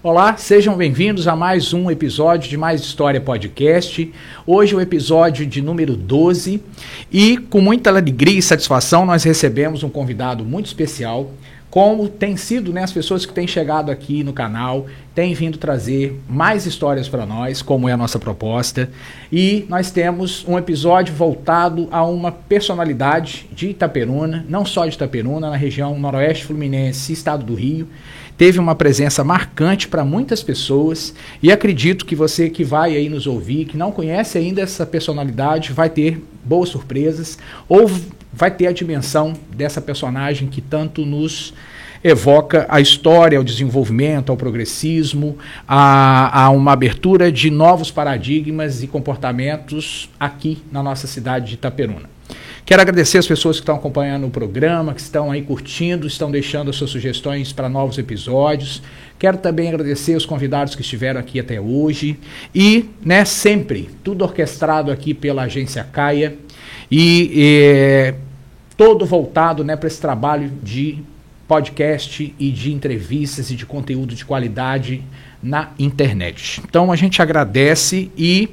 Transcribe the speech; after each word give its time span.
Olá, 0.00 0.36
sejam 0.36 0.76
bem-vindos 0.76 1.26
a 1.26 1.34
mais 1.34 1.72
um 1.74 1.90
episódio 1.90 2.48
de 2.48 2.56
Mais 2.56 2.80
História 2.80 3.20
Podcast. 3.20 4.12
Hoje 4.46 4.72
é 4.72 4.76
o 4.76 4.80
episódio 4.80 5.44
de 5.44 5.60
número 5.60 5.96
12 5.96 6.62
e 7.12 7.36
com 7.36 7.60
muita 7.60 7.90
alegria 7.90 8.38
e 8.38 8.42
satisfação 8.42 9.04
nós 9.04 9.24
recebemos 9.24 9.82
um 9.82 9.88
convidado 9.88 10.44
muito 10.44 10.66
especial, 10.66 11.32
como 11.70 12.08
tem 12.08 12.36
sido 12.36 12.72
né, 12.72 12.82
as 12.82 12.92
pessoas 12.92 13.26
que 13.26 13.32
têm 13.32 13.46
chegado 13.46 13.90
aqui 13.90 14.24
no 14.24 14.32
canal, 14.32 14.86
têm 15.14 15.34
vindo 15.34 15.58
trazer 15.58 16.18
mais 16.28 16.64
histórias 16.64 17.08
para 17.08 17.26
nós, 17.26 17.60
como 17.60 17.88
é 17.88 17.92
a 17.92 17.96
nossa 17.96 18.18
proposta. 18.18 18.90
E 19.30 19.66
nós 19.68 19.90
temos 19.90 20.44
um 20.48 20.56
episódio 20.56 21.14
voltado 21.14 21.88
a 21.90 22.02
uma 22.04 22.32
personalidade 22.32 23.46
de 23.52 23.68
Itaperuna, 23.68 24.46
não 24.48 24.64
só 24.64 24.86
de 24.86 24.94
Itaperuna, 24.94 25.50
na 25.50 25.56
região 25.56 25.98
noroeste 25.98 26.46
fluminense, 26.46 27.12
estado 27.12 27.44
do 27.44 27.54
Rio 27.54 27.86
teve 28.38 28.60
uma 28.60 28.76
presença 28.76 29.24
marcante 29.24 29.88
para 29.88 30.04
muitas 30.04 30.44
pessoas 30.44 31.12
e 31.42 31.50
acredito 31.50 32.06
que 32.06 32.14
você 32.14 32.48
que 32.48 32.62
vai 32.62 32.96
aí 32.96 33.08
nos 33.08 33.26
ouvir, 33.26 33.64
que 33.64 33.76
não 33.76 33.90
conhece 33.90 34.38
ainda 34.38 34.62
essa 34.62 34.86
personalidade, 34.86 35.72
vai 35.72 35.90
ter 35.90 36.22
boas 36.44 36.68
surpresas 36.68 37.36
ou 37.68 37.90
vai 38.38 38.52
ter 38.52 38.68
a 38.68 38.72
dimensão 38.72 39.34
dessa 39.50 39.80
personagem 39.80 40.46
que 40.46 40.60
tanto 40.60 41.04
nos 41.04 41.52
evoca 42.04 42.64
a 42.68 42.80
história, 42.80 43.36
ao 43.36 43.42
desenvolvimento, 43.42 44.30
ao 44.30 44.36
progressismo, 44.36 45.36
a, 45.66 46.44
a, 46.44 46.50
uma 46.50 46.72
abertura 46.72 47.32
de 47.32 47.50
novos 47.50 47.90
paradigmas 47.90 48.80
e 48.80 48.86
comportamentos 48.86 50.08
aqui 50.20 50.62
na 50.70 50.84
nossa 50.84 51.08
cidade 51.08 51.48
de 51.48 51.54
Itaperuna. 51.54 52.08
Quero 52.64 52.80
agradecer 52.80 53.18
as 53.18 53.26
pessoas 53.26 53.56
que 53.56 53.62
estão 53.62 53.74
acompanhando 53.74 54.26
o 54.26 54.30
programa, 54.30 54.94
que 54.94 55.00
estão 55.00 55.32
aí 55.32 55.42
curtindo, 55.42 56.06
estão 56.06 56.30
deixando 56.30 56.70
as 56.70 56.76
suas 56.76 56.90
sugestões 56.90 57.52
para 57.52 57.68
novos 57.68 57.98
episódios. 57.98 58.82
Quero 59.18 59.38
também 59.38 59.68
agradecer 59.68 60.14
os 60.14 60.24
convidados 60.24 60.76
que 60.76 60.82
estiveram 60.82 61.18
aqui 61.18 61.40
até 61.40 61.60
hoje. 61.60 62.20
E, 62.54 62.90
né, 63.04 63.24
sempre, 63.24 63.88
tudo 64.04 64.22
orquestrado 64.22 64.92
aqui 64.92 65.12
pela 65.14 65.44
agência 65.44 65.82
Caia. 65.82 66.36
E 66.90 67.32
é, 67.36 68.14
todo 68.78 69.04
voltado 69.04 69.62
né, 69.64 69.76
para 69.76 69.88
esse 69.88 70.00
trabalho 70.00 70.50
de 70.62 71.02
podcast 71.48 72.34
e 72.38 72.50
de 72.50 72.72
entrevistas 72.72 73.50
e 73.50 73.56
de 73.56 73.66
conteúdo 73.66 74.14
de 74.14 74.24
qualidade 74.24 75.02
na 75.42 75.70
internet. 75.78 76.62
Então 76.64 76.92
a 76.92 76.96
gente 76.96 77.20
agradece 77.20 78.10
e 78.16 78.48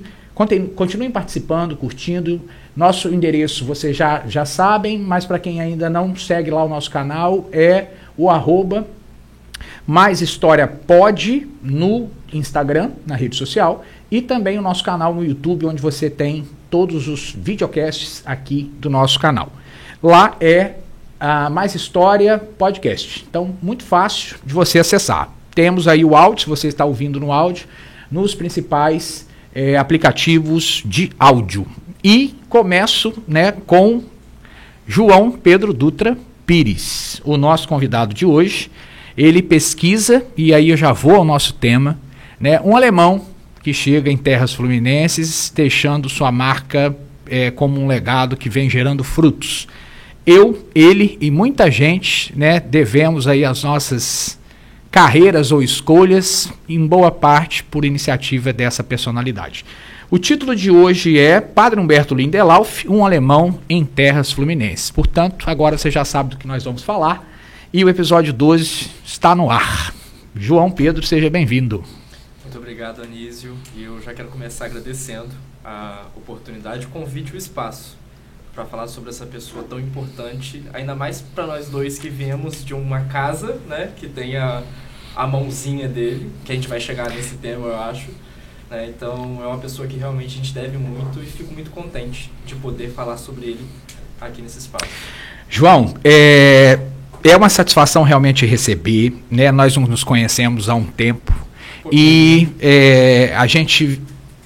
continuem 0.75 1.11
participando, 1.11 1.77
curtindo. 1.77 2.41
Nosso 2.75 3.13
endereço 3.13 3.63
vocês 3.63 3.95
já, 3.95 4.23
já 4.27 4.45
sabem, 4.45 4.97
mas 4.97 5.25
para 5.25 5.39
quem 5.39 5.61
ainda 5.61 5.89
não 5.89 6.15
segue 6.15 6.49
lá 6.49 6.63
o 6.63 6.69
nosso 6.69 6.89
canal, 6.89 7.47
é 7.53 7.89
o 8.17 8.29
arroba 8.29 8.87
mais 9.85 10.21
história 10.21 10.67
pode 10.67 11.47
no 11.61 12.09
Instagram, 12.33 12.91
na 13.05 13.15
rede 13.15 13.35
social, 13.35 13.85
e 14.09 14.21
também 14.21 14.57
o 14.57 14.61
nosso 14.61 14.83
canal 14.83 15.13
no 15.13 15.23
YouTube, 15.23 15.67
onde 15.67 15.81
você 15.81 16.09
tem 16.09 16.45
todos 16.69 17.07
os 17.07 17.31
videocasts 17.31 18.23
aqui 18.25 18.71
do 18.79 18.89
nosso 18.89 19.19
canal. 19.19 19.51
Lá 20.05 20.37
é 20.39 20.75
a 21.19 21.49
Mais 21.49 21.73
História 21.73 22.37
Podcast. 22.37 23.25
Então, 23.27 23.55
muito 23.59 23.83
fácil 23.83 24.35
de 24.45 24.53
você 24.53 24.77
acessar. 24.77 25.33
Temos 25.55 25.87
aí 25.87 26.05
o 26.05 26.15
áudio, 26.15 26.43
se 26.43 26.47
você 26.47 26.67
está 26.67 26.85
ouvindo 26.85 27.19
no 27.19 27.31
áudio, 27.31 27.65
nos 28.11 28.35
principais 28.35 29.27
é, 29.51 29.75
aplicativos 29.75 30.83
de 30.85 31.09
áudio. 31.17 31.65
E 32.03 32.35
começo 32.47 33.15
né, 33.27 33.51
com 33.51 34.03
João 34.87 35.31
Pedro 35.31 35.73
Dutra 35.73 36.15
Pires, 36.45 37.19
o 37.25 37.35
nosso 37.35 37.67
convidado 37.67 38.13
de 38.13 38.27
hoje. 38.27 38.69
Ele 39.17 39.41
pesquisa, 39.41 40.23
e 40.37 40.53
aí 40.53 40.69
eu 40.69 40.77
já 40.77 40.93
vou 40.93 41.15
ao 41.15 41.25
nosso 41.25 41.51
tema, 41.55 41.97
né, 42.39 42.61
um 42.63 42.77
alemão 42.77 43.25
que 43.63 43.73
chega 43.73 44.11
em 44.11 44.17
terras 44.17 44.53
fluminenses, 44.53 45.51
deixando 45.55 46.07
sua 46.09 46.31
marca 46.31 46.95
é, 47.25 47.49
como 47.49 47.81
um 47.81 47.87
legado 47.87 48.37
que 48.37 48.49
vem 48.51 48.69
gerando 48.69 49.03
frutos. 49.03 49.67
Eu, 50.25 50.67
ele 50.73 51.19
e 51.21 51.29
muita 51.29 51.69
gente 51.69 52.35
né, 52.35 52.59
devemos 52.59 53.27
aí 53.27 53.45
as 53.45 53.63
nossas 53.63 54.39
carreiras 54.89 55.51
ou 55.51 55.61
escolhas, 55.61 56.51
em 56.67 56.87
boa 56.87 57.11
parte 57.11 57.63
por 57.63 57.85
iniciativa 57.85 58.51
dessa 58.51 58.83
personalidade. 58.83 59.63
O 60.09 60.17
título 60.17 60.55
de 60.55 60.71
hoje 60.71 61.19
é 61.19 61.39
Padre 61.39 61.79
Humberto 61.79 62.15
Lindelauf, 62.15 62.87
um 62.89 63.05
alemão 63.05 63.59
em 63.69 63.85
terras 63.85 64.31
fluminenses. 64.31 64.89
Portanto, 64.89 65.47
agora 65.47 65.77
você 65.77 65.91
já 65.91 66.03
sabe 66.03 66.31
do 66.31 66.37
que 66.37 66.47
nós 66.47 66.63
vamos 66.63 66.81
falar 66.81 67.31
e 67.71 67.85
o 67.85 67.89
episódio 67.89 68.33
12 68.33 68.89
está 69.05 69.35
no 69.35 69.51
ar. 69.51 69.93
João 70.35 70.71
Pedro, 70.71 71.05
seja 71.05 71.29
bem-vindo. 71.29 71.83
Muito 72.41 72.57
obrigado, 72.57 73.03
Anísio. 73.03 73.55
E 73.75 73.83
eu 73.83 74.01
já 74.01 74.11
quero 74.11 74.29
começar 74.29 74.65
agradecendo 74.65 75.29
a 75.63 76.05
oportunidade, 76.15 76.87
o 76.87 76.89
convite 76.89 77.31
e 77.31 77.35
o 77.35 77.37
espaço 77.37 77.95
para 78.55 78.65
falar 78.65 78.87
sobre 78.87 79.09
essa 79.09 79.25
pessoa 79.25 79.63
tão 79.63 79.79
importante, 79.79 80.63
ainda 80.73 80.95
mais 80.95 81.21
para 81.21 81.45
nós 81.45 81.67
dois 81.67 81.99
que 81.99 82.09
viemos 82.09 82.65
de 82.65 82.73
uma 82.73 83.01
casa, 83.01 83.59
né, 83.67 83.91
que 83.97 84.07
tem 84.07 84.37
a, 84.37 84.63
a 85.15 85.27
mãozinha 85.27 85.87
dele, 85.87 86.31
que 86.45 86.51
a 86.51 86.55
gente 86.55 86.67
vai 86.67 86.79
chegar 86.79 87.09
nesse 87.09 87.35
tema, 87.35 87.67
eu 87.67 87.79
acho 87.79 88.09
né? 88.69 88.87
Então 88.89 89.39
é 89.43 89.47
uma 89.47 89.57
pessoa 89.57 89.87
que 89.87 89.97
realmente 89.97 90.33
a 90.33 90.37
gente 90.37 90.53
deve 90.53 90.77
muito 90.77 91.19
e 91.21 91.25
fico 91.25 91.53
muito 91.53 91.71
contente 91.71 92.31
de 92.45 92.55
poder 92.55 92.89
falar 92.89 93.17
sobre 93.17 93.45
ele 93.45 93.65
aqui 94.19 94.41
nesse 94.41 94.59
espaço. 94.59 94.89
João, 95.49 95.93
é, 96.03 96.79
é 97.23 97.37
uma 97.37 97.49
satisfação 97.49 98.03
realmente 98.03 98.45
receber, 98.45 99.13
né? 99.29 99.51
Nós 99.51 99.77
nos 99.77 100.03
conhecemos 100.03 100.67
há 100.67 100.75
um 100.75 100.85
tempo 100.85 101.33
e 101.91 102.49
é, 102.59 103.33
a 103.35 103.45
gente, 103.45 104.01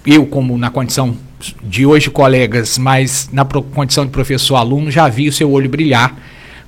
eu 0.05 0.25
como 0.25 0.57
na 0.57 0.69
condição 0.69 1.15
de 1.63 1.85
hoje 1.85 2.09
colegas, 2.09 2.77
mas 2.77 3.29
na 3.31 3.45
condição 3.45 4.05
de 4.05 4.11
professor 4.11 4.55
aluno, 4.55 4.91
já 4.91 5.07
vi 5.07 5.29
o 5.29 5.33
seu 5.33 5.51
olho 5.51 5.69
brilhar 5.69 6.15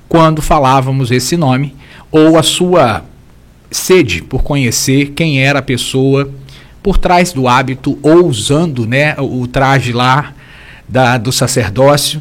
quando 0.08 0.42
falávamos 0.42 1.10
esse 1.10 1.36
nome 1.36 1.74
ou 2.10 2.38
a 2.38 2.42
sua 2.42 3.04
sede 3.70 4.22
por 4.22 4.42
conhecer 4.42 5.12
quem 5.16 5.42
era 5.42 5.60
a 5.60 5.62
pessoa 5.62 6.30
por 6.82 6.98
trás 6.98 7.32
do 7.32 7.48
hábito 7.48 7.98
ou 8.02 8.26
usando 8.26 8.86
né, 8.86 9.14
o 9.18 9.46
traje 9.46 9.92
lá 9.92 10.34
da, 10.88 11.16
do 11.16 11.32
sacerdócio. 11.32 12.20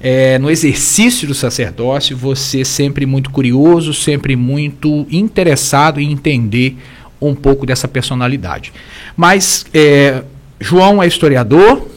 É, 0.00 0.38
no 0.38 0.50
exercício 0.50 1.26
do 1.26 1.34
sacerdócio, 1.34 2.16
você 2.16 2.64
sempre 2.64 3.06
muito 3.06 3.30
curioso, 3.30 3.94
sempre 3.94 4.36
muito 4.36 5.06
interessado 5.10 6.00
em 6.00 6.12
entender 6.12 6.76
um 7.20 7.34
pouco 7.34 7.64
dessa 7.64 7.88
personalidade. 7.88 8.72
Mas 9.16 9.64
é, 9.72 10.22
João 10.60 11.02
é 11.02 11.06
historiador. 11.06 11.88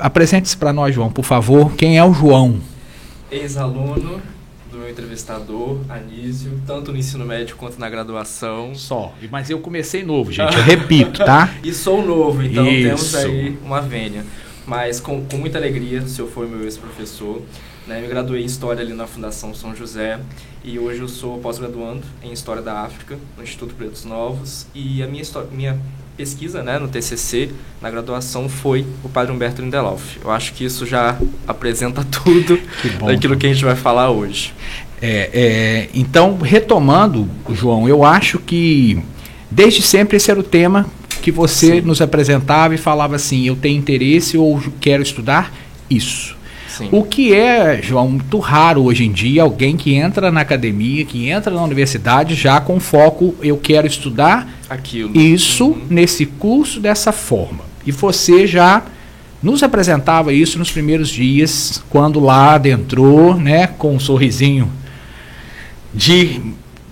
Apresente-se 0.00 0.56
para 0.56 0.72
nós, 0.72 0.94
João, 0.94 1.10
por 1.10 1.24
favor. 1.24 1.72
Quem 1.74 1.98
é 1.98 2.04
o 2.04 2.12
João? 2.12 2.60
Ex-aluno 3.30 4.20
entrevistador, 4.90 5.78
Anísio, 5.88 6.60
tanto 6.66 6.92
no 6.92 6.98
ensino 6.98 7.24
médio 7.24 7.56
quanto 7.56 7.78
na 7.78 7.88
graduação. 7.88 8.74
Só. 8.74 9.14
Mas 9.30 9.48
eu 9.48 9.60
comecei 9.60 10.04
novo, 10.04 10.32
gente. 10.32 10.56
Eu 10.56 10.62
repito, 10.62 11.24
tá? 11.24 11.54
e 11.62 11.72
sou 11.72 12.04
novo, 12.04 12.42
então 12.42 12.66
Isso. 12.66 12.86
temos 12.86 13.14
aí 13.14 13.58
uma 13.64 13.80
vênia. 13.80 14.24
Mas 14.66 15.00
com, 15.00 15.24
com 15.24 15.36
muita 15.36 15.58
alegria, 15.58 16.02
se 16.06 16.20
eu 16.20 16.28
for 16.28 16.46
meu 16.48 16.64
ex-professor. 16.64 17.42
Né? 17.86 17.98
Eu 17.98 18.02
me 18.02 18.08
graduei 18.08 18.42
em 18.42 18.44
História 18.44 18.82
ali 18.82 18.92
na 18.92 19.06
Fundação 19.06 19.54
São 19.54 19.74
José 19.74 20.20
e 20.62 20.78
hoje 20.78 21.00
eu 21.00 21.08
sou 21.08 21.38
pós-graduando 21.38 22.02
em 22.22 22.30
História 22.30 22.60
da 22.60 22.82
África 22.82 23.18
no 23.36 23.42
Instituto 23.42 23.74
Pretos 23.74 24.04
Novos 24.04 24.66
e 24.74 25.02
a 25.02 25.06
minha, 25.06 25.22
história, 25.22 25.48
minha 25.50 25.80
pesquisa 26.20 26.62
né, 26.62 26.78
no 26.78 26.86
TCC, 26.86 27.48
na 27.80 27.90
graduação, 27.90 28.46
foi 28.46 28.84
o 29.02 29.08
padre 29.08 29.32
Humberto 29.32 29.62
Lindelof. 29.62 30.18
Eu 30.22 30.30
acho 30.30 30.52
que 30.52 30.66
isso 30.66 30.84
já 30.84 31.16
apresenta 31.48 32.04
tudo 32.12 32.58
que 32.82 32.90
bom, 32.90 33.06
daquilo 33.06 33.38
que 33.38 33.46
a 33.46 33.52
gente 33.52 33.64
vai 33.64 33.74
falar 33.74 34.10
hoje. 34.10 34.52
É, 35.00 35.30
é, 35.32 35.88
então, 35.94 36.36
retomando, 36.36 37.26
João, 37.48 37.88
eu 37.88 38.04
acho 38.04 38.38
que 38.38 39.02
desde 39.50 39.80
sempre 39.80 40.18
esse 40.18 40.30
era 40.30 40.38
o 40.38 40.42
tema 40.42 40.84
que 41.22 41.30
você 41.30 41.76
Sim. 41.76 41.80
nos 41.80 42.02
apresentava 42.02 42.74
e 42.74 42.78
falava 42.78 43.16
assim: 43.16 43.46
eu 43.46 43.56
tenho 43.56 43.78
interesse 43.78 44.36
ou 44.36 44.62
quero 44.78 45.02
estudar 45.02 45.50
isso. 45.88 46.36
Sim. 46.80 46.88
O 46.90 47.04
que 47.04 47.34
é, 47.34 47.80
João, 47.82 48.08
muito 48.08 48.38
raro 48.38 48.84
hoje 48.84 49.04
em 49.04 49.12
dia 49.12 49.42
alguém 49.42 49.76
que 49.76 49.94
entra 49.94 50.30
na 50.32 50.40
academia, 50.40 51.04
que 51.04 51.28
entra 51.28 51.52
na 51.52 51.62
universidade 51.62 52.34
já 52.34 52.60
com 52.60 52.80
foco, 52.80 53.34
eu 53.42 53.58
quero 53.58 53.86
estudar 53.86 54.48
aquilo. 54.68 55.16
Isso 55.16 55.66
uhum. 55.66 55.86
nesse 55.90 56.24
curso 56.24 56.80
dessa 56.80 57.12
forma. 57.12 57.64
E 57.86 57.92
você 57.92 58.46
já 58.46 58.82
nos 59.42 59.62
apresentava 59.62 60.32
isso 60.32 60.58
nos 60.58 60.70
primeiros 60.70 61.08
dias, 61.08 61.82
quando 61.90 62.20
lá 62.20 62.54
adentrou, 62.54 63.34
né, 63.34 63.66
com 63.66 63.94
um 63.94 64.00
sorrisinho 64.00 64.70
de 65.92 66.40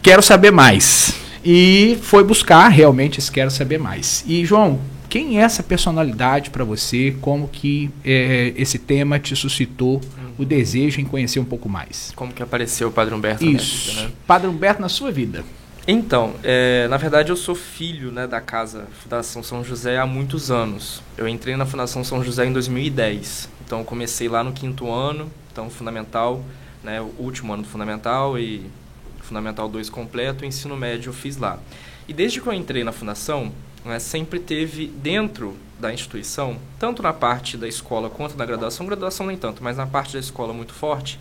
quero 0.03 0.23
saber 0.23 0.51
mais. 0.51 1.15
E 1.45 1.99
foi 2.03 2.25
buscar 2.25 2.69
realmente 2.69 3.19
esse 3.19 3.31
quero 3.31 3.51
saber 3.51 3.79
mais. 3.79 4.25
E, 4.27 4.45
João, 4.45 4.79
quem 5.09 5.39
é 5.39 5.43
essa 5.43 5.63
personalidade 5.63 6.51
para 6.51 6.65
você? 6.65 7.17
Como 7.21 7.49
que 7.49 7.91
é, 8.05 8.53
esse 8.57 8.79
tema 8.79 9.19
te 9.19 9.35
suscitou 9.35 9.97
uhum. 9.97 10.33
o 10.39 10.45
desejo 10.45 11.01
em 11.01 11.05
conhecer 11.05 11.41
um 11.41 11.45
pouco 11.45 11.69
mais? 11.69 12.13
Como 12.15 12.33
que 12.33 12.43
apareceu 12.43 12.89
o 12.89 12.93
Padre 12.93 13.15
Humberto 13.15 13.45
Isso. 13.45 13.91
Vida, 13.91 14.03
né? 14.03 14.11
Padre 14.27 14.49
Humberto 14.49 14.81
na 14.83 14.89
sua 14.89 15.11
vida. 15.11 15.45
Então, 15.91 16.35
é, 16.45 16.87
na 16.89 16.99
verdade 16.99 17.31
eu 17.31 17.37
sou 17.37 17.55
filho 17.55 18.13
né, 18.13 18.27
da 18.27 18.43
casa 18.43 18.87
Fundação 19.03 19.43
São 19.43 19.65
José 19.65 19.97
há 19.97 20.05
muitos 20.05 20.51
anos. 20.51 21.03
Eu 21.17 21.27
entrei 21.27 21.57
na 21.57 21.65
Fundação 21.65 22.05
São 22.05 22.23
José 22.23 22.45
em 22.45 22.53
2010. 22.53 23.49
Então 23.65 23.83
comecei 23.83 24.29
lá 24.29 24.45
no 24.45 24.53
quinto 24.53 24.91
ano, 24.91 25.31
então 25.51 25.71
fundamental, 25.71 26.45
né, 26.85 27.01
o 27.01 27.15
último 27.19 27.55
ano 27.55 27.63
do 27.63 27.69
fundamental 27.69 28.39
e 28.39 28.67
fundamental 29.23 29.67
2 29.67 29.89
completo, 29.89 30.45
o 30.45 30.47
ensino 30.47 30.77
médio 30.77 31.09
eu 31.09 31.15
fiz 31.15 31.39
lá. 31.39 31.59
E 32.07 32.13
desde 32.13 32.41
que 32.41 32.47
eu 32.47 32.53
entrei 32.53 32.85
na 32.85 32.93
fundação, 32.93 33.51
né, 33.89 33.99
sempre 33.99 34.39
teve 34.39 34.87
dentro 34.87 35.57
da 35.79 35.93
instituição, 35.93 36.59
tanto 36.79 37.03
na 37.03 37.13
parte 37.13 37.57
da 37.57 37.67
escola 37.67 38.11
quanto 38.11 38.37
na 38.37 38.45
graduação, 38.45 38.87
graduação 38.87 39.27
nem 39.27 39.37
tanto, 39.37 39.63
mas 39.63 39.77
na 39.77 39.87
parte 39.87 40.13
da 40.13 40.19
escola 40.19 40.53
muito 40.53 40.73
forte, 40.73 41.19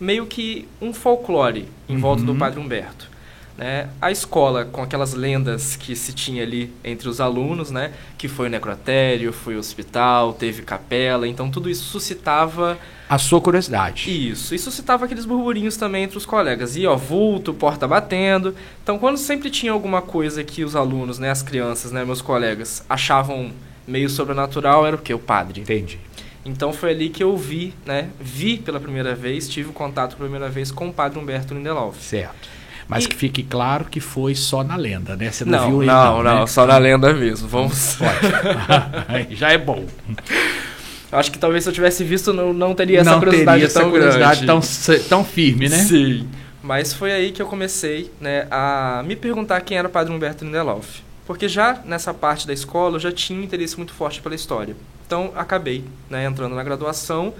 meio 0.00 0.26
que 0.26 0.68
um 0.80 0.92
folclore 0.92 1.68
em 1.88 1.94
uhum. 1.94 2.00
volta 2.00 2.22
do 2.22 2.32
uhum. 2.32 2.38
Padre 2.38 2.60
Humberto. 2.60 3.08
Né? 3.56 3.88
A 4.00 4.10
escola, 4.12 4.64
com 4.64 4.82
aquelas 4.82 5.14
lendas 5.14 5.74
que 5.74 5.96
se 5.96 6.12
tinha 6.12 6.44
ali 6.44 6.72
entre 6.84 7.08
os 7.08 7.20
alunos, 7.20 7.70
né? 7.70 7.92
que 8.16 8.28
foi 8.28 8.46
o 8.46 8.50
necrotério, 8.50 9.32
foi 9.32 9.56
o 9.56 9.58
hospital, 9.58 10.32
teve 10.32 10.62
capela, 10.62 11.26
então 11.26 11.50
tudo 11.50 11.68
isso 11.68 11.84
suscitava... 11.84 12.78
A 13.08 13.16
sua 13.16 13.40
curiosidade. 13.40 14.30
Isso, 14.30 14.54
e 14.54 14.58
suscitava 14.58 15.06
aqueles 15.06 15.24
burburinhos 15.24 15.76
também 15.76 16.04
entre 16.04 16.18
os 16.18 16.26
colegas. 16.26 16.76
E, 16.76 16.86
ó, 16.86 16.94
vulto, 16.94 17.54
porta 17.54 17.88
batendo. 17.88 18.54
Então, 18.82 18.98
quando 18.98 19.16
sempre 19.16 19.48
tinha 19.50 19.72
alguma 19.72 20.02
coisa 20.02 20.44
que 20.44 20.62
os 20.62 20.76
alunos, 20.76 21.18
né, 21.18 21.30
as 21.30 21.42
crianças, 21.42 21.90
né, 21.90 22.04
meus 22.04 22.20
colegas, 22.20 22.84
achavam 22.88 23.50
meio 23.86 24.10
sobrenatural, 24.10 24.86
era 24.86 24.94
o 24.94 24.98
quê? 24.98 25.14
O 25.14 25.18
padre. 25.18 25.62
Entendi. 25.62 25.98
Então 26.44 26.72
foi 26.72 26.90
ali 26.90 27.08
que 27.08 27.22
eu 27.22 27.36
vi, 27.36 27.74
né? 27.84 28.08
Vi 28.20 28.56
pela 28.58 28.80
primeira 28.80 29.14
vez, 29.14 29.48
tive 29.48 29.72
contato 29.72 30.16
pela 30.16 30.28
primeira 30.28 30.48
vez 30.48 30.70
com 30.70 30.88
o 30.88 30.92
padre 30.92 31.18
Humberto 31.18 31.54
Lindelof. 31.54 32.00
Certo. 32.00 32.48
Mas 32.88 33.04
e... 33.04 33.08
que 33.08 33.16
fique 33.16 33.42
claro 33.42 33.84
que 33.84 34.00
foi 34.00 34.34
só 34.34 34.64
na 34.64 34.76
lenda, 34.76 35.14
né? 35.14 35.30
Você 35.30 35.44
não, 35.44 35.58
não 35.58 35.68
viu 35.68 35.82
ele. 35.82 35.90
Não, 35.90 36.22
não, 36.22 36.40
né? 36.40 36.46
só 36.46 36.66
na 36.66 36.78
lenda 36.78 37.12
mesmo. 37.12 37.48
Vamos. 37.48 37.96
Pode. 37.96 39.28
Já 39.36 39.50
é 39.50 39.58
bom. 39.58 39.84
Acho 41.10 41.32
que 41.32 41.38
talvez 41.38 41.64
se 41.64 41.70
eu 41.70 41.72
tivesse 41.72 42.04
visto, 42.04 42.32
não, 42.32 42.52
não 42.52 42.74
teria 42.74 43.00
essa 43.00 43.12
não 43.12 43.18
curiosidade 43.18 43.60
teria 43.60 43.72
tão 43.72 43.82
essa 43.82 43.90
curiosidade 43.90 44.46
grande. 44.46 44.68
Tão, 44.86 45.08
tão 45.08 45.24
firme, 45.24 45.68
né? 45.68 45.78
Sim. 45.78 46.28
Mas 46.62 46.92
foi 46.92 47.12
aí 47.12 47.32
que 47.32 47.40
eu 47.40 47.46
comecei 47.46 48.10
né, 48.20 48.46
a 48.50 49.02
me 49.06 49.16
perguntar 49.16 49.60
quem 49.62 49.78
era 49.78 49.88
o 49.88 49.90
padre 49.90 50.12
Humberto 50.12 50.44
Lindelof. 50.44 51.00
Porque 51.26 51.48
já 51.48 51.80
nessa 51.84 52.12
parte 52.12 52.46
da 52.46 52.52
escola 52.52 52.96
eu 52.96 53.00
já 53.00 53.12
tinha 53.12 53.38
um 53.38 53.42
interesse 53.42 53.76
muito 53.76 53.92
forte 53.92 54.20
pela 54.20 54.34
história. 54.34 54.76
Então 55.06 55.32
acabei 55.34 55.84
né, 56.10 56.26
entrando 56.26 56.54
na 56.54 56.62
graduação 56.62 57.32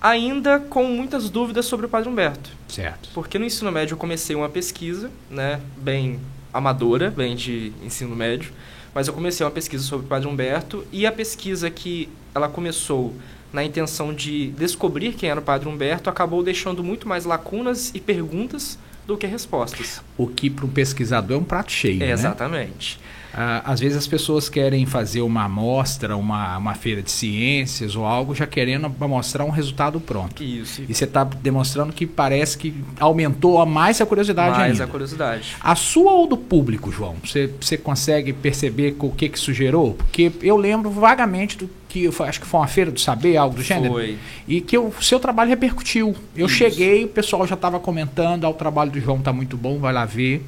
ainda 0.00 0.60
com 0.60 0.84
muitas 0.84 1.28
dúvidas 1.28 1.66
sobre 1.66 1.86
o 1.86 1.88
Padre 1.88 2.08
Humberto. 2.08 2.50
Certo. 2.68 3.08
Porque 3.14 3.38
no 3.38 3.44
ensino 3.44 3.72
médio 3.72 3.94
eu 3.94 3.98
comecei 3.98 4.36
uma 4.36 4.48
pesquisa, 4.48 5.10
né, 5.30 5.60
bem 5.76 6.20
amadora, 6.52 7.10
bem 7.10 7.34
de 7.34 7.72
ensino 7.82 8.14
médio, 8.14 8.52
mas 8.96 9.08
eu 9.08 9.12
comecei 9.12 9.44
uma 9.44 9.52
pesquisa 9.52 9.84
sobre 9.84 10.06
o 10.06 10.08
Padre 10.08 10.26
Humberto 10.26 10.82
e 10.90 11.04
a 11.04 11.12
pesquisa 11.12 11.68
que 11.68 12.08
ela 12.34 12.48
começou 12.48 13.14
na 13.52 13.62
intenção 13.62 14.14
de 14.14 14.48
descobrir 14.52 15.12
quem 15.12 15.28
era 15.28 15.38
o 15.38 15.42
Padre 15.42 15.68
Humberto 15.68 16.08
acabou 16.08 16.42
deixando 16.42 16.82
muito 16.82 17.06
mais 17.06 17.26
lacunas 17.26 17.94
e 17.94 18.00
perguntas 18.00 18.78
do 19.06 19.14
que 19.14 19.26
respostas. 19.26 20.00
O 20.16 20.26
que 20.26 20.48
para 20.48 20.64
um 20.64 20.70
pesquisador 20.70 21.36
é 21.36 21.40
um 21.40 21.44
prato 21.44 21.72
cheio, 21.72 22.02
é, 22.02 22.06
né? 22.06 22.12
Exatamente. 22.12 22.98
Ah, 22.98 23.15
às 23.64 23.80
vezes 23.80 23.98
as 23.98 24.06
pessoas 24.06 24.48
querem 24.48 24.86
fazer 24.86 25.20
uma 25.20 25.44
amostra, 25.44 26.16
uma, 26.16 26.56
uma 26.56 26.74
feira 26.74 27.02
de 27.02 27.10
ciências 27.10 27.94
ou 27.94 28.06
algo, 28.06 28.34
já 28.34 28.46
querendo 28.46 28.88
mostrar 29.00 29.44
um 29.44 29.50
resultado 29.50 30.00
pronto. 30.00 30.42
Isso. 30.42 30.82
E 30.88 30.94
você 30.94 31.04
está 31.04 31.22
demonstrando 31.22 31.92
que 31.92 32.06
parece 32.06 32.56
que 32.56 32.74
aumentou 32.98 33.60
a 33.60 33.66
mais 33.66 34.00
a 34.00 34.06
curiosidade 34.06 34.56
mais 34.56 34.72
ainda. 34.72 34.84
a 34.84 34.86
curiosidade. 34.86 35.54
A 35.60 35.74
sua 35.74 36.12
ou 36.12 36.26
do 36.26 36.36
público, 36.36 36.90
João? 36.90 37.16
Você, 37.22 37.50
você 37.60 37.76
consegue 37.76 38.32
perceber 38.32 38.96
o 38.98 39.10
que 39.10 39.28
que 39.28 39.36
isso 39.36 39.52
gerou? 39.52 39.94
Porque 39.94 40.32
eu 40.40 40.56
lembro 40.56 40.90
vagamente 40.90 41.58
do 41.58 41.68
que 41.88 42.08
acho 42.24 42.40
que 42.40 42.46
foi 42.46 42.60
uma 42.60 42.66
feira 42.66 42.90
do 42.90 43.00
saber, 43.00 43.36
algo 43.36 43.56
do 43.56 43.62
gênero. 43.62 43.94
Foi. 43.94 44.18
E 44.48 44.60
que 44.60 44.76
o 44.76 44.92
seu 45.00 45.20
trabalho 45.20 45.50
repercutiu. 45.50 46.14
Eu 46.34 46.46
Isso. 46.46 46.56
cheguei, 46.56 47.04
o 47.04 47.08
pessoal 47.08 47.46
já 47.46 47.54
estava 47.54 47.78
comentando, 47.78 48.44
ah, 48.44 48.50
o 48.50 48.54
trabalho 48.54 48.90
do 48.90 49.00
João 49.00 49.18
está 49.18 49.32
muito 49.32 49.56
bom, 49.56 49.78
vai 49.78 49.92
lá 49.92 50.04
ver 50.04 50.44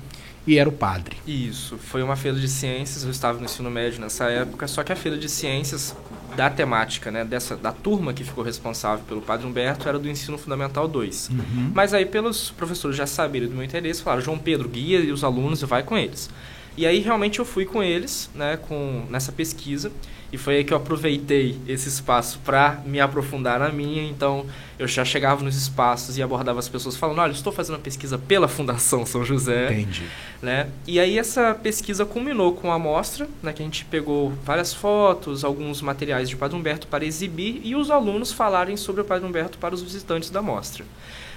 e 0.49 0.57
era 0.57 0.67
o 0.67 0.73
padre. 0.73 1.19
Isso, 1.27 1.77
foi 1.77 2.03
uma 2.03 2.17
feira 2.17 2.39
de 2.39 2.49
ciências, 2.49 3.05
eu 3.05 3.11
estava 3.11 3.39
no 3.39 3.45
ensino 3.45 3.71
médio 3.71 4.01
nessa 4.01 4.25
época, 4.31 4.67
só 4.67 4.83
que 4.83 4.91
a 4.91 4.97
feira 4.97 5.19
de 5.19 5.29
ciências 5.29 5.95
da 6.35 6.49
temática, 6.49 7.11
né, 7.11 7.23
dessa, 7.23 7.55
da 7.55 7.71
turma 7.71 8.15
que 8.15 8.25
ficou 8.25 8.43
responsável 8.43 9.05
pelo 9.07 9.21
padre 9.21 9.47
Humberto 9.47 9.87
era 9.87 9.99
do 9.99 10.09
ensino 10.09 10.39
fundamental 10.39 10.89
2. 10.89 11.29
Uhum. 11.29 11.73
Mas 11.75 11.93
aí 11.93 12.07
pelos 12.07 12.51
professores 12.51 12.97
já 12.97 13.07
saberem 13.07 13.47
do 13.47 13.55
meu 13.55 13.63
interesse, 13.63 14.03
falaram, 14.03 14.23
João 14.23 14.39
Pedro, 14.39 14.67
guia 14.71 15.01
e 15.01 15.13
os 15.13 15.23
alunos 15.23 15.61
e 15.61 15.67
vai 15.67 15.83
com 15.83 15.99
eles. 15.99 16.31
E 16.79 16.87
aí 16.87 17.01
realmente 17.01 17.41
eu 17.41 17.45
fui 17.45 17.67
com 17.67 17.83
eles, 17.83 18.31
né, 18.35 18.57
com, 18.57 19.05
nessa 19.11 19.31
pesquisa, 19.31 19.93
e 20.33 20.39
foi 20.39 20.57
aí 20.57 20.65
que 20.65 20.73
eu 20.73 20.79
aproveitei 20.79 21.59
esse 21.69 21.89
espaço 21.91 22.39
para 22.43 22.81
me 22.87 23.01
aprofundar 23.01 23.59
na 23.59 23.69
minha. 23.69 24.03
Então, 24.03 24.47
eu 24.79 24.87
já 24.87 25.05
chegava 25.05 25.43
nos 25.43 25.57
espaços 25.57 26.17
e 26.17 26.23
abordava 26.23 26.59
as 26.59 26.69
pessoas 26.69 26.97
falando: 26.97 27.19
olha, 27.19 27.33
estou 27.33 27.53
fazendo 27.53 27.77
uma 27.77 27.83
pesquisa 27.83 28.17
pela 28.17 28.47
Fundação 28.47 29.05
São 29.05 29.25
José. 29.25 29.73
Entendi. 29.73 30.05
Né? 30.41 30.69
E 30.87 31.01
aí, 31.01 31.19
essa 31.19 31.53
pesquisa 31.55 32.07
culminou 32.07 32.55
com 32.55 32.71
a 32.71 32.77
amostra, 32.77 33.29
né, 33.43 33.53
que 33.53 33.61
a 33.61 33.65
gente 33.65 33.85
pegou 33.85 34.33
várias 34.45 34.73
fotos, 34.73 35.45
alguns 35.45 35.83
materiais 35.83 36.29
de 36.29 36.37
Padre 36.37 36.57
Humberto 36.57 36.87
para 36.87 37.05
exibir 37.05 37.61
e 37.65 37.75
os 37.75 37.91
alunos 37.91 38.33
falarem 38.33 38.77
sobre 38.77 39.01
o 39.01 39.05
Padre 39.05 39.27
Humberto 39.27 39.59
para 39.59 39.75
os 39.75 39.83
visitantes 39.83 40.31
da 40.31 40.39
amostra. 40.39 40.85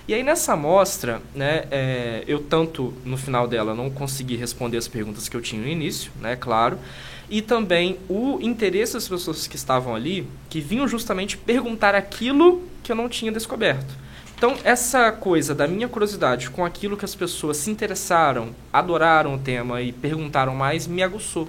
E 0.07 0.13
aí 0.13 0.23
nessa 0.23 0.53
amostra, 0.53 1.21
né, 1.33 1.65
é, 1.71 2.23
eu 2.27 2.39
tanto 2.39 2.93
no 3.05 3.17
final 3.17 3.47
dela 3.47 3.73
não 3.73 3.89
consegui 3.89 4.35
responder 4.35 4.77
as 4.77 4.87
perguntas 4.87 5.29
que 5.29 5.37
eu 5.37 5.41
tinha 5.41 5.61
no 5.61 5.67
início, 5.67 6.11
né, 6.19 6.35
claro, 6.35 6.77
e 7.29 7.41
também 7.41 7.97
o 8.09 8.39
interesse 8.41 8.93
das 8.93 9.07
pessoas 9.07 9.47
que 9.47 9.55
estavam 9.55 9.95
ali, 9.95 10.27
que 10.49 10.59
vinham 10.59 10.87
justamente 10.87 11.37
perguntar 11.37 11.95
aquilo 11.95 12.61
que 12.83 12.91
eu 12.91 12.95
não 12.95 13.09
tinha 13.09 13.31
descoberto. 13.31 13.95
Então, 14.37 14.55
essa 14.63 15.11
coisa 15.11 15.53
da 15.53 15.67
minha 15.67 15.87
curiosidade 15.87 16.49
com 16.49 16.65
aquilo 16.65 16.97
que 16.97 17.05
as 17.05 17.13
pessoas 17.13 17.57
se 17.57 17.69
interessaram, 17.69 18.55
adoraram 18.73 19.35
o 19.35 19.37
tema 19.37 19.81
e 19.81 19.91
perguntaram 19.91 20.55
mais, 20.55 20.87
me 20.87 21.03
aguçou. 21.03 21.47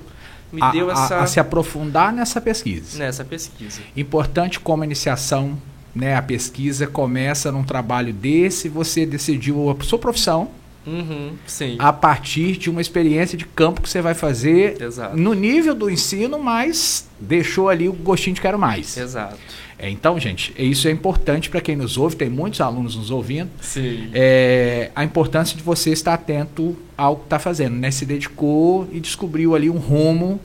Me 0.53 0.63
a, 0.63 0.71
deu 0.71 0.91
essa. 0.91 1.17
A, 1.17 1.23
a 1.23 1.27
se 1.27 1.41
aprofundar 1.41 2.13
nessa 2.13 2.39
pesquisa. 2.39 2.99
Nessa 2.99 3.25
pesquisa. 3.25 3.81
Importante 3.97 4.61
como 4.61 4.85
iniciação, 4.85 5.59
né? 5.95 6.15
A 6.17 6.21
pesquisa 6.21 6.87
começa 6.87 7.51
num 7.51 7.65
trabalho 7.65 8.13
desse, 8.13 8.69
você 8.69 9.07
decidiu 9.07 9.71
a 9.71 9.83
sua 9.83 9.99
profissão, 9.99 10.51
Uhum, 10.85 11.37
a 11.79 11.93
partir 11.93 12.57
de 12.57 12.69
uma 12.69 12.81
experiência 12.81 13.39
de 13.39 13.47
campo 13.47 13.81
que 13.81 13.89
você 13.89 14.03
vai 14.03 14.15
fazer 14.15 14.83
Exato. 14.83 15.17
no 15.17 15.33
nível 15.33 15.77
do 15.77 15.89
ensino, 15.89 16.41
mas 16.41 17.07
deixou 17.21 17.69
ali 17.69 17.89
o 17.89 17.93
gostinho 17.93 18.35
de 18.35 18.41
quero 18.41 18.59
mais. 18.59 18.97
Exato. 18.97 19.39
É, 19.83 19.91
então, 19.91 20.17
gente, 20.21 20.55
isso 20.57 20.87
é 20.87 20.93
importante 20.93 21.51
para 21.51 21.61
quem 21.61 21.75
nos 21.75 21.99
ouve, 21.99 22.15
tem 22.15 22.31
muitos 22.31 22.61
alunos 22.61 22.95
nos 22.95 23.11
ouvindo. 23.11 23.51
Sim. 23.61 24.11
É, 24.15 24.93
a 24.95 25.03
importância 25.03 25.57
de 25.57 25.63
você 25.63 25.91
estar 25.91 26.15
atento 26.15 26.77
ao 26.97 27.17
que 27.17 27.25
está 27.25 27.41
fazendo, 27.41 27.75
né? 27.75 27.91
Se 27.91 28.07
dedicou 28.07 28.89
e 28.93 29.01
descobriu 29.01 29.57
ali 29.57 29.69
um 29.69 29.79
rumo 29.79 30.41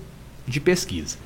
de 0.47 0.59
pesquisa. 0.59 1.17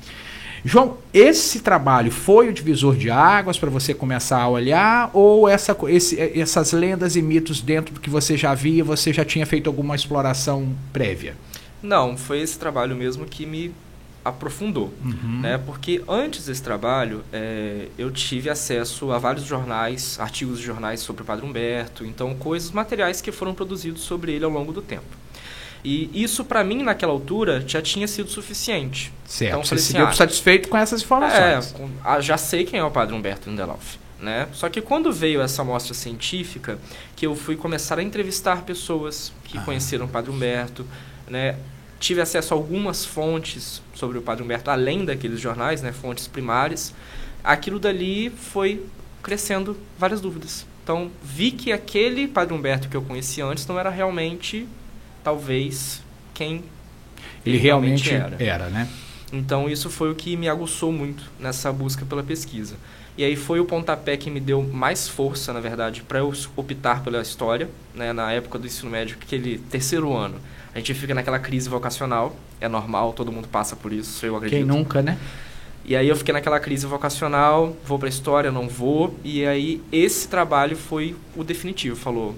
João, 0.62 0.98
esse 1.12 1.60
trabalho 1.60 2.12
foi 2.12 2.50
o 2.50 2.52
divisor 2.52 2.94
de 2.94 3.10
águas 3.10 3.58
para 3.58 3.70
você 3.70 3.94
começar 3.94 4.42
a 4.42 4.48
olhar 4.48 5.10
ou 5.14 5.48
essa, 5.48 5.74
esse, 5.88 6.20
essas 6.38 6.72
lendas 6.72 7.16
e 7.16 7.22
mitos 7.22 7.62
dentro 7.62 7.94
do 7.94 8.00
que 8.00 8.10
você 8.10 8.36
já 8.36 8.54
via, 8.54 8.84
você 8.84 9.10
já 9.10 9.24
tinha 9.24 9.46
feito 9.46 9.68
alguma 9.68 9.96
exploração 9.96 10.68
prévia? 10.92 11.34
Não, 11.82 12.16
foi 12.16 12.42
esse 12.42 12.58
trabalho 12.58 12.94
mesmo 12.94 13.24
que 13.24 13.46
me 13.46 13.72
aprofundou, 14.24 14.92
uhum. 15.04 15.40
né? 15.40 15.58
Porque 15.58 16.02
antes 16.08 16.46
desse 16.46 16.62
trabalho 16.62 17.24
é, 17.32 17.88
eu 17.98 18.10
tive 18.10 18.48
acesso 18.48 19.10
a 19.10 19.18
vários 19.18 19.44
jornais, 19.44 20.18
artigos 20.20 20.58
de 20.58 20.64
jornais 20.64 21.00
sobre 21.00 21.22
o 21.22 21.24
Padre 21.24 21.44
Humberto, 21.44 22.04
então 22.04 22.34
coisas, 22.34 22.70
materiais 22.70 23.20
que 23.20 23.32
foram 23.32 23.54
produzidos 23.54 24.02
sobre 24.02 24.32
ele 24.32 24.44
ao 24.44 24.50
longo 24.50 24.72
do 24.72 24.80
tempo. 24.80 25.22
E 25.84 26.08
isso, 26.14 26.44
para 26.44 26.62
mim, 26.62 26.82
naquela 26.82 27.12
altura, 27.12 27.64
já 27.66 27.82
tinha 27.82 28.06
sido 28.06 28.30
suficiente. 28.30 29.12
Certo. 29.26 29.50
Então, 29.50 29.64
Você 29.64 29.78
se 29.78 29.96
assim, 29.96 30.06
ah, 30.06 30.12
satisfeito 30.12 30.68
com 30.68 30.76
essas 30.76 31.02
informações. 31.02 31.74
É, 31.76 31.88
ah, 32.04 32.20
já 32.20 32.36
sei 32.38 32.64
quem 32.64 32.78
é 32.78 32.84
o 32.84 32.90
padre 32.90 33.14
Humberto 33.14 33.50
Lindelof. 33.50 33.98
Né? 34.20 34.46
Só 34.52 34.68
que 34.68 34.80
quando 34.80 35.12
veio 35.12 35.40
essa 35.40 35.62
amostra 35.62 35.92
científica, 35.92 36.78
que 37.16 37.26
eu 37.26 37.34
fui 37.34 37.56
começar 37.56 37.98
a 37.98 38.02
entrevistar 38.02 38.62
pessoas 38.62 39.32
que 39.42 39.58
ah. 39.58 39.62
conheceram 39.62 40.06
o 40.06 40.08
padre 40.08 40.30
Humberto, 40.30 40.86
né? 41.28 41.56
Tive 42.02 42.20
acesso 42.20 42.52
a 42.52 42.56
algumas 42.56 43.04
fontes 43.04 43.80
sobre 43.94 44.18
o 44.18 44.22
padre 44.22 44.42
Humberto, 44.42 44.70
além 44.70 45.04
daqueles 45.04 45.40
jornais, 45.40 45.82
né? 45.82 45.92
fontes 45.92 46.26
primárias, 46.26 46.92
aquilo 47.44 47.78
dali 47.78 48.28
foi 48.28 48.84
crescendo 49.22 49.76
várias 49.96 50.20
dúvidas. 50.20 50.66
Então, 50.82 51.12
vi 51.22 51.52
que 51.52 51.70
aquele 51.70 52.26
padre 52.26 52.52
Humberto 52.52 52.88
que 52.88 52.96
eu 52.96 53.02
conhecia 53.02 53.46
antes 53.46 53.64
não 53.68 53.78
era 53.78 53.88
realmente 53.88 54.66
talvez 55.22 56.02
quem 56.34 56.64
ele 57.46 57.56
realmente, 57.56 58.10
realmente 58.10 58.40
era. 58.40 58.64
era. 58.64 58.68
né? 58.68 58.88
Então 59.32 59.70
isso 59.70 59.88
foi 59.88 60.10
o 60.10 60.14
que 60.14 60.36
me 60.36 60.48
aguçou 60.48 60.92
muito 60.92 61.30
nessa 61.38 61.72
busca 61.72 62.04
pela 62.04 62.22
pesquisa. 62.22 62.74
E 63.16 63.22
aí 63.22 63.36
foi 63.36 63.60
o 63.60 63.64
pontapé 63.64 64.16
que 64.16 64.28
me 64.28 64.40
deu 64.40 64.62
mais 64.62 65.08
força, 65.08 65.52
na 65.52 65.60
verdade, 65.60 66.02
para 66.02 66.18
eu 66.18 66.32
optar 66.56 67.02
pela 67.02 67.22
história, 67.22 67.68
né, 67.94 68.12
na 68.12 68.32
época 68.32 68.58
do 68.58 68.66
ensino 68.66 68.90
médio, 68.90 69.16
aquele 69.20 69.58
terceiro 69.58 70.12
ano. 70.12 70.40
A 70.74 70.78
gente 70.78 70.94
fica 70.94 71.14
naquela 71.14 71.38
crise 71.38 71.68
vocacional, 71.68 72.34
é 72.60 72.68
normal, 72.68 73.12
todo 73.12 73.30
mundo 73.30 73.48
passa 73.48 73.76
por 73.76 73.92
isso, 73.92 74.24
eu 74.24 74.36
acredito. 74.36 74.58
Quem 74.58 74.66
nunca, 74.66 75.02
né? 75.02 75.18
E 75.84 75.96
aí 75.96 76.08
eu 76.08 76.16
fiquei 76.16 76.32
naquela 76.32 76.60
crise 76.60 76.86
vocacional, 76.86 77.76
vou 77.84 77.98
para 77.98 78.08
a 78.08 78.10
história, 78.10 78.50
não 78.50 78.68
vou. 78.68 79.14
E 79.24 79.44
aí 79.44 79.82
esse 79.90 80.28
trabalho 80.28 80.76
foi 80.76 81.16
o 81.36 81.42
definitivo, 81.42 81.96
falou 81.96 82.34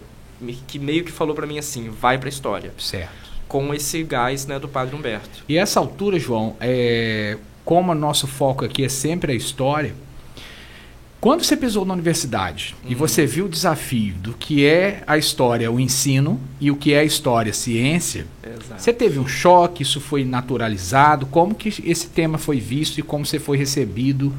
que 0.66 0.78
meio 0.78 1.04
que 1.04 1.12
falou 1.12 1.34
para 1.34 1.46
mim 1.46 1.58
assim, 1.58 1.88
vai 1.88 2.18
para 2.18 2.28
a 2.28 2.30
história. 2.30 2.72
Certo. 2.78 3.12
Com 3.46 3.72
esse 3.72 4.02
gás, 4.02 4.46
né, 4.46 4.58
do 4.58 4.68
Padre 4.68 4.96
Humberto. 4.96 5.44
E 5.48 5.56
essa 5.56 5.78
altura, 5.78 6.18
João, 6.18 6.56
é, 6.60 7.36
como 7.64 7.92
o 7.92 7.94
nosso 7.94 8.26
foco 8.26 8.64
aqui 8.64 8.84
é 8.84 8.88
sempre 8.88 9.32
a 9.32 9.34
história, 9.34 9.94
quando 11.24 11.42
você 11.42 11.56
pisou 11.56 11.86
na 11.86 11.94
universidade 11.94 12.76
uhum. 12.84 12.90
e 12.90 12.94
você 12.94 13.24
viu 13.24 13.46
o 13.46 13.48
desafio 13.48 14.12
do 14.16 14.34
que 14.34 14.66
é 14.66 15.02
a 15.06 15.16
história, 15.16 15.72
o 15.72 15.80
ensino, 15.80 16.38
e 16.60 16.70
o 16.70 16.76
que 16.76 16.92
é 16.92 16.98
a 16.98 17.02
história, 17.02 17.48
a 17.48 17.54
ciência, 17.54 18.26
Exato. 18.42 18.82
você 18.82 18.92
teve 18.92 19.18
um 19.18 19.26
choque, 19.26 19.82
isso 19.82 20.02
foi 20.02 20.22
naturalizado? 20.22 21.24
Como 21.24 21.54
que 21.54 21.82
esse 21.90 22.08
tema 22.08 22.36
foi 22.36 22.60
visto 22.60 22.98
e 22.98 23.02
como 23.02 23.24
você 23.24 23.38
foi 23.38 23.56
recebido 23.56 24.34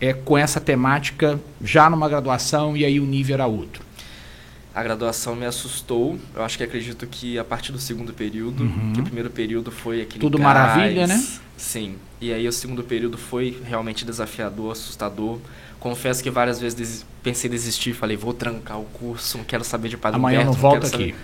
é, 0.00 0.14
com 0.14 0.38
essa 0.38 0.58
temática 0.58 1.38
já 1.62 1.90
numa 1.90 2.08
graduação 2.08 2.74
e 2.78 2.86
aí 2.86 2.98
o 2.98 3.04
nível 3.04 3.34
era 3.34 3.46
outro? 3.46 3.82
A 4.74 4.82
graduação 4.82 5.36
me 5.36 5.44
assustou. 5.44 6.18
Eu 6.34 6.42
acho 6.42 6.56
que 6.56 6.64
acredito 6.64 7.06
que 7.06 7.38
a 7.38 7.44
partir 7.44 7.72
do 7.72 7.78
segundo 7.78 8.12
período, 8.12 8.62
uhum. 8.62 8.92
que 8.94 9.00
o 9.00 9.04
primeiro 9.04 9.30
período 9.30 9.70
foi 9.70 10.00
aquele 10.02 10.20
Tudo 10.20 10.38
gás, 10.38 10.44
maravilha, 10.44 11.06
né? 11.06 11.22
Sim. 11.56 11.96
E 12.20 12.32
aí 12.32 12.46
o 12.48 12.52
segundo 12.52 12.82
período 12.82 13.18
foi 13.18 13.60
realmente 13.64 14.04
desafiador, 14.04 14.72
assustador. 14.72 15.38
Confesso 15.78 16.22
que 16.22 16.30
várias 16.30 16.60
vezes 16.60 17.04
pensei 17.22 17.48
em 17.48 17.50
desistir, 17.50 17.92
falei, 17.92 18.16
vou 18.16 18.32
trancar 18.32 18.80
o 18.80 18.84
curso, 18.84 19.38
não 19.38 19.44
quero 19.44 19.64
saber 19.64 19.88
de 19.88 19.96
Padre 19.96 20.18
Amanhã 20.18 20.40
Humberto, 20.40 20.52
não 20.52 20.60
volta 20.60 20.86
aqui. 20.86 21.14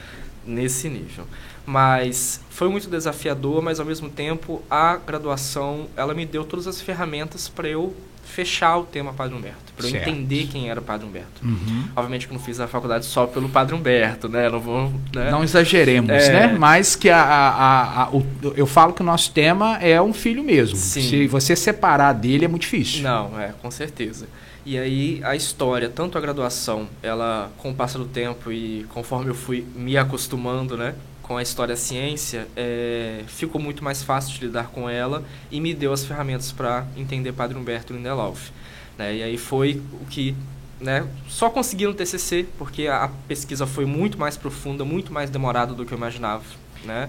Nesse 0.49 0.89
nível. 0.89 1.25
Mas 1.67 2.41
foi 2.49 2.69
muito 2.69 2.89
desafiador, 2.89 3.63
mas 3.63 3.79
ao 3.79 3.85
mesmo 3.85 4.09
tempo 4.09 4.63
a 4.71 4.97
graduação, 4.97 5.87
ela 5.97 6.15
me 6.15 6.25
deu 6.25 6.45
todas 6.45 6.67
as 6.67 6.81
ferramentas 6.81 7.49
para 7.49 7.69
eu 7.69 7.95
fechar 8.29 8.77
o 8.79 8.85
tema 8.85 9.13
Padre 9.13 9.35
Humberto, 9.35 9.73
para 9.77 9.89
eu 9.89 9.97
entender 9.97 10.47
quem 10.47 10.71
era 10.71 10.81
o 10.81 10.83
Padre 10.83 11.07
Humberto. 11.07 11.43
Uhum. 11.43 11.85
Obviamente 11.97 12.27
que 12.27 12.33
eu 12.33 12.39
não 12.39 12.45
fiz 12.45 12.61
a 12.61 12.69
faculdade 12.69 13.07
só 13.07 13.27
pelo 13.27 13.49
Padre 13.49 13.75
Humberto, 13.75 14.29
né? 14.29 14.49
Não, 14.49 14.61
vou, 14.61 14.93
né? 15.15 15.31
não 15.31 15.43
exageremos, 15.43 16.11
é... 16.11 16.33
né? 16.33 16.57
Mas 16.59 16.95
que 16.95 17.11
a, 17.11 17.23
a, 17.23 18.03
a, 18.03 18.11
o, 18.11 18.25
eu 18.55 18.67
falo 18.67 18.93
que 18.93 19.01
o 19.01 19.05
nosso 19.05 19.33
tema 19.33 19.79
é 19.79 20.01
um 20.01 20.13
filho 20.13 20.45
mesmo. 20.45 20.77
Sim. 20.77 21.03
Se 21.03 21.27
você 21.27 21.57
separar 21.57 22.13
dele 22.13 22.45
é 22.45 22.49
muito 22.49 22.63
difícil. 22.63 23.03
Não, 23.03 23.41
é, 23.41 23.53
com 23.61 23.71
certeza. 23.71 24.27
E 24.69 24.77
aí 24.77 25.19
a 25.25 25.35
história, 25.35 25.89
tanto 25.89 26.19
a 26.19 26.21
graduação, 26.21 26.91
ela 27.03 27.51
com 27.57 27.71
o 27.71 27.75
passar 27.75 27.99
do 28.01 28.05
tempo 28.05 28.53
e 28.53 28.85
conforme 28.91 29.31
eu 29.31 29.35
fui 29.35 29.67
me 29.75 29.97
acostumando, 29.97 30.77
né, 30.77 30.95
com 31.23 31.39
a 31.39 31.43
história 31.43 31.75
ciência, 31.75 32.47
é, 32.55 33.25
ficou 33.29 33.59
muito 33.59 33.83
mais 33.83 34.03
fácil 34.03 34.39
de 34.39 34.45
lidar 34.45 34.67
com 34.67 34.87
ela 34.87 35.25
e 35.51 35.59
me 35.59 35.73
deu 35.73 35.91
as 35.91 36.05
ferramentas 36.05 36.53
para 36.53 36.87
entender 36.99 37.33
Padre 37.33 37.57
Humberto 37.57 37.95
Lindelof. 37.95 38.51
Né? 38.99 39.17
E 39.17 39.23
aí 39.23 39.39
foi 39.39 39.81
o 40.03 40.05
que 40.05 40.37
né, 40.79 41.09
só 41.27 41.49
consegui 41.49 41.87
no 41.87 41.95
TCC, 41.95 42.47
porque 42.59 42.89
a 42.89 43.11
pesquisa 43.27 43.67
foi 43.67 43.87
muito 43.87 44.19
mais 44.19 44.37
profunda, 44.37 44.85
muito 44.85 45.11
mais 45.11 45.31
demorada 45.31 45.73
do 45.73 45.87
que 45.87 45.95
eu 45.95 45.97
imaginava, 45.97 46.45
né? 46.85 47.09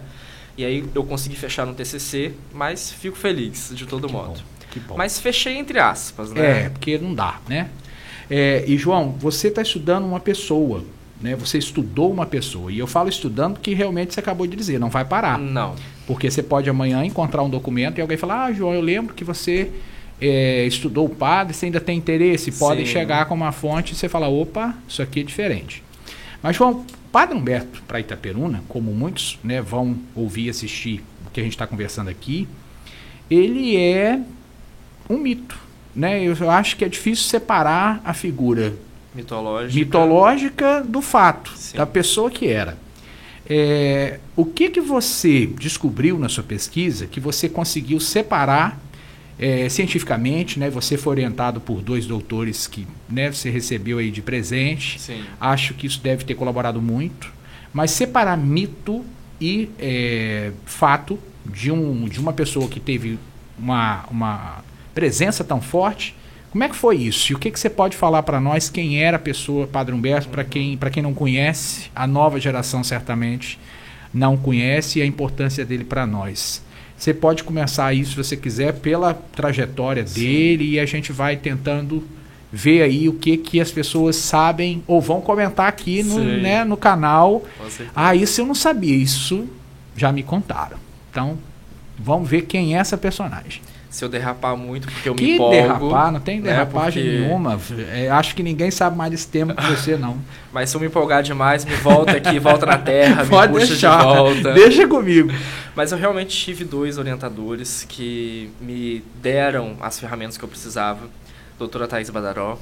E 0.58 0.64
aí 0.64 0.90
eu 0.96 1.04
consegui 1.04 1.36
fechar 1.36 1.66
no 1.66 1.74
TCC, 1.74 2.34
mas 2.54 2.90
fico 2.90 3.18
feliz 3.18 3.72
de 3.76 3.86
todo 3.86 4.08
que 4.08 4.14
modo. 4.14 4.40
Bom. 4.40 4.59
Mas 4.98 5.20
fechei 5.20 5.58
entre 5.58 5.80
aspas, 5.80 6.32
né? 6.32 6.66
É, 6.66 6.70
porque 6.70 6.98
não 6.98 7.14
dá, 7.14 7.40
né? 7.48 7.70
É, 8.30 8.64
e 8.68 8.78
João, 8.78 9.16
você 9.18 9.48
está 9.48 9.62
estudando 9.62 10.06
uma 10.06 10.20
pessoa, 10.20 10.84
né? 11.20 11.36
Você 11.36 11.58
estudou 11.58 12.12
uma 12.12 12.26
pessoa. 12.26 12.72
E 12.72 12.78
eu 12.78 12.88
falo 12.88 13.10
estudando 13.10 13.60
que 13.60 13.74
realmente 13.74 14.14
você 14.14 14.20
acabou 14.20 14.46
de 14.46 14.56
dizer, 14.56 14.80
não 14.80 14.90
vai 14.90 15.04
parar. 15.04 15.40
Não. 15.40 15.76
Porque 16.06 16.30
você 16.30 16.44
pode 16.44 16.70
amanhã 16.70 17.04
encontrar 17.04 17.44
um 17.44 17.50
documento 17.50 17.98
e 17.98 18.02
alguém 18.02 18.18
falar, 18.18 18.46
ah, 18.46 18.54
João, 18.54 18.74
eu 18.74 18.82
lembro 18.82 19.14
que 19.14 19.24
você 19.24 19.72
é, 20.22 20.66
estudou 20.66 21.06
o 21.06 21.10
padre, 21.10 21.54
você 21.54 21.66
ainda 21.66 21.80
tem 21.80 21.98
interesse, 21.98 22.52
pode 22.52 22.86
chegar 22.86 23.26
com 23.26 23.36
uma 23.36 23.52
fonte 23.52 23.94
e 23.94 23.96
você 23.96 24.08
fala, 24.08 24.28
opa, 24.28 24.76
isso 24.88 25.02
aqui 25.02 25.22
é 25.22 25.24
diferente. 25.24 25.84
Mas, 26.42 26.56
João, 26.56 26.86
Padre 27.12 27.36
Humberto, 27.36 27.82
para 27.88 28.00
Itaperuna, 28.00 28.64
como 28.68 28.92
muitos 28.92 29.40
né, 29.44 29.62
vão 29.62 29.98
ouvir 30.16 30.46
e 30.46 30.50
assistir 30.50 31.04
o 31.26 31.32
que 31.32 31.40
a 31.40 31.44
gente 31.44 31.54
está 31.54 31.66
conversando 31.66 32.10
aqui, 32.10 32.48
ele 33.30 33.76
é 33.76 34.20
um 35.10 35.18
mito. 35.18 35.58
Né? 35.96 36.24
Eu 36.24 36.50
acho 36.50 36.78
que 36.78 36.86
é 36.86 36.90
difícil 36.90 37.26
separar 37.26 38.02
a 38.06 38.14
figura 38.14 38.74
mitológica, 39.14 39.80
mitológica 39.80 40.84
do 40.84 41.02
fato, 41.02 41.52
Sim. 41.56 41.78
da 41.78 41.86
pessoa 41.86 42.30
que 42.30 42.48
era. 42.48 42.78
É, 43.50 44.20
o 44.36 44.46
que, 44.46 44.70
que 44.70 44.80
você 44.80 45.48
descobriu 45.48 46.20
na 46.20 46.30
sua 46.30 46.44
pesquisa 46.44 47.08
que 47.08 47.20
você 47.20 47.50
conseguiu 47.50 48.00
separar 48.00 48.80
é, 49.40 49.68
cientificamente, 49.70 50.60
né? 50.60 50.70
Você 50.70 50.98
foi 50.98 51.14
orientado 51.14 51.62
por 51.62 51.82
dois 51.82 52.06
doutores 52.06 52.68
que 52.68 52.86
né, 53.10 53.32
você 53.32 53.50
recebeu 53.50 53.98
aí 53.98 54.12
de 54.12 54.22
presente. 54.22 55.00
Sim. 55.00 55.24
Acho 55.40 55.74
que 55.74 55.88
isso 55.88 56.02
deve 56.02 56.26
ter 56.26 56.36
colaborado 56.36 56.82
muito. 56.82 57.32
Mas 57.74 57.92
separar 57.92 58.38
mito 58.38 59.04
e 59.40 59.70
é, 59.80 60.52
fato 60.66 61.18
de, 61.46 61.72
um, 61.72 62.08
de 62.10 62.20
uma 62.20 62.34
pessoa 62.34 62.68
que 62.68 62.80
teve 62.80 63.18
uma, 63.58 64.06
uma 64.12 64.64
presença 64.94 65.44
tão 65.44 65.62
forte. 65.62 66.16
Como 66.52 66.64
é 66.64 66.70
que 66.70 66.76
foi 66.76 66.98
isso? 66.98 67.32
E 67.32 67.36
o 67.36 67.40
que, 67.40 67.52
que 67.52 67.60
você 67.60 67.70
pode 67.70 67.96
falar 67.96 68.24
para 68.24 68.40
nós 68.40 68.70
quem 68.70 69.04
era 69.04 69.18
a 69.18 69.20
pessoa 69.20 69.68
Padre 69.68 69.94
Humberto, 69.94 70.30
para 70.30 70.44
quem, 70.44 70.78
quem 70.92 71.04
não 71.04 71.14
conhece, 71.14 71.92
a 71.96 72.08
nova 72.08 72.40
geração 72.40 72.84
certamente 72.84 73.60
não 74.12 74.36
conhece 74.36 74.98
e 74.98 75.02
a 75.02 75.06
importância 75.06 75.64
dele 75.64 75.84
para 75.84 76.08
nós. 76.08 76.64
Você 76.98 77.14
pode 77.14 77.44
começar 77.44 77.94
isso, 77.94 78.12
se 78.12 78.18
você 78.18 78.36
quiser, 78.36 78.74
pela 78.74 79.14
trajetória 79.14 80.06
Sim. 80.06 80.20
dele 80.20 80.72
e 80.72 80.80
a 80.80 80.86
gente 80.86 81.14
vai 81.14 81.38
tentando 81.38 82.04
ver 82.52 82.82
aí 82.82 83.08
o 83.08 83.14
que, 83.14 83.38
que 83.38 83.62
as 83.62 83.72
pessoas 83.72 84.16
sabem 84.16 84.84
ou 84.88 85.00
vão 85.00 85.22
comentar 85.22 85.68
aqui 85.68 86.02
no, 86.02 86.20
né, 86.20 86.66
no 86.66 86.76
canal. 86.76 87.44
Ah, 87.96 88.16
isso 88.16 88.42
eu 88.42 88.46
não 88.46 88.56
sabia, 88.56 88.96
isso 88.96 89.48
já 89.96 90.12
me 90.12 90.24
contaram. 90.24 90.78
Então, 91.12 91.38
vamos 91.98 92.28
ver 92.28 92.42
quem 92.42 92.76
é 92.76 92.80
essa 92.80 92.98
personagem 92.98 93.62
se 93.90 94.06
eu 94.06 94.10
derrapar 94.10 94.56
muito, 94.56 94.88
porque 94.88 95.10
eu 95.10 95.16
que 95.16 95.24
me 95.24 95.34
empolgo. 95.34 95.56
derrapar? 95.56 96.12
Não 96.12 96.20
tem 96.20 96.40
né, 96.40 96.52
derrapagem 96.52 97.04
né, 97.04 97.10
porque... 97.12 97.26
nenhuma. 97.26 97.60
É, 97.92 98.10
acho 98.10 98.36
que 98.36 98.44
ninguém 98.44 98.70
sabe 98.70 98.96
mais 98.96 99.10
desse 99.10 99.28
tema 99.28 99.56
que 99.56 99.66
você, 99.66 99.98
não. 99.98 100.18
Mas 100.54 100.70
se 100.70 100.78
eu 100.78 100.82
me 100.82 100.88
empolgar 100.88 101.24
demais, 101.24 101.66
me 101.66 101.76
volta 101.76 102.12
aqui, 102.12 102.38
volta 102.38 102.66
na 102.68 102.78
terra, 102.78 103.26
Pode 103.30 103.52
me 103.52 103.60
puxa 103.60 103.72
deixar. 103.72 103.98
de 103.98 104.04
volta. 104.04 104.54
Deixa 104.54 104.88
comigo. 104.88 105.32
Mas 105.76 105.92
eu 105.92 105.98
realmente 105.98 106.38
tive 106.38 106.64
dois 106.64 106.98
orientadores 106.98 107.86
que 107.90 108.52
me 108.62 109.04
deram 109.22 109.76
as 109.82 110.00
ferramentas 110.00 110.38
que 110.38 110.44
eu 110.44 110.50
precisava. 110.50 111.08
Doutora 111.58 111.88
Thais 111.88 112.10
Badaró, 112.10 112.58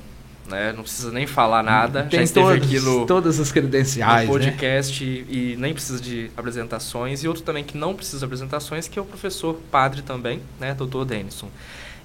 né? 0.47 0.73
Não 0.73 0.83
precisa 0.83 1.11
nem 1.11 1.27
falar 1.27 1.63
nada. 1.63 2.03
Tem 2.03 2.19
já 2.19 2.23
esteve 2.23 2.45
todos, 2.47 2.65
aqui 2.65 2.79
no 2.79 3.05
todas 3.05 3.39
as 3.39 3.51
credenciais, 3.51 4.27
no 4.27 4.33
né? 4.33 4.39
podcast 4.39 5.03
né? 5.03 5.25
e, 5.29 5.53
e, 5.53 5.55
nem 5.57 5.73
precisa 5.73 6.01
de 6.01 6.31
apresentações. 6.35 7.23
E 7.23 7.27
outro 7.27 7.43
também 7.43 7.63
que 7.63 7.77
não 7.77 7.93
precisa 7.93 8.19
de 8.19 8.25
apresentações, 8.25 8.87
que 8.87 8.97
é 8.97 9.01
o 9.01 9.05
professor 9.05 9.55
padre 9.71 10.01
também, 10.01 10.41
né, 10.59 10.73
Dr. 10.73 11.05
Denison. 11.05 11.49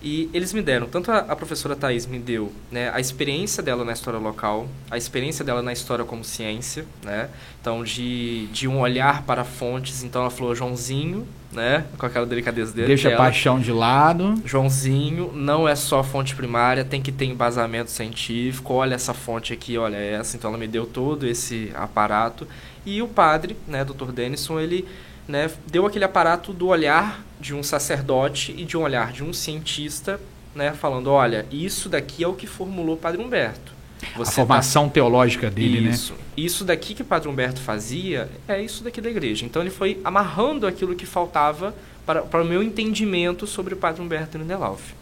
E 0.02 0.28
eles 0.34 0.52
me 0.52 0.60
deram, 0.60 0.88
tanto 0.88 1.12
a, 1.12 1.18
a 1.18 1.36
professora 1.36 1.76
Thais 1.76 2.06
me 2.06 2.18
deu 2.18 2.52
né, 2.70 2.90
a 2.92 2.98
experiência 2.98 3.62
dela 3.62 3.84
na 3.84 3.92
história 3.92 4.18
local, 4.18 4.66
a 4.90 4.96
experiência 4.96 5.44
dela 5.44 5.62
na 5.62 5.72
história 5.72 6.04
como 6.04 6.24
ciência, 6.24 6.84
né? 7.04 7.28
Então, 7.60 7.84
de, 7.84 8.46
de 8.48 8.66
um 8.66 8.80
olhar 8.80 9.22
para 9.22 9.44
fontes. 9.44 10.02
Então, 10.02 10.22
ela 10.22 10.30
falou, 10.30 10.52
Joãozinho, 10.52 11.24
né? 11.52 11.84
Com 11.96 12.04
aquela 12.04 12.26
delicadeza 12.26 12.72
dele. 12.72 12.88
Deixa 12.88 13.08
dela. 13.08 13.22
a 13.22 13.24
paixão 13.24 13.60
de 13.60 13.70
lado. 13.70 14.34
Joãozinho, 14.44 15.30
não 15.32 15.68
é 15.68 15.76
só 15.76 16.02
fonte 16.02 16.34
primária, 16.34 16.84
tem 16.84 17.00
que 17.00 17.12
ter 17.12 17.26
embasamento 17.26 17.92
científico. 17.92 18.74
Olha 18.74 18.96
essa 18.96 19.14
fonte 19.14 19.52
aqui, 19.52 19.78
olha 19.78 19.96
essa. 19.96 20.36
Então, 20.36 20.50
ela 20.50 20.58
me 20.58 20.66
deu 20.66 20.84
todo 20.84 21.24
esse 21.24 21.70
aparato. 21.74 22.48
E 22.84 23.00
o 23.00 23.06
padre, 23.06 23.56
né, 23.68 23.84
Dr. 23.84 24.10
Denison, 24.10 24.58
ele 24.58 24.88
né, 25.26 25.50
deu 25.66 25.86
aquele 25.86 26.04
aparato 26.04 26.52
do 26.52 26.68
olhar 26.68 27.22
de 27.40 27.54
um 27.54 27.62
sacerdote 27.62 28.54
e 28.56 28.64
de 28.64 28.76
um 28.76 28.82
olhar 28.82 29.12
de 29.12 29.22
um 29.22 29.32
cientista, 29.32 30.20
né, 30.54 30.72
falando, 30.72 31.10
olha, 31.10 31.46
isso 31.50 31.88
daqui 31.88 32.22
é 32.22 32.28
o 32.28 32.34
que 32.34 32.46
formulou 32.46 32.96
Padre 32.96 33.22
Humberto. 33.22 33.72
Você 34.16 34.32
a 34.32 34.34
formação 34.34 34.88
tá... 34.88 34.94
teológica 34.94 35.50
dele, 35.50 35.88
isso. 35.88 36.12
né? 36.12 36.18
Isso 36.36 36.64
daqui 36.64 36.94
que 36.94 37.04
Padre 37.04 37.28
Humberto 37.28 37.60
fazia 37.60 38.28
é 38.48 38.60
isso 38.60 38.82
daqui 38.82 39.00
da 39.00 39.08
igreja. 39.08 39.44
Então 39.44 39.62
ele 39.62 39.70
foi 39.70 40.00
amarrando 40.04 40.66
aquilo 40.66 40.94
que 40.94 41.06
faltava 41.06 41.74
para, 42.04 42.22
para 42.22 42.42
o 42.42 42.44
meu 42.44 42.62
entendimento 42.62 43.46
sobre 43.46 43.74
o 43.74 43.76
Padre 43.76 44.02
Humberto 44.02 44.38
Lindelof. 44.38 44.92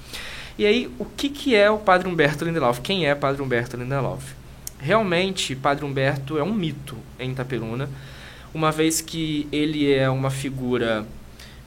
E 0.59 0.67
aí, 0.67 0.91
o 0.99 1.05
que, 1.05 1.31
que 1.31 1.55
é 1.55 1.71
o 1.71 1.79
Padre 1.79 2.09
Humberto 2.09 2.45
Lindelof? 2.45 2.81
Quem 2.81 3.07
é 3.07 3.15
Padre 3.15 3.41
Humberto 3.41 3.77
Lindelof? 3.77 4.35
Realmente, 4.79 5.57
Padre 5.57 5.85
Humberto 5.85 6.37
é 6.37 6.43
um 6.43 6.53
mito 6.53 6.97
em 7.19 7.31
Itaperuna 7.31 7.89
uma 8.53 8.71
vez 8.73 9.01
que 9.01 9.47
ele 9.53 9.93
é 9.93 10.09
uma 10.11 10.31
figura 10.31 11.07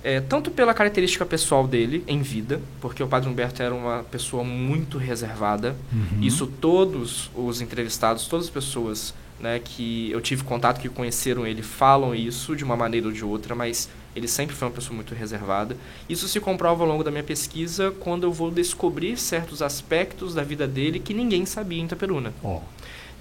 É, 0.06 0.20
tanto 0.20 0.52
pela 0.52 0.74
característica 0.74 1.26
pessoal 1.26 1.66
dele 1.66 2.04
em 2.08 2.22
vida, 2.22 2.60
porque 2.82 3.02
o 3.02 3.08
Padre 3.08 3.30
Humberto 3.30 3.64
era 3.64 3.74
uma 3.74 4.04
pessoa 4.04 4.44
muito 4.44 4.98
reservada. 4.98 5.78
Uhum. 5.94 6.22
Isso 6.22 6.46
todos 6.46 7.32
os 7.34 7.62
entrevistados, 7.62 8.28
todas 8.28 8.48
as 8.48 8.52
pessoas 8.52 9.14
né, 9.40 9.62
que 9.64 10.12
eu 10.12 10.20
tive 10.20 10.44
contato, 10.44 10.82
que 10.82 10.90
conheceram 10.90 11.48
ele, 11.48 11.62
falam 11.62 12.14
isso 12.14 12.54
de 12.54 12.66
uma 12.66 12.76
maneira 12.76 13.08
ou 13.08 13.14
de 13.14 13.24
outra, 13.24 13.56
mas 13.56 13.90
ele 14.14 14.28
sempre 14.28 14.54
foi 14.54 14.68
uma 14.68 14.74
pessoa 14.74 14.94
muito 14.94 15.16
reservada. 15.16 15.78
Isso 16.10 16.28
se 16.28 16.40
comprova 16.42 16.84
ao 16.84 16.90
longo 16.90 17.04
da 17.04 17.10
minha 17.10 17.24
pesquisa 17.24 17.90
quando 17.92 18.24
eu 18.26 18.32
vou 18.34 18.52
descobrir 18.52 19.18
certos 19.18 19.62
aspectos 19.62 20.34
da 20.34 20.44
vida 20.44 20.68
dele 20.68 21.00
que 21.00 21.14
ninguém 21.14 21.46
sabia 21.46 21.80
em 21.80 21.86
Itaperuna. 21.86 22.34
Ó, 22.44 22.60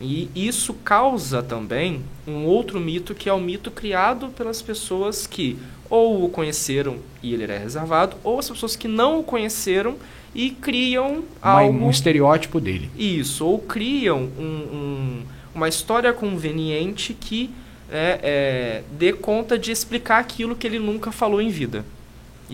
E 0.02 0.28
isso 0.34 0.74
causa 0.74 1.42
também 1.42 2.02
um 2.26 2.44
outro 2.44 2.80
mito, 2.80 3.14
que 3.14 3.28
é 3.28 3.32
o 3.32 3.40
mito 3.40 3.70
criado 3.70 4.28
pelas 4.28 4.60
pessoas 4.60 5.26
que 5.26 5.56
ou 5.88 6.24
o 6.24 6.28
conheceram 6.28 6.96
e 7.22 7.32
ele 7.34 7.42
era 7.44 7.58
reservado, 7.58 8.16
ou 8.24 8.38
as 8.38 8.48
pessoas 8.48 8.74
que 8.74 8.88
não 8.88 9.20
o 9.20 9.22
conheceram 9.22 9.96
e 10.34 10.50
criam 10.50 11.22
uma- 11.42 11.50
algo 11.60 11.84
um 11.86 11.90
estereótipo 11.90 12.58
dele. 12.58 12.90
isso, 12.98 13.44
ou 13.46 13.58
criam 13.58 14.28
um- 14.38 14.42
um- 14.42 15.22
uma 15.54 15.68
história 15.68 16.12
conveniente 16.12 17.14
que 17.14 17.50
é, 17.90 18.18
é, 18.22 18.82
dê 18.98 19.12
conta 19.12 19.58
de 19.58 19.70
explicar 19.70 20.18
aquilo 20.18 20.56
que 20.56 20.66
ele 20.66 20.78
nunca 20.78 21.12
falou 21.12 21.42
em 21.42 21.50
vida. 21.50 21.84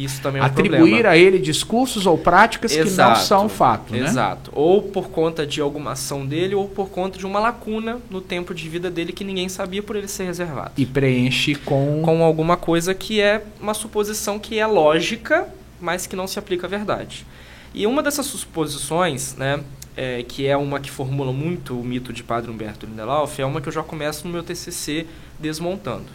Isso 0.05 0.23
também 0.23 0.41
é 0.41 0.45
um 0.45 0.47
Atribuir 0.47 0.79
problema. 0.79 1.09
a 1.11 1.19
ele 1.19 1.39
discursos 1.39 2.07
ou 2.07 2.17
práticas 2.17 2.73
que 2.73 2.79
não 2.79 2.87
Exato, 2.87 3.21
são 3.21 3.49
fato, 3.49 3.93
né? 3.93 4.07
Exato. 4.07 4.51
Ou 4.55 4.83
por 4.83 5.09
conta 5.09 5.45
de 5.45 5.61
alguma 5.61 5.93
ação 5.93 6.25
dele, 6.25 6.55
ou 6.55 6.69
por 6.69 6.89
conta 6.89 7.19
de 7.19 7.27
uma 7.27 7.41
lacuna 7.41 7.99
no 8.09 8.21
tempo 8.21 8.55
de 8.55 8.69
vida 8.69 8.91
dele 8.91 9.13
que 9.13 9.25
ninguém 9.25 9.49
sabia 9.49 9.83
por 9.83 9.97
ele 9.97 10.09
ser 10.09 10.25
reservado. 10.25 10.73
E 10.77 10.87
preenche 10.87 11.57
com... 11.57 12.01
Com 12.05 12.23
alguma 12.23 12.57
coisa 12.57 12.95
que 12.95 13.21
é 13.21 13.43
uma 13.61 13.75
suposição 13.75 14.39
que 14.39 14.59
é 14.59 14.67
lógica, 14.67 15.49
mas 15.81 16.07
que 16.07 16.15
não 16.15 16.27
se 16.27 16.39
aplica 16.39 16.67
à 16.67 16.71
verdade. 16.71 17.27
E 17.75 17.87
uma 17.87 18.03
dessas 18.03 18.27
suposições, 18.27 19.35
né, 19.37 19.61
é, 19.97 20.23
que 20.23 20.47
é 20.47 20.57
uma 20.57 20.79
que 20.79 20.91
formula 20.91 21.33
muito 21.33 21.79
o 21.79 21.85
mito 21.85 22.13
de 22.13 22.23
Padre 22.23 22.51
Humberto 22.51 22.87
Lindelof, 22.87 23.41
é 23.41 23.45
uma 23.45 23.61
que 23.61 23.69
eu 23.69 23.73
já 23.73 23.83
começo 23.83 24.27
no 24.27 24.33
meu 24.33 24.43
TCC 24.43 25.07
desmontando, 25.39 26.07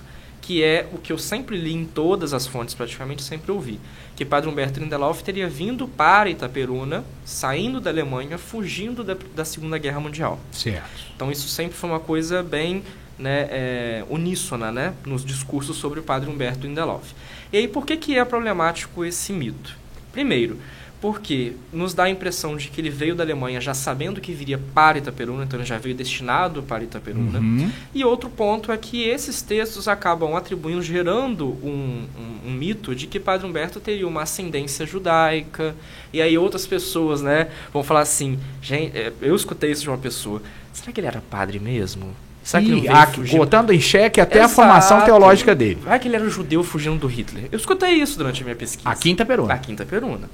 que 0.43 0.61
é 0.61 0.89
o 0.91 0.97
que 0.97 1.11
eu 1.11 1.17
sempre 1.17 1.57
li 1.57 1.73
em 1.73 1.85
todas 1.85 2.33
as 2.33 2.45
fontes, 2.45 2.75
praticamente 2.75 3.23
sempre 3.23 3.49
ouvi, 3.49 3.79
que 4.13 4.25
Padre 4.25 4.49
Humberto 4.49 4.77
Lindelof 4.77 5.23
teria 5.23 5.47
vindo 5.47 5.87
para 5.87 6.29
Itaperuna, 6.29 7.05
saindo 7.23 7.79
da 7.79 7.89
Alemanha, 7.89 8.37
fugindo 8.37 9.05
da, 9.05 9.15
da 9.33 9.45
Segunda 9.45 9.77
Guerra 9.77 10.01
Mundial. 10.01 10.37
Certo. 10.51 10.83
Então 11.15 11.31
isso 11.31 11.47
sempre 11.47 11.77
foi 11.77 11.89
uma 11.89 11.99
coisa 12.01 12.43
bem 12.43 12.83
né, 13.17 13.47
é, 13.49 14.05
uníssona 14.09 14.69
né, 14.69 14.93
nos 15.05 15.23
discursos 15.23 15.77
sobre 15.77 16.01
o 16.01 16.03
padre 16.03 16.29
Humberto 16.29 16.67
Lindelof. 16.67 17.13
E 17.51 17.57
aí 17.57 17.67
por 17.67 17.85
que, 17.85 17.95
que 17.95 18.17
é 18.17 18.25
problemático 18.25 19.05
esse 19.05 19.31
mito? 19.31 19.77
Primeiro, 20.11 20.59
porque 21.03 21.51
nos 21.73 21.93
dá 21.93 22.05
a 22.05 22.09
impressão 22.09 22.55
de 22.55 22.69
que 22.69 22.79
ele 22.79 22.89
veio 22.89 23.13
da 23.13 23.25
Alemanha 23.25 23.59
já 23.59 23.73
sabendo 23.73 24.21
que 24.21 24.31
viria 24.31 24.57
para 24.73 24.99
Itaperuna, 24.99 25.43
então 25.43 25.59
ele 25.59 25.67
já 25.67 25.77
veio 25.77 25.93
destinado 25.93 26.63
para 26.63 26.81
Itaperuna. 26.81 27.39
Uhum. 27.39 27.69
E 27.93 28.05
outro 28.05 28.29
ponto 28.29 28.71
é 28.71 28.77
que 28.77 29.03
esses 29.03 29.41
textos 29.41 29.89
acabam 29.89 30.33
atribuindo, 30.33 30.81
gerando 30.81 31.45
um, 31.61 32.05
um- 32.17 32.47
um 32.47 32.51
mito 32.51 32.95
de 32.95 33.05
que 33.05 33.19
Padre 33.19 33.45
Humberto 33.45 33.81
teria 33.81 34.07
uma 34.07 34.21
ascendência 34.21 34.85
judaica. 34.85 35.75
E 36.13 36.21
aí 36.21 36.37
outras 36.37 36.65
pessoas, 36.65 37.21
né, 37.21 37.49
vão 37.73 37.83
falar 37.83 37.99
assim, 37.99 38.39
gente, 38.61 38.97
é, 38.97 39.11
eu 39.21 39.35
escutei 39.35 39.71
isso 39.71 39.81
de 39.81 39.89
uma 39.89 39.97
pessoa, 39.97 40.41
será 40.71 40.93
que 40.93 41.01
ele 41.01 41.07
era 41.07 41.21
padre 41.29 41.59
mesmo? 41.59 42.13
Será 42.43 42.61
que 42.61 42.69
ele 42.71 42.81
E 42.81 42.87
a- 42.89 43.07
fugindo? 43.07 43.37
botando 43.37 43.71
em 43.71 43.79
xeque 43.79 44.19
até 44.19 44.39
a 44.41 44.43
Exato. 44.45 44.55
formação 44.55 45.01
teológica 45.01 45.55
dele. 45.55 45.79
Vai 45.83 45.97
que 45.99 46.07
ele 46.07 46.15
era 46.17 46.27
judeu 46.29 46.63
fugindo 46.63 46.97
do 46.99 47.07
Hitler. 47.07 47.45
Eu 47.51 47.57
escutei 47.57 47.91
isso 47.91 48.17
durante 48.17 48.41
a 48.41 48.43
minha 48.43 48.55
pesquisa. 48.55 48.87
A 48.89 48.95
Quinta 48.95 49.25
Peruna. 49.25 49.53
A 49.53 49.57
Quinta 49.57 49.85
Peruna. 49.85 50.29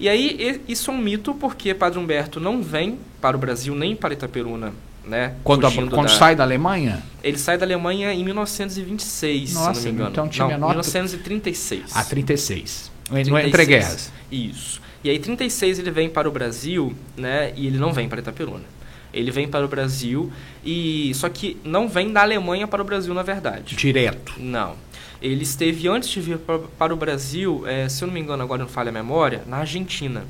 E 0.00 0.08
aí, 0.08 0.60
isso 0.66 0.90
é 0.90 0.94
um 0.94 0.98
mito 0.98 1.32
porque 1.34 1.72
Padre 1.72 1.98
Humberto 2.00 2.40
não 2.40 2.60
vem 2.62 2.98
para 3.20 3.36
o 3.36 3.40
Brasil 3.40 3.74
nem 3.76 3.94
para 3.94 4.12
Itaperuna, 4.12 4.72
né? 5.06 5.34
Quando, 5.44 5.64
a- 5.66 5.70
quando 5.70 5.90
da- 6.02 6.08
sai 6.08 6.34
da 6.34 6.42
Alemanha, 6.42 7.00
Ele 7.22 7.38
sai 7.38 7.56
da 7.56 7.64
Alemanha 7.64 8.12
em 8.12 8.24
1926, 8.24 9.54
Nossa, 9.54 9.74
se 9.74 9.86
não 9.86 9.92
me 9.92 9.98
engano. 9.98 10.10
então 10.10 10.28
tinha 10.28 10.44
não, 10.48 10.54
menor- 10.54 10.70
1936. 10.70 11.94
a 11.94 12.02
36. 12.02 12.90
No 13.08 13.14
36. 13.14 13.46
Entre 13.46 13.64
guerras. 13.66 14.12
Isso. 14.30 14.80
E 15.04 15.10
aí, 15.10 15.18
36 15.18 15.78
ele 15.78 15.90
vem 15.90 16.08
para 16.08 16.28
o 16.28 16.32
Brasil, 16.32 16.92
né? 17.16 17.52
E 17.56 17.66
ele 17.66 17.78
não 17.78 17.92
vem 17.92 18.08
para 18.08 18.20
Itaperuna. 18.20 18.64
Ele 19.12 19.30
vem 19.30 19.46
para 19.48 19.64
o 19.64 19.68
Brasil 19.68 20.32
e 20.64 21.12
só 21.14 21.28
que 21.28 21.56
não 21.64 21.88
vem 21.88 22.12
da 22.12 22.22
Alemanha 22.22 22.66
para 22.66 22.80
o 22.82 22.84
Brasil, 22.84 23.12
na 23.14 23.22
verdade. 23.22 23.74
Direto. 23.76 24.32
Não. 24.38 24.74
Ele 25.20 25.42
esteve 25.44 25.86
antes 25.86 26.08
de 26.08 26.20
vir 26.20 26.38
pa- 26.38 26.58
para 26.78 26.92
o 26.92 26.96
Brasil, 26.96 27.62
eh, 27.66 27.88
se 27.88 28.02
eu 28.02 28.06
não 28.06 28.14
me 28.14 28.20
engano, 28.20 28.42
agora 28.42 28.62
não 28.62 28.68
falha 28.68 28.88
a 28.88 28.92
memória, 28.92 29.42
na 29.46 29.58
Argentina. 29.58 30.24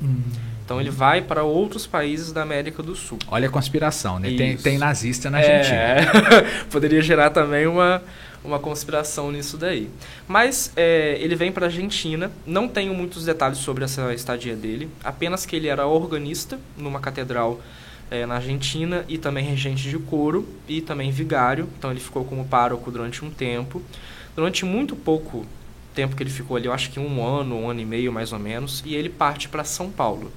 Então 0.65 0.79
ele 0.79 0.89
vai 0.91 1.21
para 1.21 1.43
outros 1.43 1.85
países 1.87 2.31
da 2.31 2.41
América 2.43 2.81
do 2.83 2.95
Sul. 2.95 3.17
Olha 3.27 3.47
a 3.47 3.51
conspiração, 3.51 4.19
né? 4.19 4.31
Tem, 4.35 4.55
tem 4.55 4.77
nazista 4.77 5.29
na 5.29 5.39
Argentina. 5.39 5.75
É, 5.75 6.63
poderia 6.71 7.01
gerar 7.01 7.31
também 7.31 7.65
uma, 7.67 8.01
uma 8.45 8.59
conspiração 8.59 9.31
nisso 9.31 9.57
daí. 9.57 9.89
Mas 10.27 10.71
é, 10.75 11.17
ele 11.19 11.35
vem 11.35 11.51
para 11.51 11.65
a 11.65 11.69
Argentina, 11.69 12.31
não 12.45 12.67
tenho 12.67 12.93
muitos 12.93 13.25
detalhes 13.25 13.57
sobre 13.57 13.83
essa 13.83 14.13
estadia 14.13 14.55
dele, 14.55 14.89
apenas 15.03 15.45
que 15.45 15.55
ele 15.55 15.67
era 15.67 15.85
organista 15.87 16.57
numa 16.77 16.99
catedral 16.99 17.59
é, 18.13 18.25
na 18.27 18.35
Argentina 18.35 19.03
e 19.09 19.17
também 19.17 19.43
regente 19.43 19.89
de 19.89 19.97
coro 19.97 20.47
e 20.67 20.81
também 20.81 21.09
vigário, 21.09 21.67
então 21.77 21.89
ele 21.89 21.99
ficou 21.99 22.23
como 22.23 22.45
pároco 22.45 22.91
durante 22.91 23.25
um 23.25 23.31
tempo. 23.31 23.81
Durante 24.35 24.63
muito 24.65 24.95
pouco 24.95 25.45
tempo 25.95 26.15
que 26.15 26.21
ele 26.21 26.29
ficou 26.29 26.55
ali, 26.57 26.67
eu 26.67 26.73
acho 26.73 26.91
que 26.91 26.99
um 26.99 27.25
ano, 27.25 27.55
um 27.55 27.69
ano 27.69 27.79
e 27.81 27.85
meio 27.85 28.11
mais 28.13 28.31
ou 28.31 28.37
menos, 28.39 28.83
e 28.85 28.93
ele 28.95 29.09
parte 29.09 29.49
para 29.49 29.63
São 29.63 29.89
Paulo. 29.89 30.31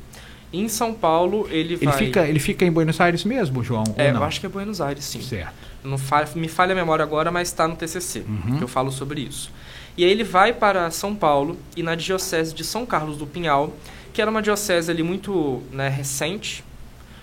E 0.53 0.61
em 0.61 0.69
São 0.69 0.95
Paulo 0.95 1.47
ele, 1.51 1.75
Ele, 1.75 1.85
vai... 1.87 1.99
fica, 1.99 2.27
ele 2.27 2.39
fica 2.39 2.65
em 2.65 2.71
Buenos 2.73 2.99
Aires 3.01 3.25
mesmo, 3.25 3.63
João? 3.63 3.85
É, 3.99 4.11
eu 4.11 4.23
acho 4.25 4.41
que 4.41 4.47
é 4.47 4.49
Buenos 4.49 4.81
Aires, 4.81 5.05
sim. 5.05 5.21
Certo. 5.21 5.53
Não 5.85 5.99
fa- 5.99 6.27
me 6.35 6.49
falha 6.49 6.73
a 6.73 6.75
memória 6.75 7.03
agora, 7.03 7.31
mas 7.31 7.49
está 7.49 7.67
no 7.69 7.77
TCC, 7.77 8.21
Uhum. 8.21 8.57
que 8.59 8.65
eu 8.65 8.69
falo 8.69 8.91
sobre 8.91 9.21
isso. 9.21 9.51
E 9.99 10.05
aí 10.05 10.11
ele 10.11 10.25
vai 10.25 10.53
para 10.53 10.91
São 10.91 11.15
Paulo 11.15 11.59
e 11.77 11.83
na 11.83 11.95
diocese 11.95 12.55
de 12.55 12.65
São 12.65 12.87
Carlos 12.87 13.17
do 13.17 13.27
Pinhal, 13.27 13.75
que 14.15 14.23
era 14.23 14.31
uma 14.31 14.41
diocese 14.41 14.91
ali 14.91 15.03
muito 15.03 15.63
né, 15.73 15.89
recente 15.89 16.63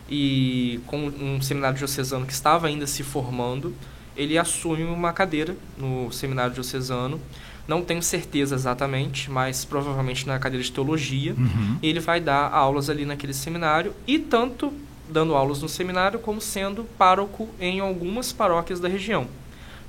e 0.09 0.79
com 0.87 1.07
um 1.07 1.41
seminário 1.41 1.77
diocesano 1.77 2.25
que 2.25 2.33
estava 2.33 2.67
ainda 2.67 2.85
se 2.85 3.03
formando, 3.03 3.73
ele 4.15 4.37
assume 4.37 4.83
uma 4.83 5.11
cadeira 5.13 5.55
no 5.77 6.11
seminário 6.11 6.53
diocesano. 6.53 7.19
Não 7.67 7.81
tenho 7.81 8.03
certeza 8.03 8.55
exatamente, 8.55 9.31
mas 9.31 9.63
provavelmente 9.63 10.27
na 10.27 10.37
cadeira 10.37 10.63
de 10.63 10.71
teologia. 10.71 11.33
Uhum. 11.33 11.77
E 11.81 11.87
ele 11.87 11.99
vai 11.99 12.19
dar 12.19 12.51
aulas 12.53 12.89
ali 12.89 13.05
naquele 13.05 13.33
seminário 13.33 13.93
e 14.05 14.19
tanto 14.19 14.73
dando 15.09 15.35
aulas 15.35 15.61
no 15.61 15.69
seminário 15.69 16.19
como 16.19 16.41
sendo 16.41 16.83
pároco 16.97 17.49
em 17.59 17.79
algumas 17.79 18.31
paróquias 18.31 18.79
da 18.79 18.87
região, 18.87 19.27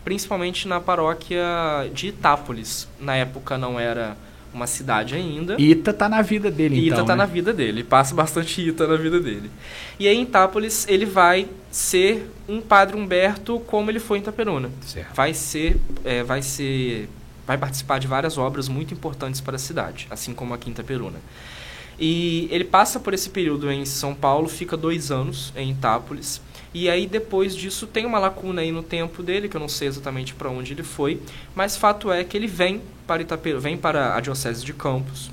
principalmente 0.05 0.69
na 0.69 0.81
paróquia 0.81 1.45
de 1.93 2.09
Itápolis. 2.09 2.89
Na 3.01 3.17
época 3.17 3.57
não 3.59 3.79
era 3.79 4.17
uma 4.55 4.67
cidade 4.67 5.15
ainda. 5.15 5.57
Ita 5.61 5.93
tá 5.93 6.09
na 6.09 6.23
vida 6.23 6.51
dele, 6.51 6.77
E 6.77 6.87
então. 6.87 6.99
Ita 6.99 7.07
tá 7.07 7.17
né? 7.17 7.23
na 7.23 7.27
vida 7.27 7.53
dele, 7.53 7.83
passa 7.85 8.15
bastante 8.15 8.67
Ita 8.67 8.87
na 8.87 8.97
vida 8.97 9.21
dele. 9.21 9.51
E 9.99 10.09
aí 10.09 10.17
em 10.17 10.23
Itápolis 10.23 10.87
ele 10.89 11.05
vai 11.05 11.49
ser 11.71 12.31
um 12.49 12.61
padre 12.61 12.97
Humberto 12.97 13.61
como 13.61 13.91
ele 13.91 13.99
foi 13.99 14.19
em 14.19 14.21
Itaperuna 14.21 14.71
Certo. 14.81 15.15
vai 15.15 15.35
ser, 15.35 15.77
é, 16.05 16.23
vai 16.23 16.41
ser, 16.41 17.09
vai 17.47 17.59
participar 17.59 17.99
de 17.99 18.07
várias 18.07 18.39
obras 18.39 18.69
muito 18.69 18.95
importantes 18.95 19.41
para 19.41 19.57
a 19.57 19.59
cidade, 19.59 20.07
assim 20.11 20.33
como 20.33 20.55
a 20.55 20.59
Quinta 20.59 20.83
Peruna. 20.83 21.19
E 21.99 22.49
ele 22.51 22.65
passa 22.65 22.99
por 22.99 23.15
esse 23.15 23.31
período 23.31 23.71
em 23.71 23.85
São 23.85 24.15
Paulo, 24.15 24.49
fica 24.49 24.77
dois 24.77 25.11
anos 25.11 25.53
em 25.57 25.71
Itápolis, 25.71 26.41
e 26.75 26.91
aí 26.91 27.07
depois 27.07 27.55
disso 27.55 27.87
tem 27.87 28.05
uma 28.05 28.19
lacuna 28.19 28.61
aí 28.61 28.73
no 28.73 28.83
tempo 28.83 29.23
dele, 29.23 29.49
que 29.49 29.57
eu 29.57 29.61
não 29.61 29.69
sei 29.69 29.87
exatamente 29.87 30.35
para 30.35 30.51
onde 30.51 30.73
ele 30.73 30.83
foi, 30.83 31.21
mas 31.55 31.77
fato 31.77 32.11
é 32.11 32.25
que 32.25 32.37
ele 32.37 32.49
vem 32.49 32.83
para 33.07 33.23
Itaperuna, 33.23 33.61
vem 33.61 33.77
para 33.77 34.17
a 34.17 34.21
diocese 34.21 34.65
de 34.65 34.73
Campos, 34.75 35.31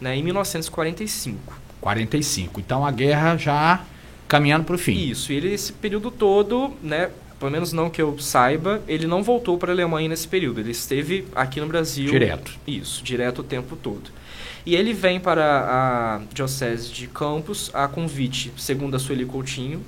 né, 0.00 0.16
em 0.16 0.22
1945. 0.22 1.60
45. 1.80 2.60
Então 2.60 2.86
a 2.86 2.92
guerra 2.92 3.36
já 3.36 3.84
caminhando 4.28 4.64
para 4.64 4.76
o 4.76 4.78
fim. 4.78 4.96
Isso, 4.96 5.32
e 5.32 5.36
ele 5.36 5.52
esse 5.52 5.72
período 5.72 6.12
todo, 6.12 6.72
né, 6.80 7.10
pelo 7.38 7.50
menos 7.50 7.72
não 7.72 7.90
que 7.90 8.00
eu 8.00 8.18
saiba, 8.18 8.80
ele 8.86 9.06
não 9.06 9.22
voltou 9.22 9.58
para 9.58 9.72
a 9.72 9.74
Alemanha 9.74 10.08
nesse 10.08 10.26
período. 10.26 10.60
Ele 10.60 10.70
esteve 10.70 11.26
aqui 11.34 11.60
no 11.60 11.66
Brasil. 11.66 12.10
Direto. 12.10 12.52
Isso, 12.66 13.02
direto 13.02 13.40
o 13.40 13.44
tempo 13.44 13.76
todo. 13.76 14.10
E 14.64 14.74
ele 14.74 14.94
vem 14.94 15.20
para 15.20 15.44
a 15.44 16.22
Diocese 16.32 16.90
de 16.90 17.06
Campos 17.06 17.70
a 17.74 17.86
convite, 17.86 18.50
segundo 18.56 18.94
a 18.94 18.98
Sueli 18.98 19.26
Coutinho, 19.26 19.82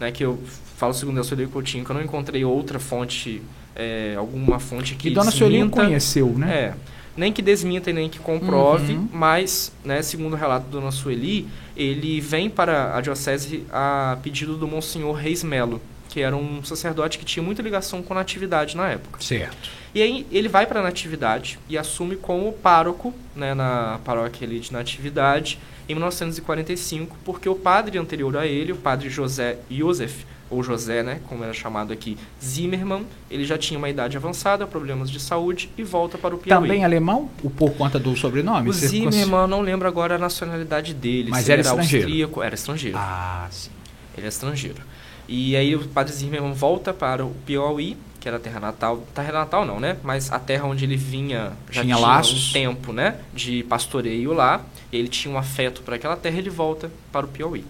né, 0.00 0.10
que 0.12 0.24
eu 0.24 0.38
falo 0.76 0.94
segundo 0.94 1.20
a 1.20 1.24
Sueli 1.24 1.46
Coutinho, 1.46 1.84
que 1.84 1.90
eu 1.90 1.94
não 1.94 2.02
encontrei 2.02 2.44
outra 2.44 2.78
fonte, 2.78 3.42
é, 3.74 4.14
alguma 4.16 4.58
fonte 4.58 4.94
que 4.94 5.08
Que 5.08 5.14
Dona 5.14 5.30
Sueli 5.30 5.68
conheceu, 5.68 6.28
né? 6.36 6.54
é. 6.54 6.74
Nem 7.16 7.32
que 7.32 7.42
desminta 7.42 7.90
e 7.90 7.92
nem 7.92 8.08
que 8.08 8.20
comprove, 8.20 8.92
Uhum. 8.92 9.08
mas, 9.12 9.72
né, 9.84 10.00
segundo 10.02 10.34
o 10.34 10.36
relato 10.36 10.66
do 10.66 10.78
Dona 10.78 10.92
Sueli, 10.92 11.48
ele 11.76 12.20
vem 12.20 12.48
para 12.48 12.96
a 12.96 13.00
diocese 13.00 13.64
a 13.72 14.16
pedido 14.22 14.56
do 14.56 14.68
Monsenhor 14.68 15.14
Reis 15.16 15.42
Melo, 15.42 15.80
que 16.08 16.20
era 16.20 16.36
um 16.36 16.62
sacerdote 16.62 17.18
que 17.18 17.24
tinha 17.24 17.42
muita 17.42 17.60
ligação 17.60 18.02
com 18.02 18.12
a 18.14 18.16
natividade 18.16 18.76
na 18.76 18.88
época. 18.90 19.20
Certo. 19.20 19.68
E 19.92 20.00
aí 20.00 20.26
ele 20.30 20.48
vai 20.48 20.64
para 20.66 20.78
a 20.80 20.82
Natividade 20.82 21.58
e 21.68 21.76
assume 21.76 22.14
como 22.14 22.52
pároco 22.52 23.12
né, 23.34 23.52
na 23.54 23.98
paróquia 24.04 24.46
ali 24.46 24.60
de 24.60 24.72
Natividade 24.72 25.58
em 25.88 25.94
1945, 25.94 27.16
porque 27.24 27.48
o 27.48 27.54
padre 27.54 27.98
anterior 27.98 28.36
a 28.36 28.46
ele, 28.46 28.72
o 28.72 28.76
padre 28.76 29.08
José 29.08 29.58
Josef, 29.70 30.26
ou 30.50 30.62
José, 30.62 31.02
né, 31.02 31.20
como 31.28 31.44
era 31.44 31.52
chamado 31.52 31.92
aqui, 31.92 32.16
Zimmermann, 32.42 33.04
ele 33.30 33.44
já 33.44 33.58
tinha 33.58 33.78
uma 33.78 33.88
idade 33.88 34.16
avançada, 34.16 34.66
problemas 34.66 35.10
de 35.10 35.20
saúde 35.20 35.70
e 35.76 35.82
volta 35.82 36.16
para 36.16 36.34
o 36.34 36.38
Piauí. 36.38 36.62
Também 36.62 36.84
alemão, 36.84 37.30
o 37.42 37.50
por 37.50 37.72
conta 37.72 37.98
do 37.98 38.16
sobrenome? 38.16 38.68
O 38.68 38.72
Zimmermann, 38.72 39.46
não 39.46 39.60
lembro 39.60 39.86
agora 39.86 40.14
a 40.14 40.18
nacionalidade 40.18 40.94
dele. 40.94 41.30
Mas 41.30 41.48
era 41.48 41.60
ele 41.60 41.68
estrangeiro? 41.68 42.06
austríaco, 42.06 42.42
era 42.42 42.54
estrangeiro. 42.54 42.98
Ah, 42.98 43.46
sim. 43.50 43.70
Ele 44.16 44.26
é 44.26 44.28
estrangeiro. 44.28 44.82
E 45.28 45.54
aí 45.54 45.76
o 45.76 45.86
padre 45.88 46.12
Zimmermann 46.14 46.54
volta 46.54 46.94
para 46.94 47.24
o 47.24 47.34
Piauí, 47.44 47.96
que 48.20 48.26
era 48.28 48.36
a 48.36 48.40
terra 48.40 48.58
natal, 48.60 48.98
terra 49.14 49.32
natal 49.32 49.64
não, 49.64 49.78
né? 49.78 49.96
Mas 50.02 50.30
a 50.32 50.38
terra 50.38 50.64
onde 50.66 50.84
ele 50.84 50.96
vinha 50.96 51.52
já 51.70 51.82
Tinha 51.82 51.94
tinha, 51.94 51.98
laços. 51.98 52.50
um 52.50 52.52
tempo, 52.52 52.92
né? 52.92 53.16
De 53.32 53.62
pastoreio 53.64 54.32
lá. 54.32 54.62
Ele 54.92 55.08
tinha 55.08 55.32
um 55.32 55.38
afeto 55.38 55.82
por 55.82 55.94
aquela 55.94 56.16
terra, 56.16 56.38
ele 56.38 56.50
volta 56.50 56.90
para 57.12 57.26
o 57.26 57.28
Piauí. 57.28 57.64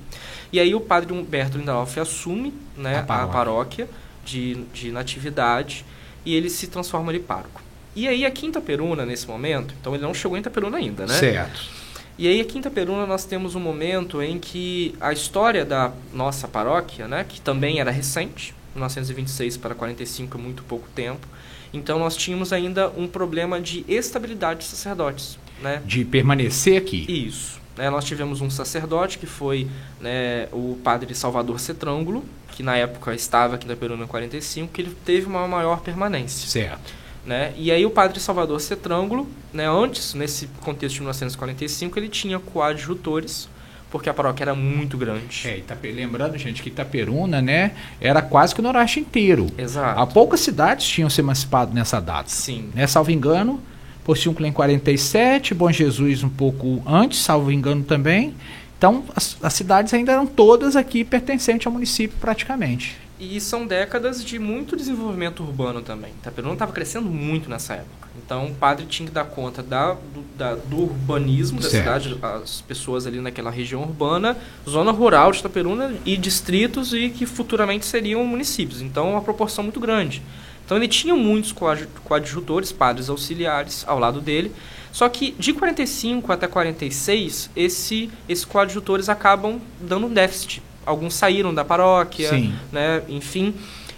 E 0.52 0.58
aí 0.61 0.74
o 0.74 0.80
padre 0.80 1.12
Humberto 1.12 1.58
Lindauer 1.58 1.87
assume 2.00 2.54
né, 2.76 2.96
A 2.96 3.00
a 3.00 3.02
paróquia. 3.02 3.32
paróquia, 3.32 3.88
de, 4.24 4.54
de 4.72 4.90
natividade 4.92 5.84
e 6.24 6.34
ele 6.34 6.48
se 6.48 6.66
transforma 6.68 7.14
em 7.14 7.20
pároco. 7.20 7.61
E 7.96 8.06
aí 8.06 8.24
a 8.24 8.30
Quinta 8.30 8.61
Peruna, 8.61 9.04
nesse 9.04 9.26
momento, 9.26 9.74
então 9.80 9.94
ele 9.94 10.02
não 10.02 10.14
chegou 10.14 10.37
em 10.37 10.40
Itaperuna 10.40 10.78
ainda, 10.78 11.06
né? 11.06 11.14
Certo. 11.14 11.78
E 12.16 12.26
aí, 12.26 12.40
a 12.40 12.44
Quinta 12.44 12.68
Peruna, 12.68 13.06
nós 13.06 13.24
temos 13.24 13.54
um 13.54 13.61
momento 13.61 14.20
em 14.20 14.40
que 14.40 14.92
a 15.00 15.12
história 15.12 15.64
da 15.64 15.92
nossa 16.12 16.48
paróquia, 16.48 17.06
né, 17.06 17.24
que 17.28 17.40
também 17.40 17.78
era 17.78 17.92
recente, 17.92 18.52
1926 18.78 19.56
para 19.56 19.74
45 19.74 20.38
é 20.38 20.40
muito 20.40 20.62
pouco 20.62 20.88
tempo, 20.94 21.26
então 21.72 21.98
nós 21.98 22.16
tínhamos 22.16 22.52
ainda 22.52 22.88
um 22.90 23.06
problema 23.06 23.60
de 23.60 23.84
estabilidade 23.88 24.60
de 24.60 24.66
sacerdotes, 24.66 25.38
né? 25.60 25.82
De 25.84 26.04
permanecer 26.04 26.78
aqui. 26.78 27.04
Isso. 27.08 27.58
Né, 27.76 27.88
nós 27.90 28.04
tivemos 28.04 28.40
um 28.40 28.50
sacerdote 28.50 29.18
que 29.18 29.26
foi 29.26 29.68
né, 30.00 30.48
o 30.52 30.76
padre 30.82 31.14
Salvador 31.14 31.60
Cetrângulo, 31.60 32.24
que 32.50 32.60
na 32.60 32.76
época 32.76 33.14
estava 33.14 33.54
aqui 33.54 33.68
na 33.68 33.76
Peruna 33.76 34.02
em 34.02 34.06
45, 34.08 34.72
que 34.72 34.82
ele 34.82 34.96
teve 35.04 35.26
uma 35.26 35.46
maior 35.46 35.80
permanência. 35.80 36.48
Certo. 36.48 36.92
Né? 37.24 37.54
E 37.56 37.70
aí 37.70 37.86
o 37.86 37.90
padre 37.90 38.18
Salvador 38.18 38.60
Cetrângulo, 38.60 39.28
né, 39.52 39.68
antes, 39.68 40.12
nesse 40.14 40.48
contexto 40.60 40.94
de 40.94 41.00
1945, 41.02 41.98
ele 41.98 42.08
tinha 42.08 42.40
coadjutores, 42.40 43.48
porque 43.90 44.09
a 44.09 44.14
paróquia 44.14 44.44
era 44.44 44.55
muito 44.55 44.96
grande. 44.96 45.42
É, 45.46 45.59
Itape- 45.59 45.90
lembrando, 45.92 46.37
gente, 46.37 46.62
que 46.62 46.68
Itaperuna, 46.68 47.40
né, 47.40 47.72
era 48.01 48.20
quase 48.20 48.55
que 48.55 48.61
o 48.61 48.62
Noroeste 48.62 49.01
inteiro. 49.01 49.46
Exato. 49.57 50.01
Há 50.01 50.07
poucas 50.07 50.40
cidades 50.40 50.87
tinham 50.87 51.09
se 51.09 51.20
emancipado 51.20 51.74
nessa 51.74 52.01
data. 52.01 52.29
Sim. 52.29 52.70
Né, 52.74 52.87
salvo 52.87 53.11
engano, 53.11 53.61
Porciúncula 54.05 54.48
em 54.48 54.53
47, 54.53 55.55
Bom 55.55 55.70
Jesus 55.70 56.22
um 56.22 56.29
pouco 56.29 56.83
antes, 56.87 57.18
salvo 57.20 57.51
engano 57.53 57.83
também. 57.83 58.35
Então, 58.77 59.05
as, 59.14 59.37
as 59.42 59.53
cidades 59.55 59.92
ainda 59.92 60.12
eram 60.12 60.27
todas 60.27 60.77
aqui 60.77 61.03
pertencentes 61.05 61.66
ao 61.66 61.72
município 61.72 62.16
praticamente. 62.20 62.96
E 63.20 63.40
são 63.40 63.66
décadas 63.66 64.24
de 64.24 64.38
muito 64.38 64.76
desenvolvimento 64.76 65.42
urbano 65.42 65.83
também. 65.83 66.12
Itaperuna 66.20 66.52
estava 66.54 66.72
crescendo 66.72 67.09
muito 67.09 67.50
nessa 67.50 67.74
época. 67.74 68.09
Então 68.24 68.46
o 68.46 68.54
padre 68.54 68.87
tinha 68.87 69.09
que 69.09 69.14
dar 69.14 69.24
conta 69.24 69.62
da, 69.62 69.94
do, 69.94 70.22
da- 70.37 70.54
do 70.54 70.83
urbanismo 70.83 71.61
da 71.61 71.68
Certo. 71.68 72.02
cidade, 72.02 72.18
as 72.42 72.61
pessoas 72.61 73.07
ali 73.07 73.20
naquela 73.20 73.50
região 73.50 73.83
urbana, 73.83 74.37
zona 74.68 74.92
rural 74.92 75.33
de 75.33 75.38
Itaperuna 75.38 75.94
e 76.04 76.16
distritos 76.16 76.92
e 76.92 77.09
que 77.11 77.26
futuramente 77.26 77.87
seriam 77.87 78.24
municípios. 78.24 78.81
Então 78.83 79.11
uma 79.12 79.20
proporção 79.22 79.64
muito 79.64 79.81
grande. 79.81 80.22
Então 80.64 80.76
ele 80.76 80.87
tinha 80.88 81.14
muitos 81.16 81.50
coadju- 81.50 81.88
coadjutores, 82.04 82.70
padres 82.70 83.09
auxiliares 83.09 83.85
ao 83.87 83.98
lado 83.98 84.20
dele. 84.20 84.52
Só 84.92 85.09
que 85.09 85.33
de 85.38 85.52
45 85.52 86.33
até 86.33 86.46
46, 86.46 87.50
esse, 87.57 88.11
esses 88.28 88.44
coadjutores 88.44 89.09
acabam 89.09 89.61
dando 89.81 90.07
um 90.07 90.12
déficit. 90.12 90.62
Alguns 90.88 91.14
saíram 91.14 91.53
da 91.53 91.64
paróquia, 91.64 92.31
Sim. 92.31 92.55
né, 92.72 93.03
enfim. 93.09 93.55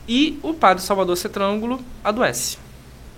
E 0.09 0.39
o 0.43 0.53
padre 0.53 0.83
Salvador 0.83 1.17
Cetrângulo 1.17 1.81
adoece. 2.03 2.59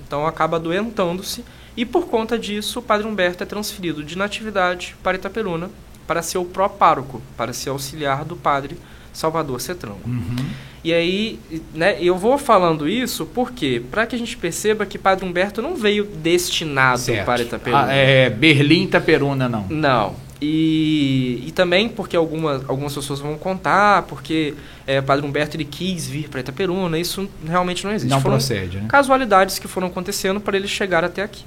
Então 0.07 0.27
acaba 0.27 0.57
adoentando-se. 0.59 1.45
E 1.75 1.87
por 1.87 2.07
conta 2.07 2.39
disso, 2.39 2.81
o 2.81 2.83
padre 2.83 3.07
Humberto 3.07 3.43
é 3.43 3.47
transferido 3.47 4.05
de 4.05 4.17
Natividade 4.17 4.95
para 5.03 5.17
Itaperuna 5.17 5.71
para 6.07 6.21
ser 6.21 6.37
o 6.37 6.45
pró-pároco, 6.45 7.23
para 7.37 7.53
ser 7.55 7.71
auxiliar 7.71 8.25
do 8.25 8.37
padre 8.37 8.77
Salvador 9.13 9.61
Cetrângulo. 9.61 10.03
Uhum. 10.07 10.37
E 10.85 10.93
aí, 10.93 11.39
né, 11.73 11.97
eu 12.01 12.19
vou 12.19 12.37
falando 12.37 12.89
isso 12.89 13.25
porque 13.27 13.81
para 13.91 14.05
que 14.05 14.17
a 14.17 14.19
gente 14.19 14.37
perceba 14.37 14.85
que 14.85 14.99
Padre 14.99 15.25
Humberto 15.25 15.63
não 15.63 15.77
veio 15.77 16.05
destinado 16.05 16.99
Certo. 16.99 17.25
para 17.25 17.43
Itaperuna. 17.43 17.85
Ah, 17.87 17.93
é, 17.93 18.29
Berlim, 18.29 18.85
Itaperuna, 18.85 19.49
não. 19.49 19.67
Não. 19.69 20.17
E, 20.45 21.41
e 21.47 21.53
também 21.53 21.89
porque 21.89 22.17
algumas, 22.17 22.69
algumas 22.69 22.93
pessoas 22.93 23.21
vão 23.21 23.39
contar, 23.39 24.03
porque 24.09 24.55
é, 24.87 25.01
Padre 25.01 25.27
Humberto 25.27 25.57
ele 25.57 25.64
quis 25.64 26.07
vir 26.07 26.29
para 26.29 26.40
Itaperuna, 26.40 26.99
isso 26.99 27.29
realmente 27.47 27.85
não 27.85 27.92
existe. 27.92 28.11
Não 28.11 28.21
Foram 28.21 28.37
procede, 28.37 28.79
né? 28.79 28.87
casualidades 28.88 29.59
que 29.59 29.68
foram 29.68 29.87
acontecendo 29.88 30.40
para 30.40 30.57
ele 30.57 30.68
chegar 30.68 31.05
até 31.05 31.23
aqui. 31.23 31.45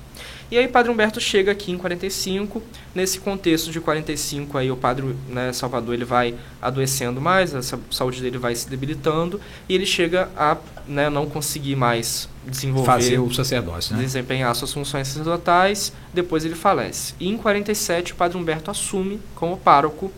E 0.51 0.59
aí 0.59 0.67
Padre 0.67 0.91
Humberto 0.91 1.19
chega 1.19 1.51
aqui 1.51 1.71
em 1.71 1.77
45, 1.77 2.61
nesse 2.93 3.19
contexto 3.19 3.71
de 3.71 3.81
45 3.81 4.57
aí 4.59 4.69
o 4.69 4.77
Padre 4.77 5.15
né, 5.27 5.51
Salvador 5.51 5.95
ele 5.95 6.05
vai 6.05 6.35
adoecendo 6.61 7.19
mais, 7.19 7.55
a 7.55 7.63
sa- 7.63 7.79
saúde 7.89 8.21
dele 8.21 8.37
vai 8.37 8.53
se 8.55 8.69
debilitando 8.69 9.41
e 9.67 9.73
ele 9.73 9.87
chega 9.87 10.29
a 10.37 10.55
né, 10.87 11.09
não 11.09 11.25
conseguir 11.25 11.75
mais 11.75 12.29
desenvolver 12.45 12.85
Fazer 12.85 13.17
o 13.17 13.33
sacerdócio, 13.33 13.95
né? 13.95 14.03
desempenhar 14.03 14.53
suas 14.55 14.71
funções 14.71 15.07
sacerdotais, 15.07 15.91
depois 16.13 16.45
ele 16.45 16.53
falece. 16.53 17.15
E 17.19 17.27
em 17.27 17.37
47 17.37 18.13
o 18.13 18.15
Padre 18.15 18.37
Humberto 18.37 18.69
assume 18.69 19.19
como 19.33 19.57
pároco 19.57 20.11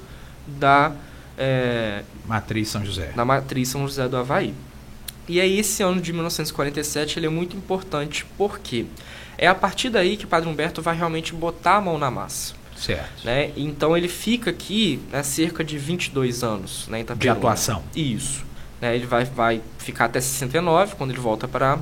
da, 0.45 0.91
eh, 1.37 2.03
Matriz 2.25 2.69
São 2.69 2.83
José. 2.83 3.11
da 3.15 3.23
matriz 3.23 3.69
São 3.69 3.81
José 3.87 4.07
do 4.07 4.17
Havaí. 4.17 4.53
E 5.27 5.41
aí 5.41 5.59
esse 5.59 5.83
ano 5.83 6.01
de 6.01 6.11
1947 6.13 7.19
ele 7.19 7.25
é 7.25 7.29
muito 7.29 7.55
importante 7.55 8.25
porque 8.37 8.85
é 9.37 9.47
a 9.47 9.55
partir 9.55 9.89
daí 9.89 10.17
que 10.17 10.25
o 10.25 10.27
Padre 10.27 10.49
Humberto 10.49 10.81
vai 10.81 10.95
realmente 10.95 11.33
botar 11.33 11.75
a 11.75 11.81
mão 11.81 11.97
na 11.97 12.09
massa. 12.09 12.55
Certo. 12.77 13.25
Né? 13.25 13.51
Então 13.57 13.97
ele 13.97 14.07
fica 14.07 14.51
aqui 14.51 14.99
né, 15.11 15.23
cerca 15.23 15.63
de 15.63 15.77
22 15.77 16.43
anos 16.43 16.87
né, 16.87 17.03
De 17.17 17.29
atuação. 17.29 17.83
Isso. 17.95 18.45
Né, 18.79 18.95
ele 18.95 19.05
vai, 19.05 19.25
vai 19.25 19.61
ficar 19.79 20.05
até 20.05 20.21
69, 20.21 20.95
quando 20.95 21.11
ele 21.11 21.19
volta 21.19 21.47
para, 21.47 21.79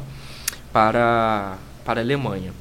para, 0.71 1.57
para 1.83 1.99
a 1.99 2.03
Alemanha. 2.03 2.53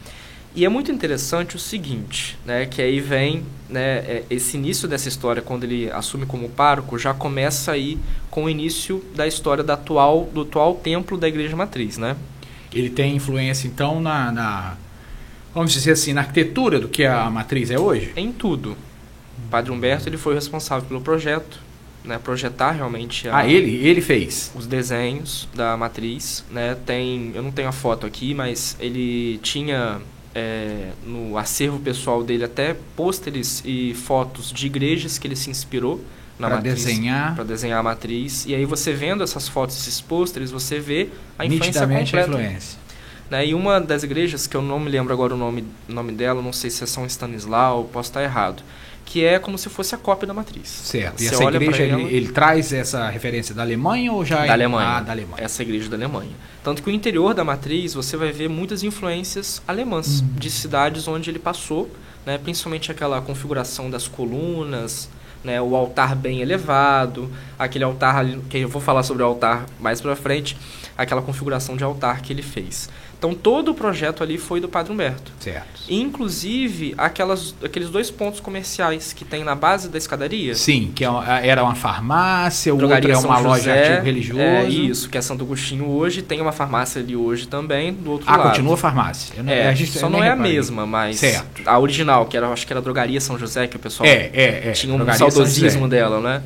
E 0.55 0.65
é 0.65 0.69
muito 0.69 0.93
interessante 0.93 1.57
o 1.57 1.59
seguinte, 1.59 2.39
né, 2.47 2.65
que 2.67 2.81
aí 2.81 3.01
vem 3.01 3.43
né, 3.69 3.99
é, 3.99 4.25
esse 4.31 4.57
início 4.57 4.87
dessa 4.87 5.09
história, 5.09 5.43
quando 5.43 5.65
ele 5.65 5.91
assume 5.91 6.27
como 6.27 6.49
pároco, 6.49 6.97
já 6.97 7.13
começa 7.13 7.73
aí 7.73 7.99
com 8.31 8.45
o 8.45 8.51
início 8.51 9.05
da 9.17 9.27
história 9.27 9.65
da 9.65 9.75
atual, 9.75 10.29
do 10.33 10.43
atual 10.43 10.75
templo 10.77 11.19
da 11.19 11.27
Igreja 11.27 11.57
Matriz. 11.57 11.99
Né? 11.99 12.15
Ele 12.73 12.89
tem 12.89 13.17
influência, 13.17 13.67
então, 13.67 14.01
na, 14.01 14.31
na- 14.31 14.77
Vamos 15.53 15.73
dizer 15.73 15.93
assim, 15.93 16.13
na 16.13 16.21
arquitetura 16.23 16.79
do 16.81 16.89
que 16.89 17.05
a 17.05 17.29
matriz 17.31 17.71
é 17.71 17.79
hoje? 17.79 18.13
Em 18.17 18.33
tudo. 18.33 18.73
O 19.47 19.49
Padre 19.51 19.71
Humberto 19.73 20.09
ele 20.09 20.17
foi 20.17 20.33
o 20.33 20.35
responsável 20.37 20.87
pelo 20.89 21.01
projeto, 21.01 21.61
né, 22.05 22.19
projetar 22.19 22.73
realmente 22.73 23.29
a, 23.29 23.39
Ah, 23.39 23.47
ele, 23.49 23.77
ele 23.87 24.01
fez. 24.01 24.51
os 24.57 24.67
desenhos 24.67 25.49
da 25.55 25.77
matriz, 25.77 26.45
né? 26.51 26.77
Tem, 26.87 27.31
eu 27.37 27.43
não 27.43 27.53
tenho 27.53 27.69
a 27.69 27.73
foto 27.73 28.05
aqui, 28.05 28.35
mas 28.35 28.77
ele 28.81 29.39
tinha 29.45 30.01
é, 30.35 30.91
no 31.07 31.39
acervo 31.39 31.79
pessoal 31.79 32.23
dele 32.23 32.45
até 32.45 32.77
pôsteres 32.97 33.63
e 33.65 33.95
fotos 33.95 34.53
de 34.53 34.67
igrejas 34.67 35.17
que 35.17 35.27
ele 35.27 35.37
se 35.37 35.51
inspirou 35.51 36.05
na 36.39 36.49
Para 36.49 36.57
matriz 36.57 36.85
desenhar 36.85 37.35
para 37.35 37.45
desenhar 37.45 37.79
a 37.79 37.83
matriz. 37.83 38.45
E 38.47 38.55
aí 38.55 38.65
você 38.65 38.93
vendo 38.93 39.23
essas 39.23 39.49
fotos, 39.49 39.77
esses 39.77 40.01
pôsteres, 40.01 40.51
você 40.51 40.81
vê 40.81 41.09
a 41.39 41.45
influência 41.45 41.67
nitidamente 41.67 42.17
a 42.17 42.23
completa. 42.23 42.43
influência. 42.43 42.79
Né? 43.31 43.47
E 43.47 43.55
uma 43.55 43.81
das 43.81 44.03
igrejas, 44.03 44.47
que 44.47 44.57
eu 44.57 44.63
não 44.63 44.79
me 44.81 44.91
lembro 44.91 45.13
agora 45.13 45.35
o 45.35 45.37
nome, 45.37 45.65
nome 45.89 46.13
dela, 46.13 46.43
não 46.43 46.53
sei 46.53 46.71
se 46.71 46.83
é 46.83 46.87
São 46.87 47.07
Stanislau, 47.07 47.85
posso 47.85 48.11
estar 48.11 48.23
errado, 48.23 48.63
que 49.05 49.25
é 49.25 49.39
como 49.39 49.57
se 49.59 49.69
fosse 49.69 49.95
a 49.95 49.99
cópia 49.99 50.27
da 50.27 50.35
matriz. 50.35 50.69
Certo. 50.69 51.21
E 51.21 51.25
Você 51.29 51.35
essa 51.35 51.45
olha 51.45 51.59
pra 51.59 51.69
igreja, 51.69 51.85
ela- 51.93 52.03
ele, 52.03 52.17
ele 52.17 52.29
traz 52.33 52.73
essa 52.73 53.09
referência 53.11 53.55
da 53.55 53.63
Alemanha 53.63 54.13
ou 54.13 54.25
já 54.25 54.45
é- 54.45 54.47
Da 54.49 54.53
Alemanha. 54.55 54.89
Ah, 54.89 55.01
da 55.01 55.13
Alemanha. 55.13 55.45
Essa 55.45 55.63
igreja 55.63 55.89
da 55.89 55.97
Alemanha. 55.97 56.33
Tanto 56.63 56.83
que 56.83 56.89
o 56.89 56.93
interior 56.93 57.35
da 57.35 57.45
matriz 57.45 57.95
você 57.95 58.17
vai 58.17 58.33
ver 58.33 58.49
muitas 58.49 58.83
influências 58.83 59.63
alemãs 59.69 60.21
Uhum. 60.21 60.29
de 60.37 60.51
cidades 60.51 61.07
onde 61.07 61.31
ele 61.31 61.39
passou, 61.39 61.91
né? 62.25 62.39
principalmente 62.39 62.91
aquela 62.91 63.21
configuração 63.21 63.91
das 63.91 64.09
colunas, 64.09 65.09
né? 65.45 65.61
o 65.61 65.77
altar 65.77 66.17
bem 66.17 66.41
elevado, 66.41 67.31
aquele 67.59 67.85
altar 67.85 68.25
que 68.49 68.59
eu 68.59 68.69
vou 68.69 68.81
falar 68.81 69.03
sobre 69.03 69.23
o 69.23 69.27
altar 69.27 69.67
mais 69.79 70.01
pra 70.01 70.17
frente, 70.17 70.57
aquela 70.97 71.21
configuração 71.21 71.77
de 71.77 71.85
altar 71.85 72.23
que 72.23 72.33
ele 72.33 72.41
fez. 72.43 72.89
Então 73.25 73.35
todo 73.35 73.71
o 73.71 73.75
projeto 73.75 74.23
ali 74.23 74.37
foi 74.37 74.61
do 74.61 74.69
Padre 74.69 74.93
Humberto. 74.93 75.33
Certo. 75.41 75.67
Inclusive 75.89 76.95
aquelas, 76.99 77.55
aqueles 77.65 77.89
dois 77.89 78.11
pontos 78.11 78.39
comerciais 78.39 79.15
que 79.15 79.25
tem 79.25 79.43
na 79.43 79.55
base 79.55 79.89
da 79.89 79.97
escadaria. 79.97 80.55
Sim, 80.55 80.93
que 80.95 81.03
é 81.07 81.09
era 81.49 81.63
uma 81.65 81.75
farmácia, 81.75 82.75
o 82.75 82.79
outro 82.83 83.11
é 83.11 83.17
uma 83.17 83.39
loja 83.39 83.63
de 83.63 83.69
José, 83.71 83.89
artigo 83.89 84.05
religioso. 84.05 84.41
É 84.43 84.65
isso, 84.69 85.09
que 85.09 85.17
é 85.17 85.23
Santo 85.23 85.43
Agostinho 85.43 85.87
hoje, 85.89 86.21
tem 86.21 86.39
uma 86.43 86.53
farmácia 86.53 87.01
ali 87.01 87.17
hoje 87.17 87.49
também, 87.49 87.95
do 87.95 88.11
outro 88.11 88.27
Ah, 88.29 88.37
lado. 88.37 88.49
continua 88.51 88.75
a 88.75 88.77
farmácia. 88.77 89.43
Não- 89.43 89.51
É, 89.51 89.69
a 89.69 89.75
gente- 89.75 89.99
só 89.99 90.11
não 90.11 90.23
é 90.23 90.29
a 90.29 90.37
mesma, 90.37 90.85
mas 90.87 91.17
Certo. 91.21 91.63
a 91.65 91.79
original, 91.79 92.27
que 92.27 92.37
era, 92.37 92.49
acho 92.49 92.67
que 92.67 92.73
era 92.75 92.81
a 92.81 92.83
Drogaria 92.83 93.23
São 93.23 93.39
José, 93.39 93.67
que 93.67 93.77
o 93.77 93.81
pessoal 93.81 94.07
É, 94.07 94.31
é, 94.35 94.69
é. 94.69 94.73
tinha 94.73 94.93
um 94.93 94.97
Drogaria 94.99 95.19
saudosismo 95.19 95.85
José. 95.85 95.97
dela, 95.97 96.21
né? 96.21 96.43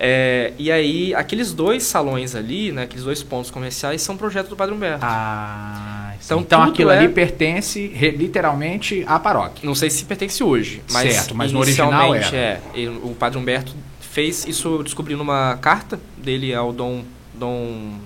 É, 0.00 0.52
e 0.58 0.70
aí, 0.70 1.12
aqueles 1.12 1.52
dois 1.52 1.82
salões 1.82 2.36
ali, 2.36 2.70
né, 2.70 2.82
aqueles 2.84 3.02
dois 3.02 3.20
pontos 3.24 3.50
comerciais, 3.50 4.00
são 4.00 4.16
projeto 4.16 4.48
do 4.48 4.54
Padre 4.54 4.72
Humberto. 4.72 5.00
Ah, 5.04 6.07
Então, 6.24 6.40
então, 6.40 6.62
aquilo 6.62 6.90
é- 6.90 6.98
ali 6.98 7.08
pertence 7.08 7.86
re- 7.94 8.10
literalmente 8.10 9.04
à 9.06 9.18
paróquia. 9.18 9.64
Não 9.66 9.74
sei 9.74 9.88
se 9.90 10.04
pertence 10.04 10.42
hoje, 10.42 10.82
mas, 10.90 11.12
Certo, 11.14 11.34
mas 11.34 11.52
no 11.52 11.60
original 11.60 12.14
era. 12.14 12.36
é. 12.36 12.60
Ele- 12.74 12.98
o 13.02 13.14
Padre 13.18 13.38
Humberto 13.38 13.74
fez 14.00 14.46
isso, 14.46 14.68
eu 14.68 14.82
descobri 14.82 15.14
numa 15.14 15.56
carta 15.60 15.98
dele 16.16 16.52
ao 16.54 16.72
Dom 16.72 17.02
Dom 17.34 17.98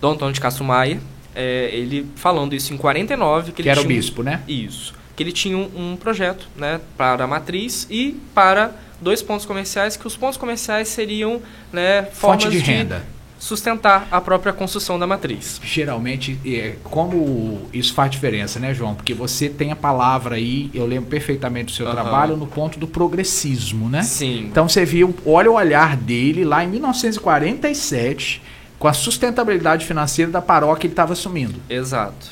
Dom 0.00 0.12
Antônio 0.12 0.34
de 0.34 0.40
Castro 0.40 0.64
Maia, 0.64 1.00
é, 1.34 1.70
ele 1.72 2.06
falando 2.16 2.54
isso 2.54 2.74
em 2.74 2.76
49, 2.76 3.52
que, 3.52 3.62
Que 3.62 3.68
era 3.68 3.80
o 3.80 3.84
um- 3.84 3.86
bispo, 3.86 4.22
né? 4.22 4.42
Isso. 4.46 4.94
Que 5.16 5.22
ele 5.22 5.32
tinha 5.32 5.56
um, 5.56 5.92
um 5.92 5.96
projeto, 5.96 6.48
né, 6.56 6.80
para 6.96 7.24
a 7.24 7.26
matriz 7.26 7.86
e 7.88 8.20
para 8.34 8.72
dois 9.00 9.22
pontos 9.22 9.46
comerciais, 9.46 9.96
que 9.96 10.06
os 10.06 10.16
pontos 10.16 10.36
comerciais 10.36 10.88
seriam, 10.88 11.40
né, 11.72 12.02
formas 12.12 12.44
Fonte 12.44 12.56
de 12.56 12.62
renda. 12.62 13.04
Sustentar 13.44 14.08
a 14.10 14.22
própria 14.22 14.54
construção 14.54 14.98
da 14.98 15.06
matriz. 15.06 15.60
Geralmente, 15.62 16.38
é, 16.46 16.76
como 16.82 17.60
isso 17.74 17.92
faz 17.92 18.10
diferença, 18.10 18.58
né, 18.58 18.72
João? 18.72 18.94
Porque 18.94 19.12
você 19.12 19.50
tem 19.50 19.70
a 19.70 19.76
palavra 19.76 20.36
aí, 20.36 20.70
eu 20.72 20.86
lembro 20.86 21.10
perfeitamente 21.10 21.66
do 21.66 21.72
seu 21.72 21.86
Aham. 21.86 21.94
trabalho, 21.94 22.36
no 22.38 22.46
ponto 22.46 22.78
do 22.78 22.86
progressismo, 22.88 23.90
né? 23.90 24.02
Sim. 24.02 24.46
Então 24.50 24.66
você 24.66 24.86
viu, 24.86 25.14
olha 25.26 25.50
o 25.50 25.54
olhar 25.56 25.94
dele 25.94 26.42
lá 26.42 26.64
em 26.64 26.68
1947, 26.68 28.40
com 28.78 28.88
a 28.88 28.94
sustentabilidade 28.94 29.84
financeira 29.84 30.30
da 30.30 30.40
paróquia 30.40 30.80
que 30.80 30.86
ele 30.86 30.92
estava 30.94 31.12
assumindo. 31.12 31.60
Exato. 31.68 32.26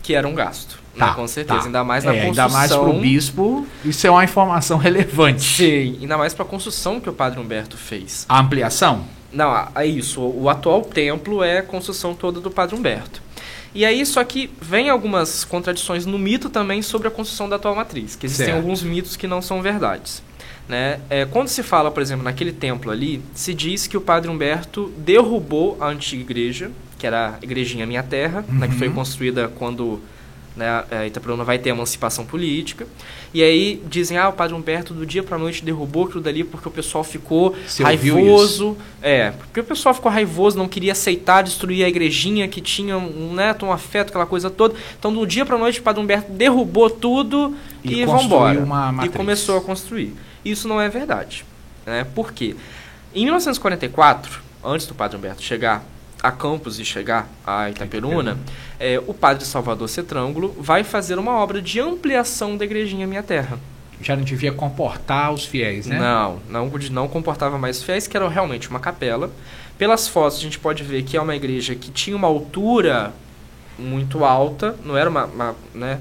Que 0.00 0.14
era 0.14 0.28
um 0.28 0.34
gasto. 0.34 0.80
Tá, 0.96 1.06
né, 1.08 1.12
com 1.14 1.26
certeza. 1.26 1.58
tá. 1.60 1.66
Ainda 1.66 1.82
mais 1.82 2.04
na 2.04 2.14
É, 2.14 2.26
construção. 2.26 2.44
Ainda 2.44 2.56
mais 2.56 2.70
para 2.70 2.82
o 2.88 3.00
bispo, 3.00 3.66
isso 3.84 4.06
é 4.06 4.10
uma 4.10 4.22
informação 4.22 4.78
relevante. 4.78 5.42
Sim, 5.56 5.98
ainda 6.02 6.16
mais 6.16 6.32
para 6.34 6.44
a 6.44 6.48
construção 6.48 7.00
que 7.00 7.08
o 7.08 7.12
Padre 7.12 7.40
Humberto 7.40 7.76
fez. 7.76 8.24
A 8.28 8.38
ampliação? 8.40 9.04
Não, 9.32 9.68
é 9.74 9.86
isso. 9.86 10.20
O 10.20 10.48
atual 10.48 10.82
templo 10.82 11.42
é 11.42 11.58
a 11.58 11.62
construção 11.62 12.14
toda 12.14 12.40
do 12.40 12.50
Padre 12.50 12.76
Humberto. 12.76 13.22
E 13.74 13.84
aí, 13.86 14.04
só 14.04 14.22
que 14.22 14.50
vem 14.60 14.90
algumas 14.90 15.44
contradições 15.44 16.04
no 16.04 16.18
mito 16.18 16.50
também 16.50 16.82
sobre 16.82 17.08
a 17.08 17.10
construção 17.10 17.48
da 17.48 17.56
atual 17.56 17.74
matriz, 17.74 18.14
que 18.16 18.26
existem 18.26 18.46
Certo. 18.46 18.58
alguns 18.58 18.82
mitos 18.82 19.16
que 19.16 19.26
não 19.26 19.40
são 19.40 19.62
verdades. 19.62 20.22
Né? 20.68 21.00
É, 21.08 21.24
quando 21.24 21.48
se 21.48 21.62
fala, 21.62 21.90
por 21.90 22.02
exemplo, 22.02 22.22
naquele 22.22 22.52
templo 22.52 22.90
ali, 22.90 23.22
se 23.34 23.54
diz 23.54 23.86
que 23.86 23.96
o 23.96 24.00
Padre 24.00 24.30
Humberto 24.30 24.92
derrubou 24.98 25.76
a 25.80 25.86
antiga 25.88 26.20
igreja, 26.22 26.70
que 26.98 27.06
era 27.06 27.30
a 27.40 27.44
Igrejinha 27.44 27.86
Minha 27.86 28.02
Terra, 28.02 28.44
né, 28.48 28.68
que 28.68 28.74
foi 28.74 28.88
Uhum. 28.88 28.94
construída 28.94 29.48
quando 29.48 30.00
né, 30.56 30.84
a 30.90 31.06
Itaperuna 31.06 31.44
vai 31.44 31.58
ter 31.58 31.70
emancipação 31.70 32.24
política. 32.26 32.86
E 33.32 33.42
aí 33.42 33.82
dizem, 33.86 34.18
ah, 34.18 34.28
o 34.28 34.32
Padre 34.32 34.54
Humberto 34.54 34.92
do 34.92 35.06
dia 35.06 35.22
para 35.22 35.38
noite 35.38 35.64
derrubou 35.64 36.04
aquilo 36.04 36.20
dali 36.20 36.44
porque 36.44 36.68
o 36.68 36.70
pessoal 36.70 37.02
ficou 37.02 37.56
Você 37.66 37.82
raivoso. 37.82 38.76
É, 39.00 39.30
porque 39.30 39.60
o 39.60 39.64
pessoal 39.64 39.94
ficou 39.94 40.12
raivoso, 40.12 40.58
não 40.58 40.68
queria 40.68 40.92
aceitar 40.92 41.42
destruir 41.42 41.84
a 41.84 41.88
igrejinha 41.88 42.46
que 42.48 42.60
tinha 42.60 42.98
um, 42.98 43.32
né, 43.34 43.56
um 43.62 43.72
afeto, 43.72 44.10
aquela 44.10 44.26
coisa 44.26 44.50
toda. 44.50 44.74
Então, 44.98 45.12
do 45.12 45.26
dia 45.26 45.46
para 45.46 45.56
noite, 45.56 45.80
o 45.80 45.82
Padre 45.82 46.02
Humberto 46.02 46.30
derrubou 46.32 46.90
tudo 46.90 47.54
E 47.82 48.00
e, 48.00 48.04
vambora. 48.04 48.62
E 49.04 49.08
começou 49.08 49.56
a 49.56 49.60
construir. 49.60 50.14
Isso 50.44 50.68
não 50.68 50.80
é 50.80 50.88
verdade. 50.88 51.44
Né? 51.86 52.06
Por 52.14 52.32
quê? 52.32 52.54
Em 53.14 53.24
1944, 53.24 54.40
antes 54.64 54.86
do 54.86 54.94
Padre 54.94 55.16
Humberto 55.16 55.42
chegar 55.42 55.84
a 56.22 56.30
Campos 56.30 56.78
e 56.78 56.84
chegar 56.84 57.28
a 57.44 57.68
Itaperuna, 57.68 58.38
é, 58.78 59.02
o 59.06 59.12
Padre 59.12 59.44
Salvador 59.44 59.88
Cetrângulo 59.88 60.54
vai 60.58 60.84
fazer 60.84 61.18
uma 61.18 61.32
obra 61.32 61.60
de 61.60 61.80
ampliação 61.80 62.56
da 62.56 62.64
igrejinha 62.64 63.06
Minha 63.06 63.22
Terra. 63.22 63.58
Já 64.00 64.16
não 64.16 64.24
devia 64.24 64.52
comportar 64.52 65.32
os 65.32 65.44
fiéis, 65.44 65.86
né? 65.86 65.98
Não, 65.98 66.40
não, 66.48 66.70
não 66.90 67.08
comportava 67.08 67.58
mais 67.58 67.82
fiéis, 67.82 68.06
que 68.06 68.16
era 68.16 68.28
realmente 68.28 68.68
uma 68.68 68.80
capela. 68.80 69.30
Pelas 69.78 70.08
fotos 70.08 70.38
a 70.38 70.40
gente 70.40 70.58
pode 70.58 70.82
ver 70.82 71.02
que 71.02 71.16
é 71.16 71.20
uma 71.20 71.34
igreja 71.34 71.74
que 71.74 71.90
tinha 71.90 72.16
uma 72.16 72.28
altura 72.28 73.12
muito 73.78 74.24
alta, 74.24 74.76
não 74.84 74.96
era 74.96 75.08
uma, 75.08 75.24
uma, 75.24 75.56
né, 75.74 76.00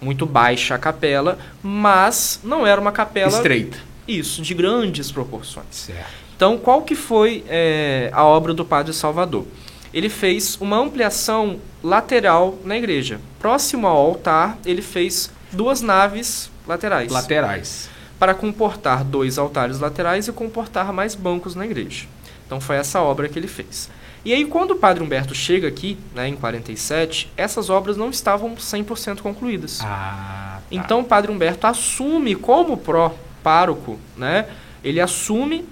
muito 0.00 0.26
baixa 0.26 0.74
a 0.74 0.78
capela, 0.78 1.38
mas 1.62 2.40
não 2.42 2.66
era 2.66 2.80
uma 2.80 2.92
capela 2.92 3.28
Estreita. 3.28 3.78
isso 4.06 4.42
de 4.42 4.54
grandes 4.54 5.12
proporções. 5.12 5.66
Certo. 5.70 6.29
Então, 6.40 6.56
qual 6.56 6.80
que 6.80 6.94
foi 6.94 7.44
é, 7.50 8.08
a 8.14 8.24
obra 8.24 8.54
do 8.54 8.64
Padre 8.64 8.94
Salvador? 8.94 9.46
Ele 9.92 10.08
fez 10.08 10.56
uma 10.58 10.78
ampliação 10.78 11.60
lateral 11.82 12.58
na 12.64 12.78
igreja. 12.78 13.20
Próximo 13.38 13.86
ao 13.86 13.94
altar, 13.94 14.56
ele 14.64 14.80
fez 14.80 15.30
duas 15.52 15.82
naves 15.82 16.50
laterais 16.66 17.12
Laterais. 17.12 17.90
para 18.18 18.32
comportar 18.32 19.04
dois 19.04 19.36
altares 19.36 19.80
laterais 19.80 20.28
e 20.28 20.32
comportar 20.32 20.94
mais 20.94 21.14
bancos 21.14 21.54
na 21.54 21.66
igreja. 21.66 22.06
Então 22.46 22.58
foi 22.58 22.76
essa 22.76 23.02
obra 23.02 23.28
que 23.28 23.38
ele 23.38 23.46
fez. 23.46 23.90
E 24.24 24.32
aí 24.32 24.46
quando 24.46 24.70
o 24.70 24.76
Padre 24.76 25.04
Humberto 25.04 25.34
chega 25.34 25.68
aqui, 25.68 25.98
né, 26.14 26.26
em 26.26 26.36
47, 26.36 27.30
essas 27.36 27.68
obras 27.68 27.98
não 27.98 28.08
estavam 28.08 28.56
100% 28.56 29.20
concluídas. 29.20 29.80
Ah, 29.82 30.56
tá. 30.56 30.62
Então 30.70 31.00
o 31.00 31.04
Padre 31.04 31.30
Humberto 31.30 31.66
assume 31.66 32.34
como 32.34 32.78
pró-pároco, 32.78 34.00
né, 34.16 34.46
ele 34.82 35.02
assume 35.02 35.68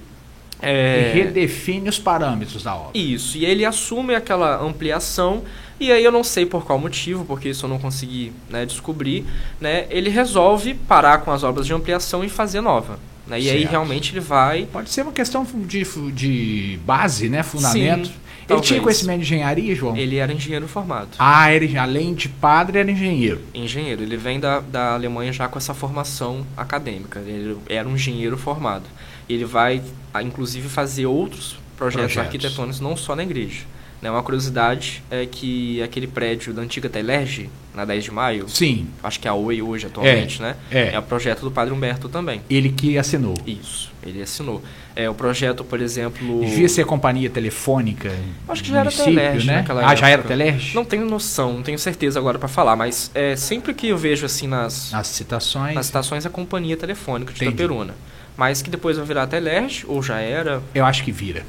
é, 0.60 1.12
E 1.14 1.18
redefine 1.22 1.88
os 1.88 1.98
parâmetros 1.98 2.62
da 2.62 2.74
obra. 2.74 2.90
isso, 2.98 3.38
e 3.38 3.44
ele 3.44 3.64
assume 3.64 4.14
aquela 4.14 4.60
ampliação, 4.62 5.42
e 5.78 5.92
aí 5.92 6.04
eu 6.04 6.10
não 6.12 6.24
sei 6.24 6.44
por 6.44 6.64
qual 6.64 6.78
motivo, 6.78 7.24
porque 7.24 7.50
isso 7.50 7.66
eu 7.66 7.70
não 7.70 7.78
consegui 7.78 8.32
né, 8.50 8.66
descobrir, 8.66 9.24
né, 9.60 9.86
ele 9.90 10.10
resolve 10.10 10.74
parar 10.74 11.18
com 11.18 11.30
as 11.30 11.42
obras 11.44 11.66
de 11.66 11.72
ampliação 11.72 12.24
e 12.24 12.28
fazer 12.28 12.60
nova. 12.60 12.98
Né, 13.26 13.40
e 13.40 13.50
aí 13.50 13.58
Certo. 13.60 13.70
realmente 13.72 14.12
ele 14.12 14.20
vai. 14.20 14.66
Pode 14.72 14.88
ser 14.90 15.02
uma 15.02 15.12
questão 15.12 15.46
de, 15.66 15.84
de 16.12 16.78
base, 16.86 17.28
né? 17.28 17.42
Fundamento. 17.42 18.06
Sim, 18.06 18.12
ele 18.12 18.46
talvez. 18.46 18.66
tinha 18.66 18.80
conhecimento 18.80 19.18
de 19.18 19.24
engenharia, 19.26 19.74
João? 19.74 19.94
Ele 19.94 20.16
era 20.16 20.32
engenheiro 20.32 20.66
formado. 20.66 21.10
Ah, 21.18 21.52
ele, 21.52 21.76
além 21.76 22.14
de 22.14 22.26
padre, 22.30 22.78
era 22.78 22.90
engenheiro. 22.90 23.42
Engenheiro, 23.52 24.02
ele 24.02 24.16
vem 24.16 24.40
da, 24.40 24.60
da 24.60 24.94
Alemanha 24.94 25.30
já 25.30 25.46
com 25.46 25.58
essa 25.58 25.74
formação 25.74 26.46
acadêmica. 26.56 27.20
Ele 27.20 27.58
era 27.68 27.86
um 27.86 27.96
engenheiro 27.96 28.38
formado. 28.38 28.84
Ele 29.28 29.44
vai, 29.44 29.82
inclusive, 30.22 30.68
fazer 30.68 31.06
outros 31.06 31.56
projetos, 31.76 32.12
Projetos. 32.14 32.18
arquitetônicos, 32.18 32.80
não 32.80 32.96
só 32.96 33.14
na 33.14 33.22
igreja. 33.22 33.60
Né, 34.00 34.08
uma 34.08 34.22
curiosidade 34.22 35.02
é 35.10 35.26
que 35.26 35.82
aquele 35.82 36.06
prédio 36.06 36.52
da 36.54 36.62
antiga 36.62 36.88
Telerge, 36.88 37.50
na 37.74 37.84
10 37.84 38.04
de 38.04 38.10
maio, 38.12 38.48
Sim, 38.48 38.86
acho 39.02 39.18
que 39.18 39.26
é 39.26 39.30
a 39.30 39.34
Oi 39.34 39.60
hoje 39.60 39.86
atualmente, 39.86 40.40
né? 40.40 40.54
é. 40.70 40.94
É 40.94 40.98
o 41.00 41.02
projeto 41.02 41.40
do 41.40 41.50
Padre 41.50 41.74
Humberto 41.74 42.08
também. 42.08 42.40
ele 42.48 42.70
que 42.70 42.96
assinou. 42.96 43.34
Isso, 43.44 43.90
ele 44.06 44.22
assinou. 44.22 44.62
É 44.94 45.10
o 45.10 45.14
projeto, 45.14 45.64
por 45.64 45.80
exemplo. 45.80 46.40
Devia 46.44 46.68
ser 46.68 46.84
companhia 46.86 47.28
telefônica. 47.28 48.12
Acho 48.48 48.62
que 48.62 48.70
já 48.70 48.80
era 48.80 48.90
Telerge 48.92 49.46
né? 49.48 49.56
naquela 49.56 49.84
Ah, 49.84 49.94
já 49.96 50.06
era 50.08 50.20
época. 50.22 50.28
Telerge? 50.28 50.74
Não 50.76 50.84
tenho 50.84 51.04
noção, 51.04 51.54
não 51.54 51.62
tenho 51.62 51.78
certeza 51.78 52.20
agora 52.20 52.38
para 52.38 52.48
falar, 52.48 52.76
mas 52.76 53.10
é, 53.16 53.34
sempre 53.34 53.74
que 53.74 53.88
eu 53.88 53.98
vejo 53.98 54.26
assim 54.26 54.46
nas, 54.46 54.92
Nas 54.92 55.08
citações. 55.08 55.74
nas 55.74 55.86
estações 55.86 56.24
a 56.24 56.30
companhia 56.30 56.76
telefônica 56.76 57.32
de 57.32 57.38
Entendi. 57.44 57.50
Itaperuna. 57.62 57.94
Mas 58.38 58.62
que 58.62 58.70
depois 58.70 58.96
vai 58.96 59.04
virar 59.04 59.26
Telerge, 59.26 59.84
ou 59.86 60.02
já 60.02 60.18
era, 60.20 60.62
Eu 60.74 60.86
acho 60.86 61.02
que 61.04 61.12
vira. 61.12 61.44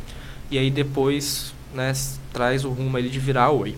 e 0.51 0.57
aí 0.57 0.69
depois 0.71 1.53
né, 1.73 1.93
traz 2.33 2.65
o 2.65 2.69
rumo 2.71 2.97
ali 2.97 3.07
de 3.09 3.19
virar 3.19 3.43
a 3.45 3.51
Oi. 3.51 3.75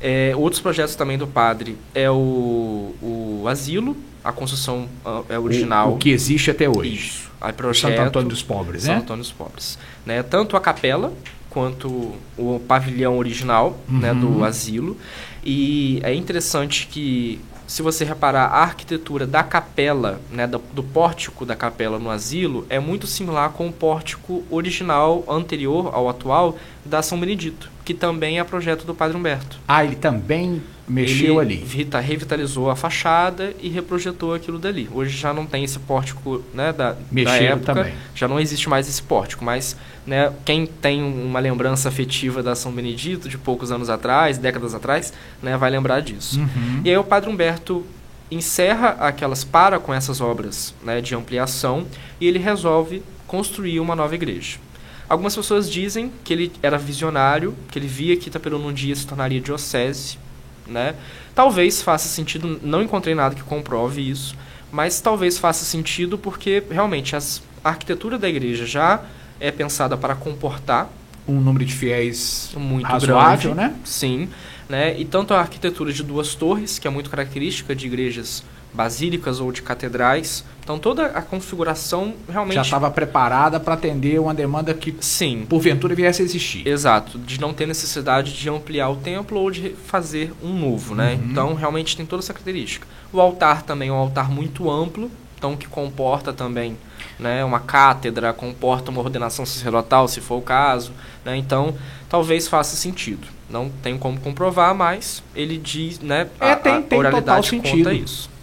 É, 0.00 0.32
outros 0.36 0.60
projetos 0.60 0.94
também 0.94 1.16
do 1.16 1.26
padre 1.26 1.76
é 1.94 2.10
o, 2.10 2.94
o 3.02 3.44
asilo, 3.48 3.96
a 4.22 4.30
construção 4.30 4.86
ah, 5.04 5.22
é 5.30 5.38
original. 5.38 5.92
O, 5.92 5.94
o 5.94 5.98
que 5.98 6.10
existe 6.10 6.50
até 6.50 6.68
hoje. 6.68 6.94
Isso. 6.96 7.30
Aí 7.40 7.52
projeto, 7.52 7.90
Santo 7.96 8.06
Antônio 8.08 8.28
dos 8.28 8.42
Pobres, 8.42 8.82
São 8.82 8.94
né? 8.94 9.00
Antônio 9.00 9.22
dos 9.22 9.32
Pobres. 9.32 9.78
Né? 10.04 10.22
Tanto 10.22 10.56
a 10.56 10.60
capela 10.60 11.12
quanto 11.48 12.12
o 12.36 12.60
pavilhão 12.68 13.16
original 13.16 13.78
né, 13.88 14.12
Uhum. 14.12 14.38
do 14.38 14.44
asilo. 14.44 14.96
E 15.42 16.00
é 16.02 16.14
interessante 16.14 16.86
que, 16.90 17.38
se 17.66 17.82
você 17.82 18.04
reparar, 18.04 18.46
a 18.46 18.58
arquitetura 18.58 19.26
da 19.26 19.42
capela, 19.42 20.20
né, 20.30 20.46
do, 20.46 20.58
do 20.72 20.82
pórtico 20.82 21.46
da 21.46 21.56
capela 21.56 21.98
no 21.98 22.10
asilo, 22.10 22.66
é 22.68 22.78
muito 22.78 23.06
similar 23.06 23.50
com 23.50 23.68
o 23.68 23.72
pórtico 23.72 24.44
original, 24.50 25.24
anterior 25.28 25.90
ao 25.94 26.08
atual, 26.08 26.56
da 26.84 27.02
São 27.02 27.18
Benedito. 27.18 27.73
Que 27.84 27.92
também 27.92 28.38
é 28.38 28.44
projeto 28.44 28.84
do 28.84 28.94
Padre 28.94 29.16
Humberto. 29.16 29.58
Ah, 29.68 29.84
ele 29.84 29.96
também 29.96 30.62
mexeu 30.88 31.40
ele 31.40 31.54
ali. 31.54 31.86
Revitalizou 32.02 32.70
a 32.70 32.76
fachada 32.76 33.54
e 33.60 33.68
reprojetou 33.68 34.34
aquilo 34.34 34.58
dali. 34.58 34.88
Hoje 34.92 35.16
já 35.16 35.32
não 35.34 35.44
tem 35.44 35.64
esse 35.64 35.78
pórtico 35.78 36.42
né, 36.54 36.72
da, 36.72 36.96
Mexeu 37.10 37.32
da 37.32 37.44
época. 37.44 37.74
também. 37.74 37.94
Já 38.14 38.26
não 38.26 38.40
existe 38.40 38.68
mais 38.68 38.88
esse 38.88 39.02
pórtico, 39.02 39.44
mas 39.44 39.76
né, 40.06 40.32
quem 40.44 40.66
tem 40.66 41.02
uma 41.02 41.40
lembrança 41.40 41.88
afetiva 41.88 42.42
da 42.42 42.54
São 42.54 42.72
Benedito 42.72 43.28
de 43.28 43.36
poucos 43.36 43.70
anos 43.70 43.90
atrás, 43.90 44.38
décadas 44.38 44.74
atrás, 44.74 45.12
né, 45.42 45.56
vai 45.56 45.70
lembrar 45.70 46.00
disso. 46.00 46.40
Uhum. 46.40 46.80
E 46.84 46.90
aí 46.90 46.96
o 46.96 47.04
Padre 47.04 47.28
Humberto 47.28 47.84
encerra 48.30 48.96
aquelas, 49.00 49.44
para 49.44 49.78
com 49.78 49.92
essas 49.92 50.20
obras 50.20 50.74
né, 50.82 51.00
de 51.00 51.14
ampliação 51.14 51.86
e 52.20 52.26
ele 52.26 52.38
resolve 52.38 53.02
construir 53.26 53.80
uma 53.80 53.94
nova 53.94 54.14
igreja. 54.14 54.58
Algumas 55.08 55.34
pessoas 55.34 55.70
dizem 55.70 56.10
que 56.24 56.32
ele 56.32 56.52
era 56.62 56.78
visionário, 56.78 57.54
que 57.70 57.78
ele 57.78 57.86
via 57.86 58.16
que 58.16 58.28
Itaperuna 58.28 58.66
um 58.66 58.72
dia 58.72 58.94
se 58.96 59.06
tornaria 59.06 59.40
diocese, 59.40 60.18
né? 60.66 60.94
Talvez 61.34 61.82
faça 61.82 62.08
sentido, 62.08 62.58
não 62.62 62.82
encontrei 62.82 63.14
nada 63.14 63.34
que 63.34 63.42
comprove 63.42 64.08
isso, 64.08 64.34
mas 64.72 65.00
talvez 65.00 65.38
faça 65.38 65.64
sentido 65.64 66.16
porque 66.16 66.62
realmente 66.70 67.14
as, 67.14 67.42
a 67.62 67.70
arquitetura 67.70 68.18
da 68.18 68.28
igreja 68.28 68.66
já 68.66 69.02
é 69.38 69.50
pensada 69.50 69.96
para 69.96 70.14
comportar 70.14 70.90
Um 71.26 71.40
número 71.40 71.64
de 71.64 71.74
fiéis 71.74 72.50
muito 72.56 72.86
razoável, 72.86 73.54
grande, 73.54 73.74
né? 73.74 73.80
Sim, 73.84 74.28
né? 74.68 74.98
E 74.98 75.04
tanto 75.04 75.34
a 75.34 75.40
arquitetura 75.40 75.92
de 75.92 76.02
duas 76.02 76.34
torres, 76.34 76.78
que 76.78 76.86
é 76.86 76.90
muito 76.90 77.10
característica 77.10 77.74
de 77.74 77.86
igrejas 77.86 78.42
basílicas 78.74 79.40
ou 79.40 79.52
de 79.52 79.62
catedrais, 79.62 80.44
então 80.62 80.78
toda 80.78 81.06
a 81.06 81.22
configuração 81.22 82.14
realmente 82.28 82.56
Já 82.56 82.62
estava 82.62 82.90
preparada 82.90 83.60
para 83.60 83.74
atender 83.74 84.18
uma 84.20 84.34
demanda 84.34 84.74
que 84.74 84.94
sim, 85.00 85.46
porventura 85.48 85.94
viesse 85.94 86.20
a 86.22 86.24
existir. 86.24 86.66
Exato, 86.66 87.18
de 87.18 87.40
não 87.40 87.52
ter 87.54 87.66
necessidade 87.66 88.32
de 88.32 88.48
ampliar 88.48 88.88
o 88.90 88.96
templo 88.96 89.38
ou 89.38 89.50
de 89.50 89.70
fazer 89.86 90.32
um 90.42 90.52
novo, 90.52 90.94
né? 90.94 91.14
Uhum. 91.22 91.30
Então, 91.30 91.54
realmente 91.54 91.96
tem 91.96 92.04
toda 92.04 92.22
essa 92.22 92.32
característica. 92.32 92.86
O 93.12 93.20
altar 93.20 93.62
também 93.62 93.90
é 93.90 93.92
um 93.92 93.96
altar 93.96 94.28
muito 94.30 94.68
amplo, 94.70 95.10
então 95.38 95.56
que 95.56 95.68
comporta 95.68 96.32
também, 96.32 96.76
né, 97.18 97.44
uma 97.44 97.60
cátedra, 97.60 98.32
comporta 98.32 98.90
uma 98.90 99.00
ordenação 99.00 99.46
sacerdotal, 99.46 100.08
se 100.08 100.20
for 100.20 100.36
o 100.38 100.42
caso, 100.42 100.90
né? 101.24 101.36
Então, 101.36 101.74
talvez 102.08 102.48
faça 102.48 102.74
sentido. 102.74 103.28
Não 103.48 103.68
tenho 103.82 103.98
como 103.98 104.18
comprovar, 104.18 104.74
mas 104.74 105.22
ele 105.36 105.58
diz, 105.58 106.00
né, 106.00 106.26
É, 106.40 106.52
a, 106.52 106.56
tem- 106.56 106.72
a 106.76 106.82
tem 106.82 106.98
oralidade 106.98 107.50
total 107.50 107.60
conta 107.62 107.68
sentido. 107.70 107.92
isso. 107.92 108.33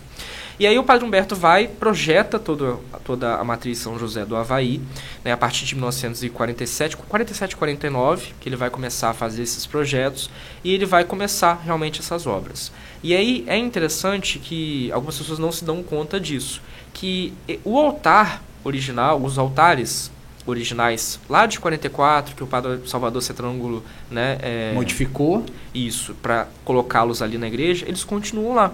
E 0.61 0.67
aí 0.67 0.77
o 0.77 0.83
Padre 0.83 1.03
Humberto 1.03 1.35
vai, 1.35 1.67
projeta 1.67 2.37
todo, 2.37 2.79
toda 3.03 3.33
a 3.33 3.43
matriz 3.43 3.79
São 3.79 3.97
José 3.97 4.23
do 4.23 4.35
Havaí, 4.35 4.79
né, 5.25 5.31
a 5.31 5.37
partir 5.37 5.65
de 5.65 5.73
1947, 5.73 6.97
47 6.97 7.57
49, 7.57 8.35
que 8.39 8.47
ele 8.47 8.55
vai 8.55 8.69
começar 8.69 9.09
a 9.09 9.13
fazer 9.15 9.41
esses 9.41 9.65
projetos, 9.65 10.29
e 10.63 10.71
ele 10.71 10.85
vai 10.85 11.03
começar 11.03 11.59
realmente 11.65 11.99
essas 11.99 12.27
obras. 12.27 12.71
E 13.01 13.15
aí 13.15 13.43
é 13.47 13.57
interessante 13.57 14.37
que 14.37 14.91
algumas 14.91 15.17
pessoas 15.17 15.39
não 15.39 15.51
se 15.51 15.65
dão 15.65 15.81
conta 15.81 16.19
disso, 16.19 16.61
que 16.93 17.33
eh, 17.49 17.57
o 17.63 17.79
altar 17.79 18.43
original, 18.63 19.19
os 19.19 19.39
altares 19.39 20.11
originais 20.45 21.19
lá 21.27 21.47
de 21.47 21.59
44, 21.59 22.35
que 22.35 22.43
o 22.43 22.45
Padre 22.45 22.81
Salvador 22.85 23.23
Cetrângulo, 23.23 23.83
né, 24.11 24.37
é, 24.43 24.73
Modificou 24.75 25.43
isso, 25.73 26.13
para 26.21 26.47
colocá-los 26.63 27.23
ali 27.23 27.39
na 27.39 27.47
igreja, 27.47 27.83
eles 27.87 28.03
continuam 28.03 28.53
lá, 28.53 28.71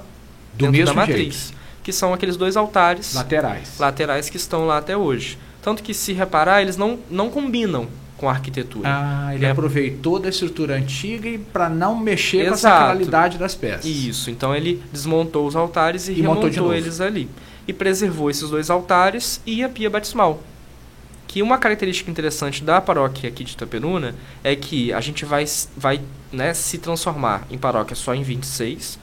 do 0.54 0.70
mesmo 0.70 0.94
da 0.94 1.06
jeito. 1.06 1.56
Que 1.88 1.94
são 1.94 2.14
aqueles 2.14 2.36
dois 2.36 2.58
altares 2.58 3.14
Laterais. 3.14 3.76
laterais 3.80 4.30
que 4.30 4.36
estão 4.36 4.68
lá 4.68 4.78
até 4.78 4.98
hoje. 4.98 5.38
Tanto 5.62 5.82
que, 5.82 5.94
se 5.94 6.12
reparar, 6.12 6.62
eles 6.62 6.76
não, 6.76 7.00
não 7.10 7.30
combinam 7.30 7.88
com 8.18 8.28
a 8.28 8.34
arquitetura. 8.34 8.90
Ah, 8.92 9.34
ele 9.34 9.46
É. 9.46 9.52
aproveitou 9.52 10.20
da 10.20 10.28
estrutura 10.28 10.76
antiga 10.76 11.40
para 11.54 11.70
não 11.70 11.98
mexer 11.98 12.44
com 12.44 12.52
a 12.52 12.56
Exato. 12.56 12.78
sacralidade 12.78 13.38
das 13.38 13.56
peças. 13.56 13.86
Isso, 13.86 14.30
então 14.30 14.54
ele 14.54 14.84
desmontou 14.92 15.48
os 15.48 15.56
altares 15.56 16.10
e, 16.10 16.12
E 16.12 16.16
remontou 16.22 16.74
eles 16.74 17.00
ali. 17.00 17.30
E 17.66 17.72
preservou 17.72 18.30
esses 18.30 18.50
dois 18.50 18.70
altares 18.70 19.40
e 19.46 19.64
a 19.64 19.70
pia 19.70 19.90
batismal. 19.90 20.44
Que 21.26 21.42
uma 21.42 21.58
característica 21.58 22.12
interessante 22.12 22.66
da 22.66 22.82
paróquia 22.82 23.30
aqui 23.30 23.46
de 23.46 23.54
Itaperuna 23.54 24.14
é 24.44 24.58
que 24.58 24.92
a 24.92 25.00
gente 25.00 25.24
vai, 25.24 25.46
vai 25.78 26.02
né, 26.34 26.54
se 26.54 26.78
transformar 26.80 27.48
em 27.50 27.58
paróquia 27.58 27.96
só 27.96 28.14
em 28.14 28.24
26. 28.24 29.00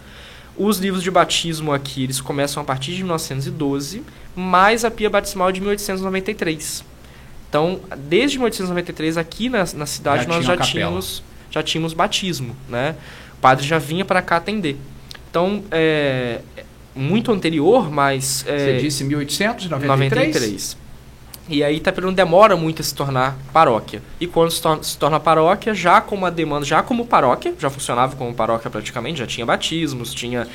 Os 0.56 0.78
livros 0.78 1.02
de 1.02 1.10
batismo 1.10 1.72
aqui, 1.72 2.04
eles 2.04 2.20
começam 2.20 2.62
a 2.62 2.66
partir 2.66 2.92
de 2.92 3.02
1912, 3.02 4.02
mais 4.36 4.84
a 4.84 4.90
pia 4.90 5.10
batismal 5.10 5.50
de 5.50 5.60
1893. 5.60 6.84
Então, 7.48 7.80
desde 7.96 8.38
1893, 8.38 9.16
aqui 9.16 9.48
na, 9.48 9.64
na 9.74 9.86
cidade, 9.86 10.24
Já 10.24 10.28
nós 10.28 10.44
já 10.44 10.56
tínhamos, 10.56 11.22
já 11.50 11.62
tínhamos 11.62 11.92
batismo, 11.92 12.56
né? 12.68 12.96
O 13.34 13.40
padre 13.40 13.66
já 13.66 13.78
vinha 13.78 14.04
para 14.04 14.22
cá 14.22 14.36
atender. 14.36 14.76
Então, 15.30 15.64
é, 15.70 16.40
é 16.56 16.64
muito 16.94 17.32
anterior, 17.32 17.90
mas... 17.90 18.44
É, 18.46 18.58
Você 18.58 18.78
disse 18.78 19.04
1893? 19.04 20.34
93. 20.34 20.83
E 21.48 21.62
aí 21.62 21.76
Itaperuna 21.76 22.12
demora 22.14 22.57
muito 22.57 22.80
a 22.80 22.85
se 22.85 22.94
tornar 22.94 23.37
paróquia. 23.52 24.02
E 24.18 24.26
quando 24.26 24.50
se 24.50 24.62
torna, 24.62 24.83
se 24.83 24.96
torna 24.96 25.20
paróquia, 25.20 25.74
já 25.74 26.00
com 26.00 26.14
uma 26.14 26.30
demanda, 26.30 26.64
já 26.64 26.83
como 26.83 27.04
paróquia, 27.07 27.54
já 27.59 27.68
funcionava 27.68 28.16
como 28.16 28.33
paróquia 28.35 28.70
praticamente, 28.70 29.18
já 29.18 29.26
tinha 29.26 29.44
batismos, 29.44 30.14
tinha 30.14 30.46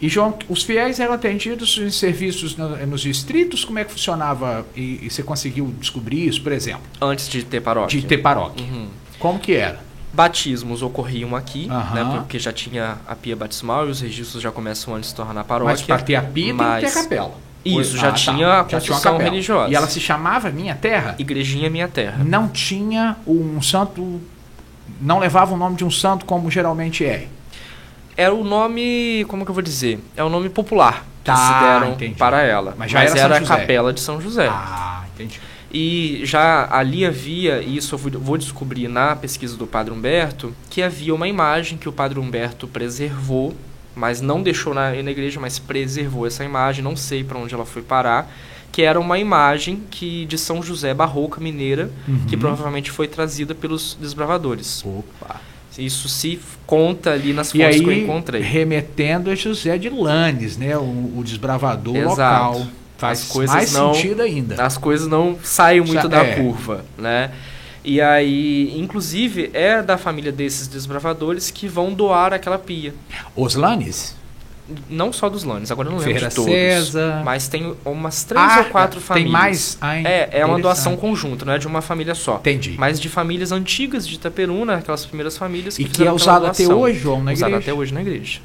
E 0.00 0.08
João, 0.08 0.38
os 0.48 0.62
fiéis 0.62 1.00
eram 1.00 1.12
atendidos 1.14 1.76
em 1.76 1.90
serviços 1.90 2.56
no- 2.56 2.76
nos 2.86 3.00
distritos? 3.00 3.64
Como 3.64 3.80
é 3.80 3.84
que 3.84 3.90
funcionava? 3.90 4.64
E, 4.76 5.00
e 5.02 5.10
você 5.10 5.24
conseguiu 5.24 5.74
descobrir 5.80 6.28
isso, 6.28 6.40
por 6.40 6.52
exemplo? 6.52 6.82
antes 7.00 7.28
de 7.28 7.42
ter 7.42 7.60
paróquia. 7.60 8.00
De 8.00 8.06
ter 8.06 8.18
paróquia. 8.18 8.64
Uhum. 8.64 8.86
Como 9.18 9.40
que 9.40 9.54
era? 9.54 9.80
Batismos 10.12 10.82
ocorriam 10.82 11.34
aqui, 11.34 11.68
Aham. 11.68 11.94
né, 11.94 12.16
porque 12.20 12.38
já 12.38 12.52
tinha 12.52 12.96
a 13.08 13.16
pia 13.16 13.34
batismal 13.34 13.88
e 13.88 13.90
os 13.90 14.00
registros 14.00 14.40
já 14.40 14.52
começam 14.52 14.94
antes 14.94 15.10
de 15.10 15.10
se 15.10 15.16
tornar 15.16 15.42
paróquia. 15.42 15.72
Mas 15.72 15.82
para 15.82 15.98
ter 16.00 16.14
a 16.14 16.22
pia 16.22 16.54
mas- 16.54 16.80
tem 16.80 16.88
que 16.88 16.94
ter 16.94 16.98
a 17.00 17.02
capela. 17.02 17.34
Isso, 17.68 17.92
Foi- 17.92 18.00
já 18.00 18.08
Ah, 18.08 18.10
tá. 18.10 18.16
tinha 18.16 18.32
a 18.32 18.32
Já 18.32 18.36
tinha 18.40 18.52
uma 18.52 18.64
construção 18.80 19.12
capela. 19.12 19.30
religiosa. 19.30 19.70
E 19.70 19.74
ela 19.74 19.86
se 19.88 20.00
chamava 20.00 20.50
Minha 20.50 20.74
Terra? 20.74 21.14
Igrejinha 21.18 21.68
Minha 21.70 21.88
Terra. 21.88 22.22
Não 22.24 22.48
tinha 22.48 23.16
um 23.26 23.60
santo... 23.62 24.20
Não 25.00 25.18
levava 25.18 25.54
o 25.54 25.56
nome 25.56 25.76
de 25.76 25.84
um 25.84 25.90
santo 25.90 26.24
como 26.24 26.50
geralmente 26.50 27.04
é. 27.04 27.28
Era 28.16 28.34
o 28.34 28.42
nome, 28.42 29.24
como 29.28 29.44
que 29.44 29.50
eu 29.50 29.54
vou 29.54 29.62
dizer? 29.62 30.00
É 30.16 30.24
o 30.24 30.28
nome 30.28 30.48
popular 30.48 31.04
que 31.22 31.30
Tá, 31.30 31.36
se 31.36 31.64
deram 31.64 31.92
entendi. 31.92 32.14
para 32.16 32.42
ela. 32.42 32.74
Mas 32.76 32.90
já 32.90 33.02
era 33.04 33.36
São 33.36 33.54
a 33.54 33.58
capela 33.58 33.92
de 33.92 34.00
São 34.00 34.20
José. 34.20 34.48
Ah, 34.50 35.04
entendi. 35.14 35.38
E 35.72 36.22
já 36.24 36.66
ali 36.70 37.04
havia, 37.04 37.60
e 37.60 37.76
isso 37.76 37.94
eu 37.94 37.98
vou- 37.98 38.10
vou 38.18 38.38
descobrir 38.38 38.88
na 38.88 39.14
pesquisa 39.14 39.56
do 39.56 39.66
Padre 39.66 39.92
Humberto, 39.92 40.52
que 40.70 40.82
havia 40.82 41.14
uma 41.14 41.28
imagem 41.28 41.76
que 41.78 41.88
o 41.88 41.92
Padre 41.92 42.18
Humberto 42.18 42.66
preservou, 42.66 43.54
mas 43.98 44.20
não 44.20 44.42
deixou 44.42 44.72
na, 44.72 44.90
na 44.90 45.10
igreja, 45.10 45.38
mas 45.40 45.58
preservou 45.58 46.26
essa 46.26 46.44
imagem, 46.44 46.82
não 46.82 46.96
sei 46.96 47.22
para 47.24 47.36
onde 47.38 47.54
ela 47.54 47.66
foi 47.66 47.82
parar, 47.82 48.30
que 48.70 48.82
era 48.82 48.98
uma 49.00 49.18
imagem 49.18 49.82
que 49.90 50.24
de 50.26 50.38
São 50.38 50.62
José 50.62 50.94
barroca 50.94 51.40
mineira, 51.40 51.90
que 52.28 52.34
Uhum. 52.36 52.40
provavelmente 52.40 52.90
foi 52.90 53.08
trazida 53.08 53.54
pelos 53.54 53.96
desbravadores. 54.00 54.84
Opa. 54.84 55.40
Isso 55.78 56.08
se 56.08 56.40
conta 56.66 57.12
ali 57.12 57.32
nas 57.32 57.48
E 57.54 57.58
fontes 57.58 57.66
aí, 57.76 57.80
que 57.80 57.86
eu 57.86 57.92
encontrei. 57.92 58.40
remetendo 58.42 59.30
a 59.30 59.34
José 59.36 59.78
de 59.78 59.88
Lanes, 59.88 60.56
né? 60.56 60.76
O, 60.76 60.80
o 60.80 61.22
desbravador 61.24 61.94
Exato. 61.96 62.10
local. 62.58 62.66
Faz 62.96 63.20
As 63.22 63.28
coisas 63.28 63.54
mais 63.54 63.72
não- 63.72 63.94
sentido 63.94 64.22
ainda. 64.22 64.60
as 64.60 64.76
coisas 64.76 65.06
não 65.06 65.38
saem 65.40 65.80
muito 65.80 66.02
Sa- 66.02 66.08
da 66.08 66.24
é. 66.24 66.34
curva, 66.34 66.84
né? 66.98 67.30
E 67.90 68.02
aí, 68.02 68.78
inclusive, 68.78 69.48
é 69.54 69.80
da 69.80 69.96
família 69.96 70.30
desses 70.30 70.68
desbravadores 70.68 71.50
que 71.50 71.66
vão 71.66 71.94
doar 71.94 72.34
aquela 72.34 72.58
pia. 72.58 72.94
Os 73.34 73.54
Lanes? 73.54 74.14
Não 74.90 75.10
só 75.10 75.30
dos 75.30 75.42
Lanes, 75.44 75.70
agora 75.70 75.88
eu 75.88 75.92
não 75.92 75.98
lembro 75.98 76.28
de 76.28 76.34
todos. 76.34 76.52
César. 76.52 77.22
Mas 77.24 77.48
tem 77.48 77.74
umas 77.86 78.24
três 78.24 78.44
Ah, 78.44 78.58
ou 78.58 78.64
quatro 78.66 79.00
famílias. 79.00 79.32
Tem 79.32 79.32
mais? 79.32 79.78
Ah, 79.80 79.96
É, 79.96 80.28
é 80.40 80.44
uma 80.44 80.58
doação 80.60 80.94
conjunta, 80.98 81.46
não 81.46 81.54
é 81.54 81.58
de 81.58 81.66
uma 81.66 81.80
família 81.80 82.14
só. 82.14 82.36
Entendi. 82.36 82.74
Mas 82.78 83.00
de 83.00 83.08
famílias 83.08 83.52
antigas 83.52 84.06
de 84.06 84.16
Itaperuna, 84.16 84.74
aquelas 84.74 85.06
primeiras 85.06 85.38
famílias 85.38 85.74
que 85.78 85.84
e 85.84 85.88
que 85.88 86.06
é 86.06 86.12
usado 86.12 86.44
até 86.44 86.68
hoje, 86.68 86.98
João, 86.98 87.22
na 87.24 87.32
Usado 87.32 87.48
igreja? 87.52 87.70
até 87.70 87.72
hoje 87.72 87.94
na 87.94 88.02
igreja. 88.02 88.40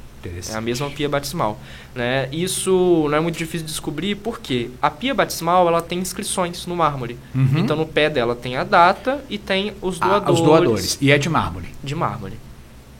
É 0.50 0.54
a 0.56 0.60
mesma 0.60 0.88
pia 0.90 1.08
batismal. 1.08 1.58
Né? 1.94 2.28
Isso 2.32 3.06
não 3.10 3.18
é 3.18 3.20
muito 3.20 3.36
difícil 3.38 3.66
de 3.66 3.72
descobrir 3.72 4.14
porque 4.16 4.70
a 4.80 4.90
pia 4.90 5.14
batismal 5.14 5.66
ela 5.68 5.80
tem 5.82 5.98
inscrições 5.98 6.66
no 6.66 6.76
mármore. 6.76 7.18
Uhum. 7.34 7.58
Então 7.58 7.76
no 7.76 7.86
pé 7.86 8.08
dela 8.10 8.34
tem 8.34 8.56
a 8.56 8.64
data 8.64 9.24
e 9.28 9.38
tem 9.38 9.72
os 9.80 10.00
Ah, 10.00 10.06
doadores, 10.18 10.40
os 10.40 10.46
doadores. 10.46 10.98
E 11.00 11.10
é 11.10 11.18
de 11.18 11.28
mármore. 11.28 11.68
de 11.82 11.94
mármore. 11.94 12.34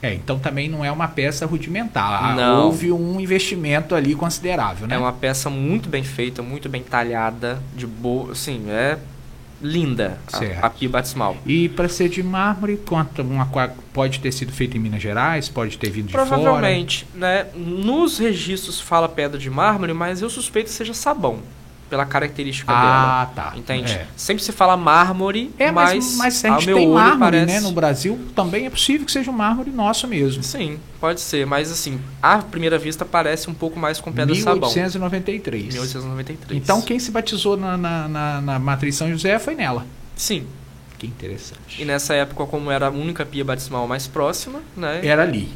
É, 0.03 0.13
então 0.13 0.39
também 0.39 0.69
não 0.69 0.85
é 0.85 0.93
uma 0.93 1.09
peça 1.09 1.47
rudimentar. 1.47 2.25
Ah, 2.33 2.35
Não. 2.35 2.67
Houve 2.67 2.93
um 2.93 3.19
investimento 3.19 3.95
ali 3.95 4.15
considerável, 4.15 4.87
né? 4.87 4.97
É 4.97 4.99
uma 4.99 5.15
peça 5.15 5.49
muito 5.49 5.89
bem 5.89 6.03
feita, 6.05 6.43
muito 6.43 6.69
bem 6.69 6.83
talhada, 6.83 7.63
de 7.75 7.87
boa, 7.87 8.33
assim, 8.33 8.67
é 8.69 8.99
linda 9.65 10.19
a- 10.33 10.37
a, 10.61 10.69
pia 10.71 10.89
batismal. 10.89 11.37
E 11.47 11.69
para 11.71 11.89
ser 11.89 12.09
de 12.11 12.23
mármore, 12.23 12.77
quanto 12.77 13.23
uma 13.23 13.47
pode 13.93 14.21
ter 14.21 14.31
sido 14.31 14.53
feita 14.53 14.77
em 14.77 14.81
Minas 14.81 15.01
Gerais, 15.03 15.49
pode 15.49 15.79
ter 15.79 15.91
vindo 15.91 16.07
de 16.09 16.13
fora. 16.13 16.27
Provavelmente, 16.27 17.07
né? 17.15 17.47
Nos 17.57 18.19
registros 18.19 18.79
fala 18.79 19.09
pedra 19.09 19.39
de 19.39 19.49
mármore, 19.49 19.95
mas 19.95 20.21
eu 20.21 20.29
suspeito 20.29 20.67
que 20.69 20.75
seja 20.77 20.93
sabão. 20.93 21.39
Pela 21.91 22.05
característica 22.07 22.73
Ah, 22.73 23.27
dela. 23.35 23.51
tá. 23.51 23.57
Entende? 23.57 23.93
É. 23.93 24.07
Sempre 24.17 24.43
se 24.43 24.53
fala 24.53 24.77
mármore, 24.77 25.51
É, 25.59 25.71
mas, 25.71 26.17
mas, 26.17 26.17
mas 26.17 26.45
a 26.45 26.49
ao 26.55 26.61
gente 26.61 26.67
meu 26.67 26.77
tem 26.77 26.89
mármore, 26.89 27.19
parece... 27.39 27.47
né? 27.47 27.61
No 27.61 27.73
Brasil 27.73 28.19
também 28.35 28.67
é 28.67 28.71
possível 28.71 29.07
que 29.07 29.13
seja 29.13 29.31
um 29.31 29.35
mármore 29.35 29.71
nosso 29.71 30.07
mesmo. 30.09 30.43
Sim, 30.43 30.79
pode 31.01 31.21
ser, 31.21 31.47
mas 31.47 31.71
assim, 31.71 32.01
à 32.23 32.39
primeira 32.39 32.79
vista 32.79 33.05
parece 33.05 33.49
um 33.51 33.55
pouco 33.55 33.79
mais 33.79 34.01
com 34.01 34.13
pedra 34.13 34.35
sabão. 34.35 34.69
1893. 34.71 35.75
1893. 35.75 36.61
Então 36.63 36.81
quem 36.83 36.99
se 36.99 37.11
batizou 37.11 37.57
na, 37.57 37.77
na, 37.77 38.09
na, 38.09 38.41
na 38.41 38.59
matriz 38.59 38.97
São 38.97 39.11
José 39.11 39.39
foi 39.39 39.55
nela. 39.55 39.87
Sim. 40.17 40.47
Que 40.99 41.07
interessante. 41.07 41.81
E 41.83 41.85
nessa 41.85 42.15
época, 42.15 42.47
como 42.47 42.71
era 42.71 42.87
a 42.87 42.91
única 42.91 43.27
pia 43.27 43.45
batismal 43.45 43.87
mais 43.87 44.07
próxima, 44.07 44.61
né? 44.77 45.01
Era 45.05 45.23
ali. 45.23 45.49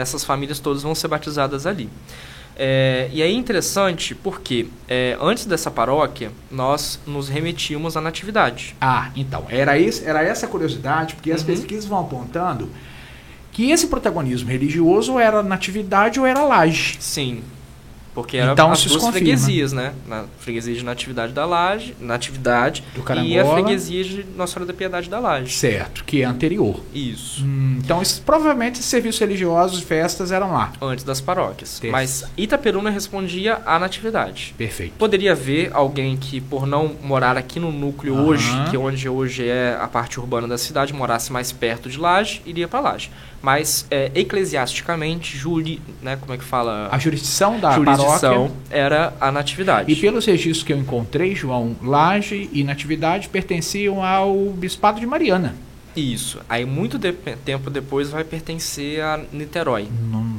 essas 0.00 0.24
famílias 0.24 0.58
todas 0.58 0.82
vão 0.82 0.94
ser 0.94 1.08
batizadas 1.08 1.64
ali. 1.66 1.88
É, 2.56 3.08
e 3.12 3.20
é 3.20 3.30
interessante 3.30 4.14
porque 4.14 4.68
é, 4.88 5.16
antes 5.20 5.44
dessa 5.44 5.70
paróquia 5.70 6.30
nós 6.50 7.00
nos 7.06 7.28
remetíamos 7.28 7.96
à 7.96 8.00
natividade. 8.00 8.76
Ah, 8.80 9.10
então, 9.16 9.44
era, 9.48 9.78
esse, 9.78 10.04
era 10.06 10.22
essa 10.22 10.46
a 10.46 10.48
curiosidade, 10.48 11.14
porque 11.14 11.32
as 11.32 11.40
Uhum. 11.40 11.46
pesquisas 11.48 11.84
vão 11.84 11.98
apontando 12.00 12.70
que 13.50 13.70
esse 13.70 13.86
protagonismo 13.88 14.48
religioso 14.50 15.18
era 15.18 15.42
natividade 15.42 16.18
ou 16.20 16.26
era 16.26 16.42
laje. 16.44 16.96
Sim. 17.00 17.42
Porque 18.14 18.36
eram 18.36 18.52
Então, 18.52 18.70
as 18.70 18.80
duas 18.84 18.92
confirma. 19.02 19.12
freguesias, 19.12 19.72
né? 19.72 19.92
Na 20.06 20.24
freguesia 20.38 20.74
de 20.74 20.84
Natividade 20.84 21.32
da 21.32 21.44
Laje, 21.44 21.96
Natividade, 22.00 22.84
Do 22.94 23.02
e 23.24 23.38
a 23.38 23.44
freguesia 23.44 24.04
de 24.04 24.24
Nossa 24.36 24.52
Senhora 24.54 24.72
da 24.72 24.76
Piedade 24.76 25.10
da 25.10 25.18
Laje. 25.18 25.52
Certo, 25.52 26.04
que 26.04 26.22
é 26.22 26.24
anterior. 26.24 26.80
Isso. 26.94 27.44
Hum, 27.44 27.78
então, 27.82 28.00
isso- 28.00 28.22
provavelmente 28.24 28.78
serviços 28.82 29.20
religiosos 29.20 29.80
e 29.80 29.84
festas 29.84 30.30
eram 30.30 30.52
lá. 30.52 30.72
Antes 30.80 31.04
das 31.04 31.20
paróquias. 31.20 31.78
Terça. 31.80 31.92
Mas 31.92 32.24
Itaperuna 32.36 32.88
respondia 32.90 33.58
à 33.66 33.78
Natividade. 33.78 34.54
Perfeito. 34.56 34.92
Poderia 34.96 35.32
haver 35.32 35.70
alguém 35.72 36.16
que, 36.16 36.40
por 36.40 36.66
não 36.66 36.94
morar 37.02 37.36
aqui 37.36 37.58
no 37.58 37.72
núcleo 37.72 38.14
Aham. 38.14 38.24
hoje, 38.26 38.50
que 38.70 38.76
onde 38.76 39.08
hoje 39.08 39.48
é 39.48 39.76
a 39.80 39.88
parte 39.88 40.20
urbana 40.20 40.46
da 40.46 40.56
cidade, 40.56 40.92
morasse 40.92 41.32
mais 41.32 41.50
perto 41.50 41.88
de 41.90 41.98
Laje, 41.98 42.40
iria 42.46 42.68
para 42.68 42.78
Laje. 42.80 43.10
Mas 43.42 43.86
é, 43.90 44.10
eclesiasticamente, 44.14 45.36
juri, 45.36 45.80
né, 46.00 46.16
como 46.20 46.32
é 46.32 46.38
que 46.38 46.44
fala? 46.44 46.88
A 46.90 46.98
jurisdição 46.98 47.58
da 47.60 47.72
jurisdição 47.72 48.03
era 48.70 49.12
a 49.20 49.30
natividade. 49.32 49.90
E 49.92 49.96
pelos 49.96 50.24
registros 50.26 50.62
que 50.62 50.72
eu 50.72 50.78
encontrei, 50.78 51.34
João, 51.34 51.76
Laje 51.82 52.48
e 52.52 52.62
Natividade 52.64 53.28
pertenciam 53.28 54.04
ao 54.04 54.34
Bispado 54.50 55.00
de 55.00 55.06
Mariana. 55.06 55.54
Isso. 55.96 56.40
Aí 56.48 56.64
muito 56.64 56.98
de- 56.98 57.12
tempo 57.12 57.70
depois 57.70 58.10
vai 58.10 58.24
pertencer 58.24 59.00
a 59.00 59.20
Niterói. 59.32 59.86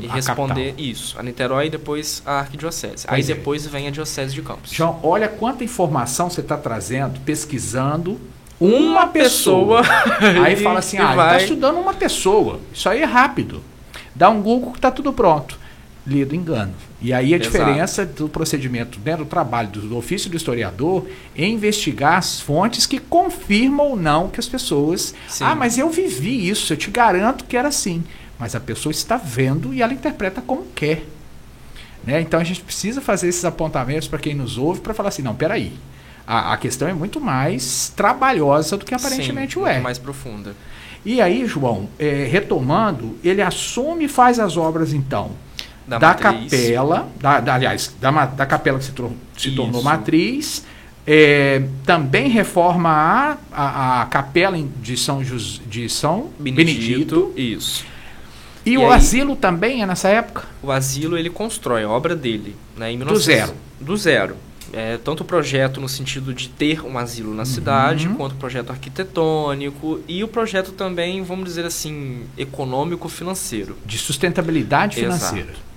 E 0.02 0.08
a 0.08 0.14
responder 0.14 0.72
capital. 0.72 0.86
isso. 0.86 1.18
A 1.18 1.24
Niterói 1.24 1.68
e 1.68 1.70
depois 1.70 2.22
a 2.26 2.40
Arquidiocese. 2.40 3.06
Aí 3.08 3.22
é. 3.22 3.24
depois 3.24 3.66
vem 3.66 3.88
a 3.88 3.90
Diocese 3.92 4.34
de 4.36 4.42
Campos. 4.42 4.72
João, 4.72 5.00
olha 5.02 5.30
quanta 5.30 5.64
informação 5.64 6.30
você 6.30 6.42
está 6.42 6.58
trazendo, 6.58 7.22
pesquisando 7.22 8.20
Uma 8.60 8.78
uma 8.78 9.08
pessoa. 9.08 9.82
Aí 10.44 10.58
fala 10.58 10.80
assim, 10.80 10.98
ah, 11.00 11.06
ele 11.08 11.16
vai- 11.16 11.28
está 11.38 11.44
estudando 11.44 11.78
uma 11.80 11.94
pessoa. 11.94 12.60
Isso 12.74 12.90
aí 12.90 13.02
é 13.02 13.06
rápido. 13.06 13.62
Dá 14.14 14.30
um 14.30 14.42
Google 14.42 14.72
que 14.72 14.78
está 14.78 14.92
tudo 14.92 15.14
pronto. 15.14 15.58
Lido 16.08 16.36
engano. 16.36 16.74
E 17.02 17.12
aí 17.12 17.34
a 17.34 17.38
Exato. 17.38 17.52
diferença 17.52 18.06
do 18.06 18.30
procedimento, 18.30 19.00
né, 19.04 19.18
do 19.18 19.26
trabalho 19.26 19.70
do, 19.70 19.82
do 19.82 19.98
ofício 19.98 20.30
do 20.30 20.38
historiador 20.38 21.08
é 21.36 21.48
investigar 21.48 22.20
as 22.20 22.40
fontes 22.40 22.86
que 22.86 23.00
confirmam 23.00 23.88
ou 23.88 23.96
não 23.96 24.30
que 24.30 24.40
as 24.40 24.48
pessoas. 24.48 25.16
Sim. 25.28 25.44
Ah, 25.44 25.56
mas 25.56 25.80
eu 25.80 25.90
vivi 25.90 26.48
isso, 26.48 26.72
eu 26.72 26.78
te 26.78 26.92
garanto 26.92 27.46
que 27.46 27.58
era 27.58 27.70
assim. 27.70 28.04
Mas 28.38 28.54
a 28.54 28.60
pessoa 28.60 28.92
está 28.92 29.18
vendo 29.18 29.74
e 29.74 29.82
ela 29.82 29.94
interpreta 29.94 30.42
como 30.42 30.68
quer. 30.76 31.04
Né? 32.04 32.22
Então 32.22 32.40
a 32.40 32.44
gente 32.44 32.62
precisa 32.62 33.02
fazer 33.02 33.28
esses 33.28 33.44
apontamentos 33.44 34.08
para 34.08 34.20
quem 34.20 34.36
nos 34.36 34.60
ouve 34.60 34.82
para 34.82 34.94
falar 34.94 35.10
assim, 35.10 35.24
não, 35.24 35.34
peraí. 35.34 35.74
A, 36.28 36.54
a 36.54 36.58
questão 36.58 36.88
é 36.88 36.94
muito 36.94 37.20
mais 37.20 37.92
trabalhosa 37.96 38.78
do 38.78 38.86
que 38.86 38.94
aparentemente 38.94 39.56
Sim, 39.56 39.62
o 39.62 39.68
é. 39.68 39.80
mais 39.80 39.98
profunda. 39.98 40.56
E 41.04 41.20
aí, 41.20 41.48
João, 41.48 41.90
é, 41.98 42.28
retomando, 42.30 43.18
ele 43.24 43.42
assume 43.42 44.06
e 44.06 44.08
faz 44.08 44.40
as 44.40 44.56
obras 44.56 44.94
então 44.94 45.32
Da, 45.88 46.00
da, 46.00 46.14
capela, 46.16 47.08
da, 47.22 47.40
da- 47.40 47.54
aliás, 47.56 47.94
da, 48.02 48.26
da 48.26 48.46
capela 48.46 48.80
que 48.80 48.86
se, 48.86 48.94
se 49.38 49.52
tornou 49.52 49.84
matriz. 49.84 50.64
é, 51.06 51.62
também 51.86 52.28
reforma 52.30 52.90
a, 52.90 53.38
a, 53.52 54.02
a 54.02 54.06
capela 54.08 54.58
de 54.82 54.98
São, 54.98 55.22
de 55.22 55.88
São 55.90 56.32
Benedito. 56.40 57.28
Benedito. 57.28 57.34
Isso. 57.36 57.86
E, 58.66 58.72
E 58.72 58.78
o 58.80 58.88
aí- 58.88 58.94
asilo 58.98 59.36
também 59.36 59.84
é 59.84 59.86
nessa 59.86 60.10
época? 60.10 60.46
O 60.64 60.72
asilo 60.72 61.16
ele 61.16 61.30
constrói 61.30 61.84
a 61.84 61.90
obra 61.90 62.16
dele, 62.16 62.56
né, 62.76 62.92
em 62.92 62.98
Do 62.98 63.16
zero. 63.20 63.54
Do 63.80 63.96
zero. 63.96 64.36
É, 64.74 64.98
tanto 64.98 65.22
o 65.22 65.26
projeto 65.26 65.80
no 65.80 65.88
sentido 65.88 66.34
de 66.34 66.50
ter 66.50 66.84
um 66.84 66.98
asilo 66.98 67.30
Uhum. 67.30 67.36
na 67.36 67.46
cidade, 67.46 68.10
quanto 68.18 68.32
o 68.34 68.36
projeto 68.36 68.72
arquitetônico 68.72 70.00
e 70.08 70.24
o 70.24 70.28
projeto 70.28 70.72
também, 70.72 71.22
vamos 71.22 71.46
dizer 71.46 71.64
assim, 71.66 72.24
econômico-financeiro. 72.36 73.78
De 73.86 73.98
sustentabilidade 73.98 75.00
Exato. 75.00 75.36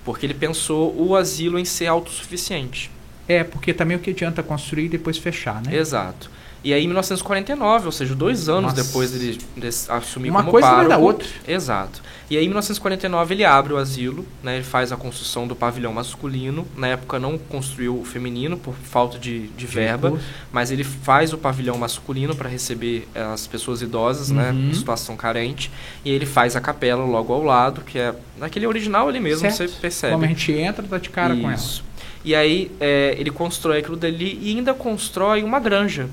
Porque 0.08 0.24
ele 0.24 0.32
pensou 0.32 0.94
o 0.98 1.14
asilo 1.14 1.58
em 1.58 1.66
ser 1.66 1.86
autossuficiente. 1.86 2.90
É, 3.28 3.44
porque 3.44 3.74
também 3.74 3.94
o 3.94 4.00
que 4.00 4.08
adianta 4.08 4.42
construir 4.42 4.86
e 4.86 4.88
depois 4.88 5.18
fechar, 5.18 5.60
né? 5.60 5.76
Exato. 5.76 6.30
E 6.64 6.74
aí, 6.74 6.82
em 6.82 6.86
1949, 6.88 7.86
ou 7.86 7.92
seja, 7.92 8.14
dois 8.14 8.48
anos 8.48 8.72
Nossa. 8.74 8.82
depois 8.84 9.12
dele, 9.12 9.38
dele 9.56 9.74
assumir 9.88 10.28
Uma 10.30 10.40
como 10.40 10.50
coisa 10.50 10.66
é 10.66 10.70
da 10.70 10.76
pároco. 10.76 11.02
outra. 11.02 11.28
Exato. 11.46 12.02
E 12.28 12.36
aí, 12.36 12.44
em 12.44 12.48
1949, 12.48 13.34
ele 13.34 13.44
abre 13.44 13.72
o 13.72 13.76
asilo, 13.76 14.26
né? 14.42 14.56
Ele 14.56 14.64
faz 14.64 14.90
a 14.92 14.96
construção 14.96 15.46
do 15.46 15.54
pavilhão 15.54 15.92
masculino. 15.92 16.66
Na 16.76 16.88
época, 16.88 17.18
não 17.18 17.38
construiu 17.38 17.98
o 18.00 18.04
feminino 18.04 18.56
por 18.58 18.74
falta 18.74 19.18
de, 19.18 19.46
de 19.48 19.66
verba, 19.66 20.08
Recurso. 20.08 20.26
mas 20.52 20.70
ele 20.70 20.82
faz 20.84 21.32
o 21.32 21.38
pavilhão 21.38 21.78
masculino 21.78 22.34
para 22.34 22.48
receber 22.48 23.06
eh, 23.14 23.22
as 23.22 23.46
pessoas 23.46 23.80
idosas, 23.80 24.30
né? 24.30 24.50
Uhum. 24.50 24.70
Em 24.70 24.74
situação 24.74 25.16
carente. 25.16 25.70
E 26.04 26.10
ele 26.10 26.26
faz 26.26 26.56
a 26.56 26.60
capela 26.60 27.04
logo 27.04 27.32
ao 27.32 27.42
lado, 27.44 27.80
que 27.82 27.98
é 27.98 28.12
naquele 28.36 28.66
original 28.66 29.08
ali 29.08 29.20
mesmo, 29.20 29.48
Certo. 29.50 29.70
você 29.72 29.80
percebe. 29.80 30.12
Como 30.12 30.24
a 30.24 30.28
gente 30.28 30.52
entra, 30.52 30.84
dá 30.86 30.98
de 30.98 31.08
cara 31.08 31.34
com 31.36 31.42
ela. 31.46 31.54
Isso. 31.54 31.84
E 32.24 32.34
aí 32.34 32.70
é, 32.80 33.14
ele 33.16 33.30
constrói 33.30 33.78
aquilo 33.78 33.96
dali 33.96 34.38
e 34.42 34.50
ainda 34.56 34.74
constrói 34.74 35.42
uma 35.44 35.60
granja. 35.60 36.08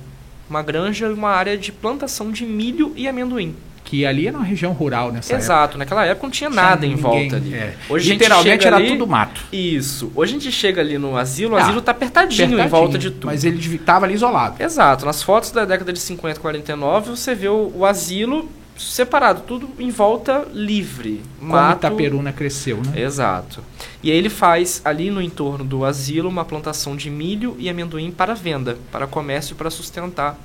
Uma 0.49 0.61
granja 0.61 1.07
e 1.07 1.13
uma 1.13 1.29
área 1.29 1.57
de 1.57 1.71
plantação 1.71 2.31
de 2.31 2.45
milho 2.45 2.93
e 2.95 3.07
amendoim. 3.07 3.55
Que 3.83 4.03
ali 4.03 4.27
era 4.27 4.35
uma 4.35 4.43
região 4.45 4.71
rural 4.73 5.11
nessa 5.11 5.33
época. 5.33 5.45
Exato, 5.45 5.77
naquela 5.77 6.03
época 6.05 6.25
não 6.25 6.31
tinha 6.31 6.49
nada 6.49 6.85
em 6.87 6.89
Ninguém- 6.95 7.03
volta 7.03 7.35
ali. 7.35 7.53
é. 7.53 7.75
Hoje 7.87 8.09
Literalmente 8.13 8.65
era 8.65 8.77
ali- 8.77 8.87
tudo 8.89 9.05
mato. 9.05 9.41
Isso. 9.53 10.11
Hoje 10.15 10.31
a 10.35 10.39
gente 10.39 10.51
chega 10.51 10.81
ali 10.81 10.97
no 10.97 11.15
asilo, 11.15 11.53
o 11.53 11.57
Ah, 11.57 11.61
asilo 11.63 11.81
tá 11.83 11.91
apertadinho, 11.91 12.41
em 12.41 12.45
Apertadinho, 12.45 12.69
volta 12.71 12.97
de 12.97 13.11
tudo. 13.11 13.27
Mas 13.27 13.43
ele 13.43 13.59
estava 13.75 14.05
ali 14.05 14.15
isolado. 14.15 14.55
Exato. 14.61 15.05
Nas 15.05 15.21
fotos 15.21 15.51
da 15.51 15.65
década 15.65 15.93
de 15.93 15.99
50, 15.99 16.39
49, 16.39 17.11
você 17.11 17.35
vê 17.35 17.47
o, 17.47 17.71
o 17.75 17.85
asilo 17.85 18.49
separado, 18.77 19.41
tudo 19.47 19.69
em 19.79 19.89
volta 19.89 20.45
livre. 20.53 21.21
Como 21.39 21.51
Mato, 21.53 21.77
Itaperuna 21.87 22.31
cresceu, 22.33 22.77
né? 22.77 23.01
Exato. 23.01 23.63
E 24.03 24.11
aí 24.11 24.17
ele 24.17 24.29
faz 24.29 24.81
ali 24.83 25.09
no 25.09 25.21
entorno 25.21 25.63
do 25.63 25.85
asilo 25.85 26.29
uma 26.29 26.43
plantação 26.45 26.95
de 26.95 27.09
milho 27.09 27.55
e 27.57 27.69
amendoim 27.69 28.11
para 28.11 28.33
venda, 28.33 28.77
para 28.91 29.07
comércio 29.07 29.55
para 29.55 29.69
sustentar 29.69 30.37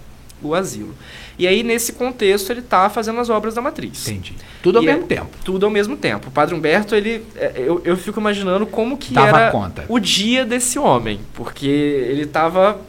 o 0.43 0.55
asilo. 0.55 0.95
E 1.39 1.47
aí 1.47 1.63
nesse 1.63 1.93
contexto 1.93 2.51
ele 2.51 2.61
está 2.61 2.89
fazendo 2.89 3.21
as 3.21 3.29
obras 3.29 3.55
da 3.55 3.61
matriz. 3.61 4.09
Entendi. 4.09 4.35
Tudo 4.63 4.79
ao 4.79 4.83
E 4.83 4.87
mesmo 4.87 5.03
é- 5.05 5.07
tempo. 5.07 5.31
Tudo 5.45 5.67
ao 5.67 5.71
mesmo 5.71 5.97
tempo. 5.97 6.29
O 6.29 6.31
Padre 6.31 6.55
Humberto, 6.55 6.95
ele, 6.95 7.23
é, 7.37 7.53
eu, 7.57 7.83
eu 7.85 7.95
fico 7.97 8.19
imaginando 8.21 8.65
como 8.67 8.97
que 8.97 9.13
Dava 9.13 9.39
era 9.39 9.51
conta. 9.51 9.85
o 9.89 9.99
dia 9.99 10.47
desse 10.47 10.79
homem, 10.79 11.21
porque 11.35 11.67
ele 11.67 12.23
estava 12.23 12.81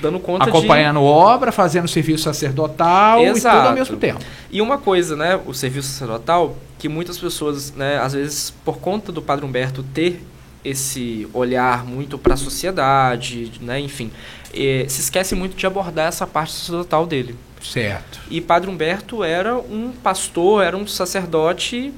dando 0.00 0.20
conta 0.20 0.44
de 0.44 0.50
Acompanhando 0.50 1.02
obra, 1.02 1.50
fazendo 1.50 1.88
serviço 1.88 2.24
sacerdotal 2.24 3.20
e 3.20 3.26
Exato. 3.26 3.56
tudo 3.56 3.68
ao 3.68 3.74
mesmo 3.74 3.96
tempo. 3.96 4.20
E 4.50 4.60
uma 4.60 4.78
coisa, 4.78 5.16
né, 5.16 5.40
o 5.46 5.54
serviço 5.54 5.88
sacerdotal, 5.88 6.56
que 6.78 6.88
muitas 6.88 7.18
pessoas, 7.18 7.72
né, 7.72 7.98
às 7.98 8.12
vezes 8.12 8.50
por 8.64 8.78
conta 8.78 9.10
do 9.10 9.20
Padre 9.22 9.44
Humberto 9.44 9.82
ter 9.82 10.22
esse 10.64 11.28
olhar 11.32 11.84
muito 11.84 12.18
para 12.18 12.34
a 12.34 12.36
sociedade, 12.36 13.52
né, 13.60 13.80
enfim, 13.80 14.10
eh, 14.52 14.86
se 14.88 15.00
esquece 15.00 15.34
muito 15.34 15.56
de 15.56 15.66
abordar 15.66 16.08
essa 16.08 16.26
parte 16.26 16.52
sacerdotal 16.52 17.06
dele. 17.06 17.36
Certo. 17.62 18.20
E 18.30 18.40
Padre 18.40 18.70
Humberto 18.70 19.24
era 19.24 19.56
um 19.56 19.92
pastor, 20.02 20.62
era 20.62 20.76
um 20.76 20.86
sacerdote 20.86 21.92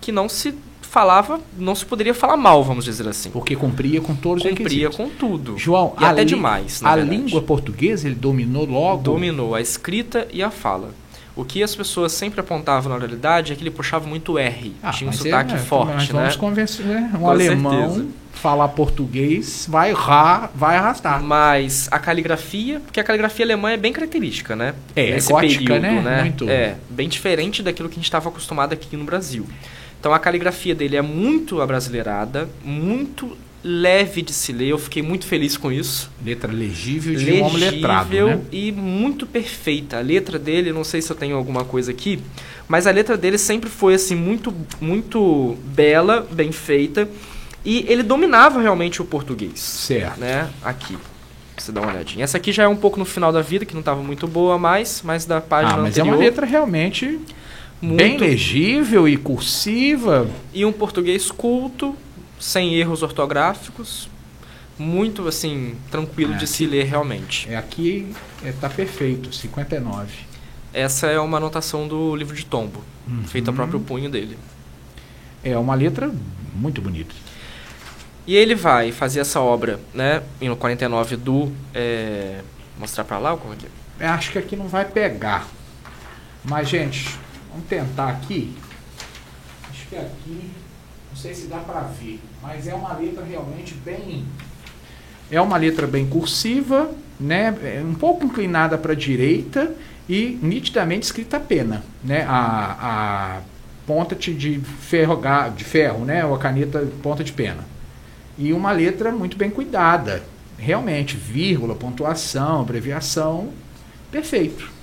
que 0.00 0.12
não 0.12 0.28
se 0.28 0.54
falava, 0.96 1.38
não 1.58 1.74
se 1.74 1.84
poderia 1.84 2.14
falar 2.14 2.38
mal, 2.38 2.64
vamos 2.64 2.86
dizer 2.86 3.06
assim. 3.06 3.28
Porque 3.30 3.54
cumpria 3.54 4.00
com 4.00 4.14
todos 4.16 4.42
os 4.42 4.48
Cumpria 4.50 4.88
com 4.88 5.10
tudo. 5.10 5.58
João, 5.58 5.92
e 6.00 6.04
até 6.06 6.24
demais, 6.24 6.80
na 6.80 6.92
A 6.92 6.96
verdade. 6.96 7.16
língua 7.18 7.42
portuguesa 7.42 8.06
ele 8.06 8.14
dominou 8.14 8.64
logo. 8.64 9.02
dominou 9.02 9.54
a 9.54 9.60
escrita 9.60 10.26
e 10.32 10.42
a 10.42 10.50
fala. 10.50 10.88
O 11.36 11.44
que 11.44 11.62
as 11.62 11.76
pessoas 11.76 12.12
sempre 12.12 12.40
apontavam 12.40 12.88
na 12.88 12.96
oralidade 12.96 13.52
é 13.52 13.56
que 13.56 13.62
ele 13.62 13.70
puxava 13.70 14.06
muito 14.08 14.38
R, 14.38 14.72
Ah, 14.82 14.90
tinha 14.90 15.06
um 15.08 15.12
mas 15.12 15.20
sotaque 15.20 15.54
é, 15.54 15.58
forte, 15.58 15.92
Nós 15.92 16.08
né? 16.08 16.20
vamos 16.20 16.36
convencer, 16.36 16.86
né? 16.86 17.10
Um 17.14 17.18
Com 17.18 17.28
alemão 17.30 17.90
certeza. 17.90 18.06
falar 18.32 18.68
português 18.68 19.66
vai 19.68 19.92
ra, 19.92 20.48
vai 20.54 20.76
arrastar. 20.78 21.22
Mas 21.22 21.88
a 21.90 21.98
caligrafia, 21.98 22.80
porque 22.80 22.98
a 22.98 23.04
caligrafia 23.04 23.44
alemã 23.44 23.70
é 23.70 23.76
bem 23.76 23.92
característica, 23.92 24.56
né? 24.56 24.72
É, 24.94 25.10
Nesse 25.10 25.30
gótica, 25.30 25.74
período, 25.74 26.02
né? 26.02 26.22
Muito. 26.22 26.48
É, 26.48 26.76
bem 26.88 27.06
diferente 27.06 27.62
daquilo 27.62 27.90
que 27.90 27.96
a 27.96 27.98
gente 27.98 28.04
estava 28.04 28.30
acostumado 28.30 28.72
aqui 28.72 28.96
no 28.96 29.04
Brasil. 29.04 29.46
Então 29.98 30.12
a 30.12 30.18
caligrafia 30.18 30.74
dele 30.74 30.96
é 30.96 31.02
muito 31.02 31.60
abrasileirada, 31.60 32.48
muito 32.64 33.36
leve 33.66 34.22
de 34.22 34.32
se 34.32 34.52
ler, 34.52 34.68
eu 34.68 34.78
fiquei 34.78 35.02
muito 35.02 35.26
feliz 35.26 35.56
com 35.56 35.72
isso. 35.72 36.10
Letra 36.24 36.52
legível 36.52 37.14
de 37.14 37.24
legível 37.24 37.44
um 37.44 37.46
homem 37.48 37.70
letrado, 37.70 38.26
né? 38.26 38.40
e 38.52 38.70
muito 38.70 39.26
perfeita. 39.26 39.98
A 39.98 40.00
letra 40.00 40.38
dele, 40.38 40.72
não 40.72 40.84
sei 40.84 41.02
se 41.02 41.10
eu 41.10 41.16
tenho 41.16 41.36
alguma 41.36 41.64
coisa 41.64 41.90
aqui, 41.90 42.22
mas 42.68 42.86
a 42.86 42.92
letra 42.92 43.16
dele 43.16 43.38
sempre 43.38 43.68
foi 43.68 43.94
assim 43.94 44.14
muito 44.14 44.54
muito 44.80 45.56
bela, 45.64 46.26
bem 46.30 46.52
feita, 46.52 47.08
e 47.64 47.84
ele 47.88 48.04
dominava 48.04 48.60
realmente 48.60 49.02
o 49.02 49.04
português. 49.04 49.58
Certo. 49.58 50.20
Né? 50.20 50.48
Aqui. 50.62 50.96
Você 51.58 51.72
dá 51.72 51.80
uma 51.80 51.90
olhadinha. 51.90 52.22
Essa 52.22 52.36
aqui 52.36 52.52
já 52.52 52.64
é 52.64 52.68
um 52.68 52.76
pouco 52.76 52.98
no 52.98 53.04
final 53.04 53.32
da 53.32 53.40
vida, 53.40 53.64
que 53.64 53.72
não 53.72 53.80
estava 53.80 54.02
muito 54.02 54.28
boa 54.28 54.58
mais, 54.58 55.00
mas 55.02 55.24
da 55.24 55.40
página 55.40 55.74
ah, 55.74 55.78
mas 55.78 55.98
anterior. 55.98 56.12
é 56.12 56.16
uma 56.16 56.18
letra 56.18 56.46
realmente 56.46 57.18
muito... 57.80 57.96
bem 57.96 58.16
legível 58.16 59.08
e 59.08 59.16
cursiva. 59.16 60.28
E 60.52 60.64
um 60.64 60.72
português 60.72 61.30
culto, 61.30 61.94
sem 62.38 62.74
erros 62.74 63.02
ortográficos, 63.02 64.08
muito 64.78 65.26
assim 65.26 65.74
tranquilo 65.90 66.34
é, 66.34 66.36
de 66.36 66.46
se 66.46 66.66
ler 66.66 66.84
realmente. 66.84 67.48
É 67.48 67.56
aqui 67.56 68.12
está 68.44 68.66
é, 68.66 68.70
perfeito, 68.70 69.34
59. 69.34 70.12
Essa 70.72 71.06
é 71.06 71.18
uma 71.18 71.38
anotação 71.38 71.88
do 71.88 72.14
livro 72.14 72.34
de 72.34 72.44
tombo, 72.44 72.82
uhum. 73.08 73.24
feita 73.24 73.50
a 73.50 73.54
próprio 73.54 73.80
punho 73.80 74.10
dele. 74.10 74.36
É 75.42 75.56
uma 75.56 75.74
letra 75.74 76.12
muito 76.54 76.82
bonita. 76.82 77.14
E 78.26 78.34
ele 78.34 78.54
vai 78.54 78.90
fazer 78.90 79.20
essa 79.20 79.40
obra, 79.40 79.80
né, 79.94 80.22
no 80.40 80.56
49 80.56 81.16
do 81.16 81.52
é, 81.72 82.40
mostrar 82.78 83.04
para 83.04 83.18
lá 83.18 83.36
como 83.36 83.54
é 83.54 83.56
que 83.56 83.66
é? 84.00 84.06
Acho 84.08 84.32
que 84.32 84.38
aqui 84.38 84.56
não 84.56 84.66
vai 84.68 84.84
pegar. 84.84 85.46
Mas 86.44 86.68
gente, 86.68 87.18
vamos 87.56 87.68
tentar 87.68 88.10
aqui. 88.10 88.54
Acho 89.70 89.86
que 89.88 89.96
aqui 89.96 90.50
não 91.10 91.16
sei 91.16 91.34
se 91.34 91.46
dá 91.46 91.58
para 91.58 91.80
ver, 91.80 92.20
mas 92.42 92.68
é 92.68 92.74
uma 92.74 92.92
letra 92.92 93.24
realmente 93.24 93.74
bem. 93.74 94.24
É 95.30 95.40
uma 95.40 95.56
letra 95.56 95.86
bem 95.86 96.06
cursiva, 96.06 96.90
né? 97.18 97.56
É 97.62 97.82
um 97.82 97.94
pouco 97.94 98.26
inclinada 98.26 98.76
para 98.76 98.92
a 98.92 98.96
direita 98.96 99.74
e 100.08 100.38
nitidamente 100.42 101.06
escrita 101.06 101.38
a 101.38 101.40
pena, 101.40 101.82
né? 102.04 102.24
A, 102.28 102.76
a 102.78 103.40
ponta 103.86 104.14
de 104.14 104.60
ferro, 104.80 105.20
de 105.56 105.64
ferro, 105.64 106.04
né? 106.04 106.24
Ou 106.24 106.34
a 106.34 106.38
caneta 106.38 106.86
ponta 107.02 107.24
de 107.24 107.32
pena. 107.32 107.64
E 108.36 108.52
uma 108.52 108.70
letra 108.70 109.10
muito 109.10 109.36
bem 109.38 109.48
cuidada, 109.48 110.22
realmente, 110.58 111.16
vírgula, 111.16 111.74
pontuação, 111.74 112.60
abreviação, 112.60 113.48
perfeito. 114.12 114.75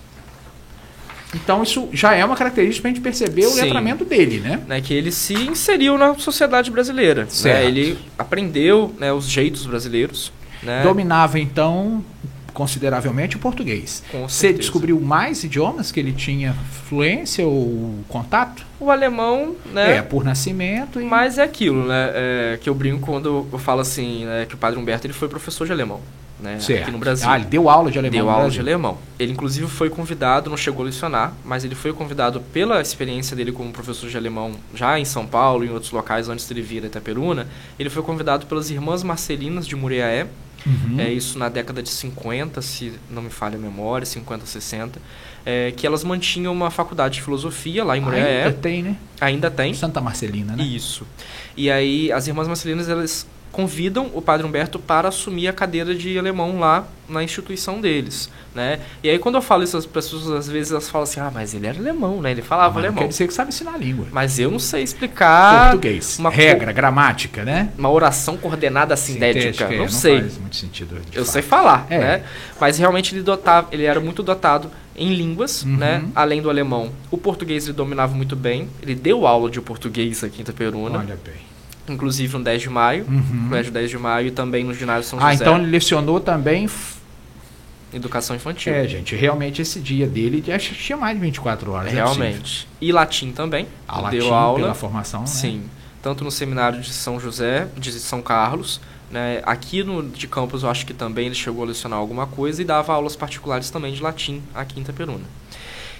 Então 1.33 1.63
isso 1.63 1.89
já 1.91 2.13
é 2.13 2.23
uma 2.23 2.35
característica 2.35 2.81
para 2.81 2.91
a 2.91 2.93
gente 2.93 3.03
perceber 3.03 3.43
Sim. 3.43 3.59
o 3.59 3.63
letramento 3.63 4.05
dele, 4.05 4.39
né? 4.39 4.61
né? 4.67 4.81
Que 4.81 4.93
ele 4.93 5.11
se 5.11 5.33
inseriu 5.33 5.97
na 5.97 6.15
sociedade 6.15 6.69
brasileira. 6.69 7.27
Né? 7.43 7.65
Ele 7.65 7.97
aprendeu 8.17 8.93
né, 8.99 9.11
os 9.11 9.27
jeitos 9.27 9.65
brasileiros. 9.65 10.31
Né? 10.61 10.83
Dominava 10.83 11.39
então 11.39 12.03
consideravelmente 12.53 13.35
o 13.35 13.39
português. 13.39 14.03
Você 14.21 14.53
descobriu 14.53 14.99
mais 15.01 15.43
idiomas 15.43 15.91
que 15.91 15.99
ele 15.99 16.13
tinha 16.13 16.53
fluência 16.87 17.45
ou 17.45 17.95
contato? 18.07 18.63
O 18.79 18.91
alemão, 18.91 19.55
né? 19.73 19.97
É, 19.97 20.01
por 20.03 20.23
nascimento. 20.23 21.01
E... 21.01 21.03
Mas 21.03 21.39
é 21.39 21.43
aquilo, 21.43 21.87
né? 21.87 22.11
É, 22.13 22.59
que 22.61 22.69
eu 22.69 22.75
brinco 22.75 23.07
quando 23.07 23.47
eu 23.51 23.57
falo 23.57 23.81
assim, 23.81 24.25
né, 24.25 24.45
que 24.47 24.53
o 24.53 24.57
padre 24.57 24.79
Humberto 24.79 25.07
ele 25.07 25.13
foi 25.13 25.27
professor 25.27 25.65
de 25.65 25.73
alemão 25.73 25.99
né, 26.39 26.57
aqui 26.81 26.91
no 26.91 26.97
Brasil. 26.97 27.29
Ah, 27.29 27.37
ele 27.37 27.45
deu 27.45 27.69
aula 27.69 27.89
de 27.89 27.97
alemão. 27.97 28.19
Deu 28.19 28.29
aula 28.29 28.49
de 28.49 28.59
alemão. 28.59 28.97
Ele 29.17 29.31
inclusive 29.31 29.67
foi 29.67 29.89
convidado, 29.89 30.49
não 30.49 30.57
chegou 30.57 30.83
a 30.83 30.85
lecionar, 30.85 31.33
mas 31.43 31.63
ele 31.63 31.75
foi 31.75 31.93
convidado 31.93 32.41
pela 32.41 32.81
experiência 32.81 33.35
dele 33.35 33.51
como 33.51 33.71
professor 33.71 34.09
de 34.09 34.17
alemão 34.17 34.53
já 34.73 34.99
em 34.99 35.05
São 35.05 35.25
Paulo, 35.25 35.63
em 35.63 35.69
outros 35.69 35.91
locais 35.91 36.29
antes 36.29 36.47
dele 36.47 36.61
vir 36.61 36.83
a 36.83 36.87
Itaperuna. 36.87 37.47
Ele 37.79 37.89
foi 37.89 38.03
convidado 38.03 38.45
pelas 38.45 38.69
irmãs 38.69 39.03
Marcelinas 39.03 39.65
de 39.65 39.75
Muriaé. 39.75 40.27
Uhum. 40.65 40.97
É 40.97 41.11
isso 41.11 41.37
na 41.37 41.49
década 41.49 41.83
de 41.83 41.89
50, 41.89 42.61
se 42.61 42.93
não 43.09 43.21
me 43.21 43.29
falha 43.29 43.57
a 43.57 43.59
memória, 43.59 44.05
50, 44.05 44.45
60. 44.45 44.99
É, 45.45 45.73
que 45.75 45.85
elas 45.85 46.05
mantinham 46.05 46.53
uma 46.53 46.71
faculdade 46.71 47.15
de 47.15 47.21
filosofia 47.21 47.83
lá 47.83 47.97
em 47.97 48.01
Muriaé. 48.01 48.45
Ainda 48.45 48.57
tem, 48.57 48.83
né? 48.83 48.97
Ainda 49.19 49.51
tem. 49.51 49.73
Santa 49.73 49.99
Marcelina, 49.99 50.55
né? 50.55 50.63
Isso. 50.63 51.05
E 51.57 51.69
aí 51.69 52.11
as 52.13 52.27
irmãs 52.27 52.47
Marcelinas 52.47 52.87
elas 52.87 53.27
convidam 53.53 54.09
o 54.15 54.21
padre 54.21 54.45
Humberto 54.45 54.79
para 54.79 55.07
assumir 55.07 55.47
a 55.47 55.53
cadeira 55.53 55.93
de 55.93 56.17
alemão 56.17 56.59
lá 56.59 56.85
na 57.07 57.23
instituição 57.23 57.79
deles, 57.79 58.27
né? 58.55 58.79
E 59.03 59.09
aí 59.09 59.19
quando 59.19 59.35
eu 59.35 59.41
falo 59.43 59.63
isso, 59.63 59.77
as 59.77 59.85
pessoas 59.85 60.27
às 60.31 60.47
vezes 60.47 60.71
elas 60.71 60.89
falam 60.89 61.03
assim, 61.03 61.19
ah, 61.19 61.29
mas 61.31 61.53
ele 61.53 61.67
era 61.67 61.77
alemão, 61.77 62.19
né? 62.19 62.31
Ele 62.31 62.41
falava 62.41 62.79
ah, 62.79 62.81
alemão. 62.81 63.03
Quer 63.03 63.09
dizer 63.09 63.27
que 63.27 63.33
sabe 63.33 63.49
ensinar 63.49 63.75
a 63.75 63.77
língua. 63.77 64.07
Mas 64.11 64.39
eu 64.39 64.49
não 64.49 64.57
sei 64.57 64.81
explicar... 64.81 65.69
Português, 65.69 66.17
uma 66.17 66.31
regra, 66.31 66.73
co... 66.73 66.75
gramática, 66.75 67.45
né? 67.45 67.69
Uma 67.77 67.91
oração 67.91 68.37
coordenada 68.37 68.97
sintética, 68.97 69.69
não, 69.69 69.77
não, 69.77 69.89
sei. 69.89 70.21
Faz 70.21 70.37
muito 70.39 70.55
sentido. 70.55 70.97
Eu 71.13 71.23
sei 71.23 71.43
falar, 71.43 71.85
é. 71.91 71.99
né? 71.99 72.23
Mas 72.59 72.79
realmente 72.79 73.13
ele 73.13 73.21
dotava, 73.21 73.67
ele 73.71 73.83
era 73.83 73.99
muito 73.99 74.23
dotado 74.23 74.71
em 74.95 75.13
línguas, 75.13 75.61
uhum. 75.61 75.77
né? 75.77 76.03
Além 76.15 76.41
do 76.41 76.49
alemão. 76.49 76.91
O 77.11 77.19
português 77.19 77.65
ele 77.65 77.73
dominava 77.73 78.15
muito 78.15 78.35
bem. 78.35 78.67
Ele 78.81 78.95
deu 78.95 79.27
aula 79.27 79.47
de 79.51 79.61
português 79.61 80.23
aqui 80.23 80.39
em 80.39 80.41
Itaperuna. 80.41 80.97
Olha 80.97 81.19
bem 81.23 81.52
inclusive 81.87 82.37
no 82.37 82.43
10 82.43 82.61
de 82.61 82.69
maio, 82.69 83.05
uhum. 83.05 83.47
colégio 83.49 83.71
10 83.71 83.89
de 83.89 83.97
maio 83.97 84.27
e 84.27 84.31
também 84.31 84.63
no 84.63 84.73
ginásio 84.73 85.09
São 85.09 85.19
ah, 85.19 85.31
José. 85.31 85.43
Ah, 85.43 85.47
então 85.47 85.57
ele 85.61 85.69
lecionou 85.69 86.19
também 86.19 86.67
educação 87.93 88.35
infantil. 88.35 88.73
É, 88.73 88.87
gente, 88.87 89.15
realmente 89.15 89.61
esse 89.61 89.79
dia 89.79 90.07
dele 90.07 90.43
acho 90.51 90.69
que 90.69 90.75
tinha 90.75 90.97
mais 90.97 91.15
de 91.15 91.21
24 91.21 91.71
horas. 91.71 91.91
É 91.91 91.95
realmente. 91.95 92.67
É 92.81 92.85
e 92.85 92.91
latim 92.91 93.31
também. 93.31 93.67
A 93.87 94.01
latim 94.01 94.17
deu 94.17 94.33
aula 94.33 94.59
pela 94.59 94.73
formação, 94.73 95.21
né? 95.21 95.27
Sim. 95.27 95.63
Tanto 96.01 96.23
no 96.23 96.31
seminário 96.31 96.81
de 96.81 96.91
São 96.91 97.19
José, 97.19 97.67
de 97.77 97.91
São 97.93 98.21
Carlos, 98.21 98.81
né? 99.09 99.41
Aqui 99.45 99.83
no 99.83 100.03
de 100.03 100.27
Campos 100.27 100.63
eu 100.63 100.69
acho 100.69 100.85
que 100.85 100.93
também 100.93 101.27
ele 101.27 101.35
chegou 101.35 101.63
a 101.63 101.67
lecionar 101.67 101.99
alguma 101.99 102.27
coisa 102.27 102.61
e 102.61 102.65
dava 102.65 102.93
aulas 102.93 103.15
particulares 103.15 103.69
também 103.69 103.93
de 103.93 104.01
latim 104.01 104.41
aqui 104.53 104.79
em 104.79 104.83
Itaperuna. 104.83 105.23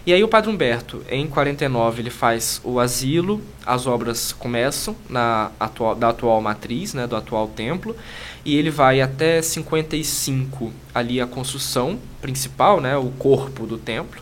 E 0.06 0.14
aí 0.14 0.22
o 0.22 0.28
Padre 0.28 0.50
Humberto, 0.52 1.02
em 1.10 1.26
49, 1.28 2.02
ele 2.02 2.10
faz 2.10 2.60
o 2.64 2.78
asilo, 2.78 3.42
as 3.66 3.88
obras 3.88 4.34
começam 4.34 4.96
na 5.10 5.50
atual, 5.58 5.96
da 5.96 6.10
atual 6.10 6.42
matriz, 6.42 6.94
né, 6.94 7.08
do 7.08 7.16
atual 7.16 7.48
templo, 7.48 7.96
e 8.44 8.58
ele 8.58 8.70
vai 8.70 9.00
até 9.00 9.42
55 9.42 10.74
ali 10.94 11.22
a 11.22 11.26
construção 11.26 11.98
principal, 12.22 12.82
né, 12.82 12.98
o 12.98 13.12
corpo 13.12 13.66
do 13.66 13.78
templo. 13.78 14.22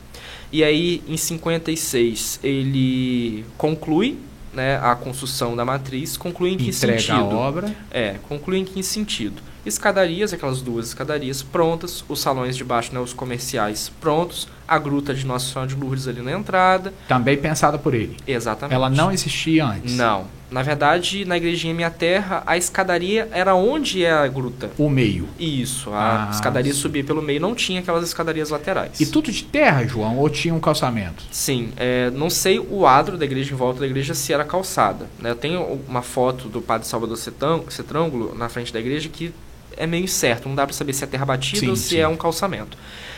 E 0.52 0.64
aí 0.64 1.02
em 1.08 1.18
56 1.18 2.40
ele 2.44 3.44
conclui 3.58 4.20
né, 4.54 4.78
a 4.84 4.96
construção 4.96 5.56
da 5.56 5.66
matriz, 5.66 6.16
conclui 6.16 6.52
em 6.52 6.58
que 6.58 6.70
Entrega 6.70 7.00
sentido? 7.00 7.16
a 7.16 7.24
obra. 7.24 7.76
É, 7.90 8.16
conclui 8.28 8.60
em 8.60 8.66
que 8.66 8.84
sentido? 8.84 9.42
Escadarias, 9.66 10.34
aquelas 10.34 10.62
duas 10.62 10.88
escadarias 10.88 11.44
prontas, 11.44 12.04
os 12.08 12.20
salões 12.20 12.58
de 12.58 12.64
baixo, 12.64 12.94
né, 12.94 13.00
os 13.00 13.14
comerciais 13.14 13.90
prontos, 14.02 14.48
a 14.68 14.78
gruta 14.78 15.14
de 15.14 15.26
Nossa 15.26 15.52
Senhora 15.52 15.68
de 15.68 15.76
Lourdes 15.76 16.08
ali 16.08 16.22
na 16.22 16.32
entrada. 16.32 16.94
Também 17.08 17.38
pensada 17.38 17.78
por 17.78 17.94
ele. 17.94 18.18
Exatamente. 18.26 18.74
Ela 18.74 18.90
não 18.90 19.12
existia 19.12 19.66
antes. 19.66 19.96
Não. 19.96 20.26
Na 20.52 20.62
verdade, 20.62 21.24
na 21.24 21.38
igrejinha 21.38 21.74
Minha 21.74 21.90
Terra, 21.90 22.44
a 22.46 22.58
escadaria 22.58 23.30
era 23.32 23.56
onde 23.56 24.04
é 24.04 24.12
a 24.12 24.28
gruta. 24.28 24.70
O 24.78 24.90
meio. 24.90 25.28
Isso. 25.40 25.90
A 25.92 26.28
ah, 26.28 26.32
escadaria 26.32 26.74
subia 26.74 27.04
pelo 27.06 27.22
meio, 27.22 27.40
não 27.40 27.56
tinha 27.56 27.80
aquelas 27.80 28.04
escadarias 28.04 28.50
laterais. 28.50 29.00
E 29.00 29.06
tudo 29.06 29.32
de 29.32 29.46
terra, 29.46 29.86
João? 29.86 30.18
Ou 30.18 30.30
tinha 30.30 30.54
um 30.54 30.60
calçamento? 30.60 31.24
Sim. 31.32 31.72
É, 31.78 32.10
não 32.12 32.30
sei 32.30 32.60
o 32.60 32.86
adro 32.86 33.18
da 33.18 33.24
igreja 33.24 33.54
em 33.54 33.56
volta 33.56 33.80
da 33.80 33.86
igreja 33.86 34.14
se 34.14 34.34
era 34.34 34.44
calçada. 34.44 35.08
Né? 35.20 35.30
Eu 35.32 35.36
tenho 35.36 35.64
uma 35.88 36.02
foto 36.02 36.50
do 36.50 36.62
padre 36.62 36.86
Salvador 36.86 37.18
Cetrângulo 37.18 38.36
na 38.36 38.50
frente 38.50 38.74
da 38.74 38.80
igreja 38.80 39.08
que 39.08 39.34
é 39.78 39.88
meio 39.88 40.04
incerto, 40.04 40.48
não 40.48 40.56
dá 40.56 40.66
para 40.66 40.74
saber 40.74 40.94
se 40.94 41.04
é 41.04 41.08
terra 41.08 41.26
batida 41.26 41.60
sim, 41.60 41.70
ou 41.70 41.76
se 41.76 41.90
sim. 41.90 41.98
é 41.98 42.08
um 42.08 42.18
calçamento. 42.18 42.78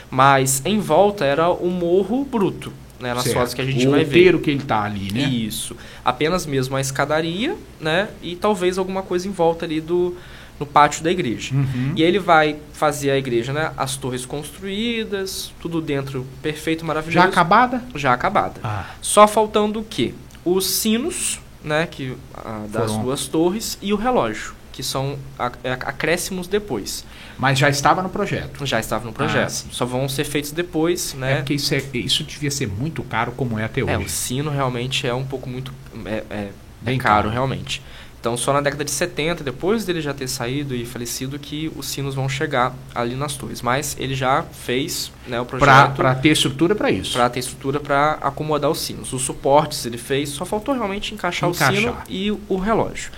Mas 0.09 0.61
em 0.65 0.79
volta 0.79 1.25
era 1.25 1.49
o 1.49 1.69
morro 1.69 2.23
bruto, 2.25 2.71
né, 2.99 3.13
nas 3.13 3.23
certo. 3.23 3.37
fotos 3.37 3.53
que 3.53 3.61
a 3.61 3.65
gente 3.65 3.87
o 3.87 3.91
vai 3.91 4.03
ver. 4.03 4.35
O 4.35 4.39
que 4.39 4.51
ele 4.51 4.61
está 4.61 4.83
ali, 4.83 5.11
né? 5.11 5.21
Isso. 5.23 5.75
Apenas 6.05 6.45
mesmo 6.45 6.75
a 6.75 6.81
escadaria, 6.81 7.55
né, 7.79 8.09
e 8.21 8.35
talvez 8.35 8.77
alguma 8.77 9.01
coisa 9.01 9.27
em 9.27 9.31
volta 9.31 9.65
ali 9.65 9.81
do 9.81 10.15
no 10.59 10.67
pátio 10.67 11.03
da 11.03 11.11
igreja. 11.11 11.53
Uhum. 11.53 11.93
E 11.95 12.03
aí 12.03 12.07
ele 12.07 12.19
vai 12.19 12.57
fazer 12.73 13.09
a 13.09 13.17
igreja, 13.17 13.51
né, 13.51 13.71
as 13.75 13.97
torres 13.97 14.23
construídas, 14.23 15.51
tudo 15.59 15.81
dentro 15.81 16.25
perfeito, 16.43 16.85
maravilhoso. 16.85 17.25
Já 17.25 17.25
acabada? 17.25 17.83
Já 17.95 18.13
acabada. 18.13 18.61
Ah. 18.63 18.85
Só 19.01 19.27
faltando 19.27 19.79
o 19.79 19.83
quê? 19.83 20.13
Os 20.45 20.67
sinos, 20.67 21.39
né, 21.63 21.87
que 21.89 22.15
ah, 22.35 22.65
das 22.69 22.91
Foram. 22.91 23.03
duas 23.03 23.27
torres 23.27 23.79
e 23.81 23.91
o 23.91 23.95
relógio 23.95 24.53
que 24.74 24.84
são 24.84 25.17
é, 25.63 25.71
acréscimos 25.71 26.47
depois. 26.47 27.05
Mas 27.38 27.57
já 27.57 27.69
estava 27.69 28.01
no 28.01 28.09
projeto. 28.09 28.65
Já 28.65 28.80
estava 28.80 29.05
no 29.05 29.13
projeto. 29.13 29.65
Ah, 29.67 29.71
Só 29.71 29.86
vão 29.86 30.09
ser 30.09 30.26
feitos 30.26 30.51
depois, 30.51 31.13
né? 31.13 31.34
É 31.34 31.36
porque 31.38 31.53
isso, 31.53 31.74
é, 31.74 31.82
isso 31.93 32.24
devia 32.24 32.51
ser 32.51 32.67
muito 32.67 33.03
caro 33.03 33.32
como 33.32 33.57
é 33.57 33.63
até 33.63 33.82
hoje. 33.84 33.93
É, 33.93 33.97
o 33.97 34.09
sino 34.09 34.51
realmente 34.51 35.07
é 35.07 35.13
um 35.13 35.24
pouco 35.24 35.47
muito... 35.47 35.71
É, 36.05 36.24
é, 36.30 36.49
Bem 36.82 36.95
é 36.95 36.99
caro, 36.99 37.15
caro, 37.15 37.30
realmente. 37.30 37.82
Então, 38.19 38.38
só 38.38 38.53
na 38.53 38.61
década 38.61 38.86
de 38.86 38.91
70, 38.91 39.43
depois 39.43 39.84
dele 39.84 39.99
já 40.01 40.13
ter 40.13 40.30
saído 40.30 40.74
e 40.74 40.86
falecido, 40.86 41.38
que 41.38 41.69
os 41.76 41.88
sinos 41.88 42.15
vão 42.15 42.28
chegar 42.28 42.74
ali 42.95 43.15
nas 43.15 43.36
torres. 43.36 43.61
Mas 43.61 43.97
ele 43.99 44.15
já 44.15 44.43
fez 44.43 45.11
né, 45.28 45.39
o 45.39 45.45
projeto... 45.45 45.95
Para 45.95 46.15
ter 46.15 46.30
estrutura 46.30 46.74
para 46.74 46.89
isso. 46.89 47.13
Para 47.13 47.30
ter 47.30 47.41
estrutura 47.41 47.80
para 47.80 48.13
acomodar 48.21 48.71
os 48.71 48.80
sinos. 48.80 49.11
Os 49.11 49.21
suportes 49.21 49.86
ele 49.86 49.97
fez, 49.97 50.30
só 50.30 50.45
faltou 50.45 50.74
realmente 50.74 51.13
encaixar, 51.13 51.49
encaixar. 51.49 51.74
o 51.74 51.76
sino 51.76 51.97
e 52.07 52.32
o 52.32 52.57
relógio. 52.57 53.11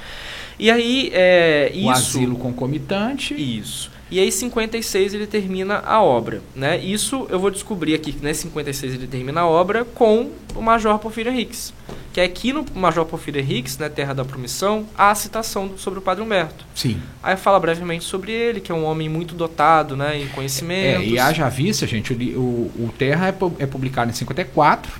E 0.58 0.72
aí, 0.72 1.10
é, 1.14 1.72
O 1.74 1.78
isso... 1.78 1.89
asilo 1.91 2.36
concomitante. 2.38 3.34
Isso. 3.34 3.91
E 4.10 4.20
aí, 4.20 4.32
56 4.32 5.16
ele 5.16 5.26
termina 5.26 5.80
a 5.84 5.99
obra, 6.01 6.41
né? 6.56 6.78
Isso 6.78 7.26
eu 7.30 7.39
vou 7.39 7.49
descobrir 7.49 7.95
aqui 7.95 8.12
que 8.14 8.24
né, 8.24 8.34
56 8.34 8.93
ele 8.93 9.08
termina 9.08 9.41
a 9.41 9.47
obra 9.47 9.84
com 9.84 10.30
o 10.56 10.62
Major 10.62 10.97
Porfírio 10.99 11.32
Henriques. 11.32 11.74
Que 12.14 12.22
é 12.22 12.24
aqui 12.24 12.53
no 12.53 12.64
Major 12.76 13.03
Porfírio 13.03 13.41
Henriques, 13.41 13.78
né, 13.80 13.89
Terra 13.89 14.14
da 14.14 14.24
Promissão, 14.24 14.86
há 14.95 15.10
a 15.10 15.16
citação 15.16 15.72
sobre 15.76 15.99
o 15.99 16.01
Padre 16.01 16.24
Humberto. 16.24 16.64
Sim. 16.76 17.01
Aí 17.22 17.36
fala 17.36 17.60
brevemente 17.60 18.06
sobre 18.06 18.32
ele, 18.32 18.62
que 18.62 18.72
é 18.72 18.76
um 18.76 18.86
homem 18.86 19.10
muito 19.10 19.34
dotado, 19.36 19.97
né, 19.97 20.18
em 20.20 20.26
É, 20.26 20.28
conhecimentos. 20.28 21.08
e 21.08 21.18
haja 21.20 21.49
vista, 21.49 21.86
gente, 21.88 22.14
o, 22.14 22.39
o, 22.39 22.86
o 22.86 22.93
Terra 22.97 23.28
é, 23.28 23.64
é 23.64 23.66
publicado 23.66 24.12
em 24.12 24.14
54 24.14 24.93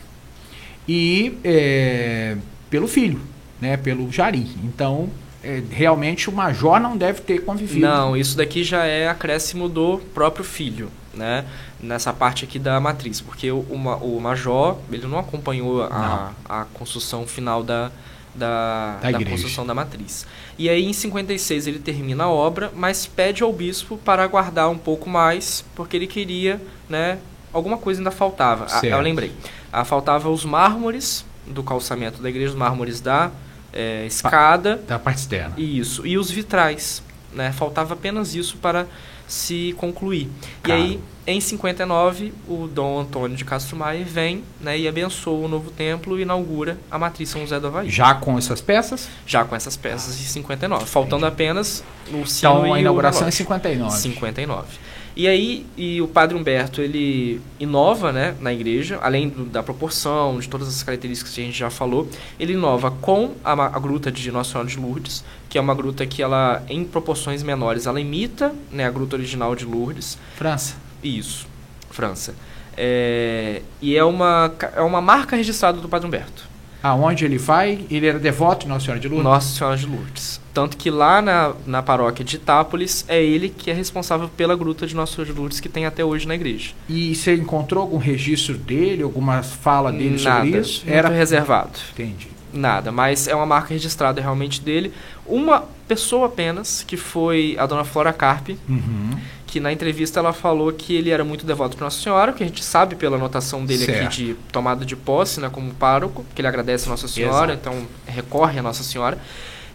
e 0.88 1.38
é, 1.43 2.36
pelo 2.70 2.88
filho, 2.88 3.22
né, 3.62 3.78
pelo 3.78 4.12
Jari. 4.12 4.47
Então, 4.64 5.10
é, 5.46 5.64
realmente 5.70 6.28
o 6.30 6.34
Major 6.34 6.80
não 6.80 6.98
deve 6.98 7.22
ter 7.22 7.46
convivido. 7.46 7.86
Não, 7.86 8.18
isso 8.18 8.36
daqui 8.36 8.64
já 8.64 8.84
é 8.86 9.08
acréscimo 9.08 9.70
do 9.70 10.00
próprio 10.14 10.43
filho, 10.43 10.89
né? 11.14 11.46
Nessa 11.80 12.12
parte 12.12 12.43
aqui 12.43 12.58
da 12.58 12.80
matriz, 12.80 13.22
porque 13.22 13.52
o, 13.52 13.58
o, 13.58 14.18
o 14.18 14.20
Major, 14.22 14.78
ele 14.91 15.06
não 15.06 15.20
acompanhou 15.20 15.84
a, 15.84 16.32
a 16.50 16.66
construção 16.74 17.28
final 17.28 17.62
da, 17.64 17.91
da, 18.34 18.98
Da 19.02 19.12
da 19.12 19.26
construção 19.26 19.66
da 19.68 19.74
matriz. 19.74 20.26
E 20.58 20.68
aí, 20.68 20.84
em 20.84 20.93
56, 20.93 21.68
ele 21.68 21.80
termina 21.80 22.24
a 22.24 22.30
obra, 22.30 22.72
mas 22.76 23.06
pede 23.06 23.43
ao 23.43 23.54
bispo 23.54 23.98
para 23.98 24.24
aguardar 24.24 24.70
um 24.70 24.78
pouco 24.78 25.08
mais, 25.10 25.64
porque 25.76 25.96
ele 25.96 26.08
queria, 26.08 26.60
né? 26.89 27.20
Alguma 27.54 27.78
coisa 27.78 28.00
ainda 28.02 28.12
faltava. 28.12 28.66
Ah, 28.66 28.70
Certo. 28.80 28.86
eu 28.86 29.00
lembrei. 29.02 29.32
Ah, 29.72 29.86
faltava 29.86 30.30
os 30.30 30.43
mármores 30.43 31.24
do 31.46 31.62
calçamento 31.62 32.22
da 32.22 32.30
igreja, 32.30 32.50
os 32.50 32.56
mármores 32.58 33.00
da 33.00 33.32
eh, 33.76 34.05
escada. 34.07 34.82
Da 34.88 34.97
parte 34.97 35.19
externa. 35.19 35.53
Isso, 35.57 36.07
e 36.07 36.17
os 36.17 36.32
vitrais, 36.32 37.03
né? 37.34 37.51
Faltava 37.51 37.93
apenas 37.93 38.34
isso 38.34 38.57
para 38.57 38.88
se 39.28 39.76
concluir. 39.78 40.30
Claro. 40.63 40.82
E 40.82 40.84
aí, 40.84 40.99
em 41.28 41.41
59, 41.41 42.34
o 42.47 42.67
Dom 42.67 42.99
Antônio 42.99 43.36
de 43.36 43.43
Castro 43.43 43.76
Maia 43.76 44.05
vem 44.05 44.43
né, 44.61 44.78
e 44.78 44.88
abençoa 44.88 45.45
o 45.45 45.47
novo 45.47 45.71
templo 45.71 46.19
e 46.19 46.21
inaugura 46.21 46.78
a 46.89 46.99
matriz 46.99 47.30
São 47.30 47.41
José 47.41 47.59
do 47.59 47.67
Havaí. 47.67 47.89
Já 47.89 48.13
com 48.13 48.38
essas 48.38 48.61
peças, 48.61 49.09
Já 49.26 49.43
com 49.43 49.55
essas 49.55 49.76
peças 49.76 50.17
de 50.17 50.26
59, 50.26 50.86
faltando 50.86 51.26
apenas 51.26 51.84
o 52.09 52.26
sino 52.28 52.51
então 52.51 52.67
e 52.67 52.73
a 52.73 52.80
inauguração 52.80 53.28
é 53.28 53.30
em 53.30 53.32
relógio. 53.32 53.38
59. 53.38 53.97
59. 53.97 54.67
E 55.16 55.30
aí, 55.30 55.66
e 55.78 56.01
o 56.01 56.07
Padre 56.09 56.36
Humberto, 56.38 56.82
ele 56.82 57.39
inova, 57.57 58.11
né, 58.11 58.36
na 58.41 58.51
igreja, 58.53 58.99
além 59.01 59.30
do- 59.30 59.45
da 59.45 59.63
proporção, 59.63 60.38
de 60.39 60.49
todas 60.49 60.68
as 60.68 60.84
características 60.84 61.34
que 61.34 61.41
a 61.41 61.45
gente 61.45 61.57
já 61.57 61.70
falou, 61.70 62.09
ele 62.38 62.51
inova 62.51 62.91
com 62.91 63.34
a, 63.43 63.53
a 63.53 63.80
gruta 63.80 64.11
de 64.11 64.30
Nossa 64.30 64.51
Senhora 64.51 64.68
de 64.70 64.78
Lourdes, 64.78 65.24
que 65.47 65.57
é 65.57 65.61
uma 65.61 65.74
gruta 65.74 66.05
que 66.05 66.22
ela, 66.22 66.61
em 66.68 66.84
proporções 66.84 67.41
menores, 67.43 67.86
ela 67.88 68.01
imita, 68.01 68.53
né, 68.70 68.86
a 68.86 68.91
gruta 68.91 69.16
original 69.16 69.55
de 69.55 69.63
Lourdes. 69.63 70.18
França. 70.36 70.76
Isso, 71.01 71.47
França. 71.89 72.36
É, 72.76 73.61
e 73.82 73.95
é 73.95 74.03
uma, 74.03 74.51
é 74.76 74.82
uma 74.82 74.99
marca 74.99 75.38
registrada 75.38 75.80
do 75.80 75.88
Padre 75.88 76.07
Humberto. 76.07 76.43
Aonde 76.84 77.24
ele 77.24 77.38
vai, 77.38 77.80
ele 77.89 78.05
era 78.05 78.20
devoto 78.20 78.63
de 78.66 78.68
Nossa 78.68 78.84
Senhora 78.84 78.99
de 78.99 79.07
Lourdes? 79.07 79.24
Nossa 79.24 79.57
Senhora 79.57 79.78
de 79.78 79.86
Lourdes. 79.86 80.41
Tanto 80.56 80.78
que 80.78 80.89
lá 80.89 81.22
na, 81.22 81.53
na 81.68 81.84
paróquia 81.84 82.24
de 82.24 82.38
Itápolis, 82.38 83.03
é 83.10 83.22
ele 83.22 83.49
que 83.49 83.70
é 83.70 83.74
responsável 83.74 84.30
pela 84.38 84.56
gruta 84.56 84.88
de 84.88 84.95
Nossa 84.95 85.14
Senhora 85.14 85.32
de 85.34 85.38
Lourdes 85.38 85.60
que 85.60 85.68
tem 85.68 85.86
até 85.86 86.03
hoje 86.03 86.26
na 86.26 86.34
igreja. 86.34 86.72
E 86.88 87.14
você 87.14 87.36
encontrou 87.36 87.82
algum 87.84 87.97
registro 87.97 88.58
dele, 88.58 89.03
alguma 89.03 89.43
fala 89.43 89.91
dele 89.91 90.24
Nada, 90.24 90.45
sobre 90.45 90.58
isso? 90.60 90.86
muito 90.86 90.97
Era 90.97 91.10
reservado. 91.10 91.72
Entendi. 91.91 92.30
Nada, 92.53 92.89
mas 92.89 93.28
é 93.28 93.36
uma 93.36 93.45
marca 93.45 93.74
registrada 93.74 94.22
realmente 94.22 94.62
dele. 94.62 94.93
Uma 95.26 95.66
pessoa 95.89 96.28
apenas, 96.28 96.84
que 96.88 96.95
foi 96.95 97.58
a 97.60 97.66
dona 97.66 97.84
Flora 97.84 98.14
Carpe, 98.14 98.58
Uhum. 98.70 99.10
que 99.45 99.60
na 99.60 99.74
entrevista 99.74 100.22
ela 100.22 100.32
falou 100.32 100.72
que 100.72 100.95
ele 100.95 101.10
era 101.10 101.26
muito 101.26 101.45
devoto 101.45 101.76
para 101.76 101.84
Nossa 101.86 102.01
Senhora, 102.01 102.32
que 102.32 102.41
a 102.43 102.47
gente 102.47 102.64
sabe 102.64 102.95
pela 102.95 103.18
anotação 103.18 103.66
dele 103.66 103.84
Certo. 103.86 104.06
aqui 104.06 104.16
de 104.16 104.34
tomada 104.53 104.86
de 104.86 104.95
posse, 104.95 105.41
né, 105.41 105.49
como 105.51 105.74
pároco, 105.74 106.26
que 106.34 106.39
ele 106.39 106.47
agradece 106.47 106.88
a 106.88 106.91
Nossa 106.91 107.10
Senhora, 107.10 107.51
Exato. 107.53 107.70
então 107.70 107.88
recorre 108.08 108.58
a 108.58 108.64
Nossa 108.64 108.84
Senhora. 108.84 109.18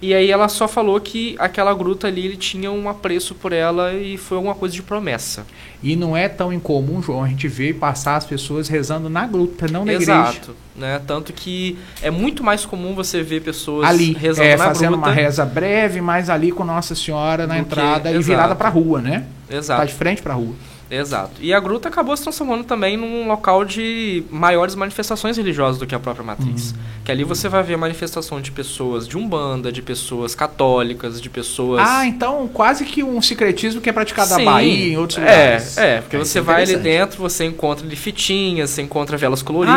E 0.02 0.14
aí 0.14 0.30
ela 0.30 0.48
só 0.48 0.66
falou 0.66 0.98
que 0.98 1.36
aquela 1.38 1.74
gruta 1.74 2.06
ali 2.06 2.24
ele 2.24 2.36
tinha 2.36 2.70
um 2.72 2.88
apreço 2.88 3.34
por 3.34 3.52
ela 3.52 3.92
e 3.92 4.16
foi 4.16 4.36
alguma 4.38 4.54
coisa 4.54 4.74
de 4.74 4.82
promessa. 4.82 5.44
E 5.82 5.94
não 5.94 6.16
é 6.16 6.26
tão 6.26 6.50
incomum, 6.52 7.02
João, 7.02 7.22
a 7.22 7.28
gente 7.28 7.46
ver 7.48 7.74
passar 7.74 8.16
as 8.16 8.24
pessoas 8.24 8.66
rezando 8.68 9.10
na 9.10 9.26
gruta, 9.26 9.66
não 9.68 9.84
na 9.84 9.92
igreja. 9.92 10.12
Exato, 10.12 10.56
né? 10.74 11.00
Tanto 11.06 11.34
que 11.34 11.78
é 12.00 12.10
muito 12.10 12.42
mais 12.42 12.64
comum 12.64 12.94
você 12.94 13.22
ver 13.22 13.42
pessoas 13.42 13.86
Ali, 13.86 14.12
rezando 14.14 14.48
é, 14.48 14.56
na 14.56 14.64
fazendo 14.64 14.92
gruta. 14.92 15.06
uma 15.08 15.12
reza 15.14 15.44
breve, 15.44 16.00
mas 16.00 16.30
ali 16.30 16.50
com 16.50 16.64
Nossa 16.64 16.94
Senhora 16.94 17.46
na 17.46 17.54
Do 17.54 17.64
que- 17.64 17.66
entrada 17.66 18.08
e 18.10 18.14
exato. 18.14 18.26
virada 18.26 18.54
pra 18.54 18.68
rua, 18.70 19.02
né? 19.02 19.24
Exato. 19.50 19.80
Tá 19.80 19.84
de 19.86 19.92
frente 19.94 20.22
pra 20.22 20.32
rua. 20.32 20.54
Exato. 20.90 21.34
E 21.40 21.54
a 21.54 21.60
gruta 21.60 21.88
acabou 21.88 22.16
se 22.16 22.22
transformando 22.24 22.64
também 22.64 22.96
num 22.96 23.28
local 23.28 23.64
de 23.64 24.24
maiores 24.28 24.74
manifestações 24.74 25.36
religiosas 25.36 25.78
do 25.78 25.86
que 25.86 25.94
a 25.94 26.00
própria 26.00 26.24
matriz. 26.24 26.74
Que 27.04 27.12
ali 27.12 27.22
você 27.22 27.48
vai 27.48 27.62
ver 27.62 27.76
manifestação 27.76 28.40
de 28.40 28.50
pessoas 28.50 29.06
de 29.06 29.16
umbanda, 29.16 29.70
de 29.70 29.80
pessoas 29.82 30.34
católicas, 30.34 31.20
de 31.20 31.30
pessoas. 31.30 31.86
Ah, 31.88 32.04
então 32.06 32.48
quase 32.52 32.84
que 32.84 33.04
um 33.04 33.22
secretismo 33.22 33.80
que 33.80 33.88
é 33.88 33.92
praticado 33.92 34.30
na 34.30 34.36
Sim. 34.36 34.44
Bahia 34.44 34.74
e 34.74 34.92
em 34.92 34.96
outros 34.98 35.18
é, 35.18 35.20
lugares. 35.20 35.78
É, 35.78 36.00
porque 36.00 36.16
É, 36.16 36.18
você 36.18 36.38
é 36.38 36.42
vai 36.42 36.62
ali 36.62 36.76
dentro, 36.76 37.18
você 37.18 37.44
encontra 37.44 37.86
fitinhas, 37.94 38.70
você 38.70 38.82
encontra 38.82 39.16
velas 39.16 39.42
coloridas, 39.42 39.76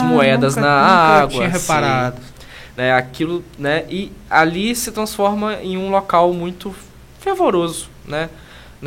Ah, 0.00 0.04
moedas 0.04 0.54
nunca- 0.54 0.68
na 0.68 0.80
nunca 0.80 0.92
água. 0.92 1.28
tinha 1.28 1.48
assim, 1.48 1.58
reparado. 1.58 2.20
né, 2.76 2.92
aquilo, 2.92 3.42
né, 3.58 3.84
e 3.90 4.12
ali 4.30 4.76
se 4.76 4.92
transforma 4.92 5.54
em 5.62 5.76
um 5.76 5.90
local 5.90 6.32
muito 6.32 6.72
fervoroso, 7.18 7.88
né, 8.06 8.28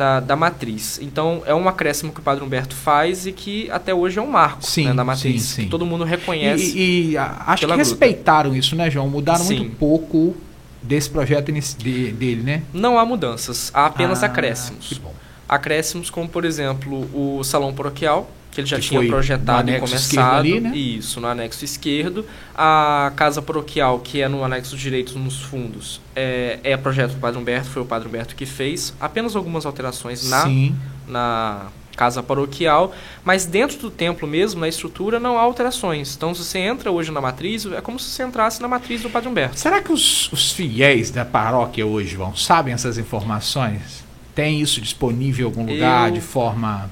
na, 0.00 0.18
da 0.18 0.34
matriz. 0.34 0.98
Então 1.02 1.42
é 1.44 1.54
um 1.54 1.68
acréscimo 1.68 2.10
que 2.10 2.20
o 2.20 2.22
Padre 2.22 2.42
Humberto 2.42 2.74
faz 2.74 3.26
e 3.26 3.32
que 3.32 3.70
até 3.70 3.92
hoje 3.94 4.18
é 4.18 4.22
um 4.22 4.26
marco 4.30 4.64
Sim, 4.66 4.86
né, 4.86 4.92
na 4.94 5.04
matriz, 5.04 5.42
sim, 5.42 5.54
sim. 5.56 5.64
que 5.64 5.68
todo 5.68 5.84
mundo 5.84 6.04
reconhece. 6.04 6.76
E, 6.76 7.10
e, 7.12 7.16
acho 7.18 7.60
que 7.60 7.66
gruta. 7.66 7.76
respeitaram 7.76 8.56
isso, 8.56 8.74
né, 8.74 8.90
João? 8.90 9.08
Mudaram 9.08 9.44
Sim. 9.44 9.58
muito 9.58 9.76
pouco 9.76 10.34
desse 10.82 11.10
projeto 11.10 11.52
de- 11.52 12.12
dele, 12.12 12.42
né? 12.42 12.62
Não 12.72 12.98
há 12.98 13.04
mudanças, 13.04 13.70
há 13.74 13.84
apenas 13.86 14.22
Ah, 14.22 14.26
acréscimos. 14.26 14.98
Acréscimos 15.46 16.08
como, 16.08 16.28
por 16.28 16.44
exemplo, 16.46 17.00
o 17.12 17.44
salão 17.44 17.74
paroquial, 17.74 18.30
que 18.50 18.60
ele 18.60 18.66
já 18.66 18.76
Que 18.76 18.82
tinha 18.82 19.06
projetado 19.06 19.70
e 19.70 19.78
começado. 19.78 20.38
ali, 20.38 20.60
né? 20.60 20.76
Isso, 20.76 21.20
no 21.20 21.28
anexo 21.28 21.64
esquerdo. 21.64 22.26
A 22.54 23.12
casa 23.16 23.40
paroquial, 23.40 24.00
que 24.00 24.20
é 24.20 24.28
no 24.28 24.42
anexo 24.44 24.76
direito 24.76 25.18
nos 25.18 25.40
fundos, 25.40 26.00
é, 26.16 26.58
é 26.64 26.76
projeto 26.76 27.12
do 27.12 27.18
Padre 27.20 27.38
Humberto, 27.40 27.68
foi 27.70 27.82
o 27.82 27.84
Padre 27.86 28.08
Humberto 28.08 28.34
que 28.34 28.44
fez. 28.46 28.92
Apenas 29.00 29.36
algumas 29.36 29.64
alterações 29.64 30.28
na, 30.28 30.42
Sim. 30.42 30.74
na 31.06 31.66
casa 31.96 32.22
paroquial, 32.22 32.94
mas 33.22 33.44
dentro 33.46 33.78
do 33.78 33.90
templo 33.90 34.26
mesmo, 34.26 34.60
na 34.60 34.68
estrutura, 34.68 35.20
não 35.20 35.36
há 35.38 35.42
alterações. 35.42 36.16
Então, 36.16 36.34
se 36.34 36.42
você 36.44 36.58
entra 36.58 36.90
hoje 36.90 37.10
na 37.12 37.20
matriz, 37.20 37.66
é 37.66 37.80
como 37.82 37.98
se 38.00 38.08
você 38.10 38.22
entrasse 38.24 38.60
na 38.62 38.66
matriz 38.68 39.02
do 39.02 39.10
Padre 39.10 39.28
Humberto. 39.28 39.60
Será 39.60 39.82
que 39.82 39.92
os, 39.92 40.32
os 40.32 40.50
fiéis 40.52 41.10
da 41.10 41.24
paróquia 41.24 41.86
hoje, 41.86 42.14
João, 42.14 42.34
sabem 42.34 42.72
essas 42.74 42.96
informações? 42.96 44.02
Tem 44.34 44.60
isso 44.60 44.80
disponível 44.80 45.46
em 45.46 45.50
algum 45.50 45.70
lugar 45.72 46.08
Eu- 46.08 46.14
de 46.14 46.20
forma. 46.20 46.90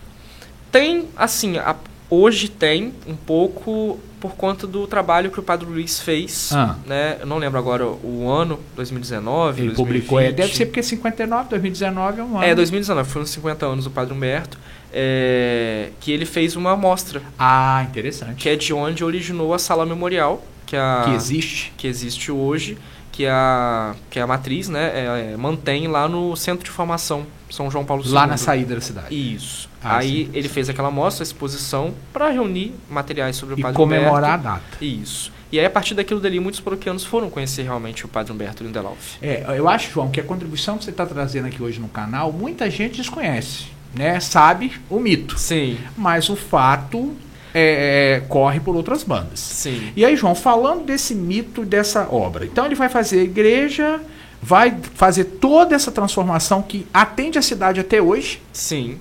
Tem, 0.71 1.07
assim, 1.17 1.59
a- 1.59 1.77
hoje 2.11 2.49
tem 2.49 2.93
um 3.07 3.15
pouco 3.17 3.99
por 4.21 4.33
conta 4.35 4.67
do 4.67 4.85
trabalho 4.87 5.31
que 5.31 5.39
o 5.39 5.43
Padre 5.43 5.67
Luiz 5.67 6.01
fez, 6.01 6.51
Ah. 6.53 6.77
né? 6.87 7.19
Eu 7.21 7.27
não 7.27 7.39
lembro 7.39 7.57
agora 7.59 7.87
o 7.87 8.29
ano, 8.29 8.59
2019, 8.75 9.61
Ele 9.63 9.69
2020. 9.73 9.77
publicou. 9.77 10.21
É, 10.21 10.33
deve 10.33 10.55
ser 10.57 10.67
porque 10.67 10.83
59, 10.83 11.49
2019 11.51 12.21
é 12.21 12.25
um 12.25 12.37
ano. 12.37 12.43
É, 12.45 12.55
2019, 12.55 13.09
foi 13.09 13.21
nos 13.23 13.31
50 13.31 13.65
anos 13.67 13.85
do 13.85 13.91
Padre 13.93 14.13
Humberto, 14.15 14.59
é, 14.93 15.91
que 16.01 16.11
ele 16.11 16.27
fez 16.27 16.57
uma 16.57 16.73
amostra, 16.73 17.23
Ah, 17.39 17.85
interessante. 17.89 18.35
que 18.35 18.49
é 18.49 18.57
de 18.57 18.73
onde 18.75 19.05
originou 19.05 19.55
a 19.55 19.59
sala 19.59 19.87
memorial, 19.87 20.43
que, 20.67 20.77
a, 20.77 21.03
Que 21.05 21.15
existe. 21.15 21.73
que 21.77 21.87
existe 21.87 22.33
hoje, 22.33 22.77
que 23.13 23.25
a, 23.27 23.95
que 24.11 24.19
a 24.19 24.27
matriz 24.27 24.69
né, 24.69 24.91
é, 24.95 25.33
é, 25.33 25.37
mantém 25.37 25.87
lá 25.87 26.09
no 26.09 26.35
Centro 26.37 26.65
de 26.65 26.71
Formação 26.71 27.25
São 27.51 27.71
João 27.71 27.85
Paulo 27.85 28.03
II. 28.05 28.13
Lá 28.13 28.27
na 28.27 28.37
saída 28.37 28.75
da 28.75 28.81
cidade. 28.81 29.15
Isso. 29.35 29.69
Ah, 29.83 29.99
Aí 29.99 30.27
sim. 30.27 30.31
ele 30.35 30.49
fez 30.49 30.69
aquela 30.69 30.89
amostra, 30.89 31.23
exposição, 31.23 31.95
para 32.13 32.29
reunir 32.31 32.75
materiais 32.91 33.37
sobre 33.37 33.55
o 33.55 33.59
E 33.59 33.63
Padre 33.63 33.77
comemorar 33.77 34.39
Humberto. 34.39 34.49
a 34.49 34.53
data. 34.55 34.85
Isso. 34.85 35.33
E 35.51 35.59
aí, 35.59 35.65
a 35.65 35.71
partir 35.71 35.95
daquilo 35.95 36.21
dali, 36.21 36.39
muitos 36.39 36.61
paroquianos 36.61 37.05
foram 37.05 37.31
conhecer 37.31 37.63
realmente 37.63 38.05
o 38.05 38.09
Padre 38.09 38.33
Humberto 38.33 38.63
Lindelof. 38.63 39.17
É, 39.23 39.45
eu 39.57 39.67
acho, 39.69 39.91
João, 39.93 40.11
que 40.11 40.21
a 40.21 40.23
contribuição 40.23 40.77
que 40.77 40.85
você 40.85 40.91
está 40.91 41.07
trazendo 41.07 41.47
aqui 41.47 41.63
hoje 41.63 41.81
no 41.81 41.89
canal, 41.89 42.31
muita 42.33 42.69
gente 42.71 42.99
desconhece, 42.99 43.65
né? 43.95 44.21
Sabe 44.21 44.73
o 44.91 45.01
mito, 45.01 45.39
Sim, 45.39 45.79
mas 45.97 46.29
o 46.29 46.37
fato 46.37 47.15
é, 47.55 48.19
é, 48.19 48.21
corre 48.29 48.61
por 48.61 48.77
outras 48.77 49.03
bandas. 49.03 49.41
sim. 49.41 49.91
E 49.97 50.05
aí, 50.05 50.15
João, 50.17 50.35
falando 50.35 50.85
desse 50.85 51.15
mito 51.15 51.65
dessa 51.65 52.07
obra, 52.13 52.45
então 52.45 52.67
ele 52.67 52.75
vai 52.75 52.91
fazer 52.91 53.21
a 53.21 53.23
igreja, 53.25 54.03
vai 54.41 54.79
fazer 54.95 55.25
toda 55.25 55.75
essa 55.75 55.91
transformação 55.91 56.63
que 56.63 56.87
atende 56.93 57.39
a 57.39 57.43
cidade 57.43 57.81
até 57.81 58.01
hoje, 58.01 58.41
Sim, 58.53 58.99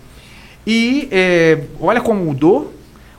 e 0.66 1.08
é, 1.12 1.64
olha 1.80 2.02
como 2.02 2.24
mudou. 2.24 2.74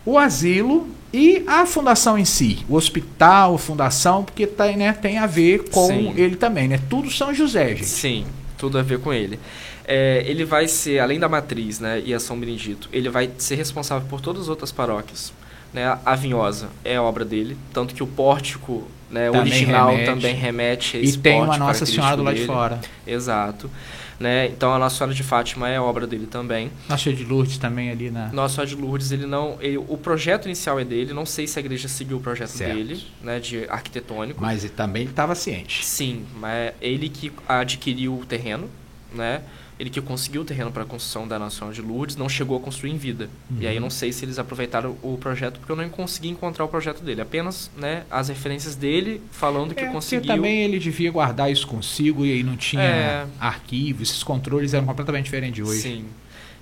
O 0.05 0.19
asilo 0.19 0.89
E 1.13 1.43
a 1.47 1.65
fundação 1.65 2.19
em 2.19 2.25
si, 2.25 2.65
o 2.69 2.75
hospital, 2.75 3.55
a 3.55 3.59
fundação, 3.59 4.25
porque 4.25 4.47
tem, 4.47 4.77
né, 4.77 4.93
tem 4.93 5.17
a 5.17 5.27
ver 5.27 5.71
com 5.71 5.87
Sim. 5.87 6.13
ele 6.17 6.37
também, 6.37 6.69
né? 6.69 6.79
Tudo 6.91 7.11
São 7.11 7.33
José, 7.33 7.69
gente. 7.71 7.87
Sim, 7.87 8.27
tudo 8.59 8.79
a 8.79 8.83
ver 8.83 8.99
com 8.99 9.13
ele. 9.13 9.41
É, 9.87 10.23
ele 10.27 10.45
vai 10.45 10.69
ser, 10.69 10.99
além 10.99 11.19
da 11.19 11.29
matriz 11.29 11.81
né, 11.81 12.03
e 12.05 12.13
a 12.13 12.21
São 12.21 12.39
Benedito, 12.39 12.91
ele 12.93 13.09
vai 13.09 13.31
ser 13.39 13.55
responsável 13.55 14.07
por 14.07 14.21
todas 14.21 14.43
as 14.43 14.49
outras 14.49 14.71
paróquias. 14.71 15.33
Né? 15.73 15.99
A 16.05 16.15
Vinhosa 16.15 16.69
é 16.85 17.01
obra 17.01 17.25
dele, 17.25 17.57
tanto 17.73 17.95
que 17.95 18.03
o 18.03 18.07
pórtico 18.07 18.87
né, 19.11 19.31
Também 19.31 19.41
original 19.53 19.91
remete. 19.91 20.07
também 20.11 20.35
remete 20.35 20.97
a 20.97 21.01
E 21.01 21.17
tem 21.17 21.41
uma 21.43 21.57
Nossa 21.57 21.87
Senhora 21.87 22.17
do 22.17 22.23
lado 22.23 22.37
de 22.37 22.45
fora. 22.47 22.81
Exato. 23.07 23.71
Né? 24.21 24.47
Então 24.49 24.75
a 24.75 24.79
Nossa 24.81 24.97
Senhora 24.97 25.15
de 25.15 25.23
Fátima 25.23 25.69
é 25.69 25.81
obra 25.81 26.05
dele 26.05 26.27
também. 26.27 26.73
Nossa 26.89 27.05
Senhora 27.05 27.23
de 27.23 27.29
Lourdes 27.29 27.57
também 27.57 27.89
ali 27.91 28.11
na. 28.11 28.33
Nossa 28.33 28.55
Senhora 28.57 28.69
de 28.69 28.75
Lourdes, 28.75 29.13
ele 29.13 29.27
não, 29.27 29.57
ele- 29.61 29.79
o 29.79 29.97
projeto 29.97 30.47
inicial 30.47 30.81
é 30.81 30.85
dele, 30.85 31.13
não 31.13 31.25
sei 31.25 31.47
se 31.47 31.57
a 31.57 31.61
igreja 31.61 31.87
seguiu 31.87 32.17
o 32.17 32.21
projeto 32.21 32.49
Certo. 32.49 32.75
dele, 32.75 33.01
né, 33.23 33.39
de 33.39 33.65
arquitetônico. 33.69 34.41
Mas 34.43 34.65
ele 34.65 34.73
também 34.73 35.05
estava 35.05 35.37
ciente. 35.37 35.85
Sim, 35.87 36.25
mas 36.37 36.53
é 36.53 36.75
ele 36.81 37.09
que 37.09 37.31
adquiriu 37.49 38.15
o 38.19 38.27
terreno, 38.27 38.69
né? 39.15 39.41
Ele 39.79 39.91
que 39.91 40.01
conseguiu 40.01 40.43
o 40.43 40.45
terreno 40.45 40.73
para 40.73 40.83
a 40.83 40.87
construção 40.87 41.27
da 41.29 41.39
Nacional 41.39 41.73
de 41.73 41.81
Lourdes, 41.81 42.17
não 42.17 42.29
chegou 42.29 42.57
a 42.57 42.61
construir 42.61 42.91
em 42.91 42.97
vida. 42.97 43.31
E 43.61 43.67
aí 43.67 43.77
eu 43.77 43.81
não 43.81 43.91
sei 43.91 44.13
se 44.13 44.25
eles 44.25 44.39
aproveitaram 44.39 44.97
o 45.03 45.17
projeto, 45.19 45.59
porque 45.61 45.71
eu 45.71 45.77
não 45.77 45.89
consegui 45.89 46.29
encontrar 46.29 46.65
o 46.65 46.69
projeto 46.69 47.01
dele. 47.03 47.21
Apenas 47.21 47.71
né, 47.77 48.03
as 48.11 48.29
referências 48.29 48.75
dele 48.75 49.21
falando 49.31 49.75
que 49.75 49.81
É, 49.81 49.85
porque 49.85 49.95
conseguiu. 49.95 50.27
também 50.27 50.63
ele 50.65 50.79
devia 50.81 51.11
guardar 51.13 51.51
isso 51.51 51.67
consigo 51.67 52.27
e 52.27 52.33
aí 52.33 52.43
não 52.43 52.57
tinha 52.57 52.83
É. 52.83 53.27
arquivo, 53.39 54.03
esses 54.03 54.23
controles 54.23 54.75
eram 54.75 54.85
completamente 54.87 55.25
diferentes 55.27 55.55
de 55.55 55.63
hoje. 55.63 55.81
Sim. 55.83 56.05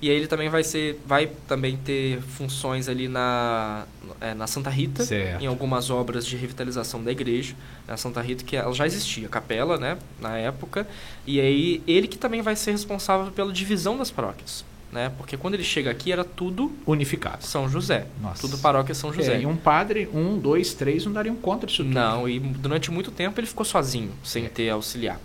E 0.00 0.10
aí 0.10 0.16
ele 0.16 0.26
também 0.26 0.48
vai 0.50 0.62
ser, 0.62 1.00
vai 1.06 1.26
também 1.48 1.76
ter 1.78 2.20
funções 2.20 2.86
ali 2.88 3.08
na, 3.08 3.84
é, 4.20 4.34
na 4.34 4.46
Santa 4.46 4.68
Rita, 4.68 5.04
Certo. 5.04 5.42
em 5.42 5.46
algumas 5.46 5.88
obras 5.88 6.26
de 6.26 6.36
revitalização 6.36 7.02
da 7.02 7.10
igreja. 7.10 7.54
Na 7.88 7.96
Santa 7.96 8.20
Rita, 8.20 8.44
que 8.44 8.56
ela 8.56 8.72
já 8.74 8.84
existia, 8.86 9.26
a 9.26 9.30
capela, 9.30 9.78
né, 9.78 9.96
na 10.20 10.36
época. 10.36 10.86
E 11.26 11.40
aí 11.40 11.82
ele 11.86 12.06
que 12.06 12.18
também 12.18 12.42
vai 12.42 12.54
ser 12.56 12.72
responsável 12.72 13.32
pela 13.32 13.50
divisão 13.52 13.96
das 13.96 14.10
paróquias, 14.10 14.64
né? 14.92 15.10
Porque 15.16 15.36
quando 15.36 15.54
ele 15.54 15.64
chega 15.64 15.90
aqui 15.90 16.12
era 16.12 16.24
tudo 16.24 16.70
Unificados. 16.86 17.46
São 17.48 17.66
José. 17.68 18.06
Nossa. 18.20 18.40
Tudo 18.42 18.58
paróquia 18.58 18.94
São 18.94 19.12
José. 19.12 19.36
É, 19.36 19.40
e 19.40 19.46
um 19.46 19.56
padre, 19.56 20.08
um, 20.12 20.38
dois, 20.38 20.74
três, 20.74 21.06
não 21.06 21.12
dariam 21.12 21.36
conta 21.36 21.66
disso 21.66 21.82
tudo. 21.82 21.94
Não, 21.94 22.28
e 22.28 22.38
durante 22.38 22.90
muito 22.90 23.10
tempo 23.10 23.40
ele 23.40 23.46
ficou 23.46 23.64
sozinho, 23.64 24.12
sem 24.22 24.44
É. 24.44 24.48
ter 24.48 24.68
auxiliar. 24.68 25.18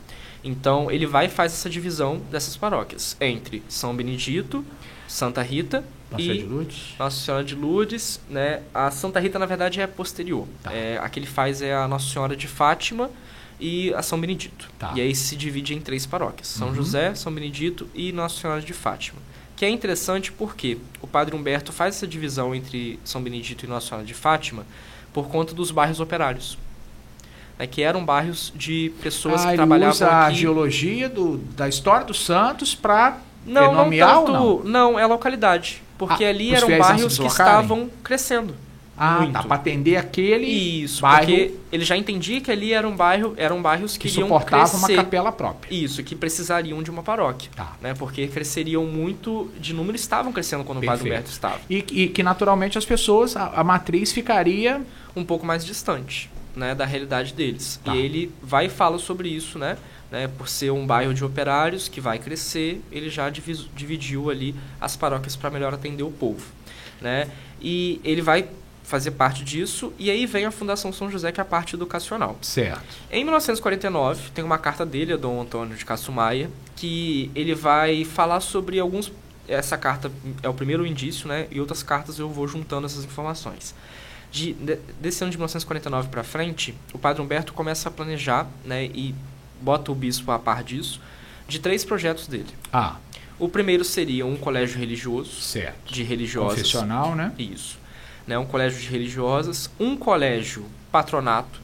Então 0.44 0.89
ele 0.89 1.06
vai 1.06 1.26
e 1.28 1.30
faz 1.30 1.54
essa 1.54 1.70
divisão 1.70 2.20
dessas 2.32 2.58
paróquias 2.58 3.16
entre 3.22 3.62
São 3.70 3.96
Benedito, 3.96 4.66
Santa 5.08 5.42
Rita 5.42 5.84
Nossa 6.10 6.24
e 6.24 6.26
Senhora 6.26 6.39
de 6.42 6.46
Lourdes. 6.48 6.96
Nossa 6.98 7.18
Senhora 7.26 7.44
de 7.44 7.56
Lourdes, 7.56 8.20
né? 8.30 8.64
A 8.74 8.89
Santa 8.92 9.20
Rita 9.20 9.38
na 9.38 9.46
verdade 9.46 9.80
é 9.82 9.88
posterior. 9.88 10.48
Tá. 10.64 10.74
É, 10.74 10.98
a 10.98 11.08
que 11.10 11.20
ele 11.20 11.28
faz 11.28 11.62
é 11.62 11.76
a 11.76 11.88
Nossa 11.88 12.10
Senhora 12.12 12.36
de 12.36 12.48
Fátima 12.48 13.10
e 13.60 13.94
a 13.94 14.02
São 14.02 14.20
Benedito. 14.20 14.70
Tá. 14.80 14.92
E 14.96 15.02
aí 15.02 15.14
se 15.14 15.36
divide 15.36 15.76
em 15.76 15.80
três 15.82 16.06
paróquias: 16.06 16.48
São 16.48 16.70
Uhum. 16.70 16.76
José, 16.76 17.14
São 17.14 17.32
Benedito 17.32 17.88
e 17.94 18.12
Nossa 18.12 18.39
Senhora 18.42 18.62
de 18.62 18.74
Fátima. 18.74 19.20
Que 19.56 19.66
é 19.66 19.70
interessante 19.70 20.32
porque 20.32 20.80
o 21.02 21.08
Padre 21.08 21.36
Humberto 21.36 21.72
faz 21.72 21.96
essa 21.96 22.08
divisão 22.08 22.56
entre 22.56 23.00
São 23.04 23.22
Benedito 23.22 23.64
e 23.66 23.70
Nossa 23.70 23.89
Senhora 23.89 24.08
de 24.08 24.16
Fátima 24.16 24.66
por 25.14 25.28
conta 25.28 25.54
dos 25.54 25.70
bairros 25.70 26.00
operários. 26.00 26.58
Né, 27.58 27.68
que 27.68 27.82
eram 27.82 28.04
bairros 28.04 28.52
de 28.56 28.91
pessoas 29.02 29.45
ah, 29.45 29.49
que 29.52 29.56
trabalhavam 29.56 29.93
usa 29.93 30.08
a 30.08 30.28
aqui. 30.28 30.38
geologia 30.38 31.10
do, 31.10 31.38
da 31.56 31.68
história 31.68 32.06
dos 32.06 32.24
santos 32.26 32.74
para 32.76 33.18
Não, 33.45 33.74
não 33.74 33.89
tanto. 33.89 34.62
Não? 34.66 34.99
é 34.99 35.06
localidade. 35.06 35.82
Porque 35.97 36.26
Ah, 36.26 36.30
ali 36.30 36.54
eram 36.56 36.78
bairros 36.78 37.18
que 37.18 37.28
estavam 37.28 37.89
crescendo. 38.04 38.56
Ah, 39.04 39.22
muito. 39.22 39.34
tá, 39.34 39.41
para 39.41 39.56
atender 39.56 39.95
aquele 39.95 40.45
Isso, 40.45 41.02
bairro 41.02 41.26
porque 41.26 41.56
ele 41.72 41.84
já 41.84 41.97
entendia 41.97 42.39
que 42.39 42.52
ali 42.52 42.72
era 42.72 42.88
um 42.88 42.95
bairro, 42.95 43.34
eram 43.36 43.60
bairros 43.60 43.97
que 43.97 44.08
que 44.08 44.14
iriam 44.14 44.28
suportava 44.28 44.78
uma 44.78 44.86
crescer. 44.86 44.95
capela 44.95 45.32
própria. 45.32 45.74
Isso, 45.74 46.04
que 46.04 46.14
precisariam 46.16 46.84
de 46.84 46.91
uma 46.91 47.02
paróquia. 47.02 47.49
Tá. 47.56 47.74
Né, 47.82 47.95
porque 47.95 48.28
cresceriam 48.28 48.86
muito 48.86 49.49
de 49.60 49.74
número, 49.74 49.95
estavam 49.95 50.32
crescendo 50.32 50.64
quando 50.64 50.80
o 50.80 50.86
Padre 50.86 51.10
Perfeito. 51.10 51.14
Humberto 51.14 51.32
estava. 51.32 51.60
E, 51.68 51.78
e 51.91 52.08
que 52.10 52.22
naturalmente 52.22 52.78
as 52.78 52.86
pessoas, 52.86 53.36
a, 53.36 53.47
a 53.47 53.64
matriz 53.64 54.12
ficaria. 54.12 54.82
Um 55.16 55.26
pouco 55.26 55.45
mais 55.45 55.66
distante 55.66 56.30
né, 56.56 56.76
da 56.76 56.86
realidade 56.86 57.34
deles. 57.34 57.80
Tá. 57.84 57.95
E 57.95 57.99
ele 57.99 58.32
vai 58.41 58.66
e 58.66 58.70
fala 58.70 58.97
sobre 58.97 59.30
isso, 59.30 59.58
né? 59.58 59.78
né, 60.12 60.28
por 60.28 60.49
ser 60.49 60.72
um 60.72 60.86
bairro 60.86 61.14
de 61.14 61.24
operários 61.24 61.88
que 61.88 62.02
vai 62.02 62.20
crescer, 62.20 62.82
ele 62.91 63.10
já 63.10 63.30
divis- 63.30 63.68
dividiu 63.74 64.30
ali 64.30 64.54
as 64.80 64.97
paróquias 64.97 65.36
para 65.38 65.49
melhor 65.49 65.74
atender 65.74 66.04
o 66.04 66.12
povo. 66.12 66.45
Né? 66.99 67.30
E 67.62 68.02
ele 68.04 68.22
vai 68.22 68.47
fazer 68.84 69.12
parte 69.12 69.45
disso, 69.45 69.93
e 69.97 70.12
aí 70.12 70.26
vem 70.26 70.45
a 70.45 70.52
Fundação 70.52 70.91
São 70.91 71.10
José, 71.10 71.32
que 71.32 71.39
é 71.39 71.43
a 71.43 71.45
parte 71.45 71.76
educacional. 71.76 72.38
Certo. 72.41 72.84
Em 73.10 73.24
1949, 73.24 74.32
tem 74.32 74.43
uma 74.43 74.58
carta 74.58 74.86
dele, 74.86 75.14
a 75.14 75.18
Dom 75.18 75.41
Antônio 75.41 75.78
de 75.78 75.86
Castro 75.86 76.12
Maia, 76.12 76.52
que 76.76 77.32
ele 77.34 77.56
vai 77.56 78.04
falar 78.04 78.41
sobre 78.41 78.80
alguns. 78.80 79.10
Essa 79.47 79.78
carta 79.78 80.12
é 80.43 80.49
o 80.49 80.54
primeiro 80.54 80.86
indício, 80.86 81.28
né? 81.28 81.47
E 81.52 81.60
outras 81.62 81.84
cartas 81.84 82.20
eu 82.20 82.30
vou 82.30 82.47
juntando 82.47 82.86
essas 82.86 83.06
informações. 83.06 83.74
De, 84.32 84.53
de- 84.53 84.77
desse 84.99 85.23
ano 85.23 85.32
de 85.32 85.38
1949 85.38 86.07
para 86.09 86.23
frente, 86.23 86.73
o 86.93 86.97
Padre 86.97 87.21
Humberto 87.21 87.51
começa 87.53 87.89
a 87.89 87.91
planejar, 87.91 88.47
né? 88.65 88.86
E 88.86 89.13
bota 89.61 89.91
o 89.91 89.95
bispo 89.95 90.32
a 90.32 90.39
par 90.39 90.63
disso, 90.63 91.01
de 91.47 91.59
três 91.59 91.84
projetos 91.84 92.27
dele. 92.27 92.47
Ah, 92.71 92.95
O 93.38 93.49
primeiro 93.49 93.84
seria 93.84 94.25
um 94.25 94.38
colégio 94.38 94.79
religioso, 94.79 95.41
certo. 95.41 95.91
de 95.93 96.01
religiosas. 96.03 96.55
Confessional, 96.59 97.15
né? 97.15 97.34
Isso. 97.38 97.77
Né? 98.25 98.38
Um 98.38 98.45
colégio 98.45 98.79
de 98.79 98.88
religiosas, 98.88 99.69
um 99.79 99.97
colégio 99.97 100.65
patronato, 100.91 101.59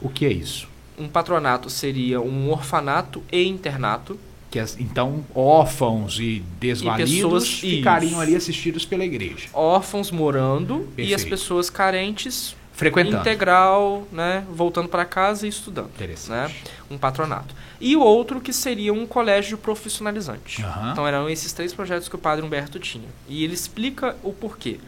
O 0.00 0.08
que 0.08 0.24
é 0.26 0.32
isso? 0.32 0.68
Um 0.96 1.08
patronato 1.08 1.68
seria 1.70 2.20
um 2.20 2.50
orfanato 2.50 3.22
e 3.32 3.42
internato. 3.44 4.18
Que 4.50 4.58
então 4.78 5.24
órfãos 5.34 6.18
e 6.18 6.42
desvalidos 6.58 7.12
pessoas- 7.14 7.48
ficariam 7.48 8.12
isso. 8.12 8.20
ali 8.20 8.34
assistidos 8.36 8.84
pela 8.86 9.04
igreja, 9.04 9.48
Órfãos 9.52 10.10
morando 10.10 10.88
e 10.96 11.02
as 11.02 11.08
Perfeito. 11.22 11.28
pessoas 11.30 11.68
carentes 11.68 12.56
frequentando. 12.72 13.18
integral, 13.18 14.06
né, 14.10 14.44
voltando 14.50 14.88
para 14.88 15.04
casa 15.04 15.44
e 15.46 15.50
estudando, 15.50 15.88
Interessante. 15.88 16.30
né? 16.30 16.72
Um 16.90 16.96
patronato. 16.96 17.54
E 17.80 17.94
o 17.96 18.00
outro 18.00 18.40
que 18.40 18.52
seria 18.52 18.92
um 18.94 19.06
colégio 19.06 19.58
profissionalizante. 19.58 20.62
Aham. 20.62 20.92
Então 20.92 21.06
eram 21.06 21.28
esses 21.28 21.52
três 21.52 21.74
projetos 21.74 22.08
que 22.08 22.14
o 22.14 22.18
Padre 22.18 22.44
Humberto 22.44 22.78
tinha. 22.78 23.08
E 23.28 23.44
ele 23.44 23.52
explica 23.54 24.16
o 24.22 24.32
porquê. 24.32 24.78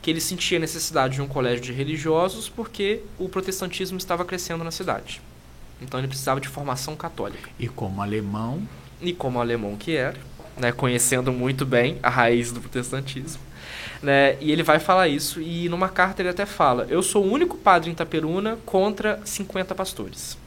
Que 0.00 0.10
ele 0.10 0.20
sentia 0.20 0.58
necessidade 0.60 1.14
de 1.16 1.22
um 1.22 1.26
colégio 1.26 1.60
de 1.64 1.72
religiosos 1.72 2.48
porque 2.48 3.00
o 3.18 3.28
protestantismo 3.28 3.98
estava 3.98 4.24
crescendo 4.24 4.62
na 4.62 4.70
cidade. 4.70 5.20
Então 5.82 5.98
ele 5.98 6.06
precisava 6.08 6.40
de 6.40 6.48
formação 6.48 6.94
católica. 6.94 7.50
E 7.58 7.66
como 7.66 8.00
alemão, 8.00 8.62
e 9.00 9.12
como 9.12 9.40
alemão 9.40 9.76
que 9.76 9.96
era, 9.96 10.16
né, 10.56 10.72
conhecendo 10.72 11.32
muito 11.32 11.64
bem 11.64 11.98
a 12.02 12.08
raiz 12.08 12.50
do 12.52 12.60
protestantismo, 12.60 13.40
né, 14.02 14.36
e 14.40 14.50
ele 14.50 14.62
vai 14.62 14.78
falar 14.78 15.08
isso 15.08 15.40
e 15.40 15.68
numa 15.68 15.88
carta 15.88 16.22
ele 16.22 16.28
até 16.28 16.46
fala: 16.46 16.86
"Eu 16.88 17.02
sou 17.02 17.24
o 17.24 17.32
único 17.32 17.56
padre 17.56 17.90
em 17.90 17.92
Itaperuna 17.92 18.58
contra 18.64 19.20
50 19.24 19.74
pastores". 19.74 20.38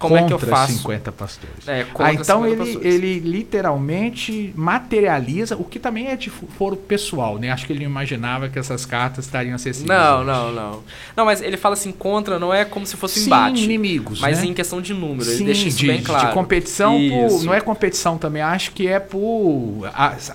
Como 0.00 0.16
é 0.16 0.24
que 0.24 0.32
eu 0.32 0.38
contra 0.38 0.56
faço? 0.56 0.72
50 0.72 1.12
pastores. 1.12 1.68
É, 1.68 1.82
Ah, 1.82 1.84
contra 1.92 2.12
então 2.14 2.42
50 2.42 2.48
ele, 2.48 2.56
pastores. 2.72 2.94
ele 2.94 3.18
literalmente 3.20 4.52
materializa, 4.56 5.56
o 5.56 5.64
que 5.64 5.78
também 5.78 6.08
é 6.08 6.16
de 6.16 6.30
foro 6.30 6.74
pessoal, 6.74 7.38
né? 7.38 7.50
Acho 7.50 7.66
que 7.66 7.72
ele 7.72 7.84
não 7.84 7.90
imaginava 7.90 8.48
que 8.48 8.58
essas 8.58 8.86
cartas 8.86 9.26
estariam 9.26 9.54
acessíveis. 9.54 9.88
Não, 9.88 10.24
não, 10.24 10.50
não. 10.52 10.82
Não, 11.16 11.24
mas 11.26 11.42
ele 11.42 11.56
fala 11.56 11.74
assim 11.74 11.92
contra, 11.92 12.38
não 12.38 12.52
é 12.52 12.64
como 12.64 12.86
se 12.86 12.96
fosse 12.96 13.20
um 13.20 13.22
Sim, 13.24 13.28
embate, 13.28 13.64
inimigos, 13.64 14.20
mas 14.20 14.38
né? 14.40 14.46
em 14.46 14.54
questão 14.54 14.80
de 14.80 14.94
número, 14.94 15.28
ele 15.28 15.36
Sim, 15.38 15.44
deixa 15.44 15.68
isso 15.68 15.78
de, 15.78 15.86
bem 15.86 15.98
de 15.98 16.04
claro. 16.06 16.32
competição 16.34 16.98
por, 17.08 17.44
não 17.44 17.52
é 17.54 17.60
competição 17.60 18.16
também, 18.16 18.40
acho 18.42 18.72
que 18.72 18.88
é 18.88 18.98
por 18.98 19.82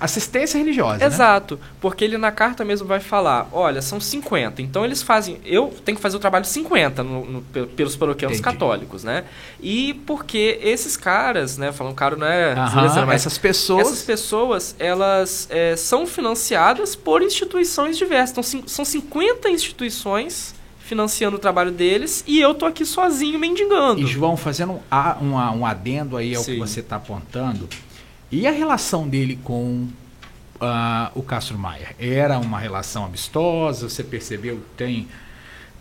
assistência 0.00 0.58
religiosa, 0.58 0.98
né? 0.98 1.06
Exato, 1.06 1.58
porque 1.80 2.04
ele 2.04 2.16
na 2.16 2.30
carta 2.30 2.64
mesmo 2.64 2.86
vai 2.86 3.00
falar, 3.00 3.48
olha, 3.52 3.82
são 3.82 4.00
50, 4.00 4.62
então 4.62 4.84
eles 4.84 5.02
fazem, 5.02 5.38
eu 5.44 5.74
tenho 5.84 5.96
que 5.96 6.02
fazer 6.02 6.16
o 6.16 6.20
trabalho 6.20 6.44
50 6.44 7.02
no, 7.02 7.24
no- 7.24 7.42
pe- 7.42 7.66
pelos 7.66 7.96
paroquianos 7.96 8.38
Entendi. 8.38 8.56
católicos, 8.56 9.02
né? 9.04 9.24
E 9.60 9.94
porque 10.06 10.58
esses 10.62 10.96
caras, 10.96 11.56
né, 11.56 11.72
falando 11.72 11.94
caro 11.94 12.16
não 12.16 12.26
é, 12.26 12.52
Aham, 12.52 12.82
beleza, 12.82 13.06
mas 13.06 13.22
essas 13.22 13.38
pessoas 13.38 13.86
essas 13.86 14.02
pessoas, 14.02 14.76
elas 14.78 15.48
é, 15.50 15.74
são 15.76 16.06
financiadas 16.06 16.94
por 16.94 17.22
instituições 17.22 17.96
diversas, 17.96 18.54
então 18.54 18.68
são 18.68 18.84
50 18.84 19.48
instituições 19.48 20.54
financiando 20.78 21.36
o 21.36 21.38
trabalho 21.38 21.72
deles 21.72 22.22
e 22.26 22.40
eu 22.40 22.54
tô 22.54 22.66
aqui 22.66 22.84
sozinho 22.84 23.38
mendigando. 23.38 24.00
E 24.00 24.06
João, 24.06 24.36
fazendo 24.36 24.74
um, 24.74 25.24
um, 25.24 25.34
um 25.34 25.66
adendo 25.66 26.16
aí 26.16 26.34
ao 26.34 26.44
que 26.44 26.52
Sim. 26.52 26.58
você 26.58 26.80
está 26.80 26.96
apontando, 26.96 27.68
e 28.30 28.46
a 28.46 28.50
relação 28.50 29.08
dele 29.08 29.38
com 29.42 29.88
ah, 30.60 31.10
o 31.14 31.22
Castro 31.22 31.58
Maia? 31.58 31.94
Era 31.98 32.38
uma 32.38 32.58
relação 32.58 33.04
amistosa? 33.04 33.88
Você 33.88 34.02
percebeu 34.02 34.56
que 34.56 34.76
tem. 34.76 35.08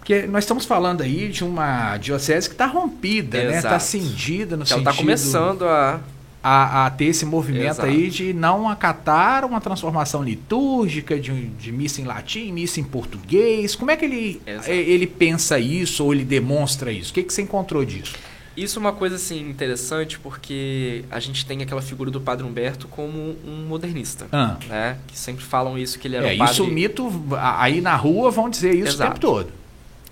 Porque 0.05 0.27
nós 0.27 0.43
estamos 0.43 0.65
falando 0.65 1.01
aí 1.01 1.29
de 1.29 1.43
uma 1.43 1.97
diocese 1.97 2.47
que 2.47 2.53
está 2.53 2.67
rompida, 2.67 3.39
né? 3.39 3.57
Está 3.57 3.69
Exato. 3.69 3.83
cindida 3.85 4.55
no 4.55 4.61
Então 4.61 4.77
sentido. 4.77 4.83
tá 4.83 4.93
começando 4.93 5.65
a, 5.65 5.99
a, 6.43 6.85
a 6.85 6.89
ter 6.91 7.05
esse 7.05 7.25
movimento 7.25 7.65
Exato. 7.71 7.87
aí 7.89 8.07
de 8.11 8.31
não 8.31 8.69
acatar 8.69 9.43
uma 9.43 9.59
transformação 9.59 10.21
litúrgica 10.23 11.19
de, 11.19 11.47
de 11.47 11.71
missa 11.71 12.01
em 12.01 12.03
latim, 12.03 12.51
missa 12.51 12.79
em 12.79 12.83
português. 12.83 13.75
Como 13.75 13.89
é 13.89 13.97
que 13.97 14.05
ele, 14.05 14.39
Exato. 14.45 14.69
eh, 14.69 14.75
ele 14.75 15.07
pensa 15.07 15.57
isso 15.57 16.03
ou 16.05 16.13
ele 16.13 16.23
demonstra 16.23 16.91
isso? 16.91 17.09
O 17.09 17.13
que, 17.15 17.23
que 17.23 17.33
você 17.33 17.41
encontrou 17.41 17.83
disso? 17.83 18.13
Isso 18.55 18.77
é 18.77 18.81
uma 18.81 18.93
coisa 18.93 19.15
assim 19.15 19.39
interessante 19.49 20.19
porque 20.19 21.03
a 21.09 21.19
gente 21.19 21.47
tem 21.47 21.63
aquela 21.63 21.81
figura 21.81 22.11
do 22.11 22.21
Padre 22.21 22.45
Humberto 22.45 22.87
como 22.87 23.35
um 23.43 23.65
modernista, 23.67 24.27
Ah. 24.31 24.55
né? 24.69 24.97
Que 25.07 25.17
sempre 25.17 25.43
falam 25.43 25.79
isso 25.79 25.97
que 25.97 26.07
ele 26.07 26.15
era 26.17 26.31
É, 26.31 26.35
um 26.35 26.37
padre, 26.37 26.53
isso 26.53 26.63
o 26.63 26.67
mito, 26.67 27.11
aí 27.41 27.81
na 27.81 27.95
rua 27.95 28.29
vão 28.29 28.51
dizer 28.51 28.75
isso 28.75 28.83
o 28.91 28.95
Exato. 28.97 29.09
tempo 29.13 29.19
todo. 29.19 29.64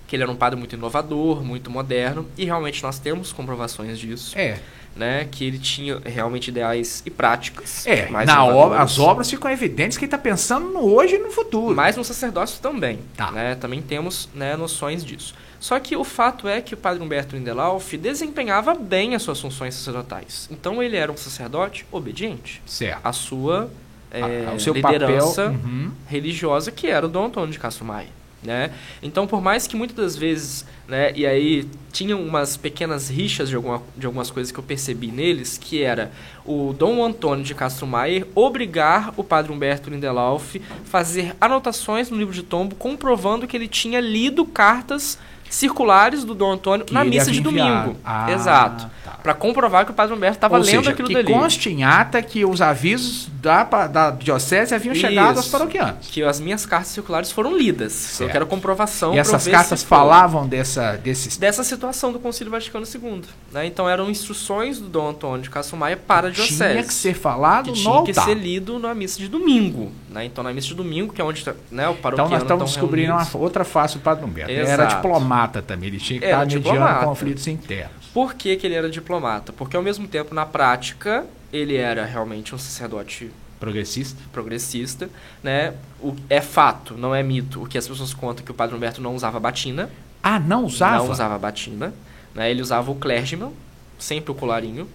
Que 0.06 0.14
ele 0.16 0.22
era 0.22 0.30
um 0.32 0.36
padre 0.36 0.58
muito 0.58 0.74
inovador, 0.76 1.42
muito 1.42 1.70
moderno, 1.70 2.26
e 2.36 2.44
realmente 2.44 2.82
nós 2.82 2.98
temos 2.98 3.32
comprovações 3.32 3.98
disso, 3.98 4.36
É, 4.38 4.58
né? 4.94 5.26
Que 5.30 5.44
ele 5.46 5.58
tinha 5.58 6.00
realmente 6.04 6.48
ideais 6.48 7.02
e 7.06 7.10
práticas. 7.10 7.86
é 7.86 8.08
na 8.26 8.44
obra, 8.44 8.80
as 8.80 8.98
obras 8.98 9.28
ficam 9.30 9.50
evidentes 9.50 9.96
que 9.98 10.04
ele 10.04 10.08
está 10.08 10.18
pensando 10.18 10.68
no 10.68 10.80
hoje 10.92 11.14
e 11.16 11.18
no 11.18 11.30
futuro. 11.30 11.74
Mas 11.74 11.96
no 11.96 12.04
sacerdócio 12.04 12.60
também, 12.60 12.98
Tá. 13.16 13.30
né? 13.32 13.54
Também 13.56 13.80
temos 13.82 14.28
né, 14.34 14.56
noções 14.56 15.04
disso. 15.04 15.34
Só 15.58 15.80
que 15.80 15.96
o 15.96 16.04
fato 16.04 16.46
é 16.46 16.60
que 16.60 16.74
o 16.74 16.76
padre 16.76 17.02
Humberto 17.02 17.34
Lindelauff 17.34 17.96
desempenhava 17.96 18.74
bem 18.74 19.14
as 19.14 19.22
suas 19.22 19.40
funções 19.40 19.74
sacerdotais. 19.74 20.46
Então 20.50 20.82
ele 20.82 20.94
era 20.96 21.10
um 21.10 21.16
sacerdote 21.16 21.86
obediente 21.90 22.60
certo. 22.66 23.00
à 23.02 23.12
sua 23.14 23.70
é, 24.10 24.54
seu 24.58 24.74
liderança 24.74 25.44
papel. 25.46 25.58
Uhum. 25.64 25.90
religiosa 26.06 26.70
que 26.70 26.86
era 26.86 27.06
o 27.06 27.08
Dom 27.08 27.24
Antônio 27.26 27.50
de 27.50 27.58
Castro 27.58 27.84
Maia. 27.84 28.08
Né? 28.44 28.70
Então, 29.02 29.26
por 29.26 29.40
mais 29.40 29.66
que 29.66 29.74
muitas 29.74 29.96
das 29.96 30.16
vezes, 30.16 30.66
né, 30.86 31.12
e 31.16 31.26
aí 31.26 31.66
tinham 31.90 32.20
umas 32.20 32.58
pequenas 32.58 33.08
rixas 33.08 33.48
de, 33.48 33.56
alguma, 33.56 33.82
de 33.96 34.04
algumas 34.04 34.30
coisas 34.30 34.52
que 34.52 34.58
eu 34.58 34.64
percebi 34.64 35.06
neles, 35.06 35.56
que 35.56 35.82
era 35.82 36.12
o 36.44 36.74
Dom 36.74 37.02
Antônio 37.02 37.42
de 37.42 37.54
Castro 37.54 37.86
Maia 37.86 38.26
obrigar 38.34 39.14
o 39.16 39.24
padre 39.24 39.50
Humberto 39.50 39.88
Lindelauff 39.88 40.60
fazer 40.84 41.34
anotações 41.40 42.10
no 42.10 42.18
livro 42.18 42.34
de 42.34 42.42
tombo 42.42 42.74
comprovando 42.74 43.46
que 43.46 43.56
ele 43.56 43.68
tinha 43.68 43.98
lido 43.98 44.44
cartas 44.44 45.18
circulares 45.50 46.24
do 46.24 46.34
Dom 46.34 46.52
Antônio 46.52 46.84
Que 46.84 46.92
na 46.92 47.04
missa 47.04 47.30
de 47.30 47.40
domingo. 47.40 47.96
Ah, 48.04 48.30
Exato. 48.30 48.90
tá. 49.04 49.12
Para 49.22 49.34
comprovar 49.34 49.84
que 49.84 49.90
o 49.90 49.94
padre 49.94 50.14
Humberto 50.14 50.36
estava 50.36 50.58
lendo 50.58 50.66
seja, 50.66 50.90
aquilo 50.90 51.08
que 51.08 51.14
dali. 51.14 51.32
conste 51.32 51.70
em 51.70 51.82
ata 51.82 52.20
que 52.20 52.44
os 52.44 52.60
avisos 52.60 53.28
da, 53.40 53.62
da 53.86 54.10
diocese 54.10 54.74
haviam 54.74 54.94
chegado 54.94 55.36
aos 55.36 55.46
Isso. 55.46 55.50
paroquianos. 55.50 56.06
que 56.08 56.22
as 56.22 56.40
minhas 56.40 56.66
cartas 56.66 56.88
circulares 56.88 57.32
foram 57.32 57.56
lidas. 57.56 57.92
Certo. 57.92 58.28
Eu 58.28 58.32
quero 58.32 58.46
comprovação. 58.46 59.14
e 59.14 59.18
essas 59.18 59.46
cartas 59.46 59.82
falavam 59.82 60.46
dessa, 60.46 60.92
desses 60.96 61.36
dessa 61.36 61.64
situação 61.64 62.12
do 62.12 62.18
Concílio 62.18 62.50
Vaticano 62.50 62.84
II. 62.86 63.22
Né? 63.52 63.66
Então 63.66 63.88
eram 63.88 64.10
instruções 64.10 64.78
do 64.78 64.88
Dom 64.88 65.10
Antônio 65.10 65.42
de 65.42 65.50
Castro 65.50 65.76
Maia 65.76 65.96
para 65.96 66.28
a 66.28 66.30
diocese. 66.30 66.72
tinha 66.72 66.82
que 66.82 66.94
ser 66.94 67.14
falado 67.14 67.72
que 67.72 67.72
tinha 67.72 68.02
que 68.02 68.14
ser 68.14 68.34
lido 68.34 68.78
na 68.78 68.94
missa 68.94 69.18
de 69.18 69.28
domingo. 69.28 69.90
Né? 70.10 70.26
Então 70.26 70.44
na 70.44 70.52
missa 70.52 70.68
de 70.68 70.74
domingo, 70.74 71.12
que 71.12 71.20
é 71.20 71.24
onde 71.24 71.44
né, 71.70 71.88
o 71.88 71.92
Então 71.92 72.02
paroquiano 72.02 72.30
nós 72.30 72.42
estamos 72.42 72.70
descobrindo 72.70 73.12
uma 73.12 73.26
outra 73.34 73.64
face 73.64 73.96
do 73.96 74.02
Padre 74.02 74.24
Humberto. 74.24 74.50
Ele 74.50 74.60
era 74.60 74.84
Exato. 74.84 75.02
Diplomata 75.34 75.62
também, 75.62 75.88
ele 75.88 75.98
tinha 75.98 76.20
que 76.20 76.24
Era 76.24 76.44
estar 76.44 76.46
mediando 76.46 76.72
diplomata. 76.74 77.06
conflitos 77.06 77.46
internos. 77.46 78.06
Por 78.12 78.34
que, 78.34 78.56
que 78.56 78.66
ele 78.66 78.74
era 78.74 78.88
diplomata? 78.88 79.52
Porque 79.52 79.76
ao 79.76 79.82
mesmo 79.82 80.06
tempo, 80.06 80.34
na 80.34 80.46
prática, 80.46 81.26
ele 81.52 81.76
era 81.76 82.04
realmente 82.04 82.54
um 82.54 82.58
sacerdote 82.58 83.30
Progressista. 83.58 84.22
progressista, 84.32 85.08
né? 85.42 85.74
O, 86.00 86.14
é 86.28 86.40
fato, 86.40 86.96
não 86.96 87.14
é 87.14 87.22
mito, 87.22 87.62
o 87.62 87.66
que 87.66 87.78
as 87.78 87.88
pessoas 87.88 88.12
contam 88.12 88.44
que 88.44 88.50
o 88.50 88.54
Padre 88.54 88.76
Humberto 88.76 89.00
não 89.00 89.14
usava 89.14 89.40
batina. 89.40 89.90
Ah, 90.22 90.38
não 90.38 90.64
usava? 90.64 90.98
Não 91.04 91.10
usava 91.10 91.38
batina. 91.38 91.92
Né? 92.34 92.50
Ele 92.50 92.62
usava 92.62 92.90
o 92.90 92.94
clergyman, 92.94 93.52
sempre 93.98 94.30
o 94.30 94.34
colarinho. 94.34 94.88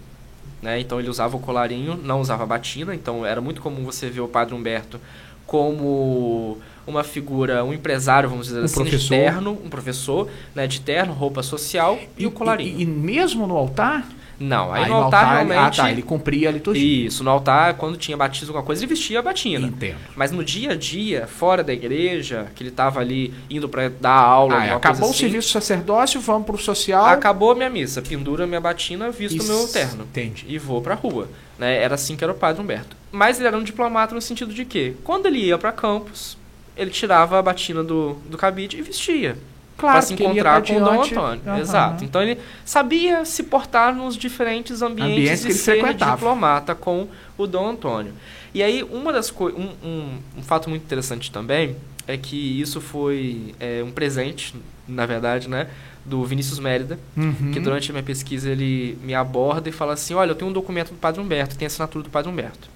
Né? 0.62 0.80
Então 0.80 1.00
ele 1.00 1.10
usava 1.10 1.36
o 1.38 1.40
colarinho, 1.40 1.96
não 1.96 2.20
usava 2.22 2.46
batina. 2.46 2.94
Então 2.94 3.26
era 3.26 3.42
muito 3.42 3.62
comum 3.62 3.84
você 3.84 4.10
ver 4.10 4.22
o 4.22 4.28
Padre 4.28 4.54
Humberto 4.56 5.00
como 5.46 6.60
uma 6.90 7.04
figura, 7.04 7.64
um 7.64 7.74
empresário, 7.74 8.28
vamos 8.30 8.48
dizer 8.48 8.62
Um 8.62 8.66
assim, 8.66 8.76
professor. 8.76 9.00
de 9.00 9.10
terno, 9.10 9.52
um 9.64 9.70
professor, 9.70 10.28
né, 10.56 10.68
de 10.68 10.82
terno, 10.82 11.14
roupa 11.14 11.44
social 11.44 11.98
e, 12.18 12.26
o 12.26 12.32
colarinho. 12.32 12.78
E, 12.80 12.84
e 12.84 12.86
mesmo 12.86 13.46
no 13.48 13.56
altar? 13.56 14.08
não, 14.42 14.72
aí, 14.74 14.84
Aí 14.86 14.90
no 14.90 14.96
altar, 14.96 15.42
ele- 15.42 15.52
realmente... 15.52 15.82
Ah, 15.82 15.84
tá, 15.84 15.92
ele 15.92 16.02
cumpria 16.02 16.48
a 16.48 16.52
liturgia. 16.54 17.08
Isso, 17.08 17.26
no 17.26 17.30
altar, 17.30 17.74
quando 17.74 17.98
tinha 17.98 18.16
batismo, 18.16 18.48
alguma 18.52 18.64
coisa, 18.66 18.82
ele 18.82 18.88
vestia 18.90 19.20
a 19.20 19.22
batina. 19.22 19.68
Entendo. 19.68 19.98
Mas 20.16 20.32
no 20.32 20.42
dia 20.46 20.72
a 20.72 20.76
dia, 20.78 21.28
fora 21.28 21.62
da 21.62 21.74
igreja, 21.74 22.48
que 22.56 22.64
ele 22.64 22.70
estava 22.70 23.02
ali 23.02 23.34
indo 23.50 23.68
para 23.68 23.90
dar 23.90 24.14
aula, 24.14 24.54
Ah, 24.56 24.60
alguma 24.62 24.78
acabou 24.78 25.08
o 25.08 25.12
assim, 25.12 25.20
serviço 25.20 25.50
sacerdócio, 25.50 26.22
vamos 26.22 26.46
pro 26.46 26.58
social. 26.58 27.06
Acabou 27.06 27.52
a 27.52 27.56
minha 27.56 27.70
missa, 27.70 28.02
pendura 28.02 28.48
minha 28.48 28.62
batina, 28.62 29.12
visto 29.12 29.42
o 29.44 29.46
meu 29.46 29.68
terno. 29.68 30.04
Entendi. 30.06 30.46
E 30.48 30.58
vou 30.58 30.82
pra 30.82 30.96
rua. 30.96 31.28
Né? 31.58 31.76
Era 31.84 31.96
assim 31.96 32.16
que 32.16 32.24
era 32.24 32.32
o 32.32 32.36
padre 32.38 32.62
Humberto. 32.62 32.96
Mas 33.12 33.40
ele 33.40 33.48
era 33.50 33.58
um 33.58 33.64
diplomata 33.64 34.16
no 34.16 34.22
sentido 34.22 34.54
de 34.54 34.64
que, 34.64 34.94
quando 35.04 35.26
ele 35.26 35.40
ia 35.40 35.58
para 35.58 35.74
campos, 35.74 36.38
ele 36.80 36.90
tirava 36.92 37.38
a 37.38 37.42
batina 37.42 37.84
do, 37.84 38.14
do 38.30 38.38
cabide 38.38 38.78
e 38.78 38.82
vestia. 38.82 39.38
Claro, 39.78 39.94
para 39.94 40.02
se 40.02 40.14
encontrar 40.14 40.62
com 40.62 40.76
o 40.76 40.80
Dom. 40.80 41.04
Antônio. 41.04 41.42
Aham. 41.48 41.60
Exato. 41.60 42.04
Então 42.04 42.22
ele 42.22 42.38
sabia 42.66 43.24
se 43.24 43.44
portar 43.44 43.96
nos 43.96 44.18
diferentes 44.18 44.82
ambientes, 44.82 45.44
e 45.44 45.48
ele 45.48 45.54
ser 45.54 45.80
frequentava. 45.80 46.16
diplomata 46.16 46.76
com 46.76 47.08
o 47.38 47.48
Dom 47.48 47.70
Antônio. 47.70 48.14
E 48.54 48.62
aí, 48.64 48.84
uma 48.84 49.14
das 49.14 49.32
um, 49.32 49.70
um, 49.84 50.18
um 50.38 50.42
fato 50.42 50.70
muito 50.70 50.84
interessante 50.84 51.32
também 51.32 51.76
é 52.08 52.18
que 52.18 52.60
isso 52.60 52.82
foi 52.82 53.54
é, 53.60 53.82
um 53.86 53.92
presente, 53.92 54.56
na 54.88 55.06
verdade, 55.06 55.48
né? 55.48 55.68
Do 56.04 56.26
Vinícius 56.26 56.58
Mérida, 56.60 56.98
Uhum. 57.16 57.52
que 57.54 57.60
durante 57.60 57.92
a 57.92 57.94
minha 57.94 58.04
pesquisa 58.04 58.50
ele 58.50 58.98
me 59.04 59.14
aborda 59.14 59.70
e 59.70 59.72
fala 59.72 59.94
assim: 59.94 60.14
Olha, 60.14 60.32
eu 60.32 60.36
tenho 60.36 60.50
um 60.50 60.54
documento 60.54 60.90
do 60.90 60.96
Padre 60.98 61.22
Humberto, 61.22 61.56
tem 61.56 61.66
a 61.66 61.68
assinatura 61.68 62.04
do 62.04 62.10
Padre 62.10 62.32
Humberto. 62.32 62.68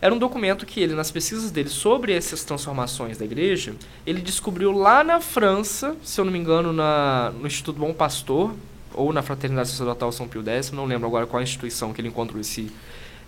Era 0.00 0.14
um 0.14 0.18
documento 0.18 0.64
que 0.64 0.80
ele, 0.80 0.94
nas 0.94 1.10
pesquisas 1.10 1.50
dele 1.50 1.68
sobre 1.68 2.12
essas 2.12 2.44
transformações 2.44 3.18
da 3.18 3.24
igreja, 3.24 3.74
ele 4.06 4.20
descobriu 4.20 4.70
lá 4.72 5.02
na 5.02 5.20
França, 5.20 5.96
se 6.04 6.20
eu 6.20 6.24
não 6.24 6.32
me 6.32 6.38
engano, 6.38 6.72
na, 6.72 7.32
no 7.38 7.46
Instituto 7.46 7.78
Bom 7.78 7.92
Pastor, 7.92 8.54
ou 8.94 9.12
na 9.12 9.22
Fraternidade 9.22 9.68
Sacerdotal 9.68 10.10
São 10.12 10.28
Pio 10.28 10.42
X, 10.42 10.70
não 10.72 10.84
lembro 10.84 11.06
agora 11.06 11.26
qual 11.26 11.40
a 11.40 11.42
instituição 11.42 11.92
que 11.92 12.00
ele 12.00 12.08
encontrou 12.08 12.40
esse, 12.40 12.62
esse, 12.62 12.72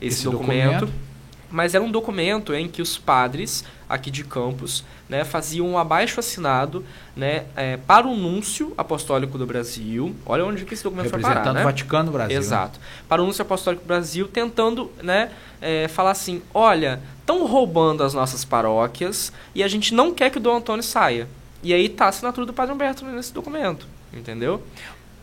Esse 0.00 0.24
documento. 0.24 0.86
documento. 0.86 1.09
Mas 1.50 1.74
era 1.74 1.82
um 1.82 1.90
documento 1.90 2.54
em 2.54 2.68
que 2.68 2.80
os 2.80 2.96
padres 2.96 3.64
aqui 3.88 4.10
de 4.10 4.22
Campos 4.22 4.84
né, 5.08 5.24
faziam 5.24 5.66
um 5.66 5.76
abaixo 5.76 6.20
assinado 6.20 6.84
né, 7.16 7.44
é, 7.56 7.76
para 7.76 8.06
o 8.06 8.16
Núncio 8.16 8.72
Apostólico 8.78 9.36
do 9.36 9.44
Brasil. 9.44 10.14
Olha 10.24 10.44
onde 10.44 10.64
que 10.64 10.74
esse 10.74 10.84
documento 10.84 11.10
foi 11.10 11.20
parar, 11.20 11.52
né? 11.52 11.62
o 11.62 11.64
Vaticano 11.64 12.04
no 12.04 12.12
Brasil. 12.12 12.36
né? 12.36 12.40
Exato. 12.40 12.78
Para 13.08 13.20
o 13.20 13.26
Núncio 13.26 13.42
Apostólico 13.42 13.82
do 13.84 13.88
Brasil, 13.88 14.28
tentando 14.28 14.90
né, 15.02 15.32
é, 15.60 15.88
falar 15.88 16.12
assim: 16.12 16.40
olha, 16.54 17.00
estão 17.18 17.44
roubando 17.46 18.04
as 18.04 18.14
nossas 18.14 18.44
paróquias 18.44 19.32
e 19.54 19.64
a 19.64 19.68
gente 19.68 19.92
não 19.92 20.14
quer 20.14 20.30
que 20.30 20.38
o 20.38 20.40
Dom 20.40 20.56
Antônio 20.56 20.82
saia. 20.82 21.26
E 21.62 21.74
aí 21.74 21.88
tá 21.88 22.06
a 22.06 22.08
assinatura 22.08 22.46
do 22.46 22.52
Padre 22.52 22.72
Humberto 22.72 23.04
nesse 23.04 23.34
documento. 23.34 23.86
Entendeu? 24.12 24.62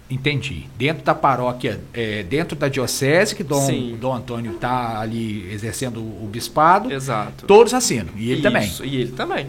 Entendi. 0.09 0.67
Dentro 0.77 1.03
da 1.03 1.13
paróquia, 1.13 1.79
é, 1.93 2.23
dentro 2.23 2.55
da 2.55 2.67
diocese, 2.69 3.35
que 3.35 3.43
Dom, 3.43 3.65
Sim. 3.65 3.97
Dom 3.99 4.13
Antônio 4.13 4.53
está 4.53 4.99
ali 4.99 5.51
exercendo 5.51 5.99
o 5.99 6.27
bispado, 6.31 6.91
Exato. 6.91 7.45
todos 7.45 7.73
assinam. 7.73 8.09
E 8.15 8.31
ele 8.31 8.41
também. 8.41 8.65
Isso, 8.65 8.85
E 8.85 8.95
ele 8.95 9.11
também. 9.11 9.47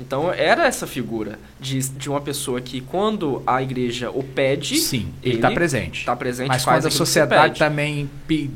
Então 0.00 0.32
era 0.32 0.66
essa 0.66 0.86
figura 0.86 1.38
de, 1.60 1.78
de 1.78 2.08
uma 2.08 2.20
pessoa 2.22 2.60
que, 2.60 2.80
quando 2.80 3.42
a 3.46 3.62
igreja 3.62 4.10
o 4.10 4.22
pede, 4.22 4.78
Sim, 4.78 5.08
ele 5.22 5.36
está 5.36 5.50
presente. 5.50 6.00
está 6.00 6.16
presente 6.16 6.48
Mas 6.48 6.64
quando 6.64 6.86
a 6.86 6.90
sociedade 6.90 7.58
também 7.58 8.08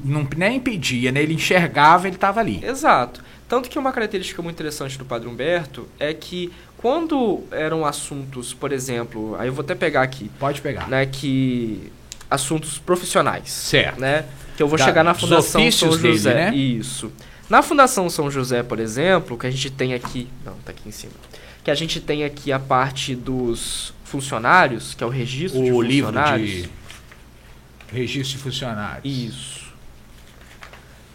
não 0.02 0.26
nem 0.36 0.56
impedia, 0.56 1.12
né? 1.12 1.22
ele 1.22 1.34
enxergava, 1.34 2.06
ele 2.06 2.16
estava 2.16 2.40
ali. 2.40 2.60
Exato. 2.64 3.22
Tanto 3.46 3.68
que 3.68 3.78
uma 3.78 3.92
característica 3.92 4.40
muito 4.40 4.56
interessante 4.56 4.96
do 4.96 5.04
Padre 5.04 5.28
Humberto 5.28 5.86
é 6.00 6.14
que 6.14 6.50
quando 6.84 7.42
eram 7.50 7.86
assuntos, 7.86 8.52
por 8.52 8.70
exemplo, 8.70 9.34
aí 9.38 9.48
eu 9.48 9.54
vou 9.54 9.64
até 9.64 9.74
pegar 9.74 10.02
aqui, 10.02 10.30
Pode 10.38 10.60
pegar. 10.60 10.86
né, 10.86 11.06
que 11.06 11.90
assuntos 12.30 12.76
profissionais, 12.76 13.48
Certo. 13.50 13.98
né, 13.98 14.26
que 14.54 14.62
eu 14.62 14.68
vou 14.68 14.76
Da- 14.76 14.84
chegar 14.84 15.02
na 15.02 15.14
Fundação 15.14 15.70
São 15.72 15.88
dele, 15.96 16.12
José. 16.12 16.34
né? 16.50 16.54
Isso. 16.54 17.10
Na 17.48 17.62
Fundação 17.62 18.10
São 18.10 18.30
José, 18.30 18.62
por 18.62 18.78
exemplo, 18.78 19.38
que 19.38 19.46
a 19.46 19.50
gente 19.50 19.70
tem 19.70 19.94
aqui, 19.94 20.28
não, 20.44 20.52
tá 20.56 20.72
aqui 20.72 20.86
em 20.86 20.90
cima. 20.90 21.14
Que 21.64 21.70
a 21.70 21.74
gente 21.74 22.02
tem 22.02 22.22
aqui 22.22 22.52
a 22.52 22.58
parte 22.58 23.14
dos 23.14 23.94
funcionários, 24.04 24.92
que 24.92 25.02
é 25.02 25.06
o 25.06 25.10
registro 25.10 25.64
de 25.64 25.72
O 25.72 25.80
livro 25.80 26.12
funcionários. 26.12 26.50
de 26.50 26.68
registro 27.94 28.36
de 28.36 28.42
funcionários. 28.44 29.00
Isso. 29.06 29.64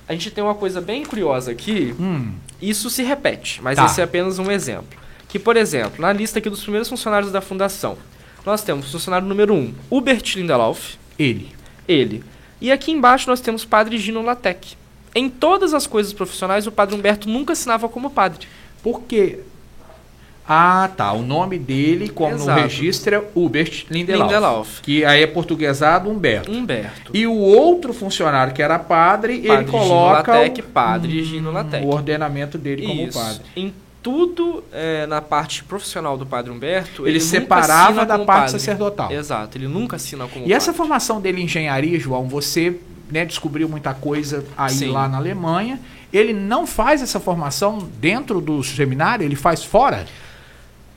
A 0.08 0.14
gente 0.14 0.32
tem 0.32 0.44
uma 0.44 0.56
coisa 0.56 0.82
bem 0.82 1.06
curiosa 1.06 1.52
aqui, 1.52 1.94
Hum, 2.00 2.34
isso 2.60 2.90
se 2.90 3.04
repete, 3.04 3.62
mas 3.62 3.76
Tá. 3.76 3.86
esse 3.86 4.02
é 4.02 4.04
apenas 4.04 4.40
um 4.40 4.50
exemplo. 4.50 4.98
Que, 5.30 5.40
por 5.40 5.56
exemplo, 5.56 6.02
na 6.02 6.12
lista 6.12 6.40
aqui 6.40 6.50
dos 6.50 6.62
primeiros 6.62 6.90
funcionários 6.90 7.32
da 7.32 7.40
fundação, 7.40 7.98
nós 8.46 8.62
temos 8.64 8.88
o 8.90 8.92
funcionário 8.92 9.28
número 9.28 9.54
1, 9.54 9.58
um, 9.58 9.74
Hubert 9.90 10.36
Lindelauff, 10.36 10.98
ele. 11.18 11.50
ele. 11.88 12.24
E 12.60 12.72
aqui 12.72 12.92
embaixo 12.92 13.30
nós 13.30 13.40
temos 13.40 13.64
Padre 13.64 13.98
Gino 13.98 14.22
Latec. 14.22 14.76
Em 15.16 15.30
todas 15.30 15.74
as 15.74 15.88
coisas 15.88 16.14
profissionais, 16.14 16.68
o 16.68 16.72
Padre 16.72 16.96
Humberto 16.96 17.30
nunca 17.30 17.54
assinava 17.54 17.88
como 17.88 18.10
padre. 18.10 18.48
Porque 18.84 19.40
Ah, 20.48 20.90
tá. 20.98 21.14
O 21.14 21.22
nome 21.22 21.60
dele, 21.60 22.10
como 22.10 22.32
no 22.32 22.42
Exato. 22.42 22.62
registro, 22.62 23.16
é 23.16 23.24
Hubert 23.36 23.86
Lindelof. 23.92 24.24
Lindelof. 24.24 24.82
Que 24.82 25.06
aí 25.06 25.22
é 25.22 25.28
portuguesado 25.28 26.10
Humberto. 26.10 26.52
Humberto. 26.52 27.12
E 27.16 27.28
o 27.28 27.36
outro 27.38 27.94
funcionário 27.94 28.52
que 28.52 28.62
era 28.64 28.80
padre, 28.80 29.36
ele 29.38 29.48
Padre 29.48 29.66
Gino 29.66 29.72
coloca 29.78 30.32
Latec, 30.34 30.62
o, 30.62 30.64
padre 30.64 31.24
Gino 31.24 31.52
Latec. 31.52 31.86
o 31.86 31.90
ordenamento 31.90 32.58
dele 32.58 32.88
como 32.88 33.02
Isso. 33.08 33.20
padre. 33.20 33.42
Em 33.56 33.74
tudo 34.02 34.64
é, 34.72 35.06
na 35.08 35.22
parte 35.22 35.64
profissional 35.64 36.18
do 36.18 36.26
Padre 36.26 36.52
Humberto, 36.52 37.06
Ele, 37.08 37.20
nunca 37.20 37.26
separava 37.30 38.06
da 38.06 38.18
parte 38.20 38.26
padre. 38.26 38.52
sacerdotal. 38.52 39.12
Exato, 39.12 39.58
ele 39.58 39.68
nunca 39.68 39.96
assina 39.98 40.28
como 40.28 40.48
E 40.48 40.54
essa 40.54 40.68
padre. 40.68 40.78
formação 40.78 41.20
dele 41.22 41.42
em 41.42 41.46
engenharia, 41.46 42.00
João, 42.00 42.28
você 42.28 42.80
né, 43.12 43.26
descobriu 43.26 43.68
muita 43.68 43.94
coisa 43.94 44.46
aí 44.58 44.72
Sim. 44.74 44.92
lá 44.92 45.08
na 45.08 45.18
Alemanha. 45.18 45.80
Ele 46.14 46.34
não 46.34 46.66
faz 46.66 47.02
essa 47.02 47.20
formação 47.20 47.88
dentro 48.00 48.40
do 48.42 48.64
seminário, 48.64 49.24
ele 49.26 49.36
faz 49.36 49.64
fora? 49.64 50.06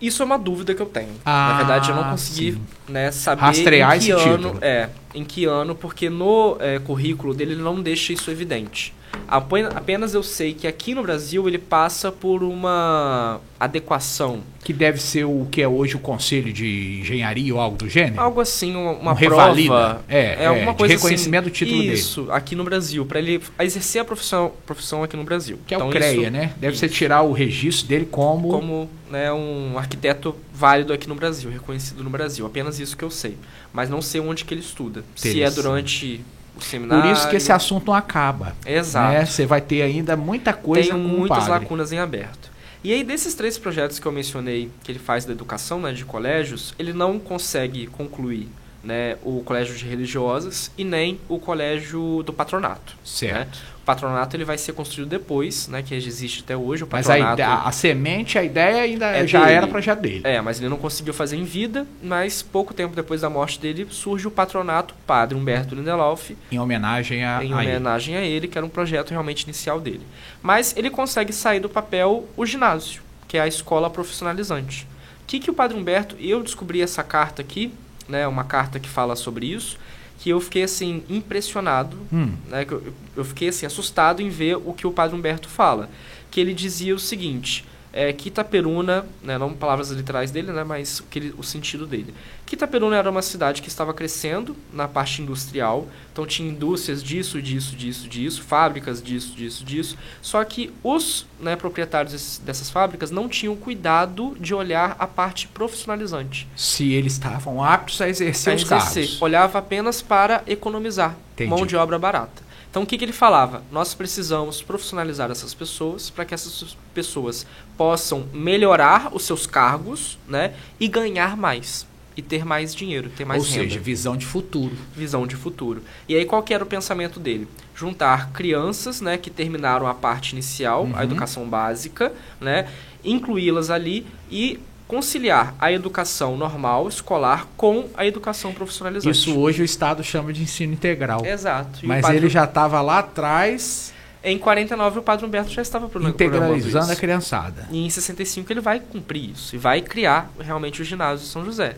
Isso 0.01 0.23
é 0.23 0.27
uma 0.27 0.39
dúvida 0.39 0.75
que 0.75 0.83
eu 0.83 0.87
tenho. 0.87 1.11
Ah, 1.25 1.49
Na 1.53 1.57
verdade, 1.59 1.91
eu 1.91 1.97
não 1.97 2.05
consegui 2.05 2.59
né, 2.89 3.11
saber 3.13 3.43
Rastrear 3.43 3.97
em 3.97 4.01
que 4.01 4.11
esse 4.11 4.11
ano. 4.13 4.37
título. 4.37 4.59
É, 4.61 4.89
em 5.15 5.25
que 5.25 5.45
ano, 5.45 5.75
porque 5.75 6.11
no 6.11 6.57
é, 6.61 6.79
currículo 6.81 7.33
dele 7.35 7.53
ele 7.53 7.63
não 7.63 7.81
deixa 7.81 8.13
isso 8.13 8.31
evidente. 8.31 8.93
Apen- 9.29 9.69
Apenas 9.75 10.13
eu 10.15 10.23
sei 10.23 10.53
que 10.53 10.67
aqui 10.67 10.95
no 10.95 11.03
Brasil 11.03 11.49
ele 11.49 11.59
passa 11.59 12.13
por 12.13 12.43
uma 12.43 13.41
adequação. 13.59 14.41
Que 14.63 14.73
deve 14.73 15.01
ser 15.01 15.25
o 15.25 15.47
que 15.51 15.61
é 15.63 15.67
hoje 15.67 15.97
o 15.97 15.99
Conselho 15.99 16.53
de 16.53 17.01
Engenharia 17.01 17.53
ou 17.55 17.61
algo 17.61 17.77
do 17.77 17.89
gênero? 17.89 18.21
Algo 18.21 18.41
assim, 18.41 18.75
uma, 18.77 18.93
uma 18.93 19.13
Um 19.13 19.17
prova. 19.17 19.43
revalida. 19.43 20.01
É, 20.09 20.45
é, 20.45 20.47
alguma 20.47 20.73
de 20.73 20.79
coisa 20.79 20.95
reconhecimento 20.95 21.43
assim, 21.45 21.51
do 21.51 21.55
título 21.55 21.81
dele. 21.83 21.95
Isso, 21.95 22.27
aqui 22.31 22.55
no 22.55 22.63
Brasil, 22.63 23.05
para 23.07 23.19
ele 23.19 23.41
exercer 23.59 24.03
a 24.03 24.05
profissão, 24.05 24.53
profissão 24.67 25.03
aqui 25.03 25.17
no 25.17 25.25
Brasil. 25.25 25.59
Que 25.67 25.75
é 25.75 25.79
o 25.79 25.81
Então, 25.81 25.91
CREA, 25.91 26.13
isso- 26.13 26.31
né? 26.31 26.53
Deve 26.59 26.77
ser 26.79 26.87
isso. 26.87 26.95
tirar 26.95 27.23
o 27.23 27.33
registro 27.33 27.89
dele 27.89 28.07
como... 28.11 28.49
como 28.51 28.91
né, 29.11 29.33
um 29.33 29.77
arquiteto 29.79 30.35
válido 30.55 30.93
aqui 30.93 31.09
no 31.09 31.15
Brasil, 31.15 31.51
reconhecido 31.51 32.05
no 32.05 32.11
Brasil. 32.11 32.47
Apenas 32.47 32.79
isso 32.79 32.97
que 32.97 33.03
eu 33.05 33.11
sei. 33.11 33.37
Mas 33.73 33.89
não 33.91 34.01
sei 34.03 34.21
onde 34.21 34.45
que 34.45 34.53
ele 34.55 34.61
estuda. 34.61 35.05
Se 35.17 35.43
é 35.43 35.51
durante 35.51 36.21
o 36.42 36.42
seminário. 36.65 37.05
Por 37.05 37.13
isso 37.13 37.29
que 37.29 37.37
esse 37.37 37.53
assunto 37.53 37.87
não 37.87 37.95
acaba. 37.95 38.55
Exato. 38.65 39.13
né? 39.13 39.25
Você 39.25 39.47
vai 39.47 39.61
ter 39.61 39.83
ainda 39.83 40.17
muita 40.17 40.53
coisa 40.53 40.91
Tem 40.91 40.99
muitas 40.99 41.49
lacunas 41.49 41.93
em 41.93 41.99
aberto. 41.99 42.51
E 42.85 42.93
aí, 42.93 43.05
desses 43.05 43.35
três 43.35 43.57
projetos 43.57 44.01
que 44.01 44.07
eu 44.07 44.11
mencionei, 44.11 44.69
que 44.83 44.91
ele 44.91 44.99
faz 44.99 45.25
da 45.25 45.33
educação, 45.33 45.81
né, 45.81 45.93
de 45.93 46.05
colégios, 46.05 46.75
ele 46.79 46.93
não 46.93 47.19
consegue 47.19 47.87
concluir 47.87 48.49
né, 48.83 49.17
o 49.23 49.41
colégio 49.43 49.77
de 49.77 49.87
religiosas 49.87 50.71
e 50.77 50.83
nem 50.83 51.21
o 51.29 51.39
colégio 51.39 52.23
do 52.25 52.33
patronato. 52.33 52.97
Certo. 53.05 53.59
né? 53.59 53.72
O 53.83 53.85
patronato 53.85 54.37
ele 54.37 54.45
vai 54.45 54.57
ser 54.57 54.73
construído 54.75 55.09
depois, 55.09 55.67
né, 55.67 55.83
que 55.83 55.93
existe 55.93 56.43
até 56.45 56.57
hoje. 56.57 56.85
O 56.85 56.89
Mas 56.91 57.11
a, 57.11 57.15
patronato, 57.15 57.43
ide- 57.43 57.69
a 57.69 57.73
semente, 57.73 58.39
a 58.39 58.45
ideia 58.45 58.83
ainda 58.83 59.07
É 59.07 59.27
já 59.27 59.41
dele. 59.41 59.53
era 59.55 59.67
projeto 59.67 59.99
dele. 60.01 60.21
É, 60.23 60.41
mas 60.41 60.61
ele 60.61 60.69
não 60.69 60.77
conseguiu 60.77 61.13
fazer 61.13 61.37
em 61.37 61.43
vida, 61.43 61.85
mas 62.01 62.43
pouco 62.43 62.73
tempo 62.73 62.95
depois 62.95 63.23
da 63.23 63.29
morte 63.29 63.59
dele 63.59 63.87
surge 63.91 64.29
o 64.29 64.31
patronato 64.31 64.95
Padre 65.05 65.37
Humberto 65.37 65.75
Lindelof, 65.75 66.31
Em 66.53 66.61
homenagem 66.61 67.25
a, 67.25 67.43
em 67.43 67.53
a 67.53 67.61
ele. 67.65 67.71
homenagem 67.71 68.17
a 68.17 68.21
ele, 68.21 68.47
que 68.47 68.57
era 68.57 68.65
um 68.65 68.71
projeto 68.71 69.11
realmente 69.11 69.43
inicial 69.43 69.81
dele. 69.81 70.03
Mas 70.41 70.77
ele 70.77 70.89
consegue 70.89 71.33
sair 71.33 71.59
do 71.59 71.69
papel 71.69 72.29
o 72.37 72.47
ginásio, 72.47 73.03
que 73.27 73.37
é 73.37 73.41
a 73.41 73.49
escola 73.49 73.91
profissionalizante. 73.91 74.87
O 75.25 75.27
que, 75.27 75.41
que 75.41 75.51
o 75.51 75.55
Padre 75.55 75.77
Humberto, 75.77 76.15
eu 76.21 76.41
descobri 76.41 76.81
essa 76.81 77.03
carta 77.03 77.43
aqui, 77.43 77.73
né, 78.09 78.29
uma 78.29 78.45
carta 78.45 78.79
que 78.79 78.89
fala 78.89 79.17
sobre 79.17 79.47
isso, 79.47 79.77
que 80.23 80.31
eu 80.31 80.41
fiquei 80.41 80.63
assim 80.63 81.03
impressionado, 81.11 81.97
Hum. 82.13 82.33
né, 82.49 82.65
que 82.65 82.71
eu, 82.73 82.95
eu 83.17 83.25
fiquei 83.25 83.49
assim 83.49 83.67
assustado 83.67 84.23
em 84.23 84.29
ver 84.29 84.57
o 84.57 84.73
que 84.73 84.87
o 84.87 84.93
Padre 84.93 85.17
Humberto 85.17 85.49
fala, 85.49 85.91
que 86.31 86.41
ele 86.41 86.55
dizia 86.55 86.95
o 86.95 86.99
seguinte, 86.99 87.65
é, 87.93 88.13
que 88.13 88.29
Itaperuna, 88.29 89.05
né, 89.21 89.37
não 89.37 89.53
palavras 89.53 89.91
literais 89.91 90.31
dele, 90.31 90.53
né, 90.53 90.63
mas 90.63 91.01
o, 91.01 91.05
que 91.11 91.19
ele- 91.19 91.35
o 91.37 91.43
sentido 91.43 91.87
dele, 91.89 92.15
Itaperuna 92.55 92.97
era 92.97 93.11
uma 93.11 93.23
cidade 93.23 93.63
que 93.63 93.69
estava 93.69 93.95
crescendo 93.95 94.57
na 94.73 94.87
parte 94.87 95.23
industrial, 95.23 95.87
então 96.13 96.27
tinha 96.27 96.49
indústrias 96.49 97.03
disso, 97.03 97.41
disso, 97.41 97.75
disso, 97.75 98.09
disso, 98.09 98.43
fábricas 98.43 99.03
disso, 99.03 99.35
disso, 99.35 99.65
disso, 99.65 99.99
só 100.21 100.43
que 100.45 100.73
os 100.83 101.27
né, 101.41 101.57
proprietários 101.57 102.41
dessas 102.45 102.71
fábricas 102.71 103.11
não 103.11 103.29
tinham 103.29 103.57
cuidado 103.57 104.37
de 104.39 104.55
olhar 104.55 104.97
a 104.99 105.07
parte 105.07 105.49
profissionalizante. 105.49 106.47
Se 106.57 106.93
eles 106.93 107.15
estavam 107.15 107.63
aptos 107.63 108.01
a 108.01 108.09
exercer 108.09 108.53
A 108.53 108.57
os 108.57 108.63
exercer. 108.63 109.05
cargos. 109.05 109.23
Olhava 109.23 109.59
apenas 109.59 110.03
para 110.03 110.43
economizar 110.47 111.17
Entendi. 111.35 111.51
mão 111.51 111.67
de 111.67 111.77
obra 111.77 111.99
barata. 111.99 112.43
Então 112.71 112.85
o 112.85 112.87
que, 112.87 112.97
que 112.97 113.05
ele 113.05 113.13
falava? 113.13 113.63
Nós 113.71 113.93
precisamos 113.93 114.63
profissionalizar 114.63 115.31
essas 115.31 115.53
pessoas 115.53 116.09
para 116.09 116.25
que 116.25 116.33
essas 116.33 116.75
pessoas 116.95 117.47
possam 117.77 118.27
melhorar 118.33 119.15
os 119.15 119.25
seus 119.25 119.47
cargos 119.47 120.19
né, 120.27 120.55
e 120.81 120.89
ganhar 120.89 121.37
mais. 121.37 121.87
E 122.17 122.21
ter 122.23 122.45
mais 122.45 122.75
dinheiro, 122.75 123.09
ter 123.09 123.25
mais 123.25 123.43
Ou 123.45 123.49
renda. 123.51 123.63
seja, 123.65 123.81
visão 123.81 124.17
de 124.17 124.27
futuro. 124.27 124.77
visão 124.95 125.27
de 125.27 125.35
futuro. 125.35 125.83
E 126.09 126.15
aí 126.15 126.25
qual 126.27 126.43
que 126.43 126.53
era 126.53 126.63
o 126.63 126.67
pensamento 126.67 127.19
dele? 127.19 127.49
Juntar 127.75 128.31
crianças, 128.33 129.01
né, 129.01 129.17
que 129.17 129.31
terminaram 129.31 129.87
a 129.87 129.95
parte 129.95 130.33
inicial, 130.33 130.85
Uhum. 130.85 130.93
a 130.97 131.05
educação 131.05 131.49
básica, 131.49 132.13
né, 132.41 132.69
incluí-las 133.03 133.71
ali 133.71 134.07
e 134.31 134.59
conciliar 134.87 135.55
a 135.59 135.73
educação 135.73 136.37
normal, 136.37 136.87
escolar, 136.87 137.47
com 137.57 137.89
a 137.97 138.05
educação 138.05 138.53
profissionalizante. 138.53 139.17
Isso 139.17 139.39
hoje 139.39 139.63
o 139.63 139.65
Estado 139.65 140.05
chama 140.05 140.33
de 140.35 140.43
ensino 140.43 140.75
integral. 140.75 141.25
Exato. 141.25 141.79
E 141.83 141.87
Mas 141.87 142.03
padre- 142.03 142.19
ele 142.19 142.29
já 142.29 142.45
estava 142.45 142.81
lá 142.83 142.99
atrás 142.99 143.92
Em 144.25 144.39
49 144.39 145.01
o 145.01 145.03
Padre 145.03 145.27
Humberto 145.27 145.51
já 145.51 145.63
estava 145.63 145.91
integralizando 146.09 146.93
a 146.93 146.97
criançada. 146.97 147.67
E 147.71 147.85
em 147.85 147.91
65 147.91 148.53
ele 148.53 148.61
vai 148.61 148.79
cumprir 148.79 149.31
isso 149.31 149.57
e 149.57 149.59
vai 149.59 149.81
criar 149.81 150.31
realmente 150.39 150.81
o 150.81 150.85
ginásio 150.85 151.27
de 151.27 151.33
São 151.33 151.45
José, 151.45 151.75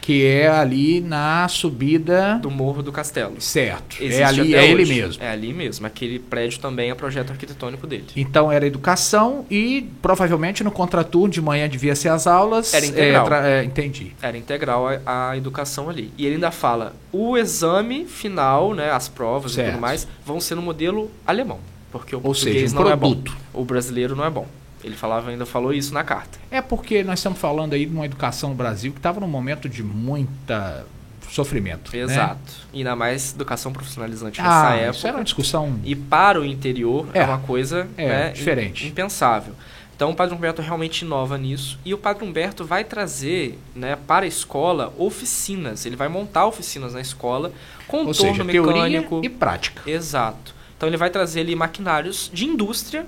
Que 0.00 0.24
é 0.24 0.48
ali 0.48 1.00
na 1.00 1.48
subida. 1.48 2.38
do 2.40 2.50
Morro 2.50 2.82
do 2.82 2.92
Castelo. 2.92 3.40
Certo. 3.40 3.96
Existe 4.00 4.22
é 4.22 4.24
ali, 4.24 4.54
é 4.54 4.70
ele 4.70 4.84
mesmo. 4.86 5.22
É 5.22 5.30
ali 5.30 5.52
mesmo. 5.52 5.86
Aquele 5.86 6.18
prédio 6.20 6.60
também 6.60 6.90
é 6.90 6.94
projeto 6.94 7.30
arquitetônico 7.32 7.86
dele. 7.86 8.06
Então 8.14 8.50
era 8.50 8.64
educação 8.66 9.44
e 9.50 9.90
provavelmente 10.00 10.62
no 10.62 10.70
contraturno 10.70 11.28
de 11.28 11.40
manhã 11.42 11.68
devia 11.68 11.96
ser 11.96 12.10
as 12.10 12.26
aulas. 12.28 12.74
Era 12.74 12.86
integral. 12.86 13.32
É, 13.34 13.60
é, 13.60 13.64
entendi. 13.64 14.12
Era 14.22 14.36
integral 14.38 14.86
a, 15.04 15.30
a 15.30 15.36
educação 15.36 15.88
ali. 15.90 16.12
E 16.16 16.24
ele 16.26 16.36
ainda 16.36 16.50
fala, 16.52 16.94
o 17.12 17.36
exame 17.36 18.04
final, 18.06 18.72
né, 18.72 18.90
as 18.92 19.08
provas 19.08 19.52
e 19.52 19.54
Certo. 19.56 19.72
tudo 19.72 19.80
mais, 19.80 20.06
vão 20.24 20.40
ser 20.40 20.54
no 20.54 20.62
modelo 20.62 21.10
alemão. 21.26 21.58
Porque 21.90 22.14
o 22.14 22.18
Ou 22.18 22.22
português 22.24 22.70
seja, 22.70 22.76
um 22.78 22.84
não 22.84 22.90
é 22.90 22.96
bom. 22.96 23.10
produto. 23.14 23.36
O 23.54 23.64
brasileiro 23.64 24.14
não 24.16 24.24
é 24.24 24.30
bom. 24.30 24.46
Ele 24.84 24.94
falava, 24.94 25.30
ainda 25.30 25.44
falou 25.46 25.72
isso 25.72 25.92
na 25.92 26.04
carta. 26.04 26.38
É 26.50 26.60
porque 26.62 27.02
nós 27.02 27.18
estamos 27.18 27.38
falando 27.38 27.72
aí 27.72 27.84
de 27.86 27.92
uma 27.92 28.04
educação 28.04 28.50
no 28.50 28.54
Brasil 28.54 28.92
que 28.92 28.98
estava 28.98 29.18
num 29.20 29.26
momento 29.28 29.68
de 29.68 29.82
muita 29.82 30.84
sofrimento. 31.30 31.90
né? 31.94 32.02
Exato. 32.02 32.38
E 32.72 32.78
ainda 32.78 32.96
mais 32.96 33.34
educação 33.34 33.72
profissionalizante 33.72 34.40
nessa 34.40 34.68
Ah, 34.70 34.74
época. 34.76 34.96
isso 34.96 35.06
era 35.06 35.16
uma 35.18 35.24
discussão. 35.24 35.78
E 35.84 35.94
para 35.94 36.40
o 36.40 36.44
interior 36.44 37.06
é, 37.12 37.20
É. 37.20 37.24
uma 37.24 37.38
coisa 37.38 37.86
É, 37.96 38.08
né, 38.08 38.28
diferente. 38.30 38.84
im- 38.86 38.88
impensável. 38.88 39.52
Então 39.94 40.10
o 40.10 40.14
Padre 40.14 40.34
Humberto 40.34 40.62
realmente 40.62 41.02
inova 41.04 41.36
nisso. 41.36 41.78
E 41.84 41.92
o 41.92 41.98
Padre 41.98 42.24
Humberto 42.24 42.64
vai 42.64 42.84
trazer 42.84 43.58
né, 43.74 43.96
para 44.06 44.24
a 44.24 44.28
escola 44.28 44.94
oficinas. 44.96 45.84
Ele 45.84 45.96
vai 45.96 46.08
montar 46.08 46.46
oficinas 46.46 46.94
na 46.94 47.00
escola 47.00 47.52
com 47.88 47.98
Ou 47.98 48.02
torno 48.04 48.14
seja, 48.14 48.44
mecânico. 48.44 48.72
teoria 48.72 49.08
e 49.22 49.28
prática. 49.28 49.82
Exato. 49.90 50.54
Então 50.78 50.88
ele 50.88 50.96
vai 50.96 51.10
trazer 51.10 51.40
ali 51.40 51.54
maquinários 51.54 52.30
de 52.32 52.46
indústria 52.46 53.04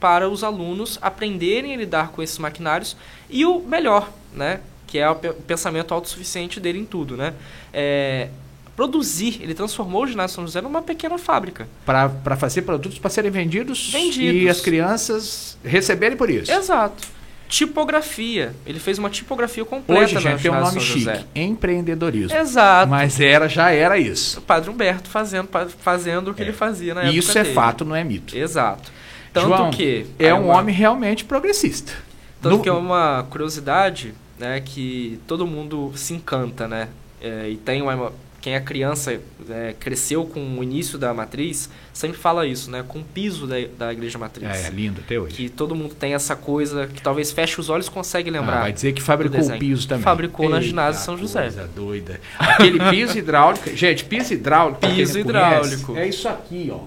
para 0.00 0.28
os 0.28 0.44
alunos 0.44 0.98
aprenderem 1.00 1.72
a 1.72 1.76
lidar 1.78 2.08
com 2.08 2.20
esses 2.22 2.36
maquinários 2.38 2.94
e 3.30 3.46
o 3.46 3.60
melhor, 3.60 4.10
né? 4.34 4.60
Que 4.86 4.98
é 4.98 5.08
o 5.08 5.14
pe- 5.14 5.30
o 5.30 5.34
pensamento 5.34 5.94
autossuficiente 5.94 6.60
dele 6.60 6.80
em 6.80 6.84
tudo, 6.84 7.16
né? 7.16 7.32
É, 7.72 8.28
produzir, 8.76 9.38
ele 9.40 9.54
transformou 9.54 10.02
o 10.02 10.06
ginásio 10.06 10.34
São 10.34 10.44
José 10.44 10.60
numa 10.60 10.82
pequena 10.82 11.16
fábrica. 11.16 11.68
Para 11.86 12.36
fazer 12.36 12.62
produtos 12.62 12.98
para 12.98 13.08
serem 13.08 13.30
vendidos, 13.30 13.90
Vendidos. 13.92 14.42
e 14.42 14.48
as 14.48 14.60
crianças 14.60 15.56
receberem 15.64 16.16
por 16.16 16.28
isso. 16.28 16.50
Exato. 16.50 17.06
Tipografia. 17.48 18.54
Ele 18.66 18.78
fez 18.78 18.98
uma 18.98 19.08
tipografia 19.10 19.64
completa 19.64 20.02
Hoje, 20.02 20.18
gente, 20.18 20.42
tem 20.42 20.50
um 20.50 20.60
nome 20.60 20.80
chique. 20.80 20.98
José. 21.00 21.24
Empreendedorismo. 21.34 22.36
Exato. 22.36 22.90
Mas 22.90 23.20
era, 23.20 23.48
já 23.48 23.70
era 23.70 23.98
isso. 23.98 24.38
O 24.38 24.42
Padre 24.42 24.70
Humberto 24.70 25.08
fazendo, 25.08 25.48
fazendo 25.80 26.30
o 26.30 26.34
que 26.34 26.42
É. 26.42 26.46
ele 26.46 26.52
fazia 26.52 26.94
na 26.94 27.02
época 27.02 27.16
isso 27.18 27.38
é 27.38 27.42
dele. 27.42 27.54
fato, 27.54 27.84
não 27.84 27.94
é 27.94 28.02
mito. 28.04 28.36
Exato. 28.36 28.90
Tanto 29.32 29.48
João, 29.48 29.70
que... 29.70 30.06
É 30.18 30.32
um 30.34 30.46
uma- 30.46 30.58
homem 30.58 30.74
realmente 30.74 31.24
progressista. 31.24 31.92
Tanto 32.40 32.56
No- 32.56 32.62
que 32.62 32.68
é 32.68 32.72
uma 32.72 33.24
curiosidade, 33.30 34.14
né, 34.38 34.60
que 34.60 35.18
todo 35.26 35.46
mundo 35.46 35.92
se 35.96 36.12
encanta, 36.14 36.68
né? 36.68 36.88
É, 37.20 37.48
e 37.48 37.56
tem 37.56 37.80
uma, 37.82 38.12
quem 38.44 38.54
é 38.54 38.60
criança, 38.60 39.18
é, 39.48 39.74
cresceu 39.80 40.26
com 40.26 40.38
o 40.58 40.62
início 40.62 40.98
da 40.98 41.14
matriz, 41.14 41.70
sempre 41.94 42.18
fala 42.18 42.46
isso, 42.46 42.70
né? 42.70 42.84
Com 42.86 42.98
o 42.98 43.02
piso 43.02 43.46
da, 43.46 43.56
da 43.78 43.90
igreja 43.90 44.18
matriz. 44.18 44.46
É, 44.46 44.66
é 44.66 44.70
lindo 44.70 45.00
até 45.02 45.18
hoje. 45.18 45.34
Que 45.34 45.48
todo 45.48 45.74
mundo 45.74 45.94
tem 45.94 46.12
essa 46.12 46.36
coisa 46.36 46.86
que 46.86 47.00
talvez 47.00 47.32
feche 47.32 47.58
os 47.58 47.70
olhos 47.70 47.86
e 47.86 47.90
consegue 47.90 48.28
Ah, 48.28 48.32
lembrar. 48.34 48.60
vai 48.60 48.72
dizer 48.74 48.92
que 48.92 49.00
fabricou 49.00 49.40
o 49.40 49.58
piso 49.58 49.88
também. 49.88 50.04
Fabricou 50.04 50.50
na 50.50 50.56
Eita 50.56 50.68
ginásio 50.68 51.02
São 51.02 51.16
José. 51.16 51.40
Coisa 51.40 51.70
doida. 51.74 52.20
Aquele 52.38 52.78
piso 52.90 53.16
hidráulico. 53.16 53.70
Gente, 53.74 54.04
piso 54.04 54.34
hidráulico. 54.34 54.80
Piso 54.80 55.18
hidráulico. 55.18 55.86
conhece, 55.86 56.04
é 56.04 56.08
isso 56.10 56.28
aqui, 56.28 56.70
ó. 56.70 56.80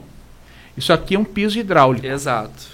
Isso 0.77 0.93
aqui 0.93 1.15
é 1.15 1.19
um 1.19 1.25
piso 1.25 1.57
hidráulico. 1.57 2.05
Exato. 2.05 2.67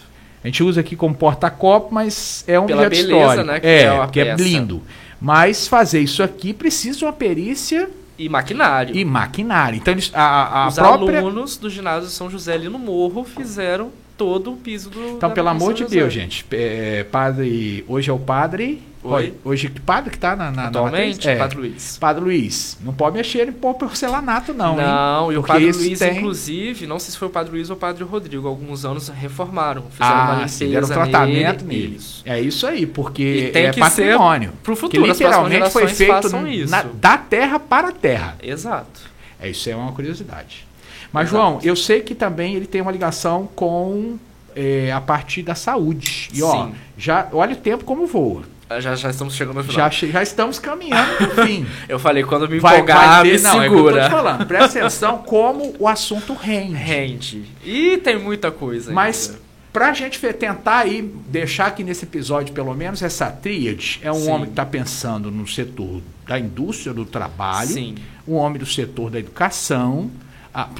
A 0.44 0.48
gente 0.48 0.62
usa 0.62 0.82
aqui 0.82 0.98
como 0.98 1.16
porta-copo, 1.16 1.96
mas 1.96 2.44
é 2.46 2.60
um 2.60 2.66
Pela 2.66 2.90
beleza, 2.90 3.08
histórico. 3.08 3.48
né, 3.48 3.60
que 3.62 3.66
é, 3.68 3.84
é 3.86 4.08
que 4.08 4.20
é 4.20 4.26
peça. 4.26 4.44
lindo. 4.44 4.84
Mas 5.22 5.70
fazer 5.70 6.02
isso 6.02 6.22
aqui 6.22 6.52
precisa 6.52 6.98
de 7.00 7.06
uma 7.06 7.14
perícia 7.14 7.90
E 8.18 8.30
maquinário. 8.30 8.96
e 8.96 9.04
maquinário. 9.04 9.78
Então 9.78 9.94
eles, 9.94 10.12
a, 10.14 10.64
a 10.64 10.68
Os 10.68 10.76
própria. 10.76 11.20
alunos 11.20 11.58
do 11.58 11.70
ginásio 11.70 12.10
São 12.10 12.30
José 12.30 12.54
ali 12.54 12.70
no 12.70 12.78
morro 12.78 13.24
fizeram 13.24 13.92
todo 14.18 14.54
o 14.54 14.58
piso 14.58 14.90
do. 14.90 15.00
Então, 15.18 15.32
pelo 15.32 15.50
amor 15.50 15.74
de. 15.74 15.86
Deus, 15.86 16.14
gente. 16.14 16.46
é, 16.52 17.04
padre. 17.04 17.84
Hoje 17.88 18.10
é 18.10 18.14
o 18.14 18.20
padre. 18.20 18.82
Oi? 19.04 19.34
Hoje 19.44 19.70
que 19.70 19.82
padre 19.82 20.10
que 20.12 20.18
tá 20.18 20.36
na, 20.36 20.46
na, 20.46 20.52
na 20.52 20.68
Atualmente, 20.70 21.16
matriz? 21.18 21.26
É. 21.26 21.36
Padre 21.36 21.58
Luiz. 21.58 21.98
Padre 21.98 22.24
Luiz, 22.24 22.78
não 22.82 22.94
pode 22.94 23.18
mexer 23.18 23.50
em 23.50 23.52
pó 23.52 23.74
porcelanato, 23.74 24.54
não, 24.54 24.80
hein? 24.80 24.86
Não, 24.86 25.32
e 25.34 25.38
o 25.38 25.44
Padre 25.44 25.72
Luiz, 25.74 26.00
tem- 26.00 26.18
inclusive, 26.18 26.88
não 26.88 26.98
sei 27.00 27.12
se 27.12 27.18
foi 27.18 27.28
o 27.28 27.32
Padre 27.32 27.52
Luiz 27.52 27.70
ou 27.70 27.76
o 27.76 27.80
Padre 27.80 28.04
Rodrigo, 28.04 28.48
alguns 28.48 28.86
anos 28.86 29.10
reformaram, 29.10 29.84
fizeram 29.92 30.12
uma 30.16 30.24
Ah, 30.32 30.34
limpeza 30.36 30.48
sim, 30.58 30.70
deram 30.72 30.88
tratamento 30.88 31.66
nele. 31.66 31.82
nele. 31.82 31.96
Isso. 31.98 32.24
É 32.26 32.40
isso 32.40 32.66
aí, 32.66 32.86
porque 32.86 33.24
E 33.24 33.52
tem 33.52 33.66
é 33.66 33.72
que 33.72 33.80
patrimônio. 33.80 34.54
Pro 34.64 34.74
que 34.76 34.82
futuro, 34.82 35.04
próximas 35.06 35.34
literalmente 35.34 35.70
foi 35.72 35.88
feito 35.90 36.30
na- 36.70 36.84
da 36.84 37.18
terra 37.18 37.60
para 37.60 37.90
a 37.90 37.92
terra. 37.92 38.38
Exato. 38.42 39.02
É, 39.40 39.50
isso 39.50 39.70
é 39.70 39.76
uma 39.76 39.92
curiosidade. 39.92 40.66
Mas, 41.12 41.28
Exato. 41.28 41.44
João, 41.46 41.60
eu 41.62 41.76
sei 41.76 42.02
que 42.02 42.16
também 42.16 42.56
ele 42.56 42.66
tem 42.66 42.82
uma 42.82 42.92
ligação 42.92 43.50
com 43.56 44.18
é, 44.56 44.92
a 44.92 45.02
partir 45.02 45.42
da 45.42 45.56
saúde. 45.56 46.30
E, 46.32 46.42
ó, 46.44 46.68
Sim. 46.68 46.74
já, 46.98 47.28
olha 47.34 47.54
o 47.54 47.58
tempo 47.58 47.84
como 47.84 48.06
voa. 48.06 48.44
Já, 48.82 48.96
já 48.96 49.10
estamos 49.10 49.36
chegando 49.36 49.56
no 49.58 49.64
final. 49.64 49.90
Já, 49.92 50.08
já 50.08 50.24
estamos 50.24 50.60
caminhando 50.60 51.16
pro 51.18 51.46
fim. 51.46 51.66
Eu 51.90 52.00
falei, 52.00 52.24
quando 52.24 52.48
me 52.50 52.60
Vai, 52.60 52.76
empolgar, 52.78 53.22
vai 53.22 53.24
ter, 53.32 53.38
me 53.38 53.44
não, 53.44 53.62
é 53.62 53.68
eu 53.68 53.72
tô 53.72 53.78
segura. 53.78 54.04
te 54.06 54.10
falando. 54.12 54.46
Presta 54.46 54.80
atenção 54.80 55.18
como 55.20 55.76
o 55.80 55.88
assunto 55.88 56.34
rende. 56.34 56.74
Rende. 56.76 57.44
E 57.64 57.98
tem 57.98 58.18
muita 58.20 58.52
coisa 58.52 58.92
Mas 58.92 59.30
ainda. 59.30 59.42
pra 59.72 59.94
gente 59.94 60.20
tentar 60.34 60.80
aí 60.80 61.02
deixar 61.28 61.68
aqui 61.68 61.84
nesse 61.84 62.06
episódio 62.06 62.54
pelo 62.54 62.74
menos 62.74 63.02
essa 63.02 63.30
tríade, 63.32 64.00
é 64.04 64.12
um 64.12 64.16
Sim. 64.16 64.30
homem 64.30 64.46
que 64.46 64.52
está 64.52 64.66
pensando 64.66 65.30
no 65.32 65.48
setor 65.48 66.02
da 66.28 66.40
indústria 66.40 66.94
do 66.94 67.06
trabalho, 67.06 67.68
Sim. 67.70 67.96
um 68.28 68.36
homem 68.36 68.58
do 68.60 68.66
setor 68.66 69.10
da 69.12 69.20
educação, 69.20 70.10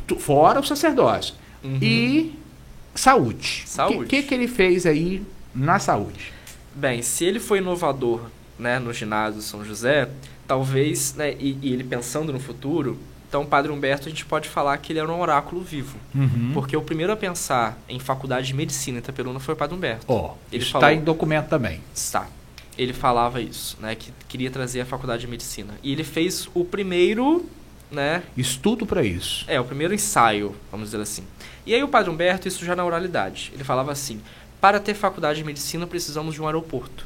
tu- 0.08 0.16
fora 0.18 0.60
o 0.60 0.64
sacerdócio, 0.64 1.36
Uhum. 1.64 1.80
e 1.82 2.36
saúde. 2.96 3.64
Saúde. 3.66 3.98
O 3.98 4.04
que, 4.08 4.22
que, 4.22 4.28
que 4.30 4.34
ele 4.34 4.48
fez 4.48 4.86
aí 4.86 5.22
na 5.56 5.80
saúde? 5.80 6.32
Bem, 6.76 7.02
se 7.02 7.26
ele 7.26 7.40
foi 7.40 7.60
inovador 7.60 8.22
né, 8.58 8.80
no 8.80 8.92
ginásio 8.94 9.42
São 9.42 9.64
José, 9.64 10.10
talvez, 10.48 11.14
né, 11.16 11.34
e, 11.40 11.58
e 11.62 11.74
ele 11.74 11.84
pensando 11.84 12.32
no 12.34 12.40
futuro, 12.40 12.98
então 13.30 13.42
o 13.42 13.46
Padre 13.46 13.72
Humberto 13.72 14.08
a 14.08 14.10
gente 14.12 14.26
pode 14.26 14.48
falar 14.50 14.78
que 14.78 14.92
ele 14.94 15.00
era 15.00 15.12
um 15.12 15.20
oráculo 15.20 15.62
vivo. 15.62 15.98
Uhum. 16.14 16.52
Porque 16.54 16.78
o 16.78 16.82
primeiro 16.82 17.12
a 17.12 17.16
pensar 17.16 17.78
em 17.90 18.00
faculdade 18.00 18.48
de 18.48 18.54
medicina 18.54 18.98
em 18.98 19.00
Itaperuna 19.00 19.40
foi 19.40 19.54
o 19.54 19.58
Padre 19.58 19.76
Humberto. 19.76 20.06
Ó, 20.08 20.36
Ele 20.52 20.62
isso 20.62 20.72
falou. 20.72 20.88
está 20.88 21.00
em 21.00 21.04
documento 21.04 21.48
também. 21.48 21.82
Está. 21.94 22.28
Ele 22.78 22.94
falava 22.94 23.40
isso, 23.42 23.78
né, 23.80 23.96
que 23.96 24.12
queria 24.28 24.50
trazer 24.52 24.82
a 24.82 24.86
faculdade 24.86 25.22
de 25.22 25.28
medicina. 25.28 25.74
E 25.84 25.92
ele 25.92 26.04
fez 26.04 26.48
o 26.54 26.64
primeiro, 26.66 27.46
né, 27.92 28.24
Estudo 28.38 28.86
para 28.86 29.04
isso. 29.04 29.46
é, 29.48 29.60
o 29.60 29.64
primeiro 29.64 29.94
ensaio, 29.94 30.56
vamos 30.72 30.88
dizer 30.90 31.02
assim. 31.02 31.24
E 31.66 31.74
aí 31.74 31.84
o 31.84 31.88
Padre 31.88 32.10
Humberto, 32.12 32.48
isso 32.48 32.66
já 32.66 32.76
na 32.76 32.84
oralidade, 32.84 33.52
ele 33.54 33.64
falava 33.64 33.92
assim: 33.92 34.22
para 34.64 34.80
ter 34.80 34.94
faculdade 34.94 35.40
de 35.40 35.44
medicina 35.44 35.86
precisamos 35.86 36.34
de 36.36 36.42
um 36.42 36.46
aeroporto. 36.46 37.06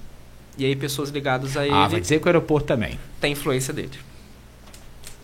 E 0.59 0.63
aí 0.63 0.75
pessoas 0.75 1.09
ligadas 1.09 1.57
a 1.57 1.65
ele 1.65 1.73
Ah, 1.73 1.87
vai 1.87 1.99
dizer 1.99 2.19
que 2.19 2.25
o 2.25 2.29
aeroporto 2.29 2.67
também. 2.67 2.99
têm 3.19 3.31
influência 3.31 3.73
dele. 3.73 3.97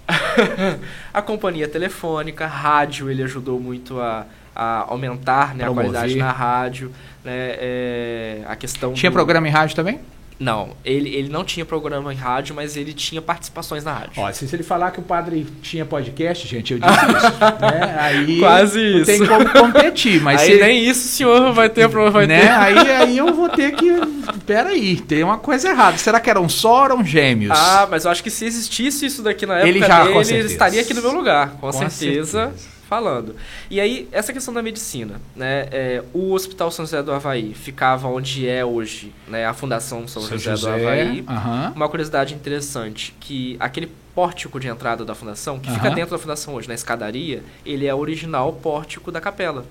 a 1.14 1.22
companhia 1.22 1.68
telefônica, 1.68 2.48
rádio, 2.48 3.08
ele 3.12 3.22
ajudou 3.22 3.60
muito 3.60 4.00
a, 4.00 4.26
a 4.56 4.80
aumentar 4.92 5.54
né, 5.54 5.64
a 5.64 5.70
qualidade 5.72 6.16
na 6.16 6.32
rádio, 6.32 6.92
né, 7.24 7.32
é, 7.60 8.44
a 8.48 8.56
questão 8.56 8.94
Tinha 8.94 9.12
do- 9.12 9.14
programa 9.14 9.48
em 9.48 9.52
rádio 9.52 9.76
também? 9.76 10.00
Não, 10.40 10.70
ele, 10.84 11.10
ele 11.16 11.30
não 11.30 11.44
tinha 11.44 11.66
programa 11.66 12.14
em 12.14 12.18
rádio, 12.18 12.56
mas 12.56 12.76
ele 12.76 12.94
tinha 12.94 13.22
participações 13.22 13.84
na 13.84 13.94
rádio. 13.94 14.12
Ó, 14.18 14.32
se 14.32 14.48
ele 14.54 14.64
falar 14.64 14.92
que 14.92 15.00
o 15.00 15.04
padre 15.04 15.46
tinha 15.62 15.86
podcast, 15.86 16.48
gente, 16.48 16.74
eu 16.74 16.80
disse 16.80 16.94
isso. 16.94 17.40
né? 17.62 17.96
Aí 18.00 18.40
Quase 18.40 18.80
não 18.80 18.98
isso. 19.00 19.06
tem 19.06 19.26
como 19.26 19.50
competir, 19.50 20.22
mas 20.22 20.42
aí 20.42 20.54
se, 20.54 20.60
nem 20.60 20.84
isso 20.84 21.06
o 21.06 21.10
senhor 21.10 21.54
vai 21.54 21.70
ter, 21.70 21.88
pro- 21.90 22.12
vai 22.12 22.28
né? 22.28 22.42
ter. 22.42 22.50
Aí, 22.50 22.78
aí 22.92 23.18
eu 23.18 23.34
vou 23.34 23.50
ter 23.50 23.72
que. 23.76 23.90
Peraí, 24.46 24.98
tem 24.98 25.24
uma 25.24 25.38
coisa 25.38 25.70
errada. 25.70 25.98
Será 25.98 26.20
que 26.20 26.30
eram 26.30 26.48
só 26.50 26.80
ou 26.80 26.86
eram 26.86 27.06
gêmeos? 27.06 27.58
Ah, 27.58 27.88
mas 27.90 28.06
eu 28.06 28.12
acho 28.12 28.24
que 28.24 28.30
se 28.30 28.46
existisse 28.46 29.06
isso 29.06 29.22
daqui 29.22 29.46
na 29.46 29.56
época 29.56 29.70
Ele 29.70 29.80
já, 29.80 30.04
dele, 30.04 30.34
ele 30.34 30.48
estaria 30.48 30.82
aqui 30.82 30.94
no 30.94 31.02
meu 31.02 31.12
lugar, 31.14 31.52
com, 31.52 31.60
Com 31.60 31.72
certeza, 31.72 32.50
certeza. 32.50 32.73
Falando. 32.94 33.36
E 33.70 33.80
aí, 33.80 34.08
essa 34.12 34.32
questão 34.32 34.54
da 34.54 34.62
medicina, 34.62 35.20
né? 35.36 35.68
é, 35.72 36.04
o 36.14 36.32
Hospital 36.32 36.70
São 36.70 36.86
José 36.86 37.02
do 37.02 37.12
Havaí 37.12 37.54
ficava 37.54 38.08
onde 38.08 38.48
é 38.48 38.64
hoje, 38.64 39.14
né? 39.28 39.46
A 39.46 39.54
Fundação 39.54 40.08
São, 40.08 40.22
São 40.22 40.38
José, 40.38 40.52
José, 40.52 40.70
do 40.70 40.76
Havaí. 40.76 41.26
aham. 41.28 41.74
Uma 41.76 41.90
curiosidade 41.90 42.34
interessante, 42.34 43.16
que 43.20 43.58
aquele 43.60 43.92
pórtico 44.14 44.60
de 44.60 44.68
entrada 44.68 45.04
da 45.04 45.16
fundação, 45.16 45.60
que 45.60 45.72
fica 45.72 45.88
Aham. 45.88 45.96
dentro 45.96 46.12
da 46.12 46.20
fundação 46.20 46.54
hoje, 46.54 46.68
na 46.68 46.76
escadaria, 46.76 47.42
ele 47.66 47.88
é 47.88 47.94
o 47.94 47.98
original 47.98 48.54
pórtico 48.54 49.12
da 49.12 49.20
capela. 49.20 49.66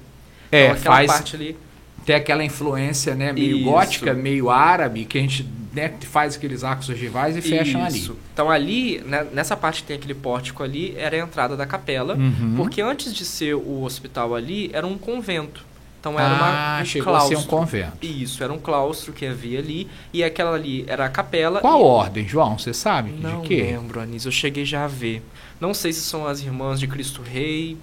É, 0.51 0.65
então, 0.67 0.77
aquela 0.77 0.97
faz. 0.97 1.07
parte 1.13 1.37
ali. 1.37 1.57
Tem 2.05 2.17
aquela 2.17 2.45
influência, 2.45 3.15
né? 3.15 3.33
Meio 3.33 3.57
Isso. 3.57 3.65
gótica, 3.65 4.15
meio 4.15 4.51
árabe, 4.51 5.05
que 5.05 5.19
a 5.19 5.21
gente 5.21 5.47
né, 5.73 5.95
faz 6.01 6.37
aqueles 6.37 6.63
arcos 6.63 6.89
ogivais 6.89 7.37
e 7.37 7.41
fecham 7.41 7.85
ali. 7.85 7.99
Isso. 7.99 8.17
Então 8.33 8.51
ali, 8.51 9.01
né, 9.07 9.27
nessa 9.33 9.57
parte 9.57 9.83
que 9.83 9.89
tem 9.89 9.97
aquele 9.97 10.15
pórtico 10.15 10.63
ali, 10.63 10.95
era 10.97 11.17
a 11.17 11.19
entrada 11.21 11.57
da 11.57 11.67
capela. 11.67 12.15
Uhum. 12.15 12.55
Porque 12.57 12.81
antes 12.81 13.15
de 13.15 13.25
ser 13.25 13.55
o 13.55 13.83
hospital 13.83 14.35
ali, 14.35 14.71
era 14.73 14.87
um 14.87 14.99
convento. 14.99 15.65
Então 15.99 16.19
era 16.19 16.31
ah, 16.31 16.75
uma, 16.75 16.83
um 16.83 16.85
chegou 16.85 17.15
a 17.15 17.21
ser 17.21 17.29
claustro. 17.29 17.39
um 17.39 17.61
convento. 17.61 18.05
Isso, 18.05 18.43
era 18.43 18.53
um 18.53 18.59
claustro 18.59 19.13
que 19.13 19.25
havia 19.25 19.61
ali. 19.61 19.89
E 20.13 20.25
aquela 20.25 20.57
ali 20.57 20.85
era 20.89 21.07
a 21.07 21.09
capela. 21.09 21.61
Qual 21.61 21.81
e... 21.81 21.85
ordem, 21.85 22.29
João? 22.29 22.59
Você 22.59 22.75
sabe? 22.75 23.13
Não 23.13 23.43
de 23.43 23.49
quê? 23.49 23.63
lembro, 23.63 24.01
Anísio. 24.01 24.29
Eu 24.29 24.33
cheguei 24.33 24.65
já 24.65 24.85
a 24.85 24.89
ver. 24.89 25.23
Não 25.61 25.73
sei 25.73 25.93
se 25.93 26.01
são 26.01 26.27
as 26.27 26.41
irmãs 26.41 26.81
de 26.81 26.89
Cristo 26.89 27.23
Rei, 27.23 27.77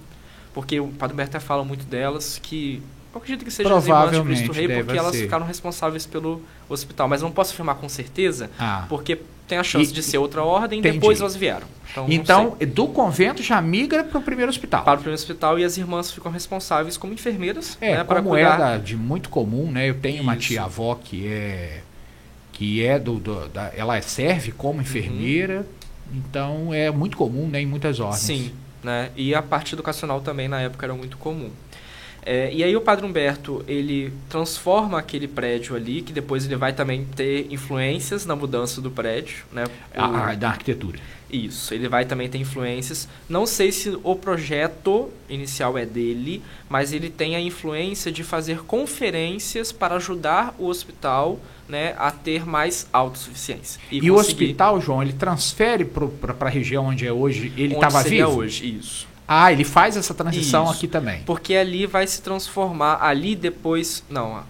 porque 0.53 0.81
o 0.81 0.89
Padre 0.89 1.21
até 1.21 1.39
fala 1.39 1.63
muito 1.63 1.85
delas, 1.85 2.37
que 2.43 2.83
eu 3.13 3.17
acredito 3.19 3.43
que 3.45 3.51
sejam 3.51 3.75
as 3.77 3.85
irmãs 3.85 3.99
de 4.03 4.09
Provavelmente 4.11 4.43
Cristo 4.49 4.53
Rei, 4.67 4.83
porque 4.83 4.97
elas 4.97 5.15
ser. 5.15 5.21
ficaram 5.23 5.45
responsáveis 5.45 6.05
pelo 6.05 6.41
hospital. 6.67 7.07
Mas 7.07 7.21
não 7.21 7.31
posso 7.31 7.53
afirmar 7.53 7.75
com 7.75 7.89
certeza, 7.89 8.49
Ah. 8.59 8.85
porque 8.87 9.19
tem 9.47 9.57
a 9.57 9.63
chance 9.63 9.91
E- 9.91 9.93
de 9.95 10.03
ser 10.03 10.19
outra 10.19 10.43
ordem, 10.43 10.79
Entendi. 10.79 10.99
depois 10.99 11.19
elas 11.19 11.35
vieram. 11.35 11.65
Então, 11.89 12.05
Então, 12.07 12.57
do 12.67 12.87
convento 12.87 13.41
já 13.41 13.59
migra 13.59 14.03
para 14.03 14.19
o 14.19 14.21
primeiro 14.21 14.49
hospital. 14.51 14.83
para 14.83 14.93
o 14.93 14.97
primeiro 14.97 15.19
hospital 15.19 15.57
e 15.57 15.63
as 15.63 15.75
irmãs 15.75 16.11
ficam 16.11 16.31
responsáveis 16.31 16.97
como 16.97 17.13
enfermeiras, 17.13 17.75
É, 17.81 17.97
né, 17.97 18.03
para 18.03 18.17
como 18.17 18.29
cuidar. 18.29 18.53
é 18.53 18.57
da- 18.57 18.77
de 18.77 18.95
muito 18.95 19.27
comum, 19.29 19.71
né? 19.71 19.89
Eu 19.89 19.95
tenho 19.95 20.21
uma 20.21 20.35
Isso. 20.35 20.49
tia-avó 20.49 20.93
que 20.95 21.25
é 21.27 21.81
que 22.53 22.85
é 22.85 22.99
do, 22.99 23.15
do- 23.15 23.47
da, 23.47 23.71
ela 23.75 23.99
serve 24.01 24.51
como 24.51 24.81
enfermeira, 24.81 25.65
então 26.13 26.73
é 26.73 26.91
muito 26.91 27.15
comum, 27.17 27.47
né, 27.47 27.61
em 27.61 27.65
muitas 27.65 27.99
ordens. 27.99 28.19
Sim, 28.21 28.51
né? 28.83 29.09
E 29.15 29.33
a 29.33 29.41
parte 29.41 29.73
educacional 29.73 30.21
também 30.21 30.47
na 30.47 30.59
época 30.61 30.85
era 30.85 30.93
muito 30.93 31.17
comum. 31.17 31.49
É, 32.25 32.53
e 32.53 32.63
aí 32.63 32.75
o 32.75 32.81
Padre 32.81 33.05
Humberto, 33.05 33.63
ele 33.67 34.11
transforma 34.29 34.99
aquele 34.99 35.27
prédio 35.27 35.75
ali, 35.75 36.01
que 36.01 36.11
depois 36.13 36.45
ele 36.45 36.55
vai 36.55 36.73
também 36.73 37.05
ter 37.15 37.47
influências 37.51 38.25
na 38.25 38.35
mudança 38.35 38.81
do 38.81 38.91
prédio, 38.91 39.45
né? 39.51 39.63
O- 39.95 39.99
A, 40.01 40.29
a- 40.31 40.35
da 40.35 40.49
arquitetura. 40.49 40.99
Isso, 41.31 41.73
ele 41.75 41.87
vai 41.87 42.05
também 42.05 42.27
ter 42.27 42.39
influências. 42.39 43.07
Não 43.29 43.45
sei 43.45 43.71
se 43.71 43.95
o 44.03 44.15
projeto 44.15 45.09
inicial 45.29 45.77
é 45.77 45.85
dele, 45.85 46.41
mas 46.67 46.91
ele 46.91 47.07
tem 47.09 47.35
a 47.35 47.39
influência 47.39 48.11
de 48.11 48.23
fazer 48.23 48.63
conferências 48.63 49.71
para 49.71 49.95
ajudar 49.95 50.55
o 50.57 50.65
hospital 50.65 51.39
né, 51.67 51.93
a 51.99 52.09
ter 52.09 52.47
mais 52.47 52.87
autossuficiência. 52.91 53.79
E, 53.91 54.09
o 54.09 54.15
conseguir 54.15 54.45
hospital, 54.45 54.81
João, 54.81 55.03
ele 55.03 55.13
transfere 55.13 55.85
para 55.85 56.47
a 56.47 56.49
região 56.49 56.87
onde 56.87 57.05
é 57.05 57.13
hoje, 57.13 57.53
ele 57.55 57.75
estava 57.75 58.01
vivo? 58.01 58.29
hoje, 58.39 58.77
isso. 58.79 59.07
Ah, 59.31 59.51
ele 59.51 59.63
faz 59.63 59.95
essa 59.95 60.13
transição 60.13 60.63
Isso. 60.65 60.73
aqui 60.73 60.87
também. 60.87 61.21
Porque 61.23 61.53
ali 61.55 61.85
vai 61.85 62.07
se 62.07 62.19
transformar, 62.21 62.97
ali 62.99 63.35
depois... 63.35 64.03
Não, 64.09 64.41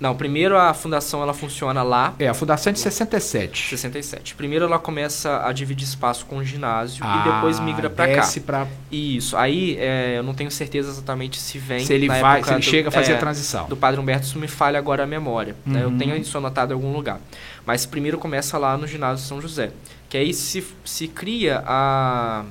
não, 0.00 0.16
primeiro 0.16 0.56
a 0.56 0.72
fundação 0.72 1.22
ela 1.22 1.34
funciona 1.34 1.82
lá, 1.82 2.14
É, 2.18 2.26
a 2.26 2.32
fundação 2.32 2.70
é 2.70 2.72
de 2.72 2.80
67. 2.80 3.68
67. 3.68 4.34
Primeiro 4.34 4.64
ela 4.64 4.78
começa 4.78 5.46
a 5.46 5.52
dividir 5.52 5.86
espaço 5.86 6.24
com 6.24 6.38
o 6.38 6.44
ginásio 6.44 7.04
Ah, 7.06 7.20
e 7.26 7.30
depois 7.34 7.60
migra 7.60 7.90
para 7.90 8.14
cá. 8.14 8.26
pra, 8.46 8.66
Isso. 8.90 9.36
Aí 9.36 9.76
é, 9.78 10.14
eu 10.16 10.22
não 10.22 10.32
tenho 10.32 10.50
certeza 10.50 10.88
exatamente 10.88 11.38
se 11.38 11.58
vem. 11.58 11.84
se 11.84 11.92
ele 11.92 12.08
vai, 12.08 12.42
se 12.42 12.48
ele 12.50 12.60
do- 12.60 12.64
chega 12.64 12.88
a 12.88 12.90
fazer 12.92 13.12
é, 13.12 13.16
a 13.16 13.18
transição. 13.18 13.66
Do 13.68 13.76
Padre 13.76 14.00
Humberto, 14.00 14.24
isso 14.24 14.38
me 14.38 14.48
falha 14.48 14.78
agora 14.78 15.02
a 15.02 15.06
memória. 15.06 15.54
né? 15.66 15.82
Eu 15.84 15.88
Uhum. 15.90 15.98
tenho 15.98 16.16
isso 16.16 16.36
anotado 16.38 16.72
em 16.72 16.74
algum 16.76 16.94
lugar. 16.94 17.20
Mas 17.66 17.84
primeiro 17.84 18.16
começa 18.16 18.56
lá 18.56 18.78
no 18.78 18.86
ginásio 18.86 19.26
São 19.26 19.38
José. 19.38 19.70
Que 20.08 20.16
aí 20.16 20.32
se, 20.32 20.66
se 20.82 21.08
cria 21.08 21.62
a. 21.66 22.44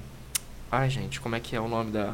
Ai, 0.71 0.89
gente, 0.89 1.19
como 1.19 1.35
é 1.35 1.39
que 1.39 1.55
é 1.55 1.59
o 1.59 1.67
nome 1.67 1.91
da. 1.91 2.13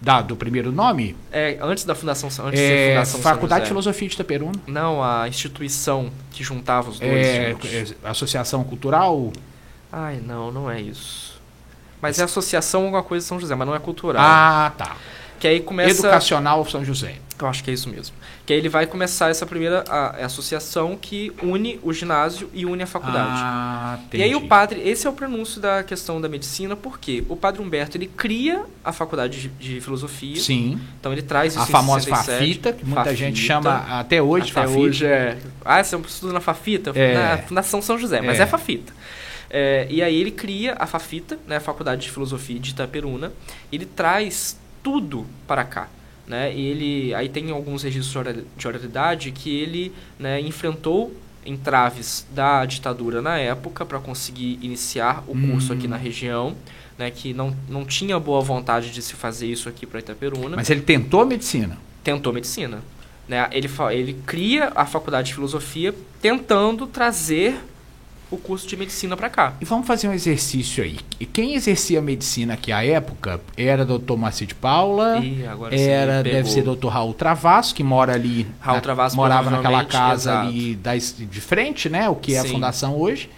Da, 0.00 0.20
do 0.20 0.34
primeiro 0.34 0.72
nome? 0.72 1.16
É, 1.30 1.58
antes 1.60 1.84
da 1.84 1.94
fundação, 1.94 2.28
antes 2.44 2.60
É, 2.60 2.94
Fundação 2.94 3.20
Faculdade 3.20 3.62
de. 3.62 3.68
Filosofia 3.68 4.08
de 4.08 4.14
Itaperuna. 4.14 4.60
Não, 4.66 5.02
a 5.02 5.28
instituição 5.28 6.10
que 6.32 6.42
juntava 6.42 6.90
os 6.90 6.98
dois. 6.98 7.12
É, 7.26 7.50
juntos. 7.52 7.72
é, 7.72 7.86
Associação 8.08 8.64
Cultural. 8.64 9.32
Ai, 9.92 10.20
não, 10.24 10.50
não 10.50 10.70
é 10.70 10.80
isso. 10.80 11.40
Mas 12.00 12.18
é 12.18 12.24
associação 12.24 12.84
alguma 12.84 13.02
coisa 13.02 13.22
de 13.22 13.28
São 13.28 13.38
José, 13.38 13.54
mas 13.54 13.66
não 13.66 13.76
é 13.76 13.78
cultural. 13.78 14.20
Ah, 14.24 14.72
tá. 14.76 14.96
Que 15.42 15.48
aí 15.48 15.58
começa... 15.58 15.90
Educacional 16.06 16.64
São 16.70 16.84
José. 16.84 17.16
Eu 17.36 17.48
acho 17.48 17.64
que 17.64 17.70
é 17.72 17.74
isso 17.74 17.88
mesmo. 17.88 18.14
Que 18.46 18.52
aí 18.52 18.58
ele 18.60 18.68
vai 18.68 18.86
começar 18.86 19.28
essa 19.28 19.44
primeira 19.44 19.82
a, 19.88 20.22
a 20.22 20.26
associação 20.26 20.96
que 20.96 21.32
une 21.42 21.80
o 21.82 21.92
ginásio 21.92 22.48
e 22.54 22.64
une 22.64 22.84
a 22.84 22.86
faculdade. 22.86 23.40
Ah, 23.42 23.98
e 24.12 24.22
aí 24.22 24.36
o 24.36 24.42
padre, 24.46 24.80
esse 24.88 25.04
é 25.04 25.10
o 25.10 25.12
prenúncio 25.12 25.60
da 25.60 25.82
questão 25.82 26.20
da 26.20 26.28
medicina, 26.28 26.76
porque 26.76 27.24
o 27.28 27.34
padre 27.34 27.60
Humberto 27.60 27.96
ele 27.96 28.06
cria 28.06 28.64
a 28.84 28.92
faculdade 28.92 29.40
de, 29.40 29.48
de 29.48 29.80
filosofia. 29.80 30.36
Sim. 30.40 30.78
Então 31.00 31.10
ele 31.12 31.22
traz 31.22 31.54
isso 31.54 31.62
a 31.64 31.66
famosa 31.66 32.04
67, 32.04 32.38
fafita, 32.38 32.72
que 32.72 32.84
muita 32.84 33.00
Fafita. 33.02 33.16
gente 33.16 33.40
chama 33.40 33.78
até 33.98 34.22
hoje 34.22 34.52
Até 34.52 34.60
fafita. 34.62 34.78
hoje 34.78 35.06
é. 35.06 35.38
Ah, 35.64 35.82
você 35.82 35.96
estuda 35.96 36.32
na 36.34 36.40
Fafita? 36.40 36.92
É. 36.94 37.14
Na 37.14 37.38
Fundação 37.38 37.82
São 37.82 37.98
José, 37.98 38.20
mas 38.20 38.38
É. 38.38 38.44
é, 38.44 38.46
Fafita. 38.46 38.92
É, 39.50 39.88
e 39.90 40.00
aí 40.00 40.14
ele 40.20 40.30
cria 40.30 40.76
a 40.78 40.86
Fafita, 40.86 41.36
né, 41.48 41.56
a 41.56 41.60
Faculdade 41.60 42.02
de 42.02 42.10
Filosofia 42.12 42.60
de 42.60 42.70
Itaperuna. 42.70 43.32
Ele 43.72 43.84
traz 43.84 44.61
tudo 44.82 45.26
para 45.46 45.64
cá. 45.64 45.88
Né? 46.26 46.54
E 46.54 46.66
ele 46.66 47.14
aí 47.14 47.28
tem 47.28 47.50
alguns 47.50 47.82
registros 47.82 48.12
de 48.12 48.18
oral- 48.18 48.44
de 48.56 48.68
oralidade 48.68 49.32
que 49.32 49.50
ele 49.60 49.92
né, 50.18 50.40
enfrentou 50.40 51.14
entraves 51.44 52.24
da 52.32 52.64
ditadura 52.64 53.20
na 53.20 53.36
época 53.38 53.84
para 53.84 53.98
conseguir 53.98 54.58
iniciar 54.62 55.24
o 55.26 55.34
curso 55.38 55.72
Hum. 55.72 55.76
aqui 55.76 55.88
na 55.88 55.96
região, 55.96 56.54
né, 56.96 57.10
que 57.10 57.34
não, 57.34 57.54
não 57.68 57.84
tinha 57.84 58.18
boa 58.20 58.40
vontade 58.40 58.90
de 58.92 59.02
se 59.02 59.14
fazer 59.14 59.46
isso 59.48 59.68
aqui 59.68 59.84
para 59.84 59.98
Itaperuna 59.98 60.54
Mas 60.56 60.70
ele 60.70 60.80
tentou 60.82 61.26
medicina. 61.26 61.76
tentou 62.04 62.32
medicina. 62.32 62.80
Né? 63.28 63.48
Ele, 63.50 63.68
ele 63.92 64.14
cria 64.26 64.70
a 64.74 64.86
faculdade 64.86 65.28
de 65.28 65.34
filosofia 65.34 65.92
tentando 66.20 66.86
trazer 66.86 67.56
o 68.32 68.38
curso 68.38 68.66
de 68.66 68.76
medicina 68.76 69.16
para 69.16 69.28
cá. 69.28 69.52
E 69.60 69.64
vamos 69.64 69.86
fazer 69.86 70.08
um 70.08 70.12
exercício 70.12 70.82
aí. 70.82 70.98
Quem 71.32 71.54
exercia 71.54 72.00
medicina 72.00 72.54
aqui 72.54 72.72
à 72.72 72.84
época 72.84 73.40
era 73.56 73.84
doutor 73.84 74.16
Marci 74.16 74.46
de 74.46 74.54
Paula, 74.54 75.18
E 75.22 75.42
era, 75.78 76.22
deve 76.22 76.48
ser 76.50 76.62
doutor 76.62 76.88
Raul 76.88 77.12
Travasso, 77.14 77.74
que 77.74 77.84
mora 77.84 78.14
ali. 78.14 78.46
Raul 78.58 78.76
na- 78.76 78.80
Travasso, 78.82 79.16
morava 79.16 79.50
naquela 79.50 79.84
casa 79.84 80.30
exato. 80.32 80.48
ali 80.48 80.74
da, 80.74 80.92
de 80.96 81.40
frente, 81.40 81.88
né? 81.88 82.08
O 82.08 82.14
que 82.16 82.34
é 82.34 82.38
a 82.38 82.42
Sim. 82.42 82.48
fundação 82.52 82.96
hoje. 82.98 83.28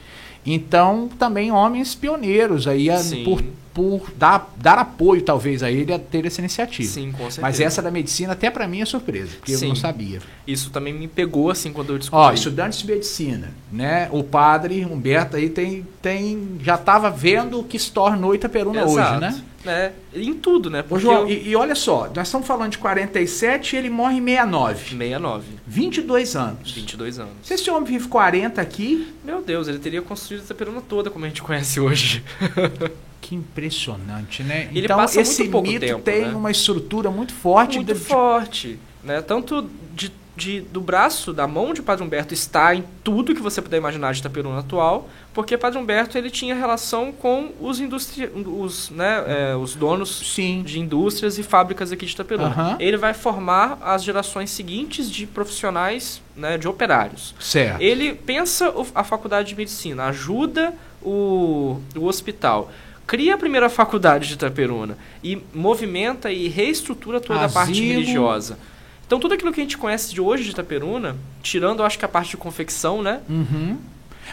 Então, 0.47 1.09
também 1.19 1.51
homens 1.51 1.95
pioneiros 1.95 2.66
aí 2.69 2.91
a- 2.91 2.99
Sim. 2.99 3.25
por, 3.25 3.43
por 3.75 4.09
dar, 4.17 4.55
dar 4.57 4.79
apoio, 4.79 5.21
talvez, 5.21 5.61
a 5.63 5.71
ele 5.71 5.93
a 5.93 5.99
ter 5.99 6.25
essa 6.25 6.41
iniciativa. 6.41 6.89
Sim, 6.89 7.11
com 7.11 7.19
certeza. 7.25 7.43
Mas 7.43 7.59
essa 7.61 7.83
da 7.83 7.91
medicina, 7.91 8.33
até 8.33 8.49
para 8.49 8.69
mim, 8.69 8.81
é 8.81 8.85
surpresa, 8.85 9.33
porque 9.37 9.53
eu 9.53 9.59
Sim. 9.59 9.69
não 9.69 9.75
sabia. 9.77 10.21
Isso 10.47 10.71
também 10.71 10.95
me 10.95 11.09
pegou 11.09 11.51
assim 11.51 11.73
quando 11.73 11.93
eu 11.93 11.99
descobri. 11.99 12.25
Ó, 12.25 12.33
estudantes 12.33 12.79
de 12.79 12.87
medicina, 12.87 13.53
né? 13.73 14.09
O 14.13 14.23
padre 14.23 14.85
Humberto 14.85 15.37
aí 15.37 15.51
tem, 15.51 15.85
tem 16.01 16.59
já 16.63 16.77
estava 16.77 17.11
vendo 17.11 17.61
o 17.61 17.65
que 17.65 17.79
se 17.79 17.91
tornou 17.91 18.35
Itaperuna 18.35 18.85
hoje, 18.85 18.93
Exato. 18.95 19.21
né? 19.21 19.43
né? 19.65 19.93
Em 20.15 20.35
tudo, 20.35 20.71
né? 20.71 20.81
Ô, 20.81 20.85
Porque 20.85 21.03
João, 21.03 21.23
eu- 21.23 21.29
e, 21.31 21.49
e 21.49 21.57
olha 21.57 21.75
só, 21.75 22.09
nós 22.15 22.29
estamos 22.29 22.47
falando 22.47 22.71
de 22.73 22.79
47 22.79 23.75
e 23.75 23.79
ele 23.79 23.91
morre 23.91 24.19
em 24.19 24.25
69. 24.25 24.79
69, 24.91 25.45
22 25.67 26.37
anos. 26.37 26.71
22 26.71 27.19
anos. 27.19 27.33
Se 27.43 27.55
esse 27.55 27.69
homem 27.71 27.85
vive 27.85 28.07
40 28.07 28.61
aqui, 28.61 29.13
Meu 29.25 29.43
Deus, 29.43 29.67
ele 29.67 29.79
teria 29.79 30.03
construído 30.03 30.43
essa 30.43 30.55
peruna 30.55 30.81
toda 30.87 31.11
como 31.11 31.25
a 31.25 31.29
gente 31.29 31.43
conhece 31.43 31.81
hoje. 31.81 32.23
que 33.25 33.35
impressionante, 33.35 34.43
né? 34.43 34.69
Ele 34.71 34.85
então, 34.85 34.99
passa 34.99 35.21
esse 35.23 35.41
muito 35.45 35.53
pouco 35.53 35.69
mito 35.69 35.87
tempo, 35.87 36.03
tem 36.03 36.27
né? 36.27 36.35
uma 36.35 36.51
estrutura 36.51 37.11
muito 37.11 37.33
forte. 37.33 37.77
Muito 37.77 37.95
forte, 37.95 38.79
né? 39.03 39.23
Tanto 39.23 39.67
de, 39.95 40.13
de- 40.37 40.61
do 40.61 40.81
braço, 40.83 41.33
da 41.33 41.47
mão 41.47 41.73
de 41.73 41.81
Padre 41.81 42.05
Humberto 42.05 42.35
está 42.35 42.75
em 42.75 42.85
tudo 43.03 43.35
que 43.35 43.41
você 43.41 43.63
puder 43.63 43.79
imaginar 43.79 44.13
de 44.13 44.19
Itaperuna 44.21 44.59
atual, 44.61 45.09
porque 45.33 45.57
Padre 45.57 45.79
Humberto 45.79 46.19
ele 46.19 46.29
tinha 46.31 46.55
relação 46.55 47.13
com 47.13 47.53
os, 47.61 47.81
industri 47.81 48.27
os, 48.27 48.91
né, 48.91 49.25
é, 49.27 49.57
os 49.57 49.75
donos 49.75 50.35
Sim. 50.35 50.63
de 50.63 50.79
indústrias 50.79 51.39
e 51.39 51.43
fábricas 51.43 51.91
aqui 51.93 52.05
de 52.05 52.13
Itaperuna. 52.13 52.49
Aham. 52.49 52.77
Ele 52.79 52.99
vai 52.99 53.15
formar 53.15 53.79
as 53.81 54.05
gerações 54.05 54.51
seguintes 54.51 55.11
de 55.11 55.27
profissionais, 55.27 56.21
né, 56.37 56.59
de 56.59 56.69
operários. 56.69 57.35
Certo. 57.41 57.81
Ele 57.81 58.15
pensa 58.15 58.71
a 58.95 59.03
faculdade 59.03 59.49
de 59.49 59.57
medicina, 59.57 60.05
ajuda 60.05 60.75
o, 61.03 61.81
o 61.97 62.05
hospital, 62.07 62.71
cria 63.06 63.35
a 63.35 63.39
primeira 63.39 63.68
faculdade 63.68 64.28
de 64.28 64.35
Itaperuna 64.35 64.97
e 65.22 65.43
movimenta 65.52 66.31
e 66.31 66.48
reestrutura 66.48 67.20
toda 67.20 67.44
a 67.44 67.48
parte 67.48 67.72
Asilo. 67.72 67.89
religiosa. 67.89 68.59
Então 69.06 69.20
tudo 69.20 69.35
aquilo 69.35 69.52
que 69.52 69.60
a 69.60 69.64
gente 69.64 69.76
conhece 69.76 70.12
de 70.12 70.20
hoje 70.20 70.44
de 70.44 70.51
Itaperuna, 70.51 71.16
tirando 71.43 71.82
acho 71.82 71.98
que 71.98 72.05
a 72.05 72.09
parte 72.09 72.31
de 72.31 72.36
confecção, 72.36 73.02
né? 73.02 73.20
Uhum. 73.28 73.78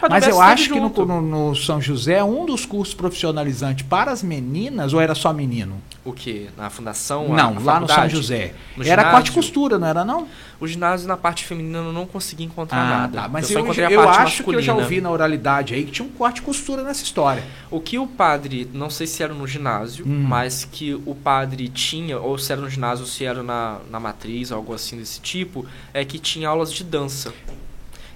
Mas 0.08 0.26
eu 0.26 0.40
acho 0.40 0.70
que 0.70 0.80
no, 0.80 0.88
no- 0.88 1.22
no 1.22 1.54
São 1.54 1.80
José, 1.80 2.22
um 2.24 2.44
dos 2.46 2.66
cursos 2.66 2.94
profissionalizantes 2.94 3.86
para 3.86 4.10
as 4.10 4.22
meninas, 4.22 4.92
ou 4.92 5.00
era 5.00 5.14
só 5.14 5.32
menino? 5.32 5.80
O 6.04 6.12
que? 6.12 6.48
Na 6.56 6.68
fundação? 6.68 7.28
não, 7.28 7.56
a 7.56 7.60
lá 7.60 7.78
no? 7.80 7.88
São 7.88 8.08
José. 8.08 8.54
No 8.76 8.82
era 8.82 9.02
ginásio? 9.02 9.10
corte 9.12 9.28
e 9.30 9.32
costura, 9.32 9.78
não 9.78 9.86
era 9.86 10.04
não? 10.04 10.26
O 10.58 10.66
ginásio 10.66 11.06
na 11.06 11.16
parte 11.16 11.44
feminina 11.44 11.78
eu 11.78 11.92
não 11.92 12.06
consegui 12.06 12.42
encontrar 12.44 12.78
Ah, 12.80 12.88
nada. 13.00 13.22
tá. 13.22 13.28
Mas 13.28 13.48
eu 13.50 13.58
eu, 13.58 13.60
só 13.60 13.64
encontrei 13.64 13.84
a 13.86 13.90
eu 13.90 14.02
parte 14.04 14.20
acho 14.22 14.44
que 14.44 14.50
eu 14.50 14.60
já 14.62 14.72
masculina. 14.72 14.82
ouvi 14.82 15.00
na 15.00 15.10
oralidade 15.10 15.74
aí 15.74 15.84
que 15.84 15.92
tinha 15.92 16.06
um 16.06 16.10
corte 16.10 16.38
e 16.38 16.42
costura 16.42 16.82
nessa 16.82 17.02
história. 17.04 17.44
O 17.70 17.80
que 17.80 17.98
o 17.98 18.06
padre, 18.06 18.68
não 18.72 18.90
sei 18.90 19.06
se 19.06 19.22
era 19.22 19.32
no 19.34 19.46
ginásio, 19.46 20.04
Hum. 20.06 20.24
mas 20.26 20.64
que 20.64 20.94
o 21.06 21.14
padre 21.14 21.68
tinha, 21.68 22.18
ou 22.18 22.36
se 22.38 22.50
era 22.52 22.60
no 22.60 22.68
ginásio, 22.70 23.04
ou 23.04 23.08
se 23.10 23.24
era 23.24 23.42
na, 23.42 23.78
na 23.90 24.00
matriz, 24.00 24.50
algo 24.50 24.74
assim 24.74 24.96
desse 24.96 25.20
tipo, 25.20 25.64
é 25.94 26.04
que 26.04 26.18
tinha 26.18 26.48
aulas 26.48 26.72
de 26.72 26.82
dança. 26.82 27.32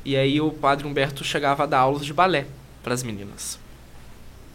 E 0.07 0.17
aí 0.17 0.41
o 0.41 0.51
padre 0.53 0.87
Humberto 0.87 1.25
chegava 1.25 1.65
a 1.65 1.67
dar 1.67 1.81
aulas 1.81 2.05
de 2.07 2.15
balé 2.15 2.47
para 2.83 2.95
as 2.95 3.03
meninas. 3.03 3.59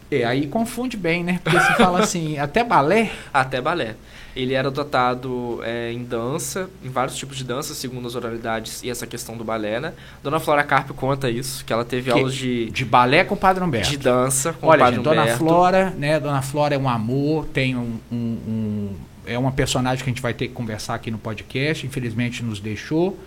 É, 0.10 0.24
aí 0.26 0.48
confunde 0.48 0.96
bem, 0.98 1.24
né? 1.24 1.40
Porque 1.44 1.58
você 1.60 1.74
fala 1.74 2.00
assim, 2.00 2.38
até 2.40 2.64
balé. 2.64 3.12
Até 3.34 3.60
balé. 3.62 3.96
Ele 4.34 4.54
era 4.54 4.72
dotado 4.72 5.60
é, 5.64 5.92
em 5.92 6.04
dança, 6.06 6.70
em 6.84 6.88
vários 6.90 7.18
tipos 7.18 7.36
de 7.36 7.44
dança, 7.44 7.74
segundo 7.74 8.08
as 8.08 8.16
oralidades 8.16 8.82
e 8.82 8.90
essa 8.90 9.06
questão 9.06 9.36
do 9.36 9.44
balé, 9.44 9.80
né? 9.82 9.94
Dona 10.24 10.40
Flora 10.40 10.64
Carpio 10.64 10.94
conta 10.94 11.30
isso, 11.30 11.66
que 11.66 11.74
ela 11.74 11.84
teve 11.84 12.12
Que- 12.12 12.18
aulas 12.18 12.34
de, 12.34 12.70
De 12.72 12.86
balé 12.86 13.26
com 13.26 13.36
o 13.36 13.38
Padre 13.38 13.62
Humberto. 13.64 13.90
de 13.90 13.98
dança 13.98 14.54
com 14.54 14.68
o 14.68 14.70
Olha, 14.70 14.80
padre 14.80 14.96
gente, 14.96 15.04
Dona 15.04 15.22
Humberto. 15.24 15.38
Flora, 15.40 15.90
né? 15.98 16.18
Dona 16.20 16.42
Flora 16.42 16.76
é 16.76 16.78
um 16.78 16.88
amor, 16.88 17.46
tem 17.48 17.76
um, 17.76 18.00
um- 18.10 18.16
um- 18.16 18.96
É 19.26 19.38
uma 19.38 19.52
personagem 19.52 20.04
que 20.04 20.10
a 20.10 20.14
gente 20.14 20.22
vai 20.22 20.34
ter 20.34 20.48
que 20.48 20.54
conversar 20.54 20.96
aqui 20.96 21.12
no 21.12 21.18
podcast, 21.18 21.86
infelizmente 21.86 22.42
nos 22.44 22.60
deixou. 22.62 23.18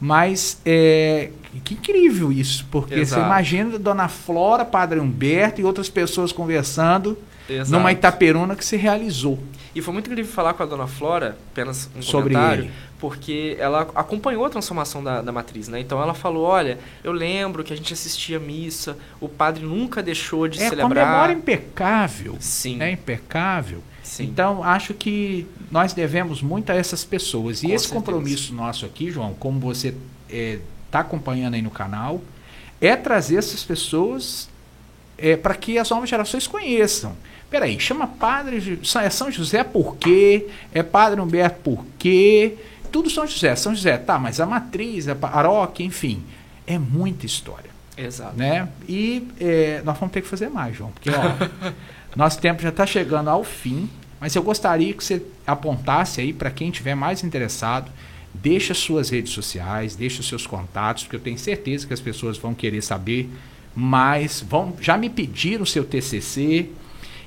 Mas 0.00 0.60
é. 0.64 1.30
Que 1.64 1.74
incrível 1.74 2.30
isso, 2.32 2.64
porque 2.70 2.94
Exato. 2.94 3.20
você 3.22 3.26
imagina 3.26 3.78
Dona 3.78 4.06
Flora, 4.08 4.64
Padre 4.64 5.00
Humberto 5.00 5.60
e 5.60 5.64
outras 5.64 5.88
pessoas 5.88 6.30
conversando 6.30 7.18
Exato. 7.48 7.72
numa 7.72 7.90
Itaperuna 7.90 8.54
que 8.54 8.64
se 8.64 8.76
realizou 8.76 9.36
E 9.74 9.82
foi 9.82 9.92
muito 9.92 10.08
incrível 10.08 10.30
falar 10.32 10.54
com 10.54 10.62
a 10.62 10.66
dona 10.66 10.86
Flora, 10.86 11.36
apenas 11.50 11.90
um 11.96 12.00
sobre 12.02 12.34
comentário, 12.34 12.64
ele. 12.66 12.72
porque 13.00 13.56
ela 13.58 13.82
acompanhou 13.96 14.44
a 14.44 14.50
transformação 14.50 15.02
da, 15.02 15.20
da 15.22 15.32
matriz, 15.32 15.66
né? 15.66 15.80
Então 15.80 16.00
ela 16.00 16.14
falou, 16.14 16.44
olha, 16.44 16.78
eu 17.02 17.10
lembro 17.10 17.64
que 17.64 17.72
a 17.72 17.76
gente 17.76 17.92
assistia 17.92 18.36
a 18.36 18.40
missa, 18.40 18.96
o 19.20 19.28
padre 19.28 19.64
nunca 19.64 20.00
deixou 20.00 20.46
de 20.46 20.62
É, 20.62 20.68
celebrar. 20.68 21.04
memória 21.08 21.32
impecável. 21.32 22.36
Sim, 22.38 22.76
né, 22.76 22.92
impecável. 22.92 23.82
Sim. 24.02 24.24
Então, 24.24 24.62
acho 24.62 24.94
que 24.94 25.46
nós 25.70 25.92
devemos 25.92 26.42
muito 26.42 26.70
a 26.70 26.74
essas 26.74 27.04
pessoas. 27.04 27.62
E 27.62 27.66
Com 27.68 27.72
esse 27.74 27.86
certeza. 27.86 27.94
compromisso 27.94 28.54
nosso 28.54 28.86
aqui, 28.86 29.10
João, 29.10 29.34
como 29.34 29.58
você 29.60 29.94
está 30.28 31.00
acompanhando 31.00 31.54
aí 31.54 31.62
no 31.62 31.70
canal, 31.70 32.20
é 32.80 32.96
trazer 32.96 33.36
essas 33.36 33.62
pessoas 33.62 34.48
para 35.42 35.54
que 35.54 35.78
as 35.78 35.90
novas 35.90 36.08
gerações 36.08 36.46
conheçam. 36.46 37.14
Peraí, 37.50 37.78
chama 37.80 38.06
Padre 38.06 38.78
é 39.02 39.10
São 39.10 39.30
José 39.30 39.64
por 39.64 39.96
quê? 39.96 40.46
É 40.72 40.82
Padre 40.84 41.20
Humberto 41.20 41.58
por 41.62 41.84
quê? 41.98 42.56
Tudo 42.92 43.10
São 43.10 43.26
José. 43.26 43.54
São 43.56 43.74
José, 43.74 43.98
tá, 43.98 44.18
mas 44.18 44.40
a 44.40 44.46
matriz, 44.46 45.08
a 45.08 45.14
paróquia, 45.16 45.84
enfim, 45.84 46.22
é 46.66 46.78
muita 46.78 47.26
história 47.26 47.70
Exato. 47.96 48.36
né? 48.36 48.68
E 48.88 49.26
é, 49.40 49.82
nós 49.84 49.98
vamos 49.98 50.12
ter 50.12 50.22
que 50.22 50.28
fazer 50.28 50.48
mais, 50.48 50.76
João, 50.76 50.90
porque 50.92 51.10
ó, 51.10 51.72
nosso 52.16 52.40
tempo 52.40 52.62
já 52.62 52.70
está 52.70 52.86
chegando 52.86 53.28
ao 53.28 53.44
fim, 53.44 53.88
mas 54.20 54.34
eu 54.34 54.42
gostaria 54.42 54.92
que 54.92 55.02
você 55.02 55.22
apontasse 55.46 56.20
aí 56.20 56.32
para 56.32 56.50
quem 56.50 56.70
tiver 56.70 56.94
mais 56.94 57.24
interessado, 57.24 57.90
deixa 58.34 58.74
suas 58.74 59.10
redes 59.10 59.32
sociais, 59.32 59.96
deixa 59.96 60.20
os 60.20 60.28
seus 60.28 60.46
contatos, 60.46 61.04
porque 61.04 61.16
eu 61.16 61.20
tenho 61.20 61.38
certeza 61.38 61.86
que 61.86 61.94
as 61.94 62.00
pessoas 62.00 62.36
vão 62.36 62.54
querer 62.54 62.82
saber 62.82 63.30
mais, 63.74 64.44
vão 64.46 64.74
já 64.80 64.96
me 64.96 65.08
pediram 65.08 65.62
o 65.62 65.66
seu 65.66 65.84
TCC 65.84 66.68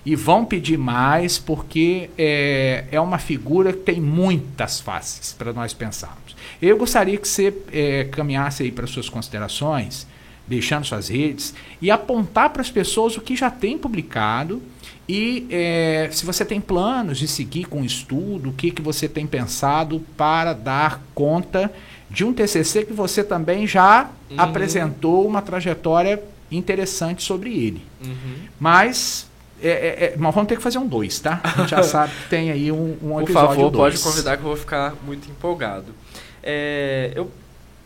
e 0.06 0.16
vão 0.16 0.44
pedir 0.44 0.78
mais 0.78 1.40
porque 1.40 2.10
é, 2.18 2.86
é 2.92 3.00
uma 3.00 3.18
figura 3.18 3.72
que 3.72 3.80
tem 3.80 4.02
muitas 4.02 4.82
faces 4.82 5.34
para 5.34 5.54
nós 5.54 5.74
pensarmos. 5.74 6.36
Eu 6.62 6.78
gostaria 6.78 7.18
que 7.18 7.28
você 7.28 7.54
é, 7.72 8.04
caminhasse 8.06 8.64
aí 8.64 8.72
para 8.72 8.86
suas 8.86 9.08
considerações, 9.08 10.06
deixando 10.46 10.86
suas 10.86 11.08
redes 11.08 11.54
e 11.82 11.90
apontar 11.90 12.50
para 12.50 12.62
as 12.62 12.70
pessoas 12.70 13.16
o 13.16 13.22
que 13.22 13.36
já 13.36 13.50
tem 13.50 13.78
publicado 13.78 14.62
e 15.08 15.46
é, 15.52 16.10
se 16.12 16.26
você 16.26 16.46
tem 16.46 16.62
planos 16.62 17.18
de 17.18 17.28
seguir 17.28 17.66
com 17.66 17.82
o 17.82 17.86
estudo, 17.86 18.50
o 18.50 18.54
que, 18.54 18.72
que 18.72 18.82
você 18.82 19.08
tem 19.08 19.28
pensado 19.28 20.00
para 20.18 20.54
dar 20.54 21.02
conta 21.14 21.72
de 22.10 22.24
um 22.24 22.32
TCC 22.34 22.86
que 22.86 22.94
você 22.94 23.24
também 23.24 23.66
já 23.68 24.10
Uhum. 24.30 24.40
apresentou 24.40 25.28
uma 25.28 25.42
trajetória 25.42 26.24
interessante 26.52 27.22
sobre 27.24 27.52
ele. 27.56 27.82
Uhum. 28.04 28.36
Mas 28.60 29.28
É, 29.62 29.70
é, 29.70 30.06
é, 30.06 30.16
mas 30.18 30.34
vamos 30.36 30.48
ter 30.50 30.58
que 30.58 30.62
fazer 30.64 30.78
um 30.78 30.88
dois, 30.88 31.20
tá? 31.20 31.40
A 31.44 31.48
gente 31.62 31.70
já 31.70 31.84
sabe 31.84 32.12
que 32.16 32.30
tem 32.30 32.52
aí 32.52 32.70
um, 32.72 32.98
um 33.02 33.10
Por 33.20 33.22
episódio 33.24 33.56
favor, 33.56 33.70
dois. 33.72 34.02
pode 34.02 34.04
convidar 34.04 34.36
que 34.38 34.44
eu 34.44 34.48
vou 34.48 34.58
ficar 34.58 34.94
muito 35.06 35.30
empolgado. 35.30 35.94
É, 36.42 37.12
eu 37.16 37.32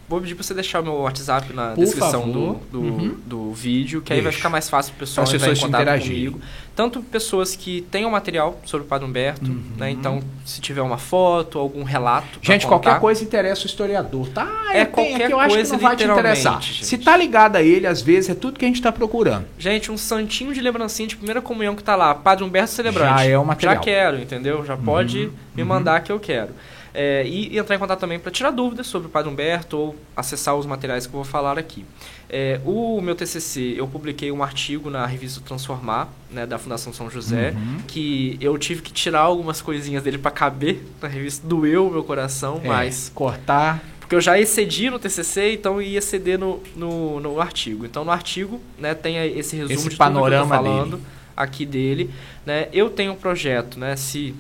vou 0.10 0.22
pedir 0.22 0.36
pra 0.36 0.44
você 0.44 0.54
deixar 0.54 0.80
o 0.80 0.84
meu 0.84 0.94
WhatsApp 1.02 1.52
na 1.54 1.72
Por 1.72 1.84
descrição 1.84 2.22
favor. 2.22 2.34
do, 2.34 2.54
do, 2.72 2.80
Uhum. 2.82 3.18
do 3.26 3.52
vídeo, 3.54 4.02
que 4.02 4.14
aí 4.14 4.20
vai 4.20 4.26
Deixa. 4.26 4.38
ficar 4.38 4.50
mais 4.50 4.70
fácil 4.70 4.94
pro 4.94 5.02
pessoal 5.02 5.26
Para 5.26 5.36
as 5.36 5.42
entrar 5.42 5.48
em 5.48 5.54
pessoas 5.54 5.72
contato 5.72 6.02
comigo. 6.04 6.40
Tanto 6.76 7.02
pessoas 7.02 7.56
que 7.56 7.82
tenham 7.92 8.10
material 8.12 8.60
sobre 8.64 8.86
o 8.86 8.88
Padre 8.88 9.08
Humberto, 9.08 9.50
Uhum. 9.50 9.64
né? 9.78 9.90
Então, 9.90 10.22
se 10.46 10.62
tiver 10.62 10.82
uma 10.82 10.98
foto, 10.98 11.58
algum 11.60 11.84
relato. 11.84 12.40
Gente, 12.42 12.66
contar, 12.68 12.80
qualquer 12.84 13.02
coisa 13.02 13.24
interessa 13.24 13.64
o 13.64 13.66
historiador, 13.66 14.28
tá? 14.30 14.48
É 14.72 14.86
qualquer 14.86 15.24
aqui, 15.24 15.34
eu 15.34 15.40
acho 15.40 15.50
que 15.50 15.56
coisa, 15.56 15.74
não 15.74 15.80
vai 15.80 15.96
te 15.96 16.04
interessar. 16.04 16.62
gente. 16.62 16.86
Se 16.86 16.98
tá 17.00 17.18
ligado 17.18 17.56
a 17.56 17.62
ele, 17.64 17.88
às 17.88 18.02
vezes, 18.02 18.30
é 18.30 18.36
tudo 18.36 18.60
que 18.60 18.64
a 18.66 18.68
gente 18.68 18.82
tá 18.82 18.92
procurando. 18.92 19.46
Gente, 19.58 19.92
um 19.92 19.98
santinho 19.98 20.54
de 20.54 20.62
lembrancinha 20.62 21.08
de 21.08 21.16
primeira 21.18 21.42
comunhão 21.42 21.76
que 21.76 21.84
tá 21.84 21.96
lá, 21.96 22.14
Padre 22.14 22.44
Humberto 22.46 22.70
Celebrante. 22.72 23.10
Já 23.24 23.24
é 23.26 23.38
o 23.38 23.44
material. 23.46 23.76
Já 23.76 23.82
quero, 23.82 24.20
entendeu? 24.22 24.64
Já 24.66 24.78
pode 24.78 25.26
Uhum, 25.26 25.32
me 25.56 25.62
uhum. 25.64 25.68
mandar 25.68 26.00
que 26.02 26.12
eu 26.12 26.20
quero. 26.20 26.52
É, 26.94 27.24
e, 27.28 27.54
e 27.54 27.58
entrar 27.58 27.76
em 27.76 27.80
contato 27.80 28.00
também 28.00 28.18
para 28.20 28.32
tirar 28.32 28.52
dúvidas 28.52 28.88
sobre 28.88 29.08
o 29.08 29.12
Padre 29.12 29.30
Humberto 29.32 29.78
ou 29.78 29.96
acessar 30.16 30.56
os 30.56 30.66
materiais 30.66 31.06
que 31.06 31.14
eu 31.14 31.18
vou 31.18 31.24
falar 31.26 31.58
aqui. 31.60 31.86
É, 32.30 32.60
o 32.66 33.00
meu 33.02 33.14
TCC, 33.16 33.76
eu 33.78 33.88
publiquei 33.88 34.32
um 34.32 34.42
artigo 34.44 34.90
na 34.90 35.06
revista 35.06 35.40
Transformar, 35.46 36.10
né, 36.32 36.46
da 36.46 36.58
Fundação 36.58 36.92
São 36.92 37.10
José, 37.10 37.52
Uhum. 37.56 37.80
que 37.88 38.38
eu 38.42 38.58
tive 38.58 38.82
que 38.82 38.92
tirar 38.92 39.22
algumas 39.22 39.62
coisinhas 39.62 40.04
dele 40.04 40.18
para 40.18 40.32
caber 40.32 40.84
na 41.02 41.08
revista. 41.08 41.46
Doeu 41.48 41.88
o 41.88 41.92
meu 41.92 42.04
coração, 42.04 42.60
É, 42.64 42.68
mas 42.68 43.12
cortar. 43.14 43.82
porque 44.00 44.16
eu 44.16 44.22
já 44.22 44.40
excedi 44.40 44.90
no 44.90 44.98
TCC, 45.00 45.54
então 45.54 45.82
ia 45.82 46.00
exceder 46.00 46.38
no, 46.40 46.62
no, 46.76 47.20
no 47.20 47.40
artigo. 47.42 47.86
Então 47.86 48.04
no 48.04 48.12
artigo, 48.12 48.60
né, 48.80 48.94
tem 48.96 49.18
esse 49.38 49.56
resumo 49.56 49.80
Esse 49.80 49.90
de 49.90 49.96
panorama 49.96 50.58
tudo 50.58 50.64
que 50.64 50.70
eu 50.70 50.74
tô 50.74 50.80
falando 50.80 51.02
aqui 51.36 51.66
dele, 51.66 52.10
né? 52.46 52.68
Eu 52.74 52.90
tenho 52.90 53.12
um 53.14 53.16
projeto, 53.16 53.78
né, 53.80 53.96
se, 53.96 54.34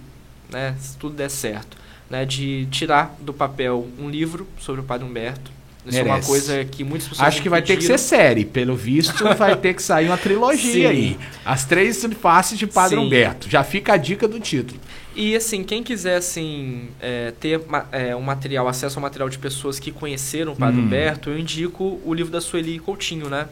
né, 0.50 0.76
se 0.80 0.98
tudo 0.98 1.16
der 1.16 1.30
certo, 1.30 1.78
né, 2.10 2.26
de 2.26 2.68
tirar 2.72 3.16
do 3.20 3.34
papel 3.34 3.88
um 4.00 4.10
livro 4.10 4.48
sobre 4.60 4.82
o 4.82 4.84
Padre 4.84 5.06
Humberto. 5.08 5.52
Isso 5.86 5.98
é 6.00 6.04
uma 6.04 6.14
Merece. 6.16 6.28
coisa 6.28 6.66
que 6.66 6.84
muitas 6.84 7.08
pessoas 7.08 7.28
Acho 7.30 7.42
que 7.42 7.48
vai 7.48 7.62
ter 7.62 7.78
que 7.78 7.84
ser 7.84 7.94
pediram. 7.94 7.98
série. 8.10 8.44
Pelo 8.46 8.76
visto, 8.76 9.24
vai 9.38 9.56
ter 9.56 9.74
que 9.74 9.82
sair 9.82 10.08
uma 10.08 10.18
trilogia 10.18 10.70
Sim. 10.72 10.86
aí. 10.86 11.18
As 11.46 11.64
três 11.64 12.04
faces 12.20 12.60
de 12.60 12.68
Padre 12.68 12.98
Sim. 12.98 13.06
Humberto. 13.06 13.50
Já 13.50 13.64
fica 13.64 13.94
a 13.94 13.98
dica 13.98 14.28
do 14.28 14.38
título. 14.38 14.78
E 15.16 15.34
assim, 15.36 15.64
quem 15.64 15.82
quiser 15.82 16.18
assim 16.18 16.90
é, 17.00 17.34
ter 17.40 17.62
é, 17.92 18.14
um 18.16 18.22
material, 18.22 18.68
acesso 18.68 19.00
ao 19.00 19.02
material 19.02 19.30
de 19.30 19.38
pessoas 19.40 19.80
que 19.80 19.90
conheceram 19.92 20.52
o 20.52 20.56
Padre 20.58 20.82
Hum. 20.82 20.84
Humberto, 20.84 21.30
eu 21.30 21.40
indico 21.40 22.00
o 22.06 22.14
livro 22.14 22.32
da 22.32 22.42
Sueli 22.42 22.80
Coutinho, 22.80 23.30
né? 23.30 23.48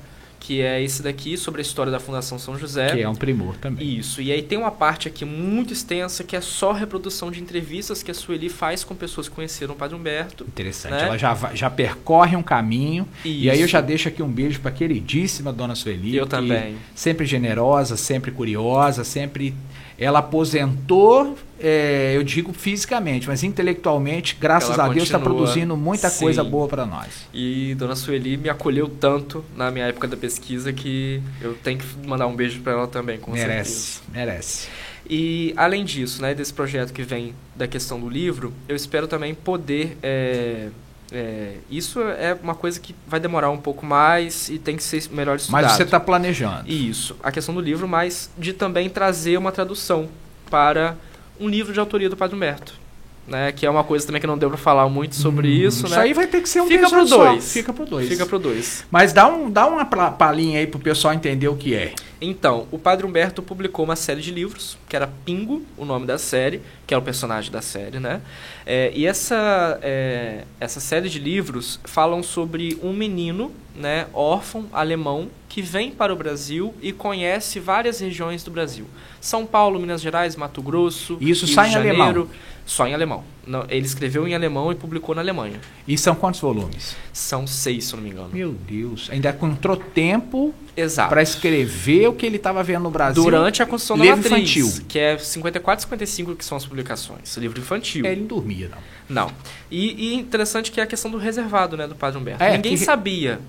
Que 0.45 0.61
é 0.61 0.79
esse 0.83 1.01
daqui, 1.01 1.35
sobre 1.37 1.59
a 1.59 1.63
história 1.63 1.91
da 1.91 1.99
Fundação 1.99 2.37
São 2.37 2.55
José. 2.55 2.91
Que 2.91 3.01
é 3.01 3.09
um 3.09 3.15
primor 3.15 3.55
também. 3.57 3.97
Isso, 3.97 4.21
e 4.21 4.31
aí 4.31 4.43
tem 4.43 4.59
uma 4.59 4.69
parte 4.69 5.07
aqui 5.07 5.25
muito 5.25 5.73
extensa 5.73 6.23
que 6.23 6.35
é 6.35 6.41
só 6.41 6.71
reprodução 6.71 7.31
de 7.31 7.41
entrevistas 7.41 8.03
que 8.03 8.11
a 8.11 8.13
Sueli 8.13 8.47
faz 8.47 8.83
com 8.83 8.93
pessoas 8.93 9.27
que 9.27 9.33
conheceram 9.33 9.73
o 9.73 9.75
Padre 9.75 9.95
Humberto. 9.95 10.43
Interessante. 10.43 10.91
Né? 10.91 11.07
Ela 11.07 11.17
já, 11.17 11.35
já 11.55 11.67
percorre 11.67 12.35
um 12.35 12.43
caminho. 12.43 13.07
E 13.23 13.49
aí 13.49 13.57
eu 13.57 13.65
Isso. 13.65 13.71
já 13.71 13.81
deixo 13.81 14.07
aqui 14.07 14.21
um 14.21 14.29
beijo 14.29 14.59
para 14.59 14.69
a 14.69 14.73
queridíssima 14.73 15.51
Dona 15.51 15.73
Sueli. 15.73 16.15
Eu 16.15 16.27
também. 16.27 16.77
Sempre 16.93 17.25
generosa, 17.25 17.97
sempre 17.97 18.29
curiosa, 18.29 19.03
sempre. 19.03 19.51
Ela 19.97 20.19
aposentou, 20.19 21.37
é, 21.59 22.13
eu 22.15 22.23
digo 22.23 22.51
fisicamente, 22.51 23.27
mas 23.27 23.43
intelectualmente, 23.43 24.37
graças 24.39 24.77
Ela 24.77 24.85
a 24.85 24.89
Deus, 24.89 25.03
está 25.03 25.19
produzindo 25.19 25.77
muita 25.77 26.09
Sim. 26.09 26.25
coisa 26.25 26.43
boa 26.43 26.67
para 26.67 26.85
nós. 26.85 27.27
E 27.33 27.75
Dona 27.75 27.95
Sueli 27.95 28.35
me 28.37 28.49
acolheu 28.49 28.89
tanto 28.89 29.43
na 29.55 29.71
minha 29.71 29.85
época 29.85 30.07
da 30.07 30.17
pesquisa 30.17 30.73
que 30.73 31.21
eu 31.41 31.53
tenho 31.55 31.79
que 31.79 32.07
mandar 32.07 32.27
um 32.27 32.35
beijo 32.35 32.59
para 32.61 32.73
ela 32.73 32.87
também, 32.87 33.17
com 33.17 33.31
certeza. 33.33 33.51
merece, 33.51 34.01
merece. 34.11 34.67
E 35.09 35.53
além 35.55 35.85
disso, 35.85 36.21
né, 36.21 36.33
desse 36.33 36.53
projeto 36.53 36.91
que 36.91 37.03
vem 37.03 37.33
da 37.55 37.67
questão 37.67 37.99
do 37.99 38.09
livro, 38.09 38.51
eu 38.67 38.75
espero 38.75 39.07
também 39.07 39.33
poder. 39.33 39.97
é, 40.01 40.69
é, 41.11 41.57
isso 41.69 42.01
é 42.01 42.37
uma 42.41 42.55
coisa 42.55 42.79
que 42.79 42.95
vai 43.07 43.19
demorar 43.19 43.49
um 43.49 43.57
pouco 43.57 43.85
mais 43.85 44.49
e 44.49 44.57
tem 44.57 44.75
que 44.75 44.83
ser 44.83 45.03
melhor 45.11 45.35
estudado. 45.37 45.63
Mas 45.63 45.71
você 45.73 45.83
está 45.83 45.99
planejando. 45.99 46.69
Isso, 46.69 47.15
a 47.21 47.31
questão 47.31 47.53
do 47.53 47.61
livro, 47.61 47.87
mas 47.87 48.29
de 48.37 48.53
também 48.53 48.89
trazer 48.89 49.37
uma 49.37 49.51
tradução 49.51 50.09
para 50.49 50.95
um 51.39 51.47
livro 51.47 51.73
de 51.73 51.79
autoria 51.79 52.09
do 52.09 52.17
Padre 52.17 52.35
Humberto. 52.35 52.84
Né, 53.27 53.51
que 53.51 53.65
é 53.65 53.69
uma 53.71 53.83
coisa 53.83 54.05
também 54.05 54.21
que 54.21 54.27
não 54.27 54.37
deu 54.37 54.49
para 54.49 54.57
falar 54.59 54.87
muito 54.87 55.15
sobre 55.15 55.47
Hum, 55.47 55.67
isso, 55.67 55.87
Isso 55.87 55.95
né? 55.95 56.01
aí 56.03 56.13
vai 56.13 56.27
ter 56.27 56.41
que 56.43 56.47
ser 56.47 56.61
um 56.61 56.67
Fica 56.67 56.87
pro 56.87 57.07
só. 57.07 57.17
dois. 57.31 57.51
Fica 57.53 57.73
pro 57.73 57.83
dois. 57.83 58.07
Fica 58.07 58.23
pro 58.23 58.37
dois. 58.37 58.85
Mas 58.91 59.13
dá, 59.13 59.27
um, 59.27 59.49
dá 59.49 59.65
uma 59.65 59.83
palhinha 59.83 60.59
aí 60.59 60.67
pro 60.67 60.79
pessoal 60.79 61.11
entender 61.11 61.47
o 61.47 61.55
que 61.55 61.73
é. 61.73 61.93
Então, 62.21 62.67
o 62.71 62.77
Padre 62.77 63.03
Humberto 63.03 63.41
publicou 63.41 63.83
uma 63.83 63.95
série 63.95 64.21
de 64.21 64.29
livros, 64.31 64.77
que 64.87 64.95
era 64.95 65.07
Pingo, 65.25 65.63
o 65.75 65.85
nome 65.85 66.05
da 66.05 66.19
série, 66.19 66.61
que 66.85 66.93
é 66.93 66.97
o 66.97 67.01
personagem 67.01 67.51
da 67.51 67.63
série, 67.63 67.99
né? 67.99 68.21
É, 68.63 68.91
e 68.93 69.07
essa, 69.07 69.79
é, 69.81 70.43
essa 70.59 70.79
série 70.79 71.09
de 71.09 71.17
livros 71.17 71.79
falam 71.83 72.21
sobre 72.21 72.77
um 72.83 72.93
menino, 72.93 73.51
né, 73.75 74.05
órfão 74.13 74.65
alemão, 74.71 75.29
que 75.49 75.61
vem 75.63 75.89
para 75.91 76.13
o 76.13 76.15
Brasil 76.15 76.73
e 76.81 76.91
conhece 76.91 77.59
várias 77.59 77.99
regiões 77.99 78.43
do 78.43 78.51
Brasil. 78.51 78.85
São 79.19 79.45
Paulo, 79.45 79.79
Minas 79.79 80.01
Gerais, 80.01 80.35
Mato 80.35 80.61
Grosso, 80.61 81.17
Isso 81.19 81.45
Rio 81.45 81.55
só 81.55 81.63
de 81.63 81.71
Janeiro. 81.71 82.01
alemão? 82.03 82.27
Só 82.65 82.87
em 82.87 82.93
alemão. 82.95 83.23
Não, 83.45 83.63
ele 83.69 83.85
escreveu 83.85 84.27
em 84.27 84.33
alemão 84.33 84.71
e 84.71 84.75
publicou 84.75 85.13
na 85.13 85.21
Alemanha. 85.21 85.59
E 85.87 85.95
são 85.97 86.15
quantos 86.15 86.39
volumes? 86.41 86.95
São 87.13 87.45
seis, 87.45 87.85
se 87.85 87.95
não 87.95 88.01
me 88.01 88.09
engano. 88.09 88.29
Meu 88.33 88.51
Deus. 88.53 89.07
Ainda 89.11 89.29
encontrou 89.29 89.77
tempo 89.77 90.51
Exato. 90.75 91.09
para 91.09 91.21
escrever 91.21 92.07
o 92.07 92.13
que 92.13 92.25
ele 92.25 92.37
estava 92.37 92.63
vendo 92.63 92.81
no 92.83 92.89
Brasil. 92.89 93.21
Durante 93.23 93.61
a 93.61 93.67
construção 93.67 93.97
da 93.99 94.03
livro 94.05 94.17
matriz, 94.29 94.49
infantil. 94.57 94.85
que 94.87 94.97
é 94.97 95.15
54 95.15 95.79
e 95.79 95.83
55 95.83 96.35
que 96.35 96.43
são 96.43 96.57
as 96.57 96.65
publicações. 96.65 97.37
Livro 97.37 97.59
infantil. 97.59 98.03
É, 98.03 98.11
ele 98.13 98.21
não 98.21 98.27
dormia, 98.27 98.71
não. 99.07 99.25
Não. 99.27 99.31
E, 99.69 100.09
e 100.09 100.15
interessante 100.15 100.71
que 100.71 100.79
é 100.79 100.83
a 100.83 100.87
questão 100.87 101.11
do 101.11 101.17
reservado, 101.19 101.77
né, 101.77 101.85
do 101.87 101.93
Padre 101.93 102.19
Humberto. 102.19 102.43
É, 102.43 102.53
Ninguém 102.53 102.71
que- 102.75 102.83
sabia 102.83 103.39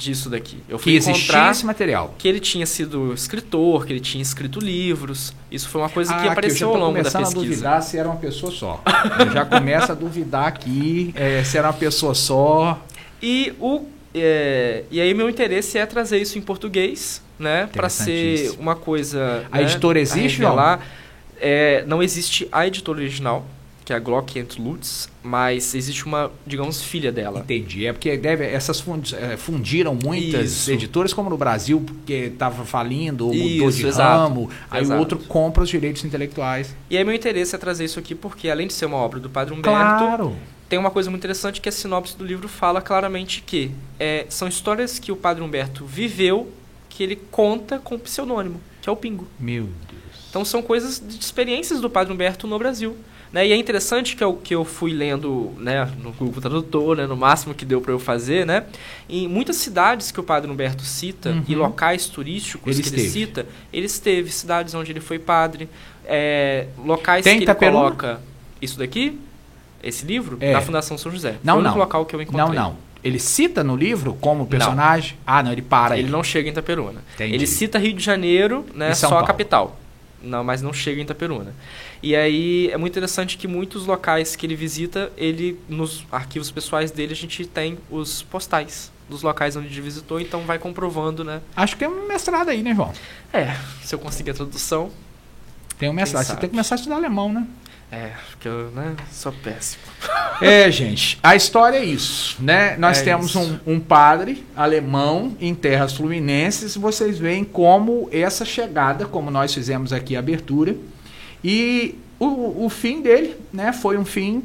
disso 0.00 0.30
daqui. 0.30 0.56
Eu 0.68 0.78
fui 0.78 0.92
Que 0.92 0.96
existia 0.98 1.22
encontrar 1.36 1.50
esse 1.52 1.66
material. 1.66 2.14
que 2.18 2.26
ele 2.26 2.40
tinha 2.40 2.64
sido 2.66 3.12
escritor, 3.12 3.84
que 3.86 3.92
ele 3.92 4.00
tinha 4.00 4.22
escrito 4.22 4.58
livros. 4.58 5.32
Isso 5.50 5.68
foi 5.68 5.80
uma 5.82 5.90
coisa 5.90 6.12
que 6.14 6.26
Ah, 6.26 6.32
apareceu 6.32 6.68
eu 6.68 6.72
já 6.74 6.78
ao 6.78 6.86
longo 6.86 6.94
da 6.96 7.00
começando 7.10 7.22
a 7.22 7.26
pesquisa. 7.26 7.46
duvidar 7.46 7.82
se 7.82 7.98
era 7.98 8.08
uma 8.08 8.16
pessoa 8.16 8.50
só. 8.50 8.82
Eu 9.20 9.30
já 9.32 9.44
começo 9.44 9.92
a 9.92 9.94
duvidar 9.94 10.46
aqui 10.46 11.12
é, 11.14 11.44
se 11.44 11.58
era 11.58 11.68
uma 11.68 11.74
pessoa 11.74 12.14
só. 12.14 12.82
E 13.22 13.52
o 13.60 13.84
é, 14.14 14.82
e 14.90 15.00
aí 15.00 15.14
meu 15.14 15.28
interesse 15.30 15.78
é 15.78 15.86
trazer 15.86 16.18
isso 16.18 16.36
em 16.36 16.42
português, 16.42 17.22
né, 17.38 17.68
para 17.72 17.88
ser 17.88 18.52
uma 18.58 18.74
coisa. 18.74 19.44
A 19.52 19.58
né, 19.58 19.62
editora 19.62 20.00
existe, 20.00 20.38
João? 20.38 20.50
revelar. 20.50 20.80
É, 21.40 21.84
não 21.86 22.02
existe 22.02 22.48
a 22.50 22.66
editora 22.66 22.98
original, 22.98 23.46
que 23.90 23.94
é 23.94 23.96
a 23.96 23.98
Glock 23.98 24.38
and 24.38 24.46
Lutz, 24.62 25.08
mas 25.20 25.74
existe 25.74 26.06
uma, 26.06 26.30
digamos, 26.46 26.80
filha 26.80 27.10
dela. 27.10 27.40
Entendi. 27.40 27.86
É 27.86 27.92
porque 27.92 28.16
deve, 28.16 28.44
essas 28.46 28.80
eh, 29.14 29.36
fundiram 29.36 29.98
muitas 30.00 30.52
Isso. 30.52 30.70
editoras, 30.70 31.12
como 31.12 31.28
no 31.28 31.36
Brasil, 31.36 31.82
porque 31.84 32.12
estava 32.32 32.64
falindo, 32.64 33.26
ou 33.26 33.34
mudou 33.34 33.68
Isso, 33.68 33.78
de 33.78 33.86
exato. 33.88 34.22
ramo. 34.22 34.48
Aí 34.70 34.82
o 34.82 34.84
Exato. 34.84 35.00
outro 35.00 35.18
compra 35.18 35.64
os 35.64 35.68
direitos 35.68 36.04
intelectuais. 36.04 36.72
E 36.88 36.96
aí 36.96 37.02
meu 37.02 37.12
interesse 37.12 37.52
é 37.52 37.58
trazer 37.58 37.84
isso 37.84 37.98
aqui 37.98 38.14
porque 38.14 38.48
além 38.48 38.68
de 38.68 38.72
ser 38.74 38.86
uma 38.86 38.96
obra 38.96 39.18
do 39.18 39.28
Padre 39.28 39.54
Humberto, 39.54 39.68
Claro. 40.04 40.36
tem 40.68 40.78
uma 40.78 40.92
coisa 40.92 41.10
muito 41.10 41.20
interessante 41.20 41.60
que 41.60 41.68
a 41.68 41.72
sinopse 41.72 42.16
do 42.16 42.24
livro 42.24 42.46
fala 42.48 42.80
claramente 42.80 43.42
que 43.44 43.72
é, 43.98 44.24
são 44.28 44.46
histórias 44.46 45.00
que 45.00 45.10
o 45.10 45.16
Padre 45.16 45.42
Humberto 45.42 45.84
viveu 45.84 46.48
que 46.88 47.02
ele 47.02 47.16
conta 47.16 47.80
com 47.80 47.98
pseudônimo, 47.98 48.60
que 48.80 48.88
é 48.88 48.92
o 48.92 48.96
Pingo. 48.96 49.26
Meu 49.38 49.64
Deus. 49.64 50.26
Então 50.30 50.44
são 50.44 50.62
coisas 50.62 51.02
de 51.04 51.18
experiências 51.18 51.80
do 51.80 51.90
Padre 51.90 52.12
Humberto 52.12 52.46
no 52.46 52.56
Brasil. 52.56 52.96
Né? 53.32 53.46
E 53.46 53.52
é 53.52 53.56
interessante 53.56 54.16
que 54.16 54.24
eu, 54.24 54.34
que 54.34 54.52
eu 54.52 54.64
fui 54.64 54.92
lendo 54.92 55.52
né, 55.58 55.88
no 56.02 56.10
Google 56.12 56.40
Tradutor, 56.42 56.96
né, 56.96 57.06
no 57.06 57.16
máximo 57.16 57.54
que 57.54 57.64
deu 57.64 57.80
para 57.80 57.92
eu 57.92 57.98
fazer, 58.00 58.44
né? 58.44 58.64
Em 59.08 59.28
muitas 59.28 59.54
cidades 59.56 60.10
que 60.10 60.18
o 60.18 60.22
Padre 60.24 60.50
Humberto 60.50 60.82
cita 60.82 61.30
Uhum. 61.30 61.44
e 61.46 61.54
locais 61.54 62.06
turísticos 62.06 62.74
Ele 62.74 62.82
que 62.82 62.88
ele 62.88 63.02
esteve. 63.06 63.26
cita, 63.26 63.46
ele 63.72 63.86
esteve, 63.86 64.30
cidades 64.32 64.74
onde 64.74 64.90
ele 64.90 64.98
foi 65.00 65.18
padre, 65.20 65.68
é, 66.04 66.66
locais 66.84 67.22
Tem 67.22 67.34
que 67.34 67.38
ele 67.38 67.44
Itaperuna? 67.44 67.78
coloca. 67.84 68.20
Isso 68.60 68.76
daqui? 68.78 69.16
Esse 69.82 70.04
livro? 70.04 70.36
É. 70.40 70.52
Da 70.52 70.60
Fundação 70.60 70.98
São 70.98 71.10
José. 71.12 71.36
Não, 71.44 71.54
Foi 71.54 71.62
o 71.62 71.64
único 71.64 71.78
não. 71.78 71.84
local 71.84 72.04
que 72.04 72.14
eu 72.16 72.20
encontrei. 72.20 72.46
Não, 72.46 72.52
não. 72.70 72.76
Ele 73.02 73.18
cita 73.20 73.62
no 73.64 73.76
livro 73.76 74.12
como 74.20 74.44
personagem? 74.46 75.16
Ah, 75.26 75.42
não, 75.42 75.52
ele 75.52 75.62
para 75.62 75.94
aí. 75.94 76.00
Ele 76.00 76.10
não 76.10 76.22
chega 76.24 76.48
em 76.48 76.52
Itaperuna. 76.52 77.00
Entendi. 77.14 77.34
Ele 77.34 77.46
cita 77.46 77.78
Rio 77.78 77.94
de 77.94 78.02
Janeiro, 78.04 78.66
né, 78.74 78.92
só 78.92 79.08
Paulo. 79.08 79.24
a 79.24 79.26
capital. 79.26 79.80
Não, 80.22 80.44
mas 80.44 80.60
não 80.60 80.70
chega 80.72 81.00
em 81.00 81.04
Itaperuna. 81.04 81.54
E 82.02 82.16
aí 82.16 82.70
é 82.70 82.76
muito 82.76 82.92
interessante 82.92 83.36
que 83.36 83.46
muitos 83.46 83.86
locais 83.86 84.34
que 84.34 84.46
ele 84.46 84.56
visita, 84.56 85.12
ele 85.16 85.58
nos 85.68 86.04
arquivos 86.10 86.50
pessoais 86.50 86.90
dele 86.90 87.12
a 87.12 87.16
gente 87.16 87.44
tem 87.46 87.78
os 87.90 88.22
postais 88.22 88.90
dos 89.08 89.22
locais 89.22 89.56
onde 89.56 89.66
ele 89.66 89.80
visitou, 89.80 90.20
então 90.20 90.42
vai 90.42 90.58
comprovando, 90.58 91.24
né? 91.24 91.40
Acho 91.54 91.74
que 91.74 91.80
tem 91.80 91.88
um 91.88 92.06
mestrado 92.06 92.48
aí, 92.48 92.62
né, 92.62 92.74
João? 92.74 92.92
É, 93.32 93.56
se 93.82 93.94
eu 93.94 93.98
conseguir 93.98 94.30
a 94.30 94.34
tradução. 94.34 94.90
Tem 95.78 95.90
um 95.90 95.92
mestrado. 95.92 96.24
Você 96.24 96.32
tem 96.36 96.42
que 96.42 96.50
começar 96.50 96.76
a 96.76 96.76
estudar 96.76 96.96
alemão, 96.96 97.32
né? 97.32 97.46
É, 97.92 98.12
porque 98.30 98.46
eu 98.46 98.70
né, 98.70 98.94
sou 99.10 99.32
péssimo. 99.32 99.82
É, 100.40 100.70
gente, 100.70 101.18
a 101.22 101.36
história 101.36 101.76
é 101.76 101.84
isso, 101.84 102.42
né? 102.42 102.74
Nós 102.78 103.00
É 103.00 103.04
temos 103.04 103.36
um, 103.36 103.58
um 103.66 103.78
padre 103.78 104.42
alemão 104.56 105.36
em 105.38 105.54
terras 105.54 105.92
fluminenses, 105.92 106.76
vocês 106.76 107.18
veem 107.18 107.44
como 107.44 108.08
essa 108.10 108.42
chegada, 108.42 109.04
como 109.04 109.30
nós 109.30 109.52
fizemos 109.52 109.92
aqui 109.92 110.16
a 110.16 110.18
abertura, 110.18 110.74
e 111.44 111.94
o, 112.18 112.64
o 112.66 112.68
fim 112.68 113.00
dele, 113.00 113.36
né, 113.52 113.72
foi 113.72 113.96
um 113.96 114.04
fim 114.04 114.42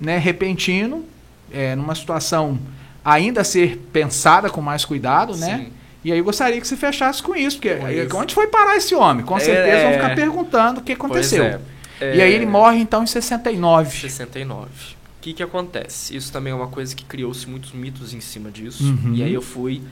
né, 0.00 0.18
repentino, 0.18 1.04
é, 1.52 1.74
numa 1.76 1.94
situação 1.94 2.58
ainda 3.04 3.40
a 3.40 3.44
ser 3.44 3.78
pensada 3.92 4.48
com 4.50 4.60
mais 4.60 4.84
cuidado, 4.84 5.36
né? 5.36 5.58
Sim. 5.58 5.72
E 6.04 6.12
aí 6.12 6.18
eu 6.18 6.24
gostaria 6.24 6.60
que 6.60 6.66
você 6.68 6.76
fechasse 6.76 7.22
com 7.22 7.34
isso, 7.34 7.56
porque 7.56 7.70
aí, 7.70 8.04
isso. 8.06 8.16
onde 8.16 8.34
foi 8.34 8.46
parar 8.46 8.76
esse 8.76 8.94
homem? 8.94 9.24
Com 9.24 9.36
É, 9.36 9.40
certeza 9.40 9.82
vão 9.82 9.90
é. 9.90 9.92
ficar 9.94 10.14
perguntando 10.14 10.80
o 10.80 10.82
que 10.82 10.92
aconteceu. 10.92 11.42
Pois 11.44 11.60
é. 12.12 12.16
E 12.16 12.22
aí 12.22 12.32
É, 12.32 12.34
ele 12.34 12.46
morre 12.46 12.78
então 12.78 13.02
em 13.02 13.06
69. 13.06 13.98
69. 14.00 14.66
O 14.70 15.20
que 15.20 15.32
que 15.34 15.42
acontece? 15.42 16.14
Isso 16.16 16.30
também 16.32 16.52
é 16.52 16.56
uma 16.56 16.68
coisa 16.68 16.94
que 16.94 17.04
criou-se 17.04 17.48
muitos 17.48 17.72
mitos 17.72 18.14
em 18.14 18.20
cima 18.20 18.50
disso. 18.50 18.84
Uhum. 18.84 19.14
E 19.14 19.22
aí 19.24 19.34
eu 19.34 19.42
fui 19.42 19.82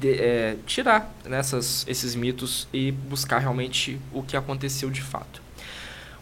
de- 0.00 0.12
é, 0.20 0.56
tirar 0.66 1.12
nessas, 1.26 1.84
esses 1.88 2.14
mitos 2.14 2.68
e 2.72 2.92
buscar 2.92 3.38
realmente 3.38 3.98
o 4.12 4.22
que 4.22 4.36
aconteceu 4.36 4.88
de 4.90 5.02
fato. 5.02 5.42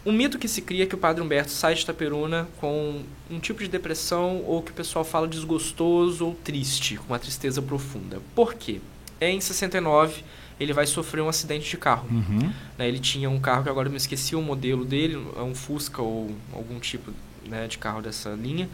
Um 0.07 0.13
mito 0.13 0.39
que 0.39 0.47
se 0.47 0.61
cria 0.61 0.85
é 0.85 0.87
que 0.87 0.95
o 0.95 0.97
Padre 0.97 1.21
Humberto 1.21 1.51
sai 1.51 1.73
de 1.73 1.81
Itaperuna 1.81 2.47
com 2.61 3.01
um 3.29 3.39
tipo 3.41 3.59
de 3.61 3.67
depressão 3.67 4.41
ou 4.47 4.61
que 4.61 4.71
o 4.71 4.73
pessoal 4.73 5.03
fala 5.03 5.27
desgostoso 5.27 6.27
ou 6.27 6.33
triste, 6.33 6.95
com 6.95 7.07
uma 7.07 7.19
tristeza 7.19 7.61
profunda. 7.61 8.21
Por 8.33 8.53
quê? 8.53 8.79
Em 9.19 9.41
69, 9.41 10.23
ele 10.57 10.71
vai 10.71 10.87
sofrer 10.87 11.19
um 11.19 11.27
acidente 11.27 11.69
de 11.69 11.75
carro. 11.75 12.07
Uhum. 12.09 12.53
né? 12.77 12.87
Ele 12.87 12.99
tinha 12.99 13.29
um 13.29 13.37
carro 13.37 13.63
que 13.63 13.69
agora 13.69 13.89
eu 13.89 13.91
me 13.91 13.97
esqueci 13.97 14.33
o 14.33 14.41
modelo 14.41 14.85
dele, 14.85 15.21
é 15.35 15.41
um 15.41 15.53
Fusca 15.53 16.01
ou 16.01 16.33
algum 16.53 16.79
tipo 16.79 17.11
né, 17.45 17.67
de 17.67 17.77
carro 17.77 18.01
dessa 18.01 18.29
linha, 18.29 18.69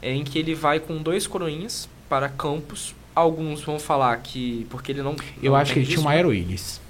é, 0.00 0.14
em 0.14 0.24
que 0.24 0.38
ele 0.38 0.54
vai 0.54 0.80
com 0.80 1.02
dois 1.02 1.26
coroinhas 1.26 1.86
para 2.08 2.30
Campos. 2.30 2.94
Alguns 3.14 3.60
vão 3.60 3.78
falar 3.78 4.16
que 4.22 4.66
porque 4.70 4.90
ele 4.90 5.02
não 5.02 5.16
Eu 5.42 5.52
não 5.52 5.58
acho 5.58 5.74
que 5.74 5.80
ele 5.80 5.86
tinha 5.86 6.00
uma 6.00 6.12
Aeroillis. 6.12 6.80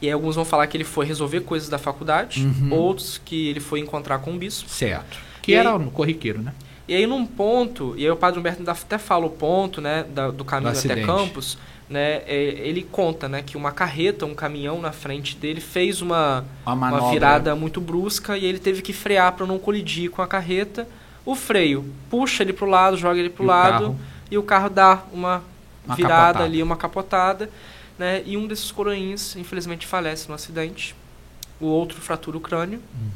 E 0.00 0.06
aí 0.06 0.12
alguns 0.12 0.36
vão 0.36 0.44
falar 0.44 0.66
que 0.66 0.76
ele 0.76 0.84
foi 0.84 1.06
resolver 1.06 1.40
coisas 1.40 1.68
da 1.68 1.78
faculdade, 1.78 2.44
Uhum. 2.44 2.72
outros 2.74 3.20
que 3.24 3.48
ele 3.48 3.60
foi 3.60 3.80
encontrar 3.80 4.18
com 4.18 4.34
o 4.34 4.36
bispo. 4.36 4.68
Certo. 4.68 5.18
Que 5.42 5.52
E 5.52 5.54
era 5.54 5.72
aí- 5.72 5.78
no 5.78 5.90
corriqueiro, 5.90 6.42
né? 6.42 6.52
E 6.88 6.94
aí 6.94 7.06
num 7.06 7.26
ponto, 7.26 7.94
e 7.96 8.04
aí 8.04 8.10
o 8.10 8.16
Padre 8.16 8.38
Humberto 8.38 8.62
até 8.70 8.98
fala 8.98 9.26
o 9.26 9.30
ponto, 9.30 9.80
né, 9.80 10.04
da- 10.14 10.30
do 10.30 10.44
caminho 10.44 10.72
Do 10.72 10.78
até. 10.78 11.02
Campos, 11.02 11.58
né, 11.88 12.22
é, 12.26 12.36
ele 12.62 12.82
conta, 12.82 13.28
né, 13.28 13.42
que 13.44 13.56
uma 13.56 13.72
carreta, 13.72 14.24
um 14.26 14.34
caminhão 14.34 14.80
na 14.80 14.92
frente 14.92 15.34
dele 15.36 15.60
fez 15.60 16.00
uma 16.02 16.44
Uma 16.64 16.74
uma 16.74 17.10
virada 17.10 17.54
muito 17.56 17.80
brusca 17.80 18.36
e 18.38 18.44
ele 18.44 18.58
teve 18.58 18.82
que 18.82 18.92
frear 18.92 19.32
para 19.32 19.46
não 19.46 19.58
colidir 19.58 20.10
com 20.10 20.20
a 20.22 20.26
carreta. 20.28 20.86
O 21.24 21.34
freio 21.34 21.84
puxa 22.08 22.42
ele 22.44 22.52
pro 22.52 22.66
lado, 22.66 22.96
joga 22.96 23.18
ele 23.18 23.30
pro 23.30 23.42
E 23.42 23.46
o 23.46 23.48
lado 23.48 23.72
carro? 23.84 24.00
e 24.30 24.38
o 24.38 24.42
carro 24.44 24.70
dá 24.70 25.02
uma, 25.12 25.42
Uma 25.84 25.94
virada 25.96 26.14
capotada. 26.26 26.44
ali, 26.44 26.62
uma 26.62 26.76
capotada, 26.76 27.50
né? 27.98 28.22
E 28.26 28.36
um 28.36 28.46
desses 28.46 28.70
coroinhas, 28.70 29.36
infelizmente, 29.36 29.86
falece 29.86 30.28
no 30.28 30.34
acidente. 30.34 30.94
O 31.60 31.66
outro 31.66 32.00
fratura 32.00 32.36
o 32.36 32.40
crânio. 32.40 32.80
Hum. 32.94 33.08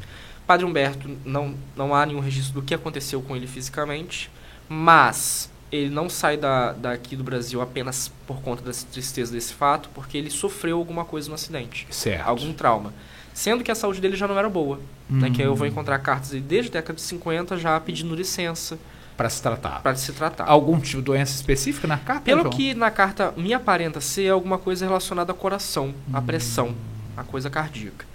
Padre 0.47 0.65
Humberto, 0.65 1.09
não, 1.23 1.55
não 1.75 1.93
há 1.95 2.05
nenhum 2.05 2.19
registro 2.19 2.55
do 2.59 2.61
que 2.65 2.73
aconteceu 2.73 3.21
com 3.21 3.35
ele 3.35 3.47
fisicamente, 3.47 4.29
mas 4.67 5.49
ele 5.71 5.89
não 5.89 6.09
sai 6.09 6.35
da, 6.35 6.73
daqui 6.73 7.15
do 7.15 7.23
Brasil 7.23 7.61
apenas 7.61 8.11
por 8.27 8.41
conta 8.41 8.61
dessa 8.63 8.85
tristeza 8.91 9.31
desse 9.31 9.53
fato, 9.53 9.89
porque 9.93 10.17
ele 10.17 10.29
sofreu 10.29 10.77
alguma 10.77 11.05
coisa 11.05 11.29
no 11.29 11.35
acidente 11.35 11.87
Certo. 11.89 12.27
algum 12.27 12.51
trauma. 12.51 12.93
Sendo 13.33 13.63
que 13.63 13.71
a 13.71 13.75
saúde 13.75 14.01
dele 14.01 14.17
já 14.17 14.27
não 14.27 14.37
era 14.37 14.49
boa. 14.49 14.79
Né, 15.09 15.29
que 15.29 15.41
aí 15.41 15.47
eu 15.47 15.55
vou 15.55 15.65
Hum. 15.67 15.69
encontrar 15.71 15.99
cartas 15.99 16.31
desde 16.41 16.69
a 16.69 16.73
década 16.73 16.95
de 16.95 17.01
50 17.01 17.57
já 17.57 17.79
pedindo 17.79 18.13
licença 18.15 18.77
Para 19.21 19.29
se 19.29 19.41
tratar. 19.41 19.81
para 19.83 19.95
se 19.95 20.11
tratar. 20.13 20.45
Algum 20.45 20.79
tipo 20.79 20.97
de 20.97 21.03
doença 21.03 21.35
específica 21.35 21.87
na 21.87 21.97
carta? 21.97 22.21
Pelo 22.23 22.41
João? 22.41 22.51
que 22.53 22.73
na 22.73 22.89
carta 22.89 23.33
me 23.37 23.53
aparenta 23.53 24.01
ser 24.01 24.29
alguma 24.29 24.57
coisa 24.57 24.85
relacionada 24.85 25.31
ao 25.31 25.37
coração, 25.37 25.93
à 26.11 26.19
Hum. 26.19 26.23
pressão, 26.23 26.75
a 27.15 27.23
coisa 27.23 27.49
cardíaca. 27.49 28.05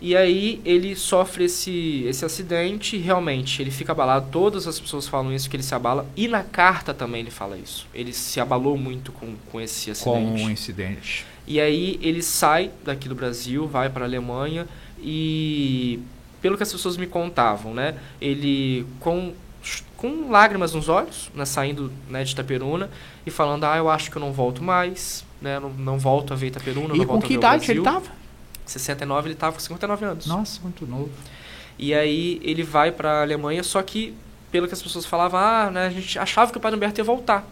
E 0.00 0.14
aí 0.16 0.60
ele 0.64 0.94
sofre 0.94 1.44
esse, 1.44 2.04
esse 2.06 2.24
acidente, 2.24 2.96
realmente 2.98 3.62
ele 3.62 3.70
fica 3.70 3.92
abalado, 3.92 4.28
todas 4.30 4.66
as 4.66 4.78
pessoas 4.78 5.06
falam 5.08 5.32
isso, 5.32 5.48
que 5.48 5.56
ele 5.56 5.62
se 5.62 5.74
abala, 5.74 6.06
e 6.16 6.28
na 6.28 6.42
carta 6.42 6.92
também 6.92 7.20
ele 7.22 7.30
fala 7.30 7.56
isso. 7.56 7.86
Ele 7.94 8.12
se 8.12 8.38
abalou 8.40 8.76
muito 8.76 9.10
com, 9.12 9.34
com 9.50 9.60
esse 9.60 9.86
Com 10.02 10.12
acidente. 10.16 10.42
um 10.42 10.50
incidente. 10.50 11.26
E 11.46 11.60
aí 11.60 11.98
ele 12.02 12.22
sai 12.22 12.70
daqui 12.84 13.08
do 13.08 13.14
Brasil, 13.14 13.66
vai 13.66 13.88
para 13.88 14.04
a 14.04 14.08
Alemanha 14.08 14.66
e 15.02 15.98
pelo 16.42 16.56
que 16.56 16.62
as 16.62 16.70
pessoas 16.72 16.96
me 16.96 17.06
contavam, 17.06 17.72
né, 17.72 17.94
ele 18.20 18.86
com 19.00 19.32
com 19.96 20.30
lágrimas 20.30 20.74
nos 20.74 20.88
olhos, 20.88 21.30
né, 21.34 21.44
saindo 21.44 21.92
né, 22.08 22.22
de 22.22 22.32
Itaperuna 22.32 22.90
e 23.24 23.30
falando, 23.30 23.64
ah, 23.64 23.76
eu 23.76 23.88
acho 23.90 24.10
que 24.10 24.16
eu 24.16 24.20
não 24.20 24.32
volto 24.32 24.62
mais, 24.62 25.24
né, 25.40 25.58
não, 25.58 25.70
não 25.70 25.98
volto 25.98 26.32
a 26.32 26.36
ver 26.36 26.48
Itaperuna, 26.48 26.94
E 26.94 26.98
não 26.98 27.06
com 27.06 27.12
volto 27.14 27.26
que 27.26 27.26
a 27.26 27.28
ver 27.28 27.34
o 27.36 27.38
idade 27.38 27.70
ele 27.70 27.78
estava? 27.80 28.06
69 28.64 29.26
ele 29.28 29.34
estava 29.34 29.52
com 29.54 29.60
59 29.60 30.04
anos. 30.04 30.26
Nossa, 30.26 30.60
muito 30.62 30.86
novo. 30.86 31.10
E 31.78 31.94
aí 31.94 32.40
ele 32.42 32.62
vai 32.62 32.90
para 32.92 33.20
a 33.20 33.22
Alemanha, 33.22 33.62
só 33.62 33.82
que 33.82 34.14
pelo 34.50 34.66
que 34.66 34.74
as 34.74 34.82
pessoas 34.82 35.04
falavam, 35.06 35.38
ah, 35.40 35.70
né, 35.70 35.86
a 35.86 35.90
gente 35.90 36.18
achava 36.18 36.50
que 36.50 36.58
o 36.58 36.60
Padre 36.60 36.76
Humberto 36.76 37.00
ia 37.00 37.04
voltar. 37.04 37.44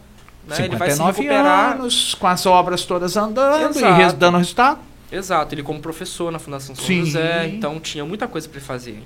Né, 0.47 0.55
ele 0.65 0.75
vai 0.75 0.89
se 0.91 0.97
59 0.97 1.21
recuperar. 1.23 1.71
anos, 1.73 2.13
com 2.15 2.27
as 2.27 2.45
obras 2.45 2.85
todas 2.85 3.17
andando 3.17 3.75
e 3.75 3.79
Exato. 3.79 3.95
res- 3.95 4.13
dando 4.13 4.37
resultado. 4.37 4.79
Exato, 5.11 5.55
ele 5.55 5.63
como 5.63 5.79
professor 5.79 6.31
na 6.31 6.39
Fundação 6.39 6.75
São 6.75 6.85
Sim. 6.85 7.05
José, 7.05 7.47
então 7.47 7.79
tinha 7.79 8.03
muita 8.05 8.27
coisa 8.27 8.47
para 8.49 8.57
ele 8.57 8.65
fazer. 8.65 9.03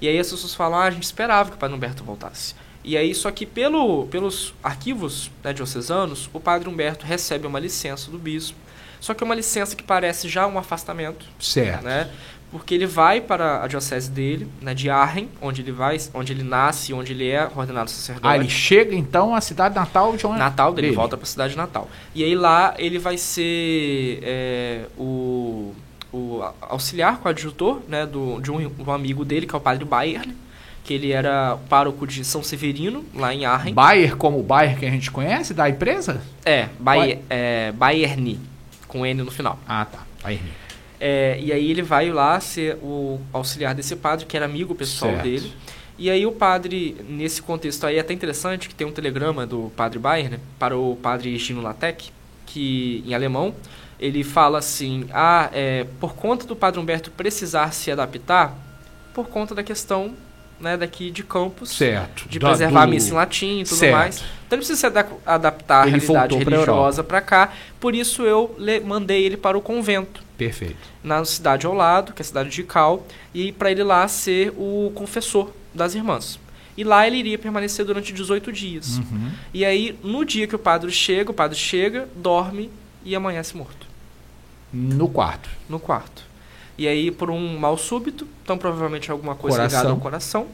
E 0.00 0.08
aí 0.08 0.18
as 0.18 0.28
pessoas 0.30 0.54
falam, 0.54 0.78
ah, 0.80 0.84
a 0.84 0.90
gente 0.90 1.04
esperava 1.04 1.50
que 1.50 1.56
o 1.56 1.58
Padre 1.58 1.76
Humberto 1.76 2.02
voltasse. 2.02 2.54
E 2.84 2.96
aí, 2.96 3.14
só 3.14 3.30
que 3.30 3.46
pelo, 3.46 4.06
pelos 4.06 4.52
arquivos 4.62 5.30
né, 5.42 5.52
diocesanos, 5.52 6.28
o 6.32 6.40
Padre 6.40 6.68
Humberto 6.68 7.06
recebe 7.06 7.46
uma 7.46 7.60
licença 7.60 8.10
do 8.10 8.18
bispo, 8.18 8.58
só 9.00 9.14
que 9.14 9.22
é 9.22 9.24
uma 9.24 9.34
licença 9.34 9.74
que 9.76 9.82
parece 9.82 10.28
já 10.28 10.46
um 10.46 10.58
afastamento, 10.58 11.26
Certo. 11.38 11.82
né? 11.84 12.10
Porque 12.52 12.74
ele 12.74 12.86
vai 12.86 13.18
para 13.18 13.64
a 13.64 13.66
diocese 13.66 14.10
dele, 14.10 14.46
né, 14.60 14.74
de 14.74 14.90
Arren, 14.90 15.26
onde 15.40 15.62
ele 15.62 15.72
vai, 15.72 15.98
onde 16.12 16.32
ele 16.34 16.42
nasce, 16.42 16.92
onde 16.92 17.12
ele 17.12 17.26
é 17.26 17.50
ordenado 17.56 17.90
sacerdote. 17.90 18.26
Ah, 18.26 18.36
ele 18.36 18.50
chega 18.50 18.94
então 18.94 19.34
à 19.34 19.40
cidade 19.40 19.74
natal 19.74 20.14
de 20.16 20.26
onde? 20.26 20.38
Natal 20.38 20.74
dele, 20.74 20.88
dele. 20.88 20.96
volta 20.96 21.16
para 21.16 21.24
a 21.24 21.26
cidade 21.26 21.56
natal. 21.56 21.88
E 22.14 22.22
aí 22.22 22.34
lá 22.34 22.74
ele 22.76 22.98
vai 22.98 23.16
ser 23.16 24.20
é, 24.22 24.84
o, 24.98 25.72
o 26.12 26.42
auxiliar 26.60 27.18
coadjutor 27.20 27.80
né, 27.88 28.04
do, 28.04 28.38
de 28.40 28.50
um, 28.50 28.70
um 28.86 28.92
amigo 28.92 29.24
dele, 29.24 29.46
que 29.46 29.54
é 29.54 29.58
o 29.58 29.60
padre 29.60 29.86
Bayern, 29.86 30.36
que 30.84 30.94
ele 30.94 31.12
era 31.12 31.56
pároco 31.68 32.06
de 32.06 32.24
São 32.24 32.42
Severino, 32.42 33.04
lá 33.14 33.32
em 33.32 33.44
Arren. 33.44 33.72
Bayer, 33.72 34.16
como 34.16 34.38
o 34.38 34.42
Bayer 34.42 34.78
que 34.78 34.86
a 34.86 34.90
gente 34.90 35.10
conhece, 35.10 35.54
da 35.54 35.68
empresa? 35.68 36.20
é, 36.44 36.68
Bayer, 36.78 37.20
é, 37.30 37.72
Bayern, 37.72 38.38
com 38.88 39.06
N 39.06 39.22
no 39.22 39.30
final. 39.30 39.58
Ah, 39.66 39.84
tá. 39.84 40.00
Bayer. 40.22 40.40
É, 41.00 41.38
e 41.40 41.52
aí 41.52 41.70
ele 41.70 41.82
vai 41.82 42.10
lá 42.10 42.38
ser 42.40 42.76
o 42.76 43.20
auxiliar 43.32 43.74
desse 43.74 43.96
padre, 43.96 44.24
que 44.24 44.36
era 44.36 44.46
amigo 44.46 44.74
pessoal 44.74 45.12
Certo. 45.12 45.24
dele. 45.24 45.52
E 45.98 46.10
aí 46.10 46.24
o 46.26 46.32
padre, 46.32 46.96
nesse 47.08 47.42
contexto 47.42 47.86
aí, 47.86 47.96
é 47.96 48.00
até 48.00 48.12
interessante 48.12 48.68
que 48.68 48.74
tem 48.74 48.86
um 48.86 48.92
telegrama 48.92 49.46
do 49.46 49.70
padre 49.76 49.98
Bayern 49.98 50.38
para 50.58 50.76
o 50.76 50.96
padre 50.96 51.36
Gino 51.38 51.60
Latec, 51.60 52.10
que 52.46 53.04
em 53.06 53.14
alemão 53.14 53.54
ele 54.00 54.24
fala 54.24 54.58
assim, 54.58 55.06
ah, 55.12 55.48
é, 55.52 55.86
por 56.00 56.14
conta 56.14 56.44
do 56.44 56.56
padre 56.56 56.80
Humberto 56.80 57.10
precisar 57.10 57.72
se 57.72 57.90
adaptar, 57.90 58.56
por 59.14 59.28
conta 59.28 59.54
da 59.54 59.62
questão 59.62 60.14
né, 60.62 60.76
daqui 60.76 61.10
de 61.10 61.22
Campos, 61.22 61.70
Certo. 61.76 62.28
de 62.28 62.38
Da- 62.38 62.48
preservar 62.48 62.82
a 62.82 62.86
do- 62.86 62.92
missa 62.92 63.10
em 63.10 63.12
latim 63.14 63.60
e 63.60 63.64
tudo 63.64 63.76
Certo. 63.76 63.92
mais. 63.96 64.16
Então 64.16 64.56
ele 64.56 64.56
precisa 64.58 64.78
se 64.80 64.86
ada- 64.86 65.06
adaptar 65.26 65.82
à 65.82 65.86
Ele 65.88 65.98
realidade 65.98 66.06
voltou 66.34 66.40
pra 66.46 66.56
religiosa 66.56 67.04
para 67.04 67.20
cá, 67.20 67.52
por 67.80 67.94
isso 67.94 68.22
eu 68.22 68.56
mandei 68.84 69.24
ele 69.24 69.36
para 69.36 69.58
o 69.58 69.60
convento 69.60 70.22
Perfeito. 70.38 70.76
na 71.02 71.24
cidade 71.24 71.66
ao 71.66 71.74
lado, 71.74 72.12
que 72.12 72.22
é 72.22 72.24
a 72.24 72.26
cidade 72.26 72.48
de 72.50 72.62
Cal, 72.62 73.06
e 73.34 73.50
para 73.52 73.70
ele 73.70 73.82
lá 73.82 74.06
ser 74.08 74.50
o 74.56 74.92
confessor 74.94 75.50
das 75.74 75.94
irmãs. 75.94 76.38
E 76.76 76.84
lá 76.84 77.06
ele 77.06 77.18
iria 77.18 77.38
permanecer 77.38 77.84
durante 77.84 78.12
18 78.14 78.50
dias. 78.52 78.96
Uhum. 78.98 79.30
E 79.52 79.62
aí, 79.64 79.98
no 80.02 80.24
dia 80.24 80.46
que 80.46 80.56
o 80.56 80.58
padre 80.58 80.90
chega, 80.90 81.30
o 81.30 81.34
padre 81.34 81.58
chega, 81.58 82.08
dorme 82.16 82.70
e 83.04 83.14
amanhece 83.14 83.54
morto, 83.56 83.86
No 84.72 85.06
quarto. 85.08 85.50
no 85.68 85.78
quarto. 85.78 86.22
E 86.82 86.88
aí, 86.88 87.10
por 87.10 87.30
um 87.30 87.58
mal 87.58 87.76
súbito, 87.78 88.26
então 88.42 88.58
provavelmente 88.58 89.10
alguma 89.10 89.34
coisa 89.34 89.58
Coração. 89.58 89.78
ligada 89.80 89.94
ao 89.94 90.00
coração, 90.00 90.46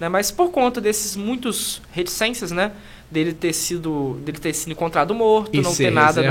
né? 0.00 0.08
Mas 0.08 0.30
por 0.30 0.50
conta 0.50 0.80
desses 0.80 1.16
muitos 1.16 1.82
reticências, 1.92 2.50
né? 2.50 2.72
Dele 3.08 3.32
ter 3.32 3.52
sido, 3.52 4.18
dele 4.24 4.38
ter 4.38 4.52
sido 4.52 4.72
encontrado 4.72 5.14
morto, 5.14 5.50
E 5.56 5.60
não 5.60 5.72
ter 5.72 5.92
nada 5.92 6.22
na, 6.22 6.28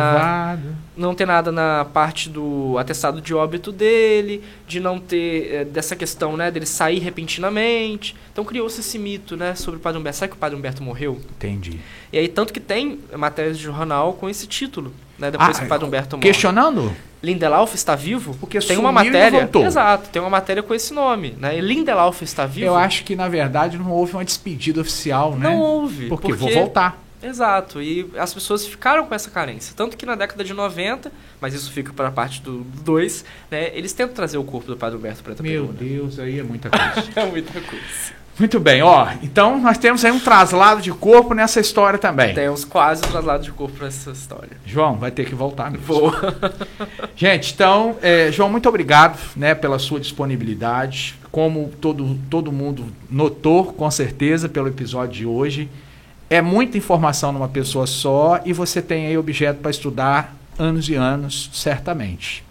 reservado. 0.55 0.75
não 0.97 1.15
ter 1.15 1.25
nada 1.25 1.49
na 1.49 1.85
parte 1.85 2.27
do 2.29 2.75
atestado 2.77 3.21
de 3.21 3.33
óbito 3.33 3.71
dele, 3.71 4.43
de 4.67 4.81
não 4.81 4.99
ter 4.99 5.53
eh, 5.53 5.63
dessa 5.63 5.95
questão, 5.95 6.35
né, 6.35 6.51
dele 6.51 6.65
sair 6.65 6.99
repentinamente. 6.99 8.13
Então 8.31 8.43
criou-se 8.43 8.81
esse 8.81 8.99
mito, 8.99 9.37
né, 9.37 9.55
sobre 9.55 9.77
o 9.77 9.79
Padre 9.79 9.99
Humberto. 10.01 10.17
Será 10.17 10.27
que 10.27 10.35
o 10.35 10.37
Padre 10.39 10.57
Humberto 10.57 10.83
morreu? 10.83 11.19
Entendi. 11.37 11.79
E 12.11 12.17
aí 12.17 12.27
tanto 12.27 12.51
que 12.51 12.59
tem 12.59 12.99
matérias 13.15 13.57
de 13.57 13.63
jornal 13.63 14.11
com 14.13 14.29
esse 14.29 14.45
título, 14.47 14.91
né, 15.17 15.31
depois 15.31 15.55
Ah, 15.55 15.59
que 15.61 15.65
o 15.65 15.69
Padre 15.69 15.85
Humberto 15.87 16.17
morre. 16.17 16.27
Questionando? 16.27 16.93
Lindelof 17.25 17.73
está 17.73 17.95
vivo? 17.95 18.35
Porque 18.39 18.59
tem 18.59 18.77
uma 18.77 18.89
e 18.89 18.93
matéria. 18.93 19.39
voltou. 19.41 19.65
Exato, 19.65 20.09
tem 20.09 20.21
uma 20.21 20.29
matéria 20.29 20.61
com 20.61 20.73
esse 20.73 20.93
nome, 20.93 21.35
né? 21.39 21.59
Lindelof 21.59 22.21
está 22.21 22.45
vivo? 22.45 22.67
Eu 22.67 22.75
acho 22.75 23.03
que, 23.03 23.15
na 23.15 23.27
verdade, 23.27 23.77
não 23.77 23.91
houve 23.91 24.13
uma 24.13 24.23
despedida 24.23 24.79
oficial, 24.79 25.35
né? 25.35 25.49
Não 25.49 25.59
houve. 25.59 26.07
Porque, 26.07 26.33
vou 26.33 26.51
voltar. 26.51 27.03
Exato, 27.23 27.81
e 27.81 28.07
as 28.17 28.31
pessoas 28.33 28.67
ficaram 28.67 29.07
com 29.07 29.15
essa 29.15 29.31
carência. 29.31 29.73
Tanto 29.75 29.97
que 29.97 30.05
na 30.05 30.13
década 30.13 30.43
de 30.43 30.53
90, 30.53 31.11
mas 31.41 31.55
isso 31.55 31.71
fica 31.71 31.91
para 31.91 32.09
a 32.09 32.11
parte 32.11 32.39
do 32.39 32.59
2, 32.83 33.25
né, 33.49 33.75
eles 33.75 33.93
tentam 33.93 34.13
trazer 34.13 34.37
o 34.37 34.43
corpo 34.43 34.67
do 34.67 34.77
Padre 34.77 34.99
Humberto 34.99 35.23
para 35.23 35.33
Meu 35.41 35.65
Itaperuna. 35.65 35.73
Deus, 35.73 36.19
aí 36.19 36.39
é 36.39 36.43
muita 36.43 36.69
coisa. 36.69 37.09
É 37.15 37.25
muita 37.25 37.59
coisa. 37.61 38.14
Muito 38.37 38.59
bem, 38.59 38.81
ó. 38.81 39.07
Então 39.23 39.59
nós 39.59 39.77
temos 39.77 40.03
aí 40.03 40.11
um 40.11 40.19
traslado 40.19 40.81
de 40.81 40.91
corpo 40.91 41.33
nessa 41.33 41.59
história 41.59 41.97
também. 41.97 42.33
Temos 42.33 42.65
quase 42.65 43.03
um 43.05 43.07
traslado 43.07 43.43
de 43.43 43.51
corpo 43.51 43.77
para 43.77 43.87
essa 43.87 44.11
história. 44.11 44.57
João, 44.65 44.97
vai 44.97 45.09
ter 45.09 45.25
que 45.25 45.33
voltar 45.33 45.71
mesmo. 45.71 45.85
Boa. 45.87 46.35
Gente, 47.15 47.53
então, 47.53 47.95
é, 48.01 48.29
João, 48.31 48.49
muito 48.49 48.67
obrigado 48.67 49.17
né, 49.37 49.55
pela 49.55 49.79
sua 49.79 50.01
disponibilidade. 50.01 51.15
Como 51.31 51.71
todo, 51.79 52.17
todo 52.29 52.51
mundo 52.51 52.85
notou, 53.09 53.71
com 53.71 53.89
certeza, 53.89 54.49
pelo 54.49 54.67
episódio 54.67 55.13
de 55.13 55.25
hoje. 55.25 55.69
É 56.29 56.41
muita 56.41 56.77
informação 56.77 57.31
numa 57.31 57.47
pessoa 57.47 57.87
só 57.87 58.41
e 58.43 58.51
você 58.51 58.81
tem 58.81 59.07
aí 59.07 59.17
objeto 59.17 59.59
para 59.61 59.71
estudar 59.71 60.35
anos 60.59 60.89
e 60.89 60.95
anos, 60.95 61.49
certamente. 61.53 62.43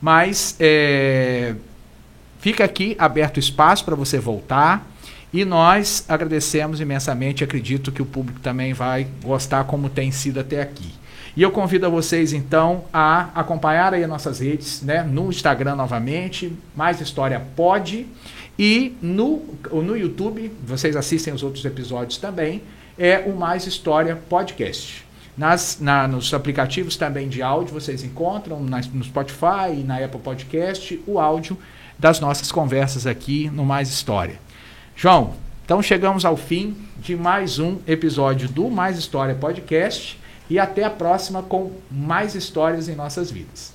Mas 0.00 0.56
é, 0.58 1.54
fica 2.40 2.64
aqui 2.64 2.96
aberto 2.98 3.36
o 3.36 3.40
espaço 3.40 3.84
para 3.84 3.94
você 3.94 4.18
voltar. 4.18 4.91
E 5.32 5.44
nós 5.44 6.04
agradecemos 6.08 6.80
imensamente. 6.80 7.42
Acredito 7.42 7.90
que 7.90 8.02
o 8.02 8.06
público 8.06 8.40
também 8.40 8.72
vai 8.72 9.06
gostar, 9.22 9.64
como 9.64 9.88
tem 9.88 10.12
sido 10.12 10.40
até 10.40 10.60
aqui. 10.60 10.92
E 11.34 11.40
eu 11.40 11.50
convido 11.50 11.86
a 11.86 11.88
vocês, 11.88 12.34
então, 12.34 12.84
a 12.92 13.30
acompanhar 13.34 13.94
aí 13.94 14.04
as 14.04 14.08
nossas 14.08 14.40
redes, 14.40 14.82
né? 14.82 15.02
No 15.02 15.30
Instagram 15.30 15.76
novamente, 15.76 16.52
Mais 16.76 17.00
História 17.00 17.40
Pode. 17.56 18.06
E 18.58 18.94
no, 19.00 19.42
no 19.70 19.96
YouTube, 19.96 20.52
vocês 20.62 20.94
assistem 20.94 21.32
os 21.32 21.42
outros 21.42 21.64
episódios 21.64 22.18
também, 22.18 22.62
é 22.98 23.20
o 23.26 23.34
Mais 23.34 23.66
História 23.66 24.20
Podcast. 24.28 25.06
Nas, 25.34 25.78
na, 25.80 26.06
nos 26.06 26.34
aplicativos 26.34 26.96
também 26.96 27.30
de 27.30 27.40
áudio, 27.40 27.72
vocês 27.72 28.04
encontram 28.04 28.62
na, 28.62 28.82
no 28.92 29.02
Spotify 29.02 29.72
e 29.74 29.82
na 29.82 29.96
Apple 29.96 30.20
Podcast 30.20 31.02
o 31.06 31.18
áudio 31.18 31.56
das 31.98 32.20
nossas 32.20 32.52
conversas 32.52 33.06
aqui 33.06 33.48
no 33.48 33.64
Mais 33.64 33.88
História. 33.88 34.38
João, 35.02 35.34
então 35.64 35.82
chegamos 35.82 36.24
ao 36.24 36.36
fim 36.36 36.76
de 36.98 37.16
mais 37.16 37.58
um 37.58 37.78
episódio 37.88 38.48
do 38.48 38.70
Mais 38.70 38.96
História 38.96 39.34
Podcast 39.34 40.16
e 40.48 40.60
até 40.60 40.84
a 40.84 40.90
próxima 40.90 41.42
com 41.42 41.72
mais 41.90 42.36
histórias 42.36 42.88
em 42.88 42.94
nossas 42.94 43.28
vidas. 43.28 43.74